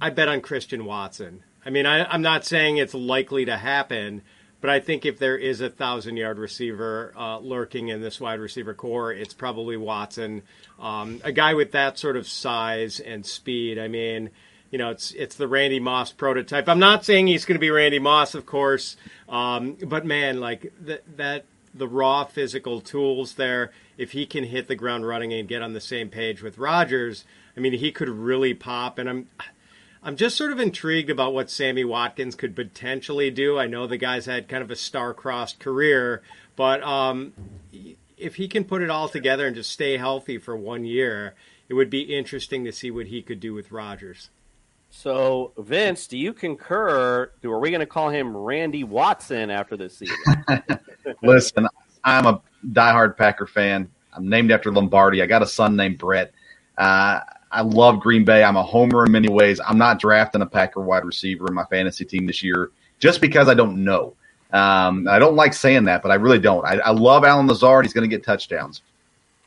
I'd 0.00 0.14
bet 0.14 0.28
on 0.28 0.40
Christian 0.40 0.86
Watson. 0.86 1.42
I 1.66 1.70
mean, 1.70 1.84
I, 1.84 2.04
I'm 2.04 2.22
not 2.22 2.44
saying 2.44 2.76
it's 2.76 2.94
likely 2.94 3.44
to 3.46 3.56
happen, 3.56 4.22
but 4.60 4.70
I 4.70 4.78
think 4.78 5.04
if 5.04 5.18
there 5.18 5.36
is 5.36 5.60
a 5.60 5.68
thousand 5.68 6.16
yard 6.16 6.38
receiver 6.38 7.12
uh, 7.16 7.38
lurking 7.38 7.88
in 7.88 8.00
this 8.00 8.20
wide 8.20 8.38
receiver 8.38 8.72
corps, 8.72 9.12
it's 9.12 9.34
probably 9.34 9.76
Watson, 9.76 10.42
um, 10.78 11.20
a 11.24 11.32
guy 11.32 11.54
with 11.54 11.72
that 11.72 11.98
sort 11.98 12.16
of 12.16 12.28
size 12.28 13.00
and 13.00 13.26
speed. 13.26 13.80
I 13.80 13.88
mean, 13.88 14.30
you 14.70 14.78
know, 14.78 14.90
it's 14.90 15.10
it's 15.12 15.34
the 15.34 15.48
Randy 15.48 15.80
Moss 15.80 16.12
prototype. 16.12 16.68
I'm 16.68 16.78
not 16.78 17.04
saying 17.04 17.26
he's 17.26 17.44
going 17.44 17.56
to 17.56 17.60
be 17.60 17.70
Randy 17.70 17.98
Moss, 17.98 18.36
of 18.36 18.46
course, 18.46 18.96
um, 19.28 19.76
but 19.84 20.06
man, 20.06 20.38
like 20.38 20.72
that 20.82 21.16
that 21.16 21.44
the 21.74 21.88
raw 21.88 22.24
physical 22.24 22.80
tools 22.80 23.34
there. 23.34 23.72
If 23.98 24.12
he 24.12 24.24
can 24.24 24.44
hit 24.44 24.68
the 24.68 24.76
ground 24.76 25.06
running 25.06 25.32
and 25.32 25.48
get 25.48 25.62
on 25.62 25.72
the 25.72 25.80
same 25.80 26.10
page 26.10 26.42
with 26.42 26.58
Rodgers, 26.58 27.24
I 27.56 27.60
mean, 27.60 27.72
he 27.72 27.90
could 27.90 28.08
really 28.08 28.54
pop. 28.54 28.98
And 28.98 29.08
I'm 29.08 29.26
I'm 30.06 30.14
just 30.14 30.36
sort 30.36 30.52
of 30.52 30.60
intrigued 30.60 31.10
about 31.10 31.34
what 31.34 31.50
Sammy 31.50 31.84
Watkins 31.84 32.36
could 32.36 32.54
potentially 32.54 33.28
do. 33.28 33.58
I 33.58 33.66
know 33.66 33.88
the 33.88 33.96
guy's 33.96 34.26
had 34.26 34.46
kind 34.46 34.62
of 34.62 34.70
a 34.70 34.76
star-crossed 34.76 35.58
career, 35.58 36.22
but 36.54 36.80
um, 36.84 37.32
if 38.16 38.36
he 38.36 38.46
can 38.46 38.62
put 38.62 38.82
it 38.82 38.88
all 38.88 39.08
together 39.08 39.48
and 39.48 39.56
just 39.56 39.70
stay 39.70 39.96
healthy 39.96 40.38
for 40.38 40.56
one 40.56 40.84
year, 40.84 41.34
it 41.68 41.74
would 41.74 41.90
be 41.90 42.02
interesting 42.02 42.64
to 42.66 42.72
see 42.72 42.88
what 42.88 43.06
he 43.08 43.20
could 43.20 43.40
do 43.40 43.52
with 43.52 43.72
Rodgers. 43.72 44.30
So, 44.90 45.50
Vince, 45.58 46.06
do 46.06 46.16
you 46.16 46.32
concur? 46.32 47.32
Do 47.42 47.50
are 47.50 47.58
we 47.58 47.70
going 47.70 47.80
to 47.80 47.86
call 47.86 48.10
him 48.10 48.36
Randy 48.36 48.84
Watson 48.84 49.50
after 49.50 49.76
this 49.76 49.98
season? 49.98 50.16
Listen, 51.24 51.66
I'm 52.04 52.26
a 52.26 52.40
diehard 52.64 53.16
Packer 53.16 53.48
fan. 53.48 53.90
I'm 54.12 54.28
named 54.28 54.52
after 54.52 54.70
Lombardi. 54.70 55.20
I 55.20 55.26
got 55.26 55.42
a 55.42 55.48
son 55.48 55.74
named 55.74 55.98
Brett. 55.98 56.32
Uh, 56.78 57.22
I 57.50 57.62
love 57.62 58.00
Green 58.00 58.24
Bay. 58.24 58.42
I'm 58.42 58.56
a 58.56 58.62
homer 58.62 59.04
in 59.06 59.12
many 59.12 59.28
ways. 59.28 59.60
I'm 59.66 59.78
not 59.78 59.98
drafting 60.00 60.42
a 60.42 60.46
Packer 60.46 60.80
wide 60.80 61.04
receiver 61.04 61.46
in 61.46 61.54
my 61.54 61.64
fantasy 61.64 62.04
team 62.04 62.26
this 62.26 62.42
year 62.42 62.70
just 62.98 63.20
because 63.20 63.48
I 63.48 63.54
don't 63.54 63.84
know. 63.84 64.14
Um, 64.52 65.06
I 65.08 65.18
don't 65.18 65.34
like 65.34 65.54
saying 65.54 65.84
that, 65.84 66.02
but 66.02 66.10
I 66.10 66.16
really 66.16 66.38
don't. 66.38 66.64
I, 66.64 66.76
I 66.78 66.90
love 66.90 67.24
Allen 67.24 67.46
Lazard. 67.46 67.84
He's 67.84 67.92
going 67.92 68.08
to 68.08 68.14
get 68.14 68.24
touchdowns. 68.24 68.82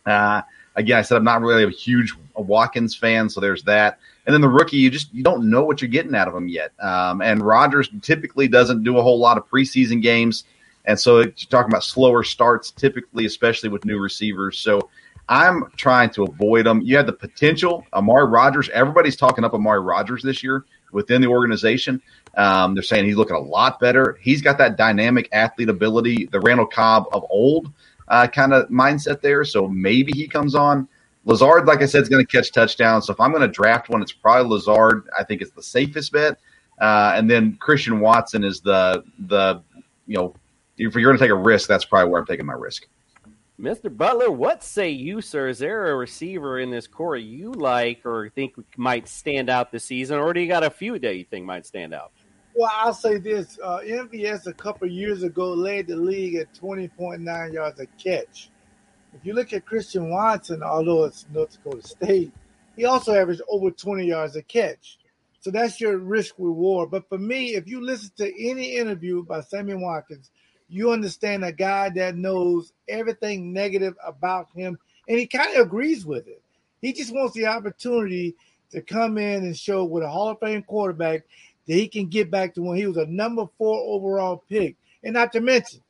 Uh, 0.06 0.42
again, 0.76 0.98
I 0.98 1.02
said 1.02 1.18
I'm 1.18 1.24
not 1.24 1.42
really 1.42 1.64
a 1.64 1.70
huge 1.70 2.14
Watkins 2.36 2.96
fan, 2.96 3.30
so 3.30 3.40
there's 3.40 3.64
that. 3.64 4.00
And 4.26 4.34
then 4.34 4.42
the 4.42 4.50
rookie, 4.50 4.78
you 4.78 4.90
just 4.90 5.14
you 5.14 5.24
don't 5.24 5.50
know 5.50 5.64
what 5.64 5.82
you're 5.82 5.90
getting 5.90 6.16
out 6.16 6.28
of 6.28 6.36
him 6.36 6.48
yet. 6.48 6.72
Um, 6.80 7.22
and 7.22 7.42
Rodgers 7.42 7.90
typically 8.02 8.48
doesn't 8.48 8.84
do 8.84 8.98
a 8.98 9.02
whole 9.02 9.20
lot 9.20 9.38
of 9.38 9.50
preseason 9.50 10.02
games, 10.02 10.44
and 10.86 11.00
so 11.00 11.20
you're 11.20 11.32
talking 11.50 11.72
about 11.72 11.84
slower 11.84 12.24
starts, 12.24 12.72
typically, 12.72 13.26
especially 13.26 13.70
with 13.70 13.86
new 13.86 14.00
receivers. 14.00 14.58
So 14.58 14.90
I'm 15.30 15.72
trying 15.78 16.10
to 16.12 16.24
avoid 16.24 16.66
them. 16.66 16.82
You 16.82 16.98
have 16.98 17.06
the 17.06 17.14
potential. 17.14 17.86
Amari 17.94 18.26
Rogers, 18.28 18.68
everybody's 18.70 19.16
talking 19.16 19.44
up 19.44 19.54
Amari 19.54 19.80
Rogers 19.80 20.24
this 20.24 20.44
year 20.44 20.66
within 20.92 21.22
the 21.22 21.28
organization. 21.28 22.02
Um, 22.36 22.74
they're 22.74 22.82
saying 22.82 23.06
he's 23.06 23.16
looking 23.16 23.36
a 23.36 23.40
lot 23.40 23.80
better. 23.80 24.18
He's 24.22 24.42
got 24.42 24.58
that 24.58 24.76
dynamic 24.76 25.30
athlete 25.32 25.70
ability, 25.70 26.26
the 26.32 26.40
Randall 26.40 26.66
Cobb 26.66 27.06
of 27.14 27.24
old 27.30 27.72
uh, 28.08 28.26
kind 28.26 28.54
of 28.54 28.70
mindset 28.70 29.22
there. 29.22 29.46
So 29.46 29.68
maybe 29.68 30.12
he 30.14 30.28
comes 30.28 30.56
on. 30.56 30.88
Lazard, 31.26 31.68
like 31.68 31.84
I 31.84 31.86
said, 31.86 32.02
is 32.02 32.10
going 32.10 32.26
to 32.26 32.32
catch 32.32 32.52
touchdowns. 32.52 33.06
So 33.06 33.14
if 33.14 33.20
I'm 33.20 33.30
going 33.30 33.44
to 33.44 33.48
draft 33.48 33.88
one, 33.88 34.02
it's 34.02 34.12
probably 34.12 34.50
Lazard. 34.50 35.08
I 35.18 35.24
think 35.24 35.42
it's 35.42 35.52
the 35.52 35.62
safest 35.62 36.12
bet. 36.12 36.40
Uh, 36.82 37.14
and 37.16 37.30
then 37.30 37.56
Christian 37.58 38.00
Watson 38.00 38.44
is 38.44 38.62
the 38.62 39.04
the 39.28 39.62
you 40.08 40.16
know 40.16 40.34
if 40.78 40.96
you're 40.96 41.04
going 41.04 41.18
to 41.18 41.24
take 41.24 41.30
a 41.30 41.36
risk, 41.36 41.68
that's 41.68 41.86
probably 41.86 42.10
where 42.10 42.22
I'm 42.22 42.26
taking 42.26 42.46
my 42.46 42.54
risk. 42.54 42.88
Mr. 43.60 43.96
Butler, 43.96 44.32
what 44.32 44.64
say 44.64 44.90
you, 44.90 45.20
sir? 45.20 45.50
Is 45.50 45.60
there 45.60 45.92
a 45.92 45.96
receiver 45.96 46.60
in 46.60 46.70
this 46.70 46.88
corps 46.88 47.18
you 47.18 47.52
like 47.52 48.06
or 48.06 48.30
think 48.30 48.56
might 48.78 49.10
stand 49.10 49.50
out 49.50 49.70
this 49.70 49.84
season, 49.84 50.18
or 50.18 50.34
do 50.34 50.40
you 50.40 50.48
got 50.48 50.64
a 50.64 50.70
few 50.70 50.98
that 50.98 51.18
you 51.18 51.26
think 51.26 51.46
might 51.46 51.66
stand 51.66 51.94
out? 51.94 52.14
Well, 52.56 52.72
I'll 52.74 52.94
say 52.94 53.18
this: 53.18 53.60
uh, 53.62 53.80
MVS 53.80 54.48
a 54.48 54.54
couple 54.54 54.88
years 54.88 55.24
ago 55.24 55.52
led 55.52 55.88
the 55.88 55.98
league 55.98 56.36
at 56.36 56.54
20.9 56.54 57.54
yards 57.54 57.80
a 57.82 57.86
catch. 58.02 58.50
If 59.14 59.26
you 59.26 59.34
look 59.34 59.52
at 59.52 59.66
Christian 59.66 60.10
Watson, 60.10 60.64
although 60.64 61.04
it's 61.04 61.26
North 61.34 61.52
Dakota 61.52 61.86
State, 61.86 62.32
he 62.78 62.86
also 62.86 63.14
averaged 63.14 63.42
over 63.50 63.72
20 63.72 64.08
yards 64.08 64.38
a 64.38 64.42
catch. 64.42 65.00
So 65.42 65.52
that's 65.52 65.82
your 65.82 65.98
risk 65.98 66.36
reward. 66.38 66.92
But 66.92 67.10
for 67.10 67.18
me, 67.18 67.56
if 67.56 67.68
you 67.68 67.82
listen 67.82 68.12
to 68.18 68.50
any 68.50 68.78
interview 68.78 69.24
by 69.24 69.42
Sammy 69.42 69.76
Watkins, 69.76 70.32
you 70.70 70.92
understand 70.92 71.44
a 71.44 71.52
guy 71.52 71.90
that 71.90 72.16
knows 72.16 72.72
everything 72.88 73.54
negative 73.54 73.96
about 74.06 74.48
him, 74.56 74.78
and 75.08 75.20
he 75.20 75.28
kind 75.28 75.56
of 75.56 75.66
agrees 75.66 76.06
with 76.06 76.28
it. 76.28 76.42
He 76.82 76.94
just 76.94 77.14
wants 77.14 77.34
the 77.34 77.48
opportunity 77.48 78.36
to 78.72 78.82
come 78.82 79.18
in 79.18 79.44
and 79.44 79.58
show 79.58 79.84
with 79.84 80.04
a 80.04 80.10
Hall 80.10 80.30
of 80.30 80.40
Fame 80.40 80.64
quarterback 80.64 81.26
that 81.68 81.74
he 81.74 81.88
can 81.88 82.08
get 82.08 82.32
back 82.32 82.54
to 82.54 82.62
when 82.62 82.78
he 82.78 82.88
was 82.88 82.98
a 82.98 83.06
number 83.06 83.48
four 83.58 83.80
overall 83.82 84.44
pick. 84.50 84.76
And 85.04 85.14
not 85.14 85.32
to 85.34 85.42
mention, 85.42 85.82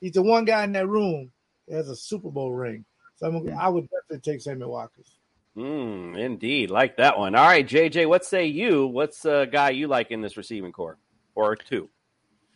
he's 0.00 0.12
the 0.12 0.22
one 0.22 0.44
guy 0.44 0.64
in 0.64 0.72
that 0.72 0.88
room 0.88 1.30
that 1.66 1.76
has 1.76 1.88
a 1.88 1.96
Super 1.96 2.30
Bowl 2.30 2.52
ring. 2.52 2.84
So 3.16 3.26
I'm, 3.26 3.58
I 3.58 3.68
would 3.68 3.88
definitely 3.90 4.32
take 4.32 4.40
Sammy 4.40 4.66
Watkins. 4.66 5.10
Hmm, 5.54 6.14
indeed, 6.14 6.70
like 6.70 6.98
that 6.98 7.18
one. 7.18 7.34
All 7.34 7.44
right, 7.44 7.66
JJ, 7.66 8.08
what 8.08 8.24
say 8.24 8.46
you? 8.46 8.86
What's 8.86 9.24
a 9.24 9.46
guy 9.50 9.70
you 9.70 9.88
like 9.88 10.12
in 10.12 10.20
this 10.20 10.36
receiving 10.36 10.70
corps, 10.70 10.98
or 11.34 11.56
two? 11.56 11.88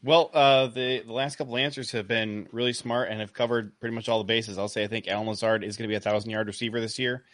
Well, 0.04 0.30
uh, 0.34 0.66
the 0.66 1.02
the 1.06 1.12
last 1.12 1.36
couple 1.36 1.56
answers 1.56 1.92
have 1.92 2.08
been 2.08 2.48
really 2.50 2.72
smart 2.72 3.08
and 3.08 3.20
have 3.20 3.32
covered 3.32 3.78
pretty 3.78 3.94
much 3.94 4.08
all 4.08 4.18
the 4.18 4.24
bases. 4.24 4.58
I'll 4.58 4.68
say 4.68 4.82
I 4.82 4.88
think 4.88 5.06
Allen 5.06 5.28
Lazard 5.28 5.62
is 5.62 5.76
going 5.76 5.88
to 5.88 5.92
be 5.92 5.96
a 5.96 6.00
thousand 6.00 6.30
yard 6.30 6.48
receiver 6.48 6.80
this 6.80 6.98
year. 6.98 7.24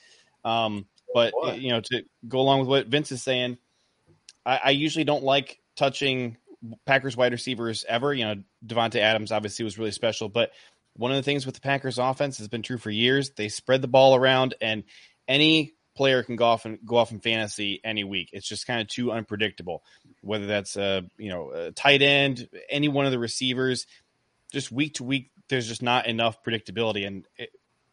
Um, 0.44 0.86
but 1.14 1.32
you 1.58 1.70
know, 1.70 1.80
to 1.80 2.02
go 2.26 2.40
along 2.40 2.60
with 2.60 2.68
what 2.68 2.86
Vince 2.86 3.10
is 3.10 3.22
saying, 3.22 3.56
I, 4.44 4.60
I 4.64 4.70
usually 4.70 5.04
don't 5.04 5.24
like 5.24 5.60
touching 5.76 6.36
Packers 6.84 7.16
wide 7.16 7.32
receivers 7.32 7.86
ever. 7.88 8.12
You 8.12 8.24
know, 8.26 8.34
Davante 8.66 9.00
Adams 9.00 9.32
obviously 9.32 9.64
was 9.64 9.78
really 9.78 9.90
special, 9.90 10.28
but 10.28 10.50
one 10.94 11.10
of 11.10 11.16
the 11.16 11.22
things 11.22 11.46
with 11.46 11.54
the 11.54 11.60
Packers 11.60 11.98
offense 11.98 12.38
has 12.38 12.48
been 12.48 12.62
true 12.62 12.78
for 12.78 12.90
years. 12.90 13.30
They 13.30 13.48
spread 13.48 13.80
the 13.80 13.88
ball 13.88 14.14
around, 14.14 14.54
and 14.60 14.84
any 15.26 15.74
player 15.98 16.22
can 16.22 16.36
go 16.36 16.46
off 16.46 16.64
and 16.64 16.78
go 16.86 16.96
off 16.96 17.12
in 17.12 17.20
fantasy 17.20 17.80
any 17.84 18.04
week. 18.04 18.30
It's 18.32 18.48
just 18.48 18.66
kind 18.66 18.80
of 18.80 18.88
too 18.88 19.12
unpredictable. 19.12 19.82
Whether 20.22 20.46
that's 20.46 20.76
a 20.76 21.04
you 21.18 21.28
know 21.28 21.50
a 21.50 21.72
tight 21.72 22.00
end, 22.00 22.48
any 22.70 22.88
one 22.88 23.04
of 23.04 23.12
the 23.12 23.18
receivers, 23.18 23.86
just 24.50 24.72
week 24.72 24.94
to 24.94 25.04
week, 25.04 25.30
there's 25.48 25.68
just 25.68 25.82
not 25.82 26.06
enough 26.06 26.42
predictability. 26.42 27.06
And 27.06 27.26
it, 27.36 27.50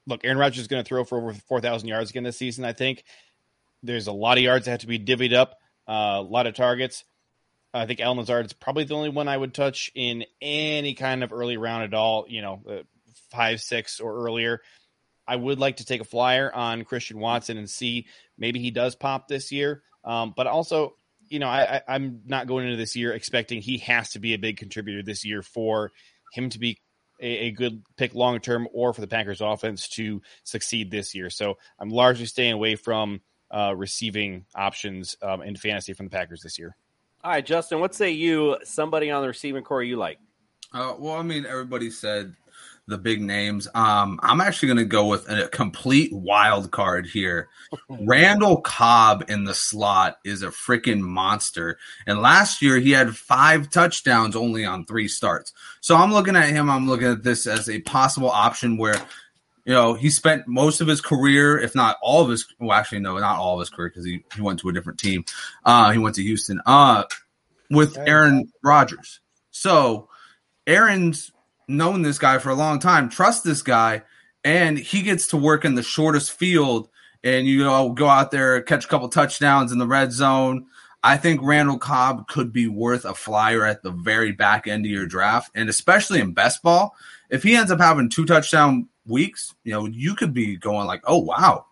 look, 0.07 0.23
Aaron 0.23 0.37
Rodgers 0.37 0.61
is 0.61 0.67
going 0.67 0.83
to 0.83 0.87
throw 0.87 1.03
for 1.03 1.17
over 1.17 1.33
four 1.33 1.59
thousand 1.59 1.89
yards 1.89 2.11
again 2.11 2.23
this 2.23 2.37
season. 2.37 2.63
I 2.63 2.73
think 2.73 3.03
there's 3.83 4.07
a 4.07 4.13
lot 4.13 4.37
of 4.37 4.43
yards 4.43 4.65
that 4.65 4.71
have 4.71 4.79
to 4.81 4.87
be 4.87 4.99
divvied 4.99 5.33
up 5.33 5.59
Uh, 5.87 6.17
a 6.17 6.21
lot 6.21 6.47
of 6.47 6.55
targets. 6.55 7.03
I 7.73 7.85
think 7.85 7.99
Allen 7.99 8.17
Lazard 8.17 8.45
is 8.45 8.53
probably 8.53 8.85
the 8.85 8.95
only 8.95 9.09
one 9.09 9.27
I 9.27 9.37
would 9.37 9.53
touch 9.53 9.91
in 9.93 10.25
any 10.41 10.93
kind 10.95 11.23
of 11.23 11.31
early 11.33 11.57
round 11.57 11.83
at 11.83 11.93
all. 11.93 12.25
You 12.27 12.41
know, 12.41 12.61
uh, 12.67 12.83
five, 13.29 13.59
six, 13.59 13.99
or 13.99 14.25
earlier. 14.25 14.61
I 15.27 15.35
would 15.35 15.59
like 15.59 15.77
to 15.77 15.85
take 15.85 16.01
a 16.01 16.05
flyer 16.05 16.53
on 16.53 16.83
Christian 16.83 17.19
Watson 17.19 17.57
and 17.57 17.69
see 17.69 18.07
maybe 18.37 18.59
he 18.59 18.71
does 18.71 18.95
pop 18.95 19.27
this 19.27 19.51
year. 19.51 19.83
Um, 20.03 20.33
but 20.35 20.47
also, 20.47 20.95
you 21.27 21.39
know, 21.39 21.47
I, 21.47 21.77
I, 21.77 21.81
I'm 21.87 22.21
not 22.25 22.47
going 22.47 22.65
into 22.65 22.77
this 22.77 22.95
year 22.95 23.13
expecting 23.13 23.61
he 23.61 23.79
has 23.79 24.11
to 24.11 24.19
be 24.19 24.33
a 24.33 24.37
big 24.37 24.57
contributor 24.57 25.01
this 25.01 25.25
year 25.25 25.41
for 25.41 25.91
him 26.33 26.49
to 26.49 26.59
be 26.59 26.79
a, 27.19 27.47
a 27.47 27.51
good 27.51 27.83
pick 27.97 28.13
long 28.13 28.39
term 28.39 28.67
or 28.73 28.93
for 28.93 29.01
the 29.01 29.07
Packers 29.07 29.41
offense 29.41 29.87
to 29.89 30.21
succeed 30.43 30.91
this 30.91 31.15
year. 31.15 31.29
So 31.29 31.57
I'm 31.79 31.89
largely 31.89 32.25
staying 32.25 32.53
away 32.53 32.75
from 32.75 33.21
uh, 33.51 33.73
receiving 33.75 34.45
options 34.55 35.15
um, 35.21 35.41
in 35.41 35.55
fantasy 35.55 35.93
from 35.93 36.07
the 36.07 36.11
Packers 36.11 36.41
this 36.41 36.59
year. 36.59 36.75
All 37.23 37.31
right, 37.31 37.45
Justin, 37.45 37.79
what 37.79 37.95
say 37.95 38.11
you? 38.11 38.57
Somebody 38.63 39.09
on 39.09 39.21
the 39.21 39.27
receiving 39.27 39.63
corps 39.63 39.81
you 39.81 39.97
like? 39.97 40.19
Uh, 40.71 40.93
well, 40.99 41.15
I 41.15 41.23
mean, 41.23 41.45
everybody 41.45 41.89
said 41.89 42.35
the 42.87 42.97
big 42.97 43.21
names. 43.21 43.67
Um, 43.73 44.19
I'm 44.21 44.41
actually 44.41 44.67
going 44.67 44.77
to 44.77 44.85
go 44.85 45.07
with 45.07 45.29
a 45.29 45.47
complete 45.47 46.13
wild 46.13 46.71
card 46.71 47.07
here. 47.07 47.49
Randall 47.89 48.61
Cobb 48.61 49.25
in 49.27 49.43
the 49.43 49.55
slot 49.55 50.19
is 50.23 50.43
a 50.43 50.47
freaking 50.47 51.01
monster. 51.01 51.77
And 52.05 52.21
last 52.21 52.61
year 52.61 52.77
he 52.77 52.91
had 52.91 53.15
five 53.15 53.69
touchdowns 53.71 54.35
only 54.35 54.65
on 54.65 54.85
three 54.85 55.07
starts. 55.07 55.51
So 55.81 55.95
I'm 55.95 56.13
looking 56.13 56.35
at 56.35 56.49
him. 56.49 56.69
I'm 56.69 56.87
looking 56.87 57.07
at 57.07 57.23
this 57.23 57.47
as 57.47 57.69
a 57.69 57.81
possible 57.81 58.29
option 58.29 58.77
where, 58.77 58.97
you 59.65 59.73
know, 59.73 59.95
he 59.95 60.11
spent 60.11 60.47
most 60.47 60.79
of 60.79 60.87
his 60.87 61.01
career, 61.01 61.57
if 61.57 61.73
not 61.73 61.97
all 62.03 62.21
of 62.21 62.29
his, 62.29 62.45
well, 62.59 62.77
actually, 62.77 62.99
no, 62.99 63.17
not 63.17 63.39
all 63.39 63.55
of 63.55 63.61
his 63.61 63.71
career 63.71 63.89
because 63.89 64.05
he, 64.05 64.23
he 64.35 64.41
went 64.41 64.59
to 64.59 64.69
a 64.69 64.73
different 64.73 64.99
team. 64.99 65.25
Uh, 65.63 65.91
he 65.91 65.97
went 65.97 66.15
to 66.15 66.23
Houston 66.23 66.61
uh, 66.67 67.05
with 67.71 67.97
Aaron 67.97 68.51
Rodgers. 68.63 69.21
So 69.49 70.09
Aaron's 70.67 71.31
known 71.67 72.01
this 72.01 72.19
guy 72.19 72.37
for 72.37 72.49
a 72.49 72.55
long 72.55 72.79
time, 72.79 73.09
trust 73.09 73.43
this 73.43 73.61
guy, 73.61 74.03
and 74.43 74.77
he 74.77 75.01
gets 75.01 75.27
to 75.27 75.37
work 75.37 75.65
in 75.65 75.75
the 75.75 75.83
shortest 75.83 76.31
field 76.31 76.89
and 77.23 77.47
you 77.47 77.63
know 77.63 77.89
go 77.89 78.07
out 78.07 78.31
there 78.31 78.61
catch 78.61 78.85
a 78.85 78.87
couple 78.87 79.09
touchdowns 79.09 79.71
in 79.71 79.79
the 79.79 79.87
red 79.87 80.13
zone. 80.13 80.67
I 81.03 81.17
think 81.17 81.41
Randall 81.43 81.77
Cobb 81.77 82.27
could 82.27 82.51
be 82.51 82.67
worth 82.67 83.05
a 83.05 83.13
flyer 83.13 83.63
at 83.65 83.83
the 83.83 83.91
very 83.91 84.31
back 84.31 84.67
end 84.67 84.85
of 84.85 84.91
your 84.91 85.05
draft, 85.05 85.51
and 85.53 85.69
especially 85.69 86.19
in 86.19 86.31
best 86.31 86.63
ball. 86.63 86.95
If 87.29 87.43
he 87.43 87.55
ends 87.55 87.71
up 87.71 87.79
having 87.79 88.09
two 88.09 88.25
touchdown 88.25 88.87
weeks, 89.05 89.53
you 89.63 89.71
know, 89.71 89.85
you 89.85 90.15
could 90.15 90.33
be 90.33 90.55
going 90.55 90.87
like, 90.87 91.01
"Oh 91.05 91.19
wow, 91.19 91.65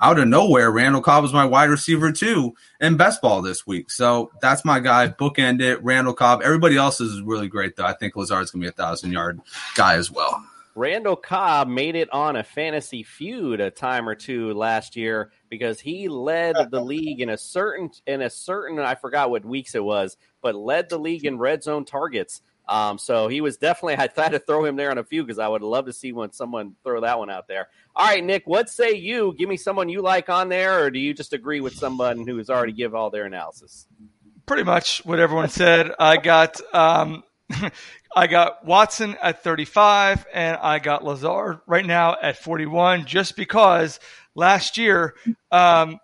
out 0.00 0.18
of 0.18 0.28
nowhere, 0.28 0.70
Randall 0.70 1.02
Cobb 1.02 1.22
was 1.22 1.32
my 1.32 1.44
wide 1.44 1.70
receiver 1.70 2.12
too 2.12 2.54
in 2.80 2.96
best 2.96 3.20
ball 3.20 3.42
this 3.42 3.66
week. 3.66 3.90
So 3.90 4.30
that's 4.40 4.64
my 4.64 4.80
guy. 4.80 5.08
Bookend 5.08 5.60
it. 5.60 5.82
Randall 5.82 6.14
Cobb. 6.14 6.42
Everybody 6.42 6.76
else 6.76 7.00
is 7.00 7.20
really 7.22 7.48
great 7.48 7.76
though. 7.76 7.84
I 7.84 7.94
think 7.94 8.16
Lazard's 8.16 8.50
gonna 8.50 8.62
be 8.62 8.68
a 8.68 8.72
thousand 8.72 9.12
yard 9.12 9.40
guy 9.74 9.94
as 9.94 10.10
well. 10.10 10.44
Randall 10.78 11.16
Cobb 11.16 11.66
made 11.66 11.96
it 11.96 12.08
on 12.12 12.36
a 12.36 12.44
fantasy 12.44 13.02
feud 13.02 13.60
a 13.60 13.68
time 13.68 14.08
or 14.08 14.14
two 14.14 14.54
last 14.54 14.94
year 14.94 15.32
because 15.48 15.80
he 15.80 16.08
led 16.08 16.54
the 16.70 16.80
league 16.80 17.20
in 17.20 17.30
a 17.30 17.36
certain 17.36 17.90
in 18.06 18.22
a 18.22 18.30
certain 18.30 18.78
I 18.78 18.94
forgot 18.94 19.30
what 19.30 19.44
weeks 19.44 19.74
it 19.74 19.82
was, 19.82 20.16
but 20.40 20.54
led 20.54 20.88
the 20.88 20.98
league 20.98 21.24
in 21.24 21.36
red 21.36 21.64
zone 21.64 21.84
targets. 21.84 22.42
Um, 22.68 22.98
so 22.98 23.28
he 23.28 23.40
was 23.40 23.56
definitely. 23.56 23.96
I 23.98 24.06
tried 24.08 24.32
to 24.32 24.38
throw 24.38 24.64
him 24.64 24.76
there 24.76 24.90
on 24.90 24.98
a 24.98 25.04
few 25.04 25.22
because 25.22 25.38
I 25.38 25.48
would 25.48 25.62
love 25.62 25.86
to 25.86 25.92
see 25.92 26.12
when 26.12 26.32
someone 26.32 26.74
throw 26.84 27.00
that 27.00 27.18
one 27.18 27.30
out 27.30 27.48
there. 27.48 27.68
All 27.96 28.06
right, 28.06 28.22
Nick, 28.22 28.46
what 28.46 28.68
say 28.68 28.92
you? 28.92 29.34
Give 29.38 29.48
me 29.48 29.56
someone 29.56 29.88
you 29.88 30.02
like 30.02 30.28
on 30.28 30.48
there, 30.48 30.84
or 30.84 30.90
do 30.90 30.98
you 30.98 31.14
just 31.14 31.32
agree 31.32 31.60
with 31.60 31.74
someone 31.74 32.26
who 32.26 32.36
has 32.36 32.50
already 32.50 32.72
give 32.72 32.94
all 32.94 33.10
their 33.10 33.24
analysis? 33.24 33.86
Pretty 34.46 34.64
much 34.64 35.04
what 35.04 35.18
everyone 35.18 35.48
said. 35.48 35.92
I 35.98 36.18
got 36.18 36.60
um, 36.74 37.22
I 38.14 38.26
got 38.26 38.64
Watson 38.64 39.16
at 39.22 39.42
35, 39.42 40.26
and 40.32 40.56
I 40.56 40.78
got 40.78 41.04
Lazard 41.04 41.60
right 41.66 41.84
now 41.84 42.16
at 42.20 42.36
41, 42.36 43.06
just 43.06 43.36
because 43.36 44.00
last 44.34 44.76
year 44.76 45.14
um, 45.50 45.98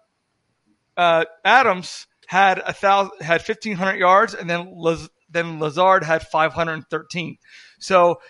uh, 0.96 1.24
Adams 1.44 2.06
had 2.26 2.58
a 2.58 2.72
thousand 2.72 3.20
had 3.20 3.40
1500 3.42 3.96
yards, 3.96 4.34
and 4.34 4.48
then 4.48 4.72
Laz- 4.74 5.10
then 5.34 5.60
Lazard 5.60 6.02
had 6.04 6.26
513. 6.26 7.36
So 7.78 8.20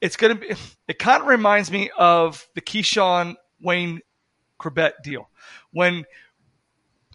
it's 0.00 0.16
going 0.16 0.36
to 0.36 0.40
be, 0.40 0.54
it 0.88 0.98
kind 0.98 1.22
of 1.22 1.28
reminds 1.28 1.70
me 1.70 1.90
of 1.96 2.46
the 2.54 2.60
Keyshawn 2.60 3.34
Wayne 3.60 4.00
Chrebet 4.60 4.92
deal. 5.02 5.28
When 5.72 6.04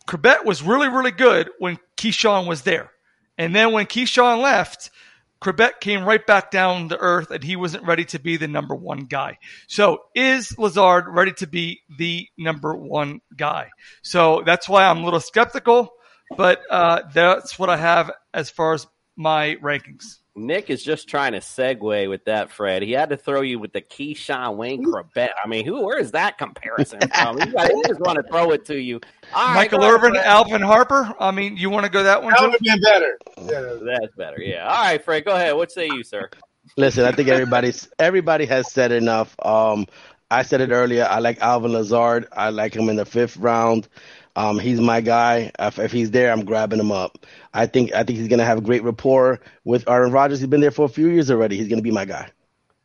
Chrebet 0.07 0.45
was 0.45 0.64
really, 0.64 0.88
really 0.88 1.11
good 1.11 1.49
when 1.59 1.77
Keyshawn 1.97 2.47
was 2.47 2.61
there. 2.64 2.91
And 3.38 3.53
then 3.53 3.73
when 3.73 3.85
Keyshawn 3.85 4.41
left, 4.41 4.89
Chrebet 5.41 5.80
came 5.80 6.03
right 6.03 6.26
back 6.26 6.49
down 6.49 6.89
to 6.89 6.97
earth 6.97 7.30
and 7.30 7.43
he 7.43 7.55
wasn't 7.55 7.85
ready 7.85 8.05
to 8.05 8.19
be 8.19 8.38
the 8.38 8.47
number 8.47 8.73
one 8.73 9.01
guy. 9.01 9.38
So 9.68 10.05
is 10.15 10.57
Lazard 10.57 11.05
ready 11.09 11.34
to 11.34 11.47
be 11.47 11.81
the 11.97 12.27
number 12.38 12.76
one 12.76 13.22
guy? 13.35 13.69
So 14.01 14.41
that's 14.45 14.68
why 14.68 14.85
I'm 14.85 14.99
a 14.99 15.03
little 15.03 15.19
skeptical, 15.19 15.91
but 16.35 16.61
uh, 16.72 17.03
that's 17.14 17.59
what 17.59 17.69
I 17.69 17.77
have 17.77 18.11
as 18.34 18.49
far 18.49 18.73
as 18.73 18.88
my 19.18 19.56
rankings. 19.61 20.19
Nick 20.35 20.69
is 20.69 20.84
just 20.84 21.10
trying 21.10 21.31
to 21.31 21.39
segue 21.39 22.07
with 22.07 22.26
that, 22.26 22.52
Fred. 22.52 22.84
He 22.84 22.91
had 22.91 23.10
to 23.10 23.18
throw 23.18 23.41
you 23.41 23.57
with 23.57 23.73
the 23.73 23.81
Keyshawn 23.81 24.56
Wayne 24.56 24.85
Chrebet. 24.85 25.30
I 25.44 25.48
mean, 25.48 25.65
who? 25.65 25.84
Where 25.84 25.98
is 25.98 26.11
that 26.11 26.38
comparison 26.38 26.99
from? 26.99 27.39
He 27.39 27.52
just 27.88 27.99
want 27.99 28.18
to 28.18 28.23
throw 28.30 28.52
it 28.52 28.64
to 28.65 28.80
you. 28.80 29.02
All 29.34 29.56
Michael 29.56 29.80
right, 29.80 29.94
Irvin, 29.94 30.15
Alvin 30.15 30.61
Harper. 30.61 31.11
I 31.19 31.31
mean, 31.31 31.57
you 31.57 31.72
want 31.72 31.85
to 31.85 31.91
go 31.91 32.03
that 32.03 32.22
one? 32.22 32.34
That 32.34 32.44
would 32.44 32.52
have 32.52 32.61
been 32.61 32.81
better. 32.81 33.18
That's 33.84 34.15
better. 34.15 34.39
Yeah. 34.39 34.68
All 34.68 34.84
right, 34.84 35.03
Fred. 35.03 35.26
Go 35.26 35.34
ahead. 35.34 35.56
What 35.56 35.72
say 35.72 35.88
you, 35.88 36.03
sir? 36.03 36.30
Listen, 36.76 37.06
I 37.06 37.11
think 37.14 37.30
everybody's 37.30 37.89
everybody 37.98 38.45
has 38.45 38.72
said 38.72 38.91
enough. 38.91 39.35
Um, 39.44 39.88
I 40.30 40.44
said 40.44 40.61
it 40.61 40.69
earlier. 40.72 41.07
I 41.10 41.18
like 41.19 41.39
Alvin 41.39 41.72
Lazard. 41.73 42.27
I 42.31 42.49
like 42.49 42.76
him 42.76 42.89
in 42.89 42.98
the 42.98 43.06
fifth 43.06 43.38
round. 43.38 43.88
Um, 44.38 44.59
he's 44.59 44.80
my 44.80 45.01
guy. 45.01 45.51
If, 45.57 45.80
if 45.80 45.91
he's 45.91 46.11
there, 46.11 46.31
I'm 46.31 46.45
grabbing 46.45 46.80
him 46.80 46.91
up. 46.91 47.26
I 47.55 47.65
think 47.65 47.91
I 47.93 48.03
think 48.03 48.19
he's 48.19 48.27
gonna 48.27 48.45
have 48.45 48.59
a 48.59 48.61
great 48.61 48.84
rapport 48.84 49.39
with 49.64 49.89
Aaron 49.89 50.11
Rodgers. 50.11 50.39
He's 50.39 50.47
been 50.47 50.61
there 50.61 50.69
for 50.69 50.85
a 50.85 50.89
few 50.89 51.09
years 51.09 51.31
already. 51.31 51.57
He's 51.57 51.68
gonna 51.68 51.81
be 51.81 51.89
my 51.89 52.05
guy. 52.05 52.30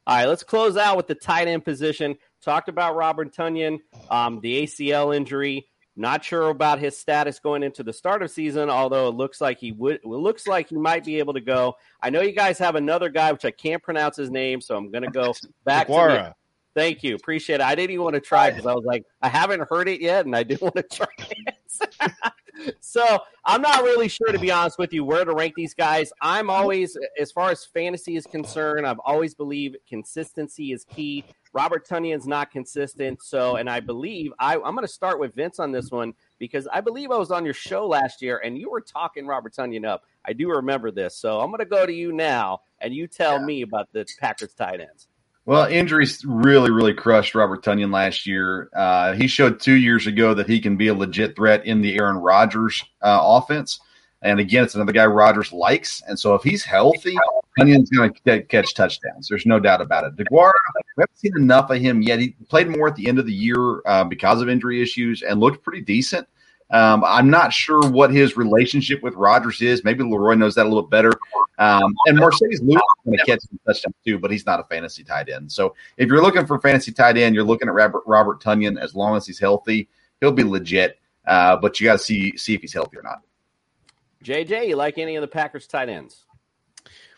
All 0.07 0.17
right, 0.17 0.27
let's 0.27 0.43
close 0.43 0.79
out 0.79 0.97
with 0.97 1.09
the 1.09 1.15
tight 1.15 1.49
end 1.49 1.63
position. 1.63 2.17
Talked 2.43 2.71
about 2.71 2.97
Robert 2.97 3.37
Tonyan, 3.37 3.81
um, 4.11 4.41
the 4.41 4.63
ACL 4.63 5.15
injury. 5.15 5.69
Not 5.95 6.25
sure 6.25 6.49
about 6.49 6.79
his 6.79 6.99
status 6.99 7.39
going 7.39 7.63
into 7.63 7.83
the 7.83 7.93
start 7.93 8.23
of 8.23 8.31
season, 8.31 8.71
although 8.71 9.09
it 9.09 9.15
looks 9.15 9.39
like 9.39 9.61
he 9.61 9.73
would. 9.73 9.97
It 9.97 10.07
looks 10.07 10.47
like 10.47 10.71
he 10.71 10.77
might 10.77 11.05
be 11.05 11.19
able 11.19 11.35
to 11.35 11.43
go. 11.43 11.75
I 12.01 12.09
know 12.09 12.23
you 12.23 12.33
guys 12.33 12.59
have 12.61 12.77
another 12.77 13.11
guy, 13.11 13.31
which 13.31 13.45
I 13.45 13.51
can't 13.51 13.83
pronounce 13.83 14.17
his 14.17 14.31
name, 14.31 14.63
so 14.63 14.75
I'm 14.75 14.91
going 14.91 15.05
to 15.05 15.11
go 15.11 15.35
back 15.67 15.87
to. 16.15 16.35
Thank 16.75 17.03
you, 17.03 17.15
appreciate 17.15 17.57
it. 17.57 17.63
I 17.63 17.75
didn't 17.75 17.91
even 17.91 18.05
want 18.05 18.15
to 18.15 18.21
try 18.21 18.51
because 18.51 18.67
I 18.67 18.75
was 18.75 18.85
like, 18.85 19.05
I 19.21 19.29
haven't 19.29 19.69
heard 19.69 19.89
it 19.89 20.01
yet, 20.01 20.25
and 20.25 20.35
I 20.35 20.43
didn't 20.43 20.63
want 20.75 20.77
to 20.77 20.83
try 20.83 21.07
it. 21.19 21.57
so 22.81 23.19
I'm 23.45 23.61
not 23.61 23.83
really 23.83 24.09
sure, 24.09 24.29
to 24.29 24.39
be 24.39 24.51
honest 24.51 24.79
with 24.79 24.93
you, 24.93 25.05
where 25.05 25.25
to 25.25 25.35
rank 25.35 25.55
these 25.55 25.75
guys. 25.75 26.13
I'm 26.21 26.51
always, 26.51 26.97
as 27.21 27.33
far 27.33 27.51
as 27.51 27.65
fantasy 27.65 28.17
is 28.17 28.27
concerned, 28.27 28.87
I've 28.87 29.01
always 29.05 29.35
believed 29.35 29.77
consistency 29.89 30.73
is 30.73 30.85
key. 30.85 31.25
Robert 31.53 31.87
Tonyan's 31.87 32.27
not 32.27 32.51
consistent, 32.51 33.23
so 33.23 33.57
and 33.57 33.69
I 33.69 33.81
believe 33.81 34.33
I, 34.39 34.55
I'm 34.55 34.75
going 34.75 34.87
to 34.87 34.89
start 34.89 35.21
with 35.21 35.35
Vince 35.35 35.59
on 35.59 35.71
this 35.71 35.91
one 35.91 36.15
because 36.39 36.67
I 36.73 36.81
believe 36.81 37.11
I 37.11 37.19
was 37.19 37.31
on 37.31 37.45
your 37.45 37.55
show 37.55 37.87
last 37.87 38.23
year 38.23 38.41
and 38.43 38.57
you 38.57 38.71
were 38.71 38.81
talking 38.81 39.27
Robert 39.27 39.53
Tonyan 39.53 39.87
up. 39.87 40.05
I 40.25 40.33
do 40.33 40.49
remember 40.49 40.91
this, 40.91 41.17
so 41.17 41.41
I'm 41.41 41.51
going 41.51 41.59
to 41.59 41.67
go 41.67 41.85
to 41.85 41.93
you 41.93 42.13
now 42.13 42.61
and 42.81 42.95
you 42.95 43.07
tell 43.07 43.39
me 43.39 43.63
about 43.63 43.93
the 43.93 44.07
Packers 44.19 44.55
tight 44.55 44.81
ends. 44.81 45.09
Well, 45.45 45.67
injuries 45.67 46.25
really, 46.25 46.71
really 46.71 46.95
crushed 46.95 47.35
Robert 47.35 47.65
Tonyan 47.65 47.93
last 47.93 48.27
year. 48.27 48.71
Uh, 48.75 49.15
he 49.15 49.27
showed 49.27 49.59
two 49.59 49.75
years 49.75 50.07
ago 50.07 50.35
that 50.35 50.49
he 50.49 50.61
can 50.61 50.77
be 50.77 50.87
a 50.87 50.95
legit 50.95 51.35
threat 51.35 51.67
in 51.67 51.83
the 51.83 51.97
Aaron 51.99 52.17
Rodgers 52.17 52.85
uh, 53.03 53.19
offense. 53.21 53.81
And 54.23 54.39
again, 54.39 54.63
it's 54.63 54.77
another 54.77 54.93
guy 54.93 55.05
Rodgers 55.05 55.53
likes. 55.53 56.01
And 56.07 56.17
so 56.17 56.37
if 56.37 56.45
he's 56.45 56.63
healthy, 56.63 57.17
Tonyan's 57.59 57.91
going 57.91 58.15
to 58.25 58.43
catch 58.43 58.75
touchdowns. 58.75 59.27
There's 59.29 59.45
no 59.45 59.59
doubt 59.59 59.81
about 59.81 60.05
it. 60.05 60.15
Deguara, 60.15 60.53
we 60.97 61.03
haven't 61.03 61.19
seen 61.19 61.33
enough 61.37 61.71
of 61.71 61.79
him 61.79 62.03
yet. 62.03 62.21
He 62.21 62.37
played 62.49 62.69
more 62.69 62.87
at 62.87 62.95
the 62.95 63.09
end 63.09 63.19
of 63.19 63.27
the 63.27 63.33
year 63.33 63.83
uh, 63.85 64.05
because 64.05 64.41
of 64.41 64.49
injury 64.49 64.81
issues 64.81 65.23
and 65.23 65.41
looked 65.41 65.65
pretty 65.65 65.81
decent. 65.81 66.29
Um, 66.73 67.05
I'm 67.05 67.29
not 67.29 67.53
sure 67.53 67.87
what 67.91 68.11
his 68.11 68.37
relationship 68.37 69.03
with 69.03 69.15
Rodgers 69.15 69.61
is. 69.61 69.85
Maybe 69.85 70.03
Leroy 70.03 70.35
knows 70.35 70.55
that 70.55 70.65
a 70.65 70.69
little 70.69 70.83
better. 70.83 71.13
Um, 71.59 71.95
and 72.07 72.19
Marcedes 72.19 72.63
Lewis 72.63 72.83
is 72.83 73.05
going 73.05 73.19
to 73.19 73.25
catch 73.27 73.41
some 73.43 73.61
touchdowns 73.67 73.95
too, 74.05 74.19
but 74.19 74.31
he's 74.31 74.47
not 74.47 74.59
a 74.59 74.65
fantasy 74.65 75.05
tight 75.05 75.29
end. 75.29 75.53
So 75.53 75.75
if 75.99 76.09
you're 76.09 76.23
looking 76.23 76.47
for 76.47 76.59
fantasy 76.61 76.91
tight 76.91 77.19
end, 77.19 77.35
you're 77.35 77.45
looking 77.45 77.69
at 77.69 77.75
Robert, 77.75 78.03
Robert 78.07 78.43
Tonyan. 78.43 78.81
As 78.81 78.95
long 78.95 79.17
as 79.17 79.27
he's 79.27 79.39
healthy, 79.39 79.89
he'll 80.21 80.33
be 80.33 80.45
legit. 80.45 80.99
Uh, 81.27 81.57
but 81.57 81.79
you 81.79 81.85
got 81.85 81.93
to 81.93 81.99
see 81.99 82.37
see 82.37 82.55
if 82.55 82.63
he's 82.63 82.73
healthy 82.73 82.97
or 82.97 83.03
not. 83.03 83.21
JJ, 84.25 84.69
you 84.69 84.77
like 84.77 84.99
any 84.99 85.17
of 85.17 85.21
the 85.21 85.29
Packers 85.29 85.67
tight 85.67 85.89
ends? 85.89 86.25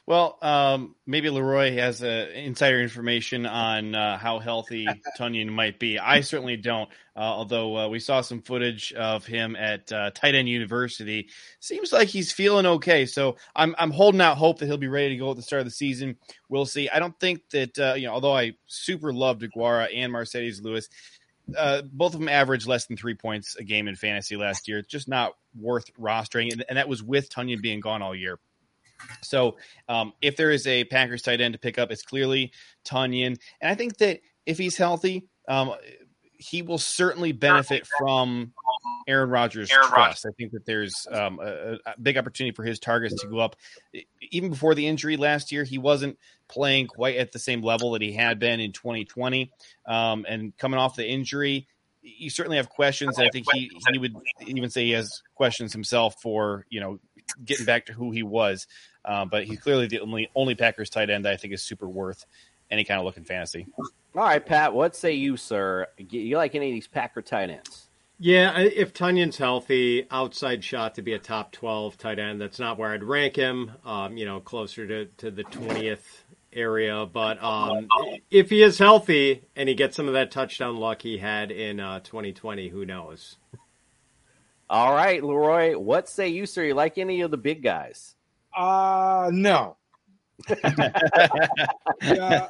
Well, 0.07 0.37
um, 0.43 0.97
maybe 1.07 1.31
Leroy 1.31 1.73
has 1.77 2.03
uh, 2.03 2.29
insider 2.35 2.83
information 2.83 3.47
on 3.47 3.95
uh, 3.95 4.19
how 4.19 4.39
healthy 4.39 4.87
Tonyan 5.19 5.49
might 5.49 5.79
be. 5.79 5.99
I 5.99 6.21
certainly 6.21 6.59
don't. 6.59 6.91
Uh, 7.17 7.21
although 7.21 7.79
uh, 7.79 7.89
we 7.89 8.01
saw 8.01 8.21
some 8.21 8.43
footage 8.43 8.93
of 8.93 9.25
him 9.25 9.57
at 9.57 9.91
uh, 9.91 10.11
Tight 10.11 10.35
End 10.35 10.49
University, 10.49 11.29
seems 11.61 11.91
like 11.91 12.09
he's 12.09 12.33
feeling 12.33 12.67
okay. 12.67 13.07
So 13.07 13.37
I'm 13.57 13.75
I'm 13.79 13.91
holding 13.93 14.21
out 14.21 14.37
hope 14.37 14.59
that 14.59 14.67
he'll 14.67 14.77
be 14.77 14.89
ready 14.89 15.11
to 15.11 15.17
go 15.17 15.31
at 15.31 15.37
the 15.37 15.43
start 15.43 15.61
of 15.61 15.67
the 15.67 15.71
season. 15.71 16.17
We'll 16.51 16.67
see. 16.67 16.91
I 16.91 16.99
don't 16.99 17.19
think 17.19 17.49
that 17.51 17.79
uh, 17.79 17.95
you 17.95 18.07
know. 18.07 18.13
Although 18.13 18.37
I 18.37 18.53
super 18.67 19.11
love 19.11 19.39
Deguara 19.39 19.89
and 19.95 20.13
Marcedes 20.13 20.63
Lewis, 20.63 20.91
uh, 21.57 21.81
both 21.91 22.13
of 22.13 22.21
them 22.21 22.29
averaged 22.29 22.67
less 22.67 22.85
than 22.87 22.99
three 22.99 23.15
points 23.15 23.57
a 23.57 23.65
game 23.65 23.89
in 23.89 23.97
fantasy 23.97 24.37
last 24.37 24.69
year. 24.69 24.79
It's 24.79 24.89
just 24.89 25.09
not 25.09 25.33
worth 25.59 25.91
rostering, 25.99 26.53
and, 26.53 26.63
and 26.69 26.77
that 26.77 26.89
was 26.89 27.03
with 27.03 27.31
Tonyan 27.31 27.63
being 27.63 27.81
gone 27.81 28.03
all 28.03 28.15
year. 28.15 28.39
So 29.23 29.57
um, 29.89 30.13
if 30.21 30.37
there 30.37 30.51
is 30.51 30.67
a 30.67 30.85
Packers 30.85 31.23
tight 31.23 31.41
end 31.41 31.55
to 31.55 31.59
pick 31.59 31.79
up, 31.79 31.91
it's 31.91 32.03
clearly 32.03 32.53
Tonyan, 32.85 33.39
and 33.61 33.71
I 33.71 33.75
think 33.75 33.99
that 33.99 34.21
if 34.47 34.59
he's 34.59 34.77
healthy, 34.77 35.29
um, 35.49 35.75
he 36.37 36.63
will 36.63 36.79
certainly 36.79 37.33
benefit 37.33 37.87
from 37.99 38.53
Aaron 39.07 39.31
Rodgers' 39.31 39.71
Aaron 39.71 39.89
trust. 39.89 40.27
I 40.27 40.31
think 40.37 40.53
that 40.53 40.67
there's 40.67 41.07
um, 41.11 41.39
a, 41.43 41.79
a 41.87 42.01
big 42.01 42.19
opportunity 42.19 42.55
for 42.55 42.65
his 42.65 42.79
targets 42.79 43.21
to 43.23 43.29
go 43.29 43.39
up. 43.39 43.57
Even 44.31 44.51
before 44.51 44.75
the 44.75 44.87
injury 44.87 45.17
last 45.17 45.53
year, 45.53 45.65
he 45.65 45.79
wasn't 45.79 46.19
playing 46.49 46.89
quite 46.89 47.17
at 47.17 47.33
the 47.33 47.39
same 47.39 47.63
level 47.63 47.93
that 47.93 48.03
he 48.03 48.13
had 48.13 48.39
been 48.39 48.61
in 48.61 48.73
2020. 48.73 49.51
Um, 49.87 50.27
and 50.29 50.57
coming 50.59 50.79
off 50.79 50.97
the 50.97 51.09
injury, 51.09 51.67
you 52.03 52.31
certainly 52.31 52.59
have 52.59 52.69
questions. 52.69 53.19
I 53.19 53.29
think 53.31 53.47
he, 53.53 53.71
he 53.91 53.99
would 53.99 54.15
even 54.47 54.71
say 54.71 54.85
he 54.85 54.93
has 54.93 55.23
questions 55.35 55.73
himself 55.73 56.17
for, 56.23 56.67
you 56.69 56.81
know, 56.81 56.99
getting 57.43 57.65
back 57.65 57.87
to 57.87 57.93
who 57.93 58.11
he 58.11 58.23
was. 58.23 58.67
Uh, 59.05 59.25
but 59.25 59.45
he's 59.45 59.61
clearly 59.61 59.87
the 59.87 60.01
only 60.01 60.31
only 60.35 60.55
Packers 60.55 60.91
tight 60.91 61.11
end 61.11 61.25
that 61.25 61.33
I 61.33 61.37
think 61.37 61.53
is 61.53 61.63
super 61.63 61.89
worth 61.89 62.25
any 62.71 62.85
kind 62.85 62.99
of 62.99 63.05
look 63.05 63.17
in 63.17 63.25
fantasy. 63.25 63.67
All 63.79 64.23
right, 64.23 64.45
Pat. 64.45 64.75
What 64.75 64.97
say 64.97 65.13
you, 65.13 65.37
sir? 65.37 65.87
You 65.99 66.37
like 66.37 66.55
any 66.55 66.69
of 66.69 66.75
these 66.75 66.89
Packer 66.89 67.23
tight 67.23 67.51
ends? 67.51 67.89
Yeah, 68.19 68.59
if 68.59 68.93
Tonyan's 68.93 69.37
healthy, 69.37 70.07
outside 70.11 70.63
shot 70.63 70.95
to 70.95 71.03
be 71.03 71.15
a 71.15 71.19
top 71.19 71.51
12 71.51 71.99
tight 71.99 72.19
end. 72.19 72.41
That's 72.41 72.61
not 72.61 72.79
where 72.79 72.93
I'd 72.93 73.03
rank 73.03 73.35
him, 73.35 73.73
um, 73.85 74.17
you 74.17 74.25
know, 74.25 74.41
closer 74.41 74.87
to, 74.87 75.07
to 75.19 75.31
the 75.33 75.43
20th 75.43 76.23
area. 76.53 77.07
But 77.07 77.43
um, 77.43 77.89
if 78.31 78.51
he 78.51 78.63
is 78.63 78.79
healthy 78.79 79.43
and 79.57 79.69
he 79.69 79.75
gets 79.75 79.97
some 79.97 80.07
of 80.07 80.15
that 80.15 80.31
touchdown 80.31 80.77
luck 80.77 81.03
he 81.03 81.19
had 81.19 81.51
in 81.51 81.81
uh, 81.81 82.01
2020, 82.01 82.69
who 82.69 82.87
knows? 82.87 83.37
All 84.71 84.95
right, 84.95 85.23
Leroy. 85.23 85.77
What 85.77 86.09
say 86.09 86.29
you, 86.29 86.47
sir? 86.47 86.65
You 86.65 86.75
like 86.75 86.99
any 86.99 87.21
of 87.21 87.33
the 87.33 87.37
big 87.37 87.63
guys? 87.63 88.15
Uh 88.57 89.31
no. 89.33 89.77
Yeah. 92.03 92.49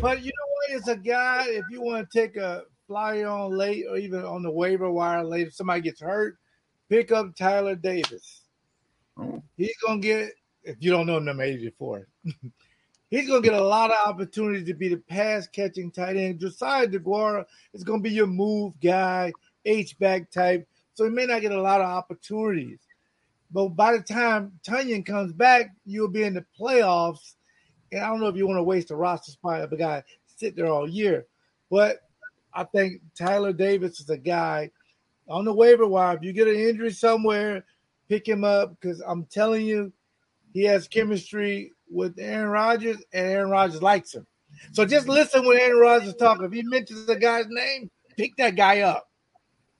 But 0.00 0.22
you 0.22 0.32
know 0.32 0.48
what? 0.50 0.70
It's 0.70 0.88
a 0.88 0.96
guy. 0.96 1.44
If 1.48 1.64
you 1.70 1.82
want 1.82 2.10
to 2.10 2.18
take 2.18 2.36
a 2.36 2.62
flyer 2.86 3.28
on 3.28 3.56
late 3.56 3.84
or 3.88 3.96
even 3.96 4.24
on 4.24 4.42
the 4.42 4.50
waiver 4.50 4.90
wire 4.90 5.24
late, 5.24 5.48
if 5.48 5.54
somebody 5.54 5.82
gets 5.82 6.00
hurt, 6.00 6.38
pick 6.88 7.12
up 7.12 7.34
Tyler 7.36 7.74
Davis. 7.74 8.42
He's 9.56 9.76
gonna 9.86 10.00
get. 10.00 10.32
If 10.64 10.76
you 10.80 10.90
don't 10.90 11.06
know 11.06 11.18
him, 11.18 11.26
number 11.26 11.42
eighty-four, 11.42 12.08
he's 13.10 13.28
gonna 13.28 13.42
get 13.42 13.54
a 13.54 13.62
lot 13.62 13.90
of 13.90 13.96
opportunity 14.08 14.64
to 14.64 14.74
be 14.74 14.88
the 14.88 14.96
pass 14.96 15.46
catching 15.46 15.90
tight 15.90 16.16
end. 16.16 16.40
Josiah 16.40 16.86
Deguara 16.86 17.44
is 17.72 17.84
gonna 17.84 18.00
be 18.00 18.10
your 18.10 18.26
move 18.26 18.74
guy, 18.80 19.32
H 19.64 19.98
back 19.98 20.30
type. 20.30 20.66
So 20.94 21.04
he 21.04 21.10
may 21.10 21.26
not 21.26 21.42
get 21.42 21.52
a 21.52 21.60
lot 21.60 21.80
of 21.80 21.86
opportunities. 21.86 22.80
But 23.54 23.68
by 23.68 23.96
the 23.96 24.02
time 24.02 24.58
Tonyan 24.68 25.06
comes 25.06 25.32
back, 25.32 25.72
you'll 25.86 26.08
be 26.08 26.24
in 26.24 26.34
the 26.34 26.44
playoffs. 26.58 27.34
And 27.92 28.02
I 28.02 28.08
don't 28.08 28.18
know 28.18 28.26
if 28.26 28.36
you 28.36 28.48
want 28.48 28.58
to 28.58 28.64
waste 28.64 28.90
a 28.90 28.96
roster 28.96 29.30
spot 29.30 29.60
of 29.60 29.72
a 29.72 29.76
guy 29.76 30.02
sit 30.36 30.56
there 30.56 30.66
all 30.66 30.90
year. 30.90 31.26
But 31.70 32.00
I 32.52 32.64
think 32.64 33.00
Tyler 33.16 33.52
Davis 33.52 34.00
is 34.00 34.10
a 34.10 34.18
guy 34.18 34.72
on 35.28 35.44
the 35.44 35.52
waiver 35.52 35.86
wire. 35.86 36.16
If 36.16 36.24
you 36.24 36.32
get 36.32 36.48
an 36.48 36.56
injury 36.56 36.90
somewhere, 36.90 37.64
pick 38.08 38.26
him 38.26 38.42
up 38.42 38.74
because 38.80 39.00
I'm 39.00 39.24
telling 39.26 39.64
you, 39.64 39.92
he 40.52 40.64
has 40.64 40.88
chemistry 40.88 41.70
with 41.88 42.18
Aaron 42.18 42.48
Rodgers, 42.48 42.98
and 43.12 43.26
Aaron 43.28 43.50
Rodgers 43.50 43.82
likes 43.82 44.14
him. 44.14 44.26
So 44.72 44.84
just 44.84 45.08
listen 45.08 45.46
when 45.46 45.60
Aaron 45.60 45.78
Rodgers 45.78 46.14
talking. 46.16 46.44
If 46.44 46.52
he 46.52 46.62
mentions 46.62 47.06
the 47.06 47.16
guy's 47.16 47.46
name, 47.48 47.88
pick 48.16 48.36
that 48.36 48.56
guy 48.56 48.80
up. 48.80 49.08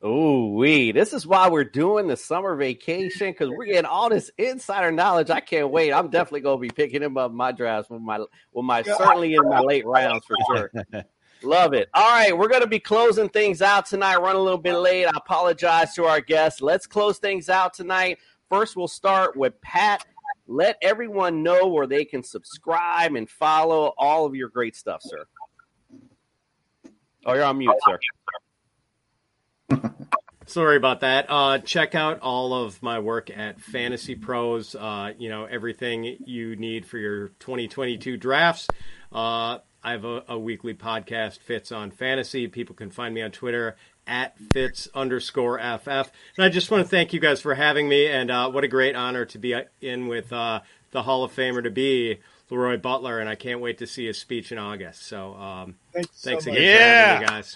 Ooh, 0.05 0.53
we. 0.55 0.93
This 0.93 1.15
is 1.15 1.27
why 1.27 1.49
we're 1.49 1.65
doing 1.65 2.09
the 2.09 2.17
summer 2.17 2.55
vacation 2.57 3.31
because 3.31 3.49
we're 3.49 3.65
getting 3.65 3.87
all 3.87 4.11
this 4.11 4.31
insider 4.37 4.93
knowledge. 4.93 5.31
I 5.31 5.41
can't 5.41 5.71
wait. 5.71 5.93
I'm 5.93 6.11
definitely 6.11 6.43
gonna 6.43 6.59
be 6.59 6.69
picking 6.69 7.03
him 7.03 7.17
up 7.17 7.33
my 7.33 7.53
drafts 7.53 7.89
with 7.89 8.03
my 8.03 8.19
with 8.53 8.65
my 8.67 8.83
certainly 8.83 9.35
in 9.35 9.49
my 9.49 9.61
late 9.61 9.87
rounds 9.87 10.27
for 10.27 10.37
sure. 10.47 10.71
Love 11.43 11.73
it. 11.73 11.89
All 11.95 12.11
right, 12.11 12.37
we're 12.37 12.49
gonna 12.49 12.67
be 12.67 12.81
closing 12.81 13.31
things 13.31 13.63
out 13.63 13.87
tonight. 13.87 14.17
Run 14.17 14.37
a 14.37 14.41
little 14.41 14.59
bit 14.59 14.77
late. 14.77 15.07
I 15.07 15.13
apologize 15.17 15.95
to 15.95 16.05
our 16.05 16.21
guests. 16.21 16.61
Let's 16.61 16.87
close 16.87 17.19
things 17.19 17.49
out 17.49 17.73
tonight. 17.73 18.19
First, 18.51 18.77
we'll 18.77 18.89
start 18.89 19.37
with 19.37 19.59
Pat. 19.63 20.05
Let 20.47 20.77
everyone 20.83 21.43
know 21.43 21.69
where 21.69 21.87
they 21.87 22.05
can 22.05 22.23
subscribe 22.23 23.15
and 23.15 23.29
follow 23.29 23.95
all 23.97 24.27
of 24.27 24.35
your 24.35 24.51
great 24.51 24.77
stuff, 24.77 25.01
sir. 25.03 25.25
Oh, 27.25 27.33
you're 27.33 27.45
on 27.45 27.57
mute, 27.57 27.75
sir. 27.89 27.99
Sorry 30.47 30.77
about 30.77 31.01
that. 31.01 31.27
Uh, 31.29 31.59
check 31.59 31.95
out 31.95 32.21
all 32.21 32.53
of 32.53 32.83
my 32.83 32.99
work 32.99 33.31
at 33.31 33.61
Fantasy 33.61 34.15
Pros. 34.15 34.75
Uh, 34.75 35.13
you 35.19 35.31
know, 35.31 35.47
everything 35.47 36.17
you 36.27 36.55
need 36.57 36.85
for 36.85 36.99
your 36.99 37.29
2022 37.41 38.19
drafts. 38.19 38.69
Uh, 39.11 39.59
I 39.83 39.93
have 39.93 40.05
a, 40.05 40.25
a 40.29 40.39
weekly 40.39 40.75
podcast, 40.75 41.39
Fitz 41.39 41.73
on 41.73 41.91
Fantasy. 41.91 42.47
People 42.49 42.75
can 42.75 42.91
find 42.91 43.15
me 43.15 43.23
on 43.23 43.31
Twitter 43.31 43.77
at 44.07 44.39
Fitz 44.53 44.89
underscore 44.95 45.59
FF. 45.59 46.11
And 46.37 46.45
I 46.45 46.49
just 46.49 46.71
want 46.71 46.85
to 46.85 46.89
thank 46.89 47.13
you 47.13 47.21
guys 47.21 47.41
for 47.41 47.55
having 47.55 47.89
me. 47.89 48.07
And 48.07 48.31
uh, 48.31 48.51
what 48.51 48.65
a 48.65 48.69
great 48.69 48.97
honor 48.97 49.25
to 49.27 49.39
be 49.39 49.55
in 49.81 50.09
with 50.09 50.33
uh, 50.33 50.61
the 50.91 51.03
Hall 51.03 51.25
of 51.25 51.35
Famer 51.35 51.63
to 51.63 51.71
be 51.71 52.19
Leroy 52.51 52.77
Butler. 52.79 53.21
And 53.21 53.29
I 53.29 53.35
can't 53.35 53.61
wait 53.61 53.79
to 53.79 53.87
see 53.87 54.07
his 54.07 54.19
speech 54.19 54.53
in 54.53 54.59
August. 54.59 55.07
So 55.07 55.35
um, 55.35 55.77
thanks, 55.93 56.09
so 56.15 56.31
again 56.31 56.37
much. 56.37 56.45
for 56.47 56.53
having 56.53 56.65
Yeah. 56.65 57.21
me, 57.21 57.27
guys. 57.27 57.55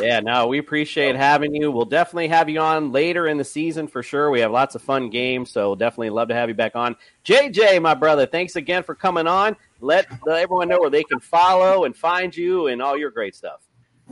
Yeah, 0.00 0.18
no, 0.18 0.48
we 0.48 0.58
appreciate 0.58 1.14
having 1.14 1.54
you. 1.54 1.70
We'll 1.70 1.84
definitely 1.84 2.26
have 2.26 2.48
you 2.48 2.58
on 2.58 2.90
later 2.90 3.28
in 3.28 3.38
the 3.38 3.44
season 3.44 3.86
for 3.86 4.02
sure. 4.02 4.32
We 4.32 4.40
have 4.40 4.50
lots 4.50 4.74
of 4.74 4.82
fun 4.82 5.10
games, 5.10 5.52
so 5.52 5.76
definitely 5.76 6.10
love 6.10 6.26
to 6.28 6.34
have 6.34 6.48
you 6.48 6.56
back 6.56 6.74
on. 6.74 6.96
JJ, 7.24 7.80
my 7.80 7.94
brother, 7.94 8.26
thanks 8.26 8.56
again 8.56 8.82
for 8.82 8.96
coming 8.96 9.28
on. 9.28 9.54
Let 9.80 10.06
let 10.26 10.42
everyone 10.42 10.68
know 10.68 10.80
where 10.80 10.90
they 10.90 11.04
can 11.04 11.20
follow 11.20 11.84
and 11.84 11.96
find 11.96 12.36
you 12.36 12.66
and 12.66 12.82
all 12.82 12.98
your 12.98 13.12
great 13.12 13.36
stuff. 13.36 13.60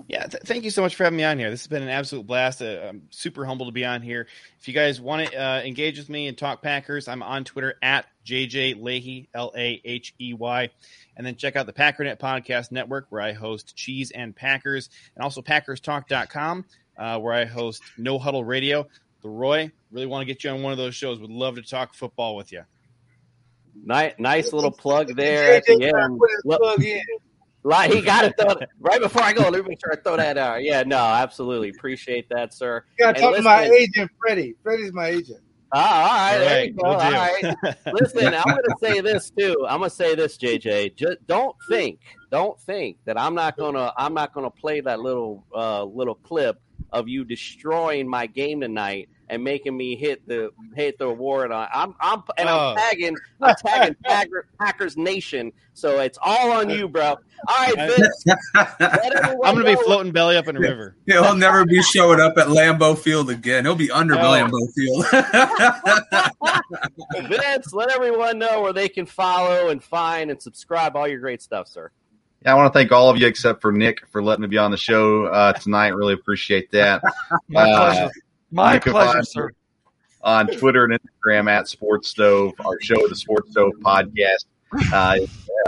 Yeah, 0.09 0.27
th- 0.27 0.43
thank 0.43 0.65
you 0.65 0.71
so 0.71 0.83
much 0.83 0.97
for 0.97 1.05
having 1.05 1.17
me 1.17 1.25
on 1.25 1.39
here. 1.39 1.51
This 1.51 1.61
has 1.61 1.69
been 1.69 1.83
an 1.83 1.89
absolute 1.89 2.27
blast. 2.27 2.61
Uh, 2.61 2.87
I'm 2.89 3.03
super 3.11 3.45
humbled 3.45 3.69
to 3.69 3.73
be 3.73 3.85
on 3.85 4.03
here. 4.03 4.27
If 4.61 4.67
you 4.67 4.75
guys 4.75 5.01
want 5.01 5.29
to 5.29 5.37
uh, 5.37 5.63
engage 5.63 5.99
with 5.99 6.09
me 6.09 6.27
and 6.27 6.37
talk 6.37 6.63
Packers, 6.63 7.07
I'm 7.07 7.23
on 7.23 7.45
Twitter 7.45 7.77
at 7.81 8.07
JJ 8.27 8.81
Lahey, 8.83 9.29
L 9.35 9.53
A 9.57 9.81
H 9.85 10.15
E 10.21 10.35
Y. 10.35 10.69
And 11.17 11.25
then 11.25 11.37
check 11.37 11.55
out 11.55 11.67
the 11.67 11.73
Packernet 11.73 12.19
Podcast 12.19 12.73
Network, 12.73 13.07
where 13.11 13.23
I 13.23 13.33
host 13.33 13.77
Cheese 13.77 14.11
and 14.11 14.35
Packers, 14.35 14.91
and 15.15 15.23
also 15.23 15.43
PackersTalk.com, 15.43 16.65
uh, 16.99 17.19
where 17.21 17.33
I 17.35 17.45
host 17.45 17.83
No 17.97 18.19
Huddle 18.19 18.45
Radio. 18.45 18.89
The 19.23 19.29
Roy, 19.29 19.71
really 19.93 20.07
want 20.07 20.23
to 20.23 20.27
get 20.27 20.43
you 20.45 20.51
on 20.51 20.63
one 20.63 20.73
of 20.73 20.79
those 20.79 20.95
shows. 20.95 21.21
Would 21.21 21.31
love 21.31 21.55
to 21.55 21.63
talk 21.63 21.95
football 21.95 22.35
with 22.37 22.53
you. 22.53 22.63
Nice, 23.75 24.15
nice 24.19 24.53
little 24.53 24.71
plug 24.71 25.15
there 25.17 25.55
at 25.55 25.65
the 25.65 25.85
end. 25.85 26.21
Well, 26.45 26.77
Like 27.65 27.91
he 27.93 28.03
got 28.03 28.25
it 28.27 28.35
throw 28.41 28.55
right 28.79 29.01
before 29.01 29.23
I 29.23 29.33
go. 29.33 29.49
Let 29.49 29.63
me 29.65 29.71
make 29.71 29.81
sure 29.81 29.93
I 29.93 29.97
throw 29.97 30.17
that 30.19 30.37
out. 30.39 30.63
Yeah, 30.63 30.83
no, 30.85 30.99
absolutely 30.99 31.71
appreciate 31.71 32.29
that, 32.29 32.53
sir. 32.55 32.85
You 32.99 33.07
And 33.07 33.17
gotta 33.17 33.27
talk 33.27 33.37
to 33.37 33.43
my 33.43 33.61
listen- 33.63 33.75
agent, 33.77 34.11
Freddie. 34.21 34.55
Freddie's 34.63 34.93
my 34.93 35.09
agent. 35.09 35.41
Ah, 35.77 36.03
all 36.03 36.07
right, 36.07 36.33
All 36.35 36.39
there 36.39 36.57
right, 36.59 36.69
you 36.69 36.75
go. 36.75 36.89
will 36.89 36.95
All 36.95 37.11
do. 37.11 37.17
right. 37.17 37.77
Listen, 38.01 38.27
I'm 38.35 38.45
going 38.45 38.63
to 38.63 38.77
say 38.81 39.01
this 39.01 39.31
too. 39.31 39.57
I'm 39.69 39.79
going 39.81 39.91
to 39.91 39.97
say 39.97 40.15
this, 40.15 40.39
JJ. 40.39 40.95
Just 40.95 41.27
don't 41.27 41.57
think, 41.69 41.99
don't 42.31 42.61
think 42.61 42.99
that 43.07 43.19
I'm 43.19 43.35
not 43.35 43.57
going 43.57 43.75
to, 43.75 43.93
I'm 43.97 44.15
not 44.15 44.33
going 44.35 44.47
to 44.47 44.51
play 44.57 44.81
that 44.83 45.01
little, 45.01 45.45
uh, 45.53 45.83
little 45.83 46.15
clip 46.15 46.61
of 46.93 47.09
you 47.09 47.25
destroying 47.25 48.07
my 48.09 48.27
game 48.27 48.61
tonight 48.61 49.09
and 49.31 49.43
making 49.43 49.77
me 49.77 49.97
hit 49.97 50.27
the 50.29 50.51
hit 50.77 50.99
the 50.99 51.07
award 51.07 51.51
on. 51.53 51.67
I'm, 51.73 51.95
I'm, 52.01 52.23
and 52.37 52.49
I'm 52.49 52.57
Oh. 52.57 52.75
tagging, 52.77 53.17
I'm 53.41 53.55
tagging 53.65 53.97
Packer, 54.05 54.47
Packers 54.61 54.97
Nation. 54.97 55.53
So 55.73 56.01
it's 56.01 56.19
all 56.23 56.53
on 56.53 56.71
you, 56.71 56.89
bro. 56.89 57.05
All 57.07 57.17
right, 57.59 57.75
Vince. 57.75 58.25
I'm 58.55 59.55
going 59.55 59.59
to 59.59 59.65
be 59.65 59.83
floating 59.85 60.13
belly 60.13 60.37
up 60.37 60.47
in 60.49 60.57
a 60.57 60.61
river. 60.61 60.97
He'll 61.07 61.35
never 61.35 61.65
be 61.67 61.83
showing 61.83 62.21
up 62.21 62.39
at 62.39 62.47
Lambeau 62.49 62.97
Field 62.97 63.29
again. 63.31 63.65
He'll 63.65 63.75
be 63.75 63.91
under 63.91 64.15
Oh. 64.15 64.19
Lambeau 64.19 64.69
Field. 64.75 65.07
Vince, 67.29 67.73
let 67.73 67.91
everyone 67.91 68.39
know 68.39 68.61
where 68.63 68.73
they 68.73 68.89
can 68.89 69.07
follow 69.07 69.69
and 69.69 69.83
find 69.83 70.31
and 70.31 70.41
subscribe 70.41 70.97
all 70.97 71.09
your 71.09 71.21
great 71.21 71.43
stuff, 71.43 71.69
sir. 71.69 71.91
Yeah, 72.45 72.53
I 72.53 72.55
want 72.57 72.73
to 72.73 72.79
thank 72.79 72.93
all 72.93 73.09
of 73.09 73.17
you 73.17 73.27
except 73.27 73.63
for 73.63 73.73
Nick 73.73 74.07
for 74.09 74.23
letting 74.23 74.43
me 74.43 74.49
be 74.49 74.59
on 74.59 74.71
the 74.71 74.77
show 74.77 75.25
uh, 75.27 75.55
tonight. 75.55 75.89
Really 75.89 76.13
appreciate 76.15 76.71
that. 76.73 77.03
My 77.49 77.63
Uh, 77.71 77.93
pleasure. 77.95 78.11
My 78.55 78.79
pleasure, 78.79 79.13
find- 79.13 79.27
sir. 79.29 79.51
on 80.23 80.47
Twitter 80.47 80.85
and 80.85 80.99
Instagram 80.99 81.51
at 81.51 81.69
Sports 81.69 82.09
Stove. 82.09 82.53
Our 82.65 82.81
show, 82.81 83.07
the 83.09 83.17
Sports 83.17 83.51
Stove 83.51 83.73
Podcast, 83.83 84.45
uh, 84.93 85.19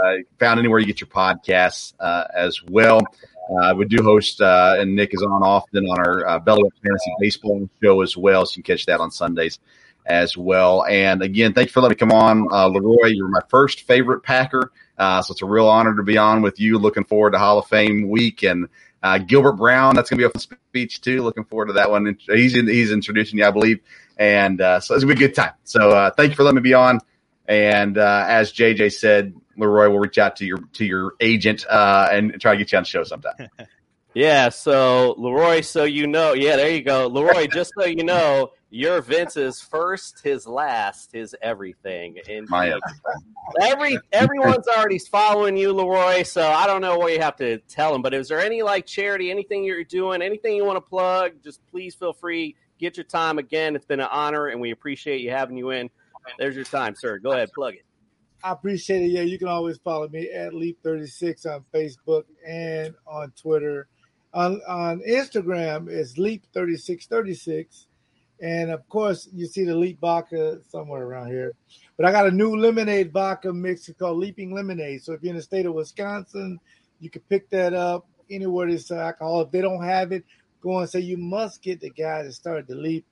uh, 0.03 0.13
found 0.39 0.59
anywhere 0.59 0.79
you 0.79 0.85
get 0.85 1.01
your 1.01 1.09
podcasts 1.09 1.93
uh, 1.99 2.25
as 2.33 2.63
well. 2.63 3.01
Uh, 3.49 3.73
we 3.75 3.85
do 3.85 4.03
host, 4.03 4.41
uh, 4.41 4.75
and 4.77 4.95
Nick 4.95 5.13
is 5.13 5.21
on 5.23 5.43
often 5.43 5.85
on 5.85 5.99
our 5.99 6.27
uh, 6.27 6.39
Belly 6.39 6.69
Fantasy 6.83 7.11
Baseball 7.19 7.69
show 7.81 8.01
as 8.01 8.17
well, 8.17 8.45
so 8.45 8.57
you 8.57 8.63
can 8.63 8.75
catch 8.75 8.85
that 8.87 8.99
on 8.99 9.11
Sundays 9.11 9.59
as 10.05 10.37
well. 10.37 10.85
And 10.85 11.21
again, 11.21 11.53
thank 11.53 11.67
you 11.67 11.71
for 11.71 11.81
letting 11.81 11.95
me 11.95 11.99
come 11.99 12.11
on, 12.11 12.47
uh, 12.51 12.67
Leroy. 12.67 13.07
You're 13.07 13.27
my 13.29 13.41
first 13.49 13.81
favorite 13.81 14.21
Packer, 14.21 14.71
uh, 14.97 15.21
so 15.21 15.31
it's 15.33 15.41
a 15.41 15.45
real 15.45 15.67
honor 15.67 15.95
to 15.95 16.03
be 16.03 16.17
on 16.17 16.41
with 16.41 16.59
you. 16.59 16.77
Looking 16.77 17.03
forward 17.05 17.31
to 17.31 17.39
Hall 17.39 17.59
of 17.59 17.67
Fame 17.67 18.09
week 18.09 18.43
and 18.43 18.67
uh, 19.07 19.17
Gilbert 19.19 19.53
Brown. 19.53 19.95
That's 19.95 20.09
going 20.09 20.17
to 20.19 20.23
be 20.23 20.25
a 20.25 20.29
fun 20.29 20.57
speech 20.69 21.01
too. 21.01 21.21
Looking 21.23 21.45
forward 21.45 21.67
to 21.67 21.73
that 21.73 21.89
one. 21.89 22.17
He's 22.27 22.55
in, 22.55 22.67
he's 22.67 22.91
introducing 22.91 23.39
you, 23.39 23.45
I 23.45 23.51
believe, 23.51 23.79
and 24.17 24.59
uh, 24.59 24.79
so 24.79 24.95
it's 24.95 25.03
gonna 25.03 25.15
be 25.15 25.23
a 25.23 25.27
good 25.27 25.35
time. 25.35 25.53
So 25.63 25.91
uh, 25.91 26.11
thank 26.11 26.31
you 26.31 26.35
for 26.35 26.43
letting 26.43 26.55
me 26.55 26.61
be 26.61 26.73
on. 26.73 26.99
And 27.47 27.97
uh, 27.97 28.25
as 28.27 28.51
JJ 28.51 28.93
said, 28.93 29.33
Leroy 29.55 29.89
will 29.89 29.99
reach 29.99 30.17
out 30.17 30.37
to 30.37 30.45
your 30.45 30.57
to 30.73 30.85
your 30.85 31.13
agent 31.19 31.65
uh, 31.67 32.09
and 32.11 32.39
try 32.39 32.53
to 32.53 32.57
get 32.57 32.71
you 32.71 32.77
on 32.77 32.83
the 32.83 32.89
show 32.89 33.03
sometime. 33.03 33.33
Yeah, 34.13 34.49
so 34.49 35.13
Leroy, 35.19 35.61
so 35.61 35.83
you 35.83 36.07
know, 36.07 36.33
yeah, 36.33 36.55
there 36.55 36.71
you 36.71 36.81
go. 36.81 37.05
Leroy, 37.05 37.45
just 37.45 37.71
so 37.77 37.85
you 37.85 38.03
know, 38.03 38.49
you're 38.69 39.01
Vince's 39.01 39.61
first, 39.61 40.21
his 40.23 40.45
last, 40.45 41.13
his 41.13 41.35
everything. 41.41 42.17
And 42.29 42.49
My 42.49 42.77
every 43.61 43.97
everyone's 44.11 44.67
already 44.67 44.99
following 44.99 45.55
you, 45.55 45.71
Leroy, 45.71 46.23
so 46.23 46.45
I 46.45 46.67
don't 46.67 46.81
know 46.81 46.97
what 46.97 47.13
you 47.13 47.21
have 47.21 47.37
to 47.37 47.59
tell 47.59 47.93
them. 47.93 48.01
But 48.01 48.13
is 48.13 48.27
there 48.27 48.41
any 48.41 48.63
like 48.63 48.85
charity, 48.85 49.31
anything 49.31 49.63
you're 49.63 49.83
doing, 49.83 50.21
anything 50.21 50.55
you 50.55 50.65
want 50.65 50.77
to 50.77 50.81
plug? 50.89 51.31
Just 51.43 51.65
please 51.67 51.95
feel 51.95 52.13
free. 52.13 52.55
Get 52.77 52.97
your 52.97 53.05
time 53.05 53.37
again. 53.37 53.75
It's 53.75 53.85
been 53.85 54.01
an 54.01 54.09
honor 54.11 54.47
and 54.47 54.59
we 54.59 54.71
appreciate 54.71 55.21
you 55.21 55.31
having 55.31 55.57
you 55.57 55.71
in. 55.71 55.89
There's 56.37 56.55
your 56.55 56.65
time, 56.65 56.93
sir. 56.95 57.19
Go 57.19 57.31
ahead, 57.31 57.49
plug 57.53 57.75
it. 57.75 57.85
I 58.43 58.51
appreciate 58.51 59.01
it. 59.01 59.11
Yeah, 59.11 59.21
you 59.21 59.39
can 59.39 59.47
always 59.47 59.77
follow 59.77 60.07
me 60.09 60.29
at 60.29 60.51
Leap36 60.51 61.45
on 61.45 61.63
Facebook 61.73 62.23
and 62.45 62.93
on 63.07 63.31
Twitter. 63.31 63.87
On 64.33 64.61
on 64.67 65.01
Instagram 65.07 65.89
is 65.89 66.17
Leap3636. 66.17 67.86
And 68.41 68.69
of 68.71 68.87
course, 68.89 69.27
you 69.33 69.47
see 69.47 69.63
the 69.63 69.75
Leap 69.75 69.99
Vodka 69.99 70.59
somewhere 70.69 71.03
around 71.03 71.27
here. 71.27 71.53
But 71.95 72.05
I 72.05 72.11
got 72.11 72.27
a 72.27 72.31
new 72.31 72.55
lemonade 72.55 73.11
vodka 73.11 73.51
mix 73.51 73.89
called 73.97 74.19
Leaping 74.19 74.53
Lemonade. 74.53 75.03
So 75.03 75.13
if 75.13 75.23
you're 75.23 75.31
in 75.31 75.37
the 75.37 75.41
state 75.41 75.65
of 75.65 75.73
Wisconsin, 75.73 76.59
you 76.99 77.09
can 77.09 77.23
pick 77.29 77.49
that 77.49 77.73
up 77.73 78.05
anywhere 78.29 78.67
there's 78.67 78.91
alcohol. 78.91 79.41
If 79.41 79.51
they 79.51 79.61
don't 79.61 79.83
have 79.83 80.11
it, 80.11 80.23
go 80.61 80.79
and 80.79 80.89
say 80.89 80.99
you 80.99 81.17
must 81.17 81.61
get 81.61 81.79
the 81.81 81.89
guy 81.89 82.23
that 82.23 82.33
started 82.33 82.67
the 82.67 82.75
Leap. 82.75 83.05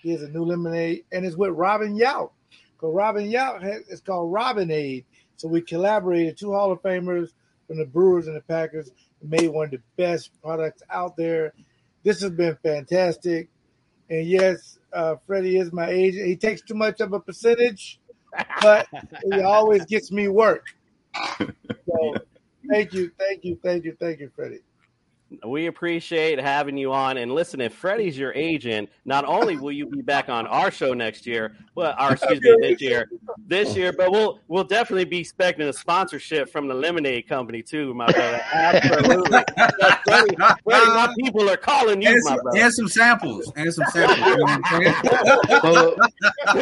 He 0.00 0.10
has 0.12 0.22
a 0.22 0.28
new 0.28 0.44
lemonade, 0.44 1.04
and 1.10 1.26
it's 1.26 1.36
with 1.36 1.50
Robin 1.50 1.98
Yount. 1.98 2.30
Because 2.74 2.94
Robin 2.94 3.28
Yount 3.28 3.62
has, 3.62 3.82
it's 3.88 4.00
called 4.00 4.32
Robinade. 4.32 5.04
So 5.36 5.48
we 5.48 5.60
collaborated, 5.60 6.38
two 6.38 6.52
Hall 6.52 6.70
of 6.70 6.80
Famers 6.82 7.30
from 7.66 7.78
the 7.78 7.84
Brewers 7.84 8.28
and 8.28 8.36
the 8.36 8.40
Packers, 8.42 8.90
made 9.22 9.48
one 9.48 9.66
of 9.66 9.70
the 9.72 9.80
best 9.96 10.30
products 10.40 10.82
out 10.90 11.16
there. 11.16 11.52
This 12.04 12.20
has 12.20 12.30
been 12.30 12.56
fantastic. 12.62 13.48
And 14.10 14.26
yes, 14.26 14.78
uh, 14.92 15.16
Freddie 15.26 15.58
is 15.58 15.72
my 15.72 15.88
agent. 15.88 16.26
He 16.26 16.36
takes 16.36 16.62
too 16.62 16.74
much 16.74 17.00
of 17.00 17.12
a 17.12 17.20
percentage, 17.20 18.00
but 18.62 18.86
he 19.30 19.40
always 19.42 19.84
gets 19.86 20.10
me 20.10 20.28
work. 20.28 20.66
So 21.88 22.14
thank 22.70 22.92
you, 22.92 23.10
thank 23.18 23.44
you, 23.44 23.58
thank 23.62 23.84
you, 23.86 23.96
thank 23.98 24.20
you, 24.20 24.30
Freddie. 24.36 24.60
We 25.46 25.66
appreciate 25.66 26.40
having 26.40 26.78
you 26.78 26.90
on. 26.92 27.18
And 27.18 27.32
listen, 27.32 27.60
if 27.60 27.74
Freddie's 27.74 28.16
your 28.16 28.32
agent, 28.32 28.88
not 29.04 29.26
only 29.26 29.58
will 29.58 29.72
you 29.72 29.84
be 29.84 30.00
back 30.00 30.30
on 30.30 30.46
our 30.46 30.70
show 30.70 30.94
next 30.94 31.26
year, 31.26 31.54
well, 31.74 31.94
our 31.98 32.14
excuse 32.14 32.40
me, 32.40 32.56
this 32.60 32.80
year, 32.80 33.10
this 33.46 33.76
year, 33.76 33.92
but 33.92 34.10
we'll 34.10 34.40
we'll 34.48 34.64
definitely 34.64 35.04
be 35.04 35.18
expecting 35.18 35.68
a 35.68 35.72
sponsorship 35.72 36.48
from 36.48 36.66
the 36.66 36.74
Lemonade 36.74 37.28
Company 37.28 37.62
too, 37.62 37.92
my 37.92 38.10
brother. 38.10 38.40
Absolutely, 38.52 39.40
Freddie, 40.04 40.36
Freddie, 40.64 40.86
my 40.86 41.14
people 41.18 41.50
are 41.50 41.58
calling 41.58 42.00
you, 42.00 42.08
and, 42.08 42.22
my 42.24 42.30
some, 42.30 42.40
brother. 42.40 42.58
and 42.60 42.72
some 42.72 42.88
samples. 42.88 43.52
And 43.54 43.74
some 43.74 43.84
samples. 43.92 44.18
You 44.18 44.36
know 44.36 44.42
what 44.44 44.60
I'm 44.64 44.72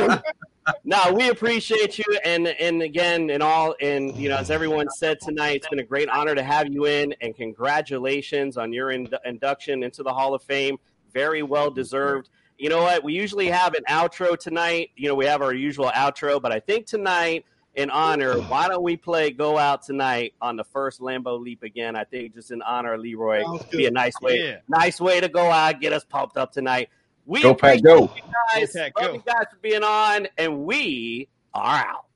saying? 0.02 0.22
no, 0.84 1.12
we 1.12 1.28
appreciate 1.28 1.98
you, 1.98 2.04
and 2.24 2.46
and 2.48 2.82
again, 2.82 3.30
and 3.30 3.42
all, 3.42 3.74
and 3.80 4.16
you 4.16 4.28
know, 4.28 4.36
as 4.36 4.50
everyone 4.50 4.88
said 4.90 5.18
tonight, 5.20 5.56
it's 5.56 5.68
been 5.68 5.78
a 5.80 5.84
great 5.84 6.08
honor 6.08 6.34
to 6.34 6.42
have 6.42 6.68
you 6.72 6.86
in, 6.86 7.14
and 7.20 7.34
congratulations 7.36 8.56
on 8.56 8.72
your 8.72 8.90
ind- 8.90 9.14
induction 9.24 9.82
into 9.82 10.02
the 10.02 10.12
Hall 10.12 10.34
of 10.34 10.42
Fame. 10.42 10.78
Very 11.12 11.42
well 11.42 11.70
deserved. 11.70 12.28
You 12.58 12.68
know 12.68 12.82
what? 12.82 13.04
We 13.04 13.12
usually 13.12 13.48
have 13.48 13.74
an 13.74 13.84
outro 13.88 14.36
tonight. 14.38 14.90
You 14.96 15.08
know, 15.08 15.14
we 15.14 15.26
have 15.26 15.42
our 15.42 15.52
usual 15.54 15.90
outro, 15.94 16.40
but 16.40 16.52
I 16.52 16.60
think 16.60 16.86
tonight, 16.86 17.44
in 17.74 17.90
honor, 17.90 18.34
why 18.40 18.68
don't 18.68 18.82
we 18.82 18.96
play 18.96 19.30
"Go 19.30 19.58
Out 19.58 19.82
Tonight" 19.82 20.34
on 20.40 20.56
the 20.56 20.64
first 20.64 21.00
Lambeau 21.00 21.38
Leap 21.40 21.62
again? 21.62 21.96
I 21.96 22.04
think 22.04 22.34
just 22.34 22.50
in 22.50 22.62
honor 22.62 22.94
of 22.94 23.00
Leroy, 23.00 23.42
be 23.70 23.86
a 23.86 23.90
nice 23.90 24.14
way, 24.22 24.38
Yeah. 24.40 24.56
nice 24.68 25.00
way 25.00 25.20
to 25.20 25.28
go 25.28 25.50
out, 25.50 25.80
get 25.80 25.92
us 25.92 26.04
pumped 26.04 26.36
up 26.36 26.52
tonight. 26.52 26.88
We 27.26 27.42
Go, 27.42 27.54
Pack, 27.54 27.78
appreciate 27.80 27.82
go. 27.84 28.00
you 28.14 28.22
guys. 28.54 28.72
Go, 28.72 28.80
Pack, 28.80 28.92
Love 29.02 29.14
you 29.14 29.22
guys 29.26 29.46
for 29.50 29.58
being 29.60 29.82
on, 29.82 30.28
and 30.38 30.62
we 30.64 31.28
are 31.54 31.82
out. 31.82 32.06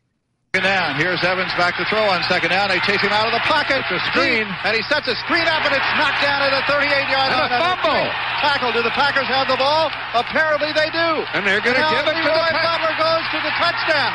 Second 0.55 0.67
down. 0.67 0.99
Here's 0.99 1.23
Evans 1.23 1.55
back 1.55 1.79
to 1.79 1.87
throw 1.87 2.03
on 2.11 2.23
second 2.27 2.51
down. 2.51 2.71
They 2.75 2.83
chase 2.83 2.99
him 3.03 3.15
out 3.15 3.27
of 3.27 3.35
the 3.35 3.43
pocket. 3.47 3.79
It's 3.87 3.91
a 3.91 4.03
screen. 4.11 4.43
And 4.67 4.75
he 4.75 4.83
sets 4.91 5.07
a 5.07 5.15
screen 5.27 5.47
up, 5.47 5.63
and 5.63 5.71
it's 5.75 5.91
knocked 5.95 6.19
down 6.23 6.43
at 6.43 6.51
the 6.51 6.63
38-yard 6.67 7.31
And 7.31 7.39
a 7.39 7.47
line. 7.47 7.63
fumble. 7.63 8.03
Tackle. 8.43 8.71
Do 8.75 8.83
the 8.83 8.91
Packers 8.99 9.31
have 9.31 9.47
the 9.47 9.55
ball? 9.59 9.91
Apparently 10.15 10.75
they 10.75 10.91
do. 10.91 11.09
And 11.39 11.47
they're 11.47 11.63
gonna 11.63 11.79
give 11.91 12.03
it 12.07 12.19
to 12.19 12.23
the 12.23 12.35
Leroy 12.35 12.51
Pack- 12.51 12.67
Butler 12.67 12.95
goes 12.99 13.25
to 13.31 13.39
the 13.47 13.55
touchdown. 13.63 14.15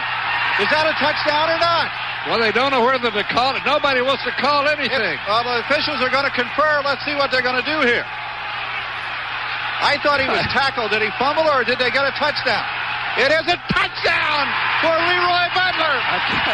Is 0.59 0.67
that 0.76 0.88
a 0.88 0.95
touchdown 0.99 1.55
or 1.55 1.59
not? 1.59 1.88
Well, 2.27 2.39
they 2.43 2.51
don't 2.51 2.72
know 2.72 2.84
whether 2.84 3.11
to 3.11 3.23
call 3.31 3.55
it. 3.55 3.63
Nobody 3.67 4.01
wants 4.03 4.23
to 4.23 4.31
call 4.39 4.67
anything. 4.67 5.15
Well, 5.27 5.43
the 5.43 5.59
officials 5.67 6.01
are 6.03 6.09
going 6.09 6.26
to 6.26 6.31
confer. 6.35 6.81
Let's 6.84 7.03
see 7.05 7.13
what 7.15 7.30
they're 7.31 7.43
going 7.45 7.59
to 7.61 7.67
do 7.69 7.80
here. 7.85 8.03
I 9.81 9.97
thought 10.03 10.19
he 10.22 10.30
was 10.30 10.45
tackled. 10.53 10.91
Did 10.91 11.02
he 11.02 11.11
fumble 11.19 11.43
or 11.47 11.64
did 11.64 11.80
they 11.80 11.91
get 11.91 12.06
a 12.07 12.14
touchdown? 12.15 12.64
It 13.15 13.31
is 13.31 13.45
a 13.47 13.56
touchdown 13.72 14.43
for 14.84 14.91
Leroy 14.91 15.47
Butler. 15.56 15.95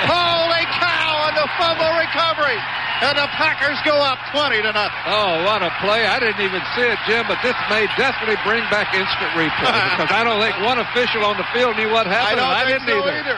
Holy 0.05 0.65
cow 0.77 1.25
on 1.29 1.33
the 1.33 1.47
fumble 1.57 1.89
recovery. 1.97 2.57
And 3.01 3.17
the 3.17 3.25
Packers 3.33 3.81
go 3.81 3.97
up 3.97 4.21
20 4.29 4.61
to 4.61 4.69
nothing. 4.77 5.03
Oh, 5.09 5.41
what 5.41 5.65
a 5.65 5.73
play. 5.81 6.05
I 6.05 6.21
didn't 6.21 6.37
even 6.45 6.61
see 6.77 6.85
it, 6.85 7.01
Jim, 7.09 7.25
but 7.25 7.41
this 7.41 7.57
may 7.65 7.89
definitely 7.97 8.37
bring 8.45 8.61
back 8.69 8.93
instant 8.93 9.33
replay 9.33 9.73
because 9.97 10.13
I 10.13 10.21
don't 10.21 10.37
think 10.37 10.53
one 10.61 10.77
official 10.77 11.25
on 11.25 11.33
the 11.41 11.47
field 11.49 11.81
knew 11.81 11.89
what 11.89 12.05
I 12.05 12.13
happened. 12.13 12.45
don't 12.45 12.53
and 12.53 12.61
I 12.61 12.65
didn't 12.69 12.85
so 12.85 13.01
either. 13.01 13.17
either. 13.25 13.37